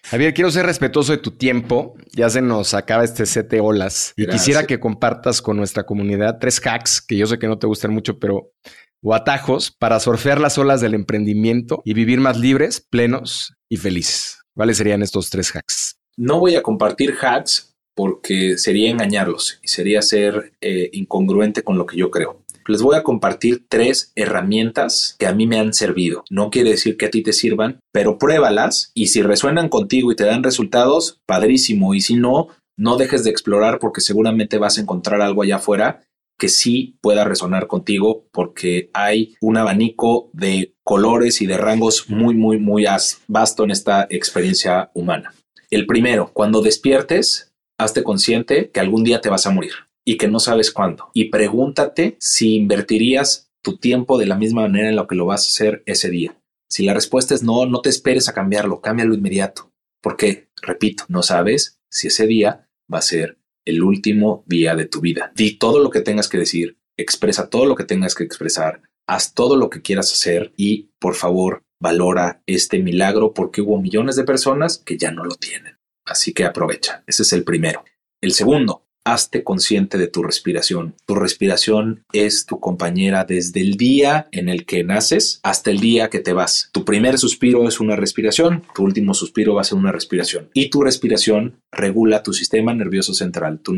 Javier, 0.04 0.34
quiero 0.34 0.50
ser 0.52 0.66
respetuoso 0.66 1.12
de 1.12 1.18
tu 1.18 1.32
tiempo. 1.32 1.96
Ya 2.14 2.30
se 2.30 2.42
nos 2.42 2.74
acaba 2.74 3.04
este 3.04 3.26
set 3.26 3.50
de 3.50 3.60
olas. 3.60 4.14
Y 4.16 4.26
quisiera 4.28 4.66
que 4.66 4.80
compartas 4.80 5.42
con 5.42 5.58
nuestra 5.58 5.86
comunidad 5.86 6.38
tres 6.40 6.62
hacks 6.66 7.02
que 7.02 7.18
yo 7.18 7.28
sé 7.28 7.38
que 7.38 7.48
no 7.48 7.60
te 7.60 7.68
gustan 7.68 7.94
mucho, 7.94 8.18
pero 8.18 8.52
o 9.04 9.14
atajos 9.14 9.72
para 9.72 10.00
surfear 10.00 10.40
las 10.40 10.58
olas 10.58 10.82
del 10.82 10.94
emprendimiento 10.94 11.82
y 11.86 11.94
vivir 11.94 12.20
más 12.20 12.38
libres, 12.38 12.80
plenos 12.82 13.54
y 13.70 13.78
felices. 13.78 14.40
¿Cuáles 14.56 14.78
serían 14.78 15.04
estos 15.04 15.30
tres 15.30 15.56
hacks? 15.56 15.98
No 16.18 16.40
voy 16.40 16.56
a 16.56 16.64
compartir 16.64 17.14
hacks 17.22 17.76
porque 17.96 18.58
sería 18.58 18.90
engañarlos 18.90 19.60
y 19.62 19.68
sería 19.68 20.02
ser 20.02 20.54
eh, 20.62 20.90
incongruente 20.94 21.64
con 21.64 21.78
lo 21.78 21.86
que 21.86 21.98
yo 21.98 22.10
creo 22.12 22.44
les 22.68 22.82
voy 22.82 22.96
a 22.96 23.04
compartir 23.04 23.66
tres 23.68 24.12
herramientas 24.16 25.16
que 25.20 25.28
a 25.28 25.34
mí 25.34 25.48
me 25.48 25.60
han 25.60 25.74
servido. 25.74 26.24
No 26.30 26.50
quiere 26.50 26.72
decir 26.72 26.98
que 26.98 27.06
a 27.06 27.10
ti 27.10 27.24
te 27.24 27.34
sirvan, 27.34 27.80
pero 27.92 28.18
pruébalas 28.18 28.92
y 28.94 29.08
si 29.08 29.22
resuenan 29.22 29.70
contigo 29.70 30.12
y 30.12 30.16
te 30.16 30.26
dan 30.26 30.44
resultados, 30.44 31.22
padrísimo. 31.26 31.94
Y 31.94 32.02
si 32.02 32.16
no, 32.16 32.50
no 32.78 32.98
dejes 32.98 33.24
de 33.24 33.32
explorar 33.32 33.80
porque 33.80 34.02
seguramente 34.02 34.58
vas 34.58 34.78
a 34.78 34.82
encontrar 34.82 35.22
algo 35.22 35.44
allá 35.44 35.58
afuera 35.58 36.04
que 36.40 36.50
sí 36.50 36.98
pueda 37.02 37.24
resonar 37.24 37.68
contigo 37.68 38.28
porque 38.32 38.92
hay 38.94 39.36
un 39.42 39.58
abanico 39.58 40.30
de 40.34 40.76
colores 40.84 41.42
y 41.42 41.48
de 41.48 41.58
rangos 41.58 42.10
muy, 42.10 42.36
muy, 42.36 42.60
muy 42.60 42.86
vasto 43.28 43.64
en 43.64 43.72
esta 43.72 44.06
experiencia 44.10 44.92
humana. 44.94 45.34
El 45.72 45.88
primero, 45.88 46.30
cuando 46.34 46.62
despiertes, 46.62 47.52
hazte 47.80 48.04
consciente 48.04 48.70
que 48.70 48.80
algún 48.80 49.04
día 49.04 49.20
te 49.20 49.30
vas 49.30 49.48
a 49.48 49.52
morir 49.52 49.87
y 50.08 50.16
que 50.16 50.30
no 50.30 50.40
sabes 50.40 50.72
cuándo. 50.72 51.10
Y 51.14 51.26
pregúntate 51.26 52.16
si 52.18 52.56
invertirías 52.56 53.52
tu 53.62 53.76
tiempo 53.76 54.18
de 54.18 54.26
la 54.26 54.38
misma 54.38 54.62
manera 54.62 54.88
en 54.88 54.96
lo 54.96 55.06
que 55.06 55.16
lo 55.16 55.26
vas 55.26 55.44
a 55.44 55.48
hacer 55.48 55.84
ese 55.86 56.10
día. 56.10 56.42
Si 56.70 56.86
la 56.86 56.94
respuesta 56.94 57.36
es 57.36 57.44
no, 57.44 57.66
no 57.66 57.82
te 57.82 57.90
esperes 57.90 58.30
a 58.30 58.34
cambiarlo, 58.34 58.80
cámbialo 58.80 59.14
inmediato. 59.14 59.74
Porque, 60.02 60.50
repito, 60.62 61.04
no 61.10 61.24
sabes 61.24 61.82
si 61.92 62.08
ese 62.08 62.26
día 62.26 62.70
va 62.92 63.00
a 63.00 63.02
ser 63.02 63.38
el 63.66 63.84
último 63.84 64.46
día 64.48 64.78
de 64.78 64.86
tu 64.86 65.02
vida. 65.02 65.34
Di 65.36 65.58
todo 65.58 65.84
lo 65.84 65.90
que 65.90 66.00
tengas 66.00 66.30
que 66.30 66.38
decir, 66.38 66.78
expresa 66.96 67.50
todo 67.50 67.66
lo 67.66 67.76
que 67.76 67.84
tengas 67.84 68.16
que 68.16 68.24
expresar, 68.24 68.84
haz 69.08 69.34
todo 69.34 69.58
lo 69.58 69.70
que 69.70 69.82
quieras 69.82 70.10
hacer 70.14 70.54
y, 70.56 70.94
por 71.00 71.16
favor, 71.16 71.66
valora 71.82 72.42
este 72.46 72.80
milagro 72.80 73.34
porque 73.34 73.62
hubo 73.62 73.82
millones 73.82 74.16
de 74.16 74.24
personas 74.24 74.78
que 74.78 74.98
ya 74.98 75.12
no 75.12 75.26
lo 75.26 75.36
tienen. 75.36 75.80
Así 76.06 76.32
que 76.34 76.46
aprovecha. 76.46 77.04
Ese 77.08 77.24
es 77.24 77.34
el 77.34 77.44
primero. 77.44 77.84
El 78.22 78.32
segundo, 78.32 78.87
hazte 79.14 79.44
consciente 79.44 79.98
de 79.98 80.08
tu 80.08 80.22
respiración. 80.22 80.96
Tu 81.06 81.16
respiración 81.16 82.04
es 82.12 82.46
tu 82.46 82.60
compañera 82.60 83.24
desde 83.24 83.62
el 83.62 83.76
día 83.78 84.28
en 84.32 84.50
el 84.50 84.66
que 84.66 84.84
naces 84.84 85.40
hasta 85.44 85.72
el 85.72 85.80
día 85.80 86.10
que 86.10 86.20
te 86.20 86.34
vas. 86.34 86.70
Tu 86.74 86.84
primer 86.84 87.18
suspiro 87.18 87.68
es 87.68 87.80
una 87.80 87.96
respiración, 87.96 88.64
tu 88.76 88.84
último 88.84 89.14
suspiro 89.14 89.56
va 89.56 89.62
a 89.62 89.64
ser 89.64 89.78
una 89.78 89.94
respiración. 89.94 90.50
Y 90.54 90.70
tu 90.70 90.82
respiración 90.82 91.62
regula 91.72 92.22
tu 92.22 92.34
sistema 92.34 92.74
nervioso 92.74 93.14
central, 93.14 93.60
tu, 93.60 93.78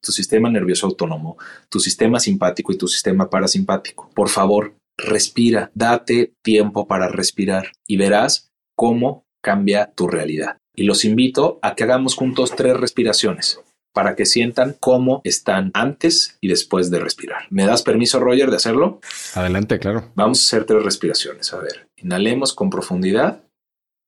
tu 0.00 0.12
sistema 0.12 0.50
nervioso 0.50 0.86
autónomo, 0.86 1.36
tu 1.68 1.78
sistema 1.78 2.18
simpático 2.18 2.72
y 2.72 2.78
tu 2.78 2.88
sistema 2.88 3.30
parasimpático. 3.30 4.10
Por 4.14 4.28
favor, 4.28 4.74
respira, 4.98 5.70
date 5.74 6.34
tiempo 6.42 6.88
para 6.88 7.08
respirar 7.08 7.72
y 7.86 7.96
verás 7.96 8.50
cómo 8.76 9.24
cambia 9.40 9.92
tu 9.94 10.08
realidad. 10.08 10.58
Y 10.74 10.82
los 10.84 11.04
invito 11.04 11.60
a 11.62 11.76
que 11.76 11.84
hagamos 11.84 12.16
juntos 12.16 12.56
tres 12.56 12.76
respiraciones 12.76 13.60
para 13.94 14.16
que 14.16 14.26
sientan 14.26 14.76
cómo 14.78 15.22
están 15.24 15.70
antes 15.72 16.36
y 16.40 16.48
después 16.48 16.90
de 16.90 16.98
respirar. 16.98 17.46
¿Me 17.48 17.64
das 17.64 17.82
permiso, 17.82 18.18
Roger, 18.18 18.50
de 18.50 18.56
hacerlo? 18.56 19.00
Adelante, 19.34 19.78
claro. 19.78 20.10
Vamos 20.16 20.40
a 20.40 20.42
hacer 20.42 20.66
tres 20.66 20.82
respiraciones. 20.82 21.54
A 21.54 21.60
ver, 21.60 21.88
inhalemos 21.96 22.52
con 22.52 22.68
profundidad 22.68 23.44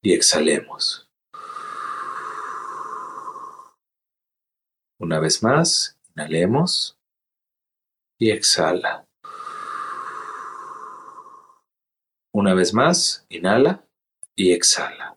y 0.03 0.13
exhalemos. 0.13 1.09
Una 4.99 5.21
vez 5.21 5.43
más, 5.43 5.97
inhalemos 6.17 6.99
y 8.19 8.31
exhala. 8.31 9.07
Una 12.33 12.55
vez 12.55 12.75
más, 12.75 13.25
inhala 13.29 13.87
y 14.35 14.53
exhala. 14.53 15.16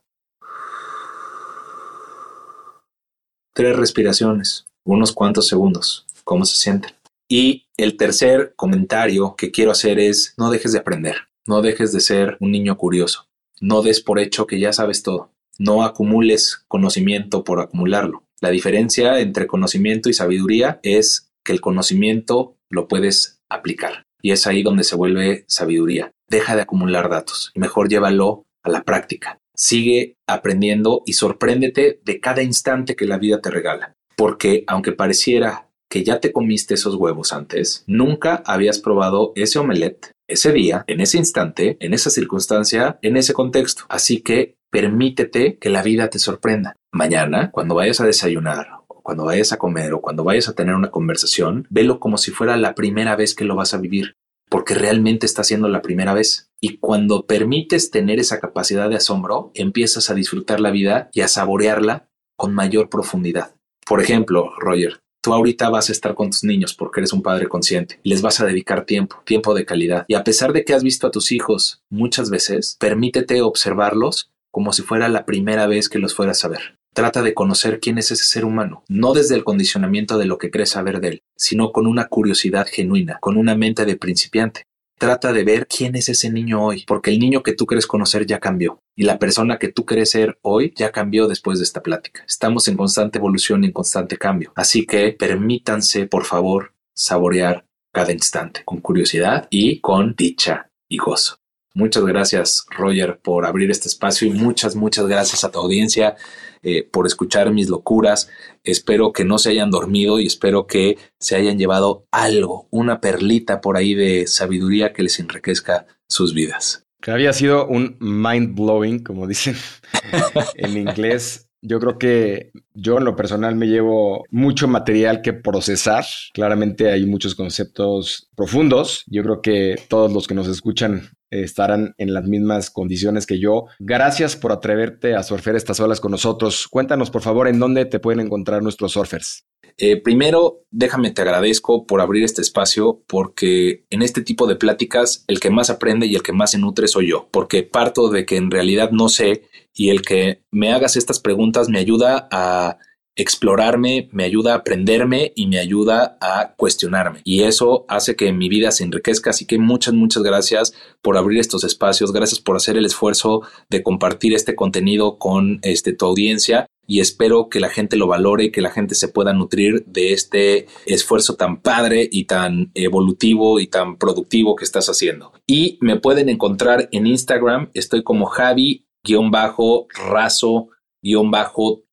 Tres 3.59 3.75
respiraciones, 3.75 4.67
unos 4.85 5.11
cuantos 5.11 5.49
segundos. 5.49 6.05
¿Cómo 6.23 6.45
se 6.45 6.55
sienten? 6.55 6.93
Y 7.27 7.65
el 7.75 7.97
tercer 7.97 8.53
comentario 8.55 9.35
que 9.35 9.51
quiero 9.51 9.71
hacer 9.71 9.99
es 9.99 10.33
no 10.37 10.49
dejes 10.49 10.71
de 10.71 10.79
aprender, 10.79 11.27
no 11.45 11.61
dejes 11.61 11.91
de 11.91 11.99
ser 11.99 12.37
un 12.39 12.53
niño 12.53 12.77
curioso, 12.77 13.27
no 13.59 13.81
des 13.81 13.99
por 13.99 14.17
hecho 14.17 14.47
que 14.47 14.61
ya 14.61 14.71
sabes 14.71 15.03
todo, 15.03 15.33
no 15.57 15.83
acumules 15.83 16.63
conocimiento 16.69 17.43
por 17.43 17.59
acumularlo. 17.59 18.23
La 18.39 18.49
diferencia 18.49 19.19
entre 19.19 19.45
conocimiento 19.45 20.07
y 20.07 20.13
sabiduría 20.13 20.79
es 20.81 21.29
que 21.43 21.51
el 21.51 21.59
conocimiento 21.59 22.55
lo 22.69 22.87
puedes 22.87 23.41
aplicar 23.49 24.05
y 24.21 24.31
es 24.31 24.47
ahí 24.47 24.63
donde 24.63 24.85
se 24.85 24.95
vuelve 24.95 25.43
sabiduría. 25.49 26.13
Deja 26.29 26.55
de 26.55 26.61
acumular 26.61 27.09
datos 27.09 27.51
y 27.53 27.59
mejor 27.59 27.89
llévalo 27.89 28.45
a 28.63 28.69
la 28.69 28.83
práctica. 28.83 29.37
Sigue 29.59 30.15
aprendiendo 30.25 31.03
y 31.05 31.13
sorpréndete 31.13 31.99
de 32.05 32.19
cada 32.21 32.41
instante 32.41 32.95
que 32.95 33.05
la 33.05 33.17
vida 33.17 33.41
te 33.41 33.51
regala, 33.51 33.93
porque 34.15 34.63
aunque 34.67 34.93
pareciera 34.93 35.67
que 35.89 36.05
ya 36.05 36.21
te 36.21 36.31
comiste 36.31 36.75
esos 36.75 36.95
huevos 36.95 37.33
antes, 37.33 37.83
nunca 37.85 38.41
habías 38.45 38.79
probado 38.79 39.33
ese 39.35 39.59
omelette 39.59 40.13
ese 40.29 40.53
día, 40.53 40.85
en 40.87 41.01
ese 41.01 41.17
instante, 41.17 41.75
en 41.81 41.93
esa 41.93 42.09
circunstancia, 42.09 42.99
en 43.01 43.17
ese 43.17 43.33
contexto. 43.33 43.83
Así 43.89 44.21
que 44.21 44.55
permítete 44.71 45.57
que 45.57 45.69
la 45.69 45.83
vida 45.83 46.09
te 46.09 46.19
sorprenda. 46.19 46.77
Mañana, 46.93 47.51
cuando 47.51 47.75
vayas 47.75 47.99
a 47.99 48.05
desayunar, 48.05 48.67
o 48.87 49.01
cuando 49.01 49.25
vayas 49.25 49.51
a 49.51 49.57
comer, 49.57 49.93
o 49.93 50.01
cuando 50.01 50.23
vayas 50.23 50.47
a 50.47 50.53
tener 50.53 50.75
una 50.75 50.91
conversación, 50.91 51.67
velo 51.69 51.99
como 51.99 52.17
si 52.17 52.31
fuera 52.31 52.55
la 52.55 52.75
primera 52.75 53.17
vez 53.17 53.35
que 53.35 53.43
lo 53.43 53.55
vas 53.55 53.73
a 53.73 53.77
vivir, 53.77 54.15
porque 54.49 54.73
realmente 54.73 55.25
está 55.25 55.43
siendo 55.43 55.69
la 55.69 55.81
primera 55.81 56.13
vez. 56.13 56.49
Y 56.59 56.77
cuando 56.77 57.25
permites 57.25 57.91
tener 57.91 58.19
esa 58.19 58.39
capacidad 58.39 58.89
de 58.89 58.97
asombro, 58.97 59.51
empiezas 59.53 60.09
a 60.09 60.15
disfrutar 60.15 60.59
la 60.59 60.71
vida 60.71 61.09
y 61.13 61.21
a 61.21 61.27
saborearla 61.27 62.09
con 62.35 62.53
mayor 62.53 62.89
profundidad. 62.89 63.55
Por 63.85 64.01
ejemplo, 64.01 64.51
Roger, 64.57 65.01
Tú 65.21 65.33
ahorita 65.33 65.69
vas 65.69 65.89
a 65.89 65.91
estar 65.91 66.15
con 66.15 66.29
tus 66.29 66.45
niños 66.45 66.73
porque 66.73 67.01
eres 67.01 67.11
un 67.11 67.21
padre 67.21 67.47
consciente 67.47 67.99
y 68.03 68.09
les 68.09 68.21
vas 68.21 68.39
a 68.39 68.45
dedicar 68.45 68.85
tiempo, 68.85 69.21
tiempo 69.25 69.53
de 69.53 69.65
calidad. 69.65 70.05
Y 70.07 70.13
a 70.13 70.23
pesar 70.23 70.53
de 70.53 70.63
que 70.63 70.73
has 70.73 70.81
visto 70.81 71.07
a 71.07 71.11
tus 71.11 71.33
hijos 71.33 71.83
muchas 71.89 72.29
veces, 72.29 72.77
permítete 72.79 73.41
observarlos 73.41 74.31
como 74.49 74.71
si 74.71 74.81
fuera 74.81 75.09
la 75.09 75.25
primera 75.25 75.67
vez 75.67 75.89
que 75.89 75.99
los 75.99 76.15
fueras 76.15 76.45
a 76.45 76.47
ver. 76.47 76.78
Trata 76.93 77.21
de 77.21 77.33
conocer 77.33 77.79
quién 77.79 77.97
es 77.97 78.11
ese 78.11 78.23
ser 78.23 78.45
humano, 78.45 78.83
no 78.87 79.13
desde 79.13 79.35
el 79.35 79.43
condicionamiento 79.43 80.17
de 80.17 80.25
lo 80.25 80.37
que 80.37 80.49
crees 80.49 80.71
saber 80.71 80.99
de 80.99 81.07
él, 81.07 81.23
sino 81.37 81.71
con 81.71 81.87
una 81.87 82.07
curiosidad 82.07 82.67
genuina, 82.69 83.17
con 83.21 83.37
una 83.37 83.55
mente 83.55 83.85
de 83.85 83.95
principiante. 83.95 84.63
Trata 84.97 85.31
de 85.31 85.45
ver 85.45 85.65
quién 85.67 85.95
es 85.95 86.09
ese 86.09 86.29
niño 86.29 86.61
hoy, 86.61 86.83
porque 86.85 87.11
el 87.11 87.19
niño 87.19 87.41
que 87.41 87.53
tú 87.53 87.65
crees 87.65 87.87
conocer 87.87 88.25
ya 88.25 88.39
cambió 88.39 88.81
y 88.97 89.03
la 89.03 89.17
persona 89.17 89.57
que 89.57 89.69
tú 89.69 89.85
crees 89.85 90.11
ser 90.11 90.37
hoy 90.41 90.73
ya 90.75 90.91
cambió 90.91 91.29
después 91.29 91.59
de 91.59 91.63
esta 91.63 91.81
plática. 91.81 92.25
Estamos 92.27 92.67
en 92.67 92.75
constante 92.75 93.17
evolución 93.17 93.63
y 93.63 93.67
en 93.67 93.71
constante 93.71 94.17
cambio. 94.17 94.51
Así 94.55 94.85
que 94.85 95.13
permítanse, 95.13 96.05
por 96.05 96.25
favor, 96.25 96.73
saborear 96.93 97.65
cada 97.93 98.11
instante 98.11 98.63
con 98.65 98.81
curiosidad 98.81 99.47
y 99.49 99.79
con 99.79 100.15
dicha 100.17 100.69
y 100.89 100.97
gozo. 100.97 101.37
Muchas 101.73 102.03
gracias, 102.03 102.65
Roger, 102.71 103.19
por 103.21 103.45
abrir 103.45 103.69
este 103.69 103.87
espacio 103.87 104.27
y 104.27 104.31
muchas, 104.31 104.75
muchas 104.75 105.07
gracias 105.07 105.43
a 105.43 105.51
tu 105.51 105.59
audiencia 105.59 106.15
eh, 106.63 106.83
por 106.83 107.05
escuchar 107.05 107.51
mis 107.51 107.69
locuras. 107.69 108.29
Espero 108.63 109.13
que 109.13 109.23
no 109.23 109.37
se 109.37 109.51
hayan 109.51 109.69
dormido 109.69 110.19
y 110.19 110.25
espero 110.25 110.67
que 110.67 110.97
se 111.19 111.35
hayan 111.35 111.57
llevado 111.57 112.05
algo, 112.11 112.67
una 112.71 112.99
perlita 113.01 113.61
por 113.61 113.77
ahí 113.77 113.93
de 113.93 114.27
sabiduría 114.27 114.93
que 114.93 115.03
les 115.03 115.19
enriquezca 115.19 115.85
sus 116.07 116.33
vidas. 116.33 116.85
Que 117.01 117.11
había 117.11 117.31
sido 117.33 117.67
un 117.67 117.95
mind 117.99 118.55
blowing, 118.55 119.03
como 119.03 119.27
dicen 119.27 119.55
en 120.55 120.75
inglés. 120.75 121.45
Yo 121.61 121.79
creo 121.79 121.97
que 121.97 122.51
yo 122.73 122.97
en 122.97 123.05
lo 123.05 123.15
personal 123.15 123.55
me 123.55 123.67
llevo 123.67 124.25
mucho 124.31 124.67
material 124.67 125.21
que 125.21 125.33
procesar. 125.33 126.05
Claramente 126.33 126.89
hay 126.89 127.05
muchos 127.05 127.35
conceptos 127.35 128.29
profundos. 128.35 129.03
Yo 129.07 129.23
creo 129.23 129.41
que 129.41 129.75
todos 129.87 130.11
los 130.11 130.27
que 130.27 130.35
nos 130.35 130.47
escuchan 130.47 131.09
estarán 131.31 131.93
en 131.97 132.13
las 132.13 132.25
mismas 132.25 132.69
condiciones 132.69 133.25
que 133.25 133.39
yo. 133.39 133.65
Gracias 133.79 134.35
por 134.35 134.51
atreverte 134.51 135.15
a 135.15 135.23
surfear 135.23 135.55
estas 135.55 135.79
olas 135.79 135.99
con 135.99 136.11
nosotros. 136.11 136.67
Cuéntanos, 136.67 137.11
por 137.11 137.21
favor, 137.21 137.47
en 137.47 137.59
dónde 137.59 137.85
te 137.85 137.99
pueden 137.99 138.19
encontrar 138.19 138.63
nuestros 138.63 138.93
surfers. 138.93 139.45
Eh, 139.81 140.01
primero, 140.01 140.65
déjame 140.71 141.11
te 141.11 141.21
agradezco 141.21 141.85
por 141.85 142.01
abrir 142.01 142.25
este 142.25 142.41
espacio 142.41 143.01
porque 143.07 143.85
en 143.89 144.01
este 144.01 144.21
tipo 144.21 144.45
de 144.45 144.57
pláticas 144.57 145.23
el 145.27 145.39
que 145.39 145.49
más 145.49 145.69
aprende 145.69 146.05
y 146.05 146.15
el 146.15 146.21
que 146.21 146.33
más 146.33 146.51
se 146.51 146.57
nutre 146.57 146.89
soy 146.89 147.09
yo, 147.09 147.29
porque 147.31 147.63
parto 147.63 148.09
de 148.09 148.25
que 148.25 148.35
en 148.35 148.51
realidad 148.51 148.91
no 148.91 149.07
sé 149.07 149.43
y 149.73 149.89
el 149.89 150.01
que 150.01 150.43
me 150.51 150.73
hagas 150.73 150.97
estas 150.97 151.21
preguntas 151.21 151.69
me 151.69 151.79
ayuda 151.79 152.27
a 152.29 152.77
explorarme, 153.19 154.07
me 154.11 154.23
ayuda 154.23 154.53
a 154.53 154.57
aprenderme 154.57 155.33
y 155.35 155.47
me 155.47 155.59
ayuda 155.59 156.17
a 156.21 156.53
cuestionarme. 156.55 157.21
Y 157.25 157.43
eso 157.43 157.85
hace 157.89 158.15
que 158.15 158.31
mi 158.31 158.47
vida 158.47 158.71
se 158.71 158.85
enriquezca. 158.85 159.31
Así 159.31 159.45
que 159.45 159.59
muchas, 159.59 159.93
muchas 159.93 160.23
gracias 160.23 160.73
por 161.01 161.17
abrir 161.17 161.39
estos 161.39 161.63
espacios. 161.63 162.13
Gracias 162.13 162.39
por 162.39 162.55
hacer 162.55 162.77
el 162.77 162.85
esfuerzo 162.85 163.41
de 163.69 163.83
compartir 163.83 164.33
este 164.33 164.55
contenido 164.55 165.17
con 165.17 165.59
este, 165.63 165.93
tu 165.93 166.05
audiencia. 166.05 166.65
Y 166.87 167.01
espero 167.01 167.49
que 167.49 167.59
la 167.59 167.69
gente 167.69 167.97
lo 167.97 168.07
valore 168.07 168.45
y 168.45 168.51
que 168.51 168.61
la 168.61 168.71
gente 168.71 168.95
se 168.95 169.09
pueda 169.09 169.33
nutrir 169.33 169.83
de 169.85 170.13
este 170.13 170.65
esfuerzo 170.87 171.35
tan 171.35 171.61
padre 171.61 172.09
y 172.11 172.23
tan 172.23 172.71
evolutivo 172.73 173.59
y 173.59 173.67
tan 173.67 173.97
productivo 173.97 174.55
que 174.55 174.63
estás 174.63 174.87
haciendo. 174.87 175.33
Y 175.45 175.77
me 175.81 175.99
pueden 175.99 176.29
encontrar 176.29 176.89
en 176.91 177.05
Instagram. 177.05 177.69
Estoy 177.73 178.01
como 178.01 178.25
Javi-raso- 178.25 180.69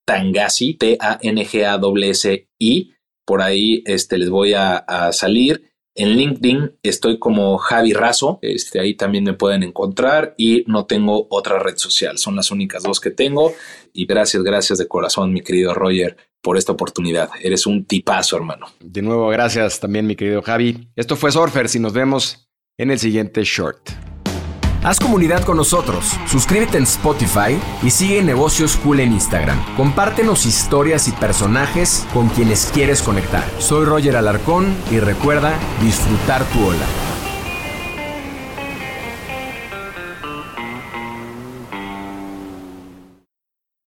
Tangasi, 0.06 0.74
T-A-N-G-A-S-I. 0.74 1.82
Por 3.26 3.42
ahí 3.42 3.82
este, 3.84 4.16
les 4.18 4.30
voy 4.30 4.54
a, 4.54 4.84
salir. 5.12 5.72
En 5.98 6.10
LinkedIn 6.10 6.78
estoy 6.82 7.18
como 7.18 7.56
Javi 7.56 7.94
Razo, 7.94 8.38
este, 8.42 8.80
ahí 8.80 8.94
también 8.94 9.24
me 9.24 9.32
pueden 9.32 9.62
encontrar 9.62 10.34
y 10.36 10.62
no 10.66 10.84
tengo 10.84 11.26
otra 11.30 11.58
red 11.58 11.78
social, 11.78 12.18
son 12.18 12.36
las 12.36 12.50
únicas 12.50 12.82
dos 12.82 13.00
que 13.00 13.10
tengo 13.10 13.54
y 13.94 14.04
gracias, 14.04 14.42
gracias 14.42 14.78
de 14.78 14.88
corazón 14.88 15.32
mi 15.32 15.40
querido 15.40 15.72
Roger 15.72 16.18
por 16.42 16.58
esta 16.58 16.72
oportunidad, 16.72 17.30
eres 17.40 17.64
un 17.64 17.86
tipazo 17.86 18.36
hermano. 18.36 18.66
De 18.78 19.00
nuevo, 19.00 19.28
gracias 19.28 19.80
también 19.80 20.06
mi 20.06 20.16
querido 20.16 20.42
Javi. 20.42 20.86
Esto 20.96 21.16
fue 21.16 21.32
Surfers 21.32 21.74
y 21.76 21.80
nos 21.80 21.94
vemos 21.94 22.46
en 22.76 22.90
el 22.90 22.98
siguiente 22.98 23.42
short. 23.42 23.88
Haz 24.86 25.00
comunidad 25.00 25.42
con 25.42 25.56
nosotros, 25.56 26.12
suscríbete 26.28 26.78
en 26.78 26.84
Spotify 26.84 27.58
y 27.82 27.90
sigue 27.90 28.22
Negocios 28.22 28.76
Cool 28.76 29.00
en 29.00 29.14
Instagram. 29.14 29.58
Compártenos 29.74 30.46
historias 30.46 31.08
y 31.08 31.10
personajes 31.10 32.06
con 32.14 32.28
quienes 32.28 32.70
quieres 32.72 33.02
conectar. 33.02 33.42
Soy 33.58 33.84
Roger 33.84 34.14
Alarcón 34.14 34.72
y 34.92 35.00
recuerda 35.00 35.58
disfrutar 35.82 36.44
tu 36.44 36.66
ola. 36.66 37.15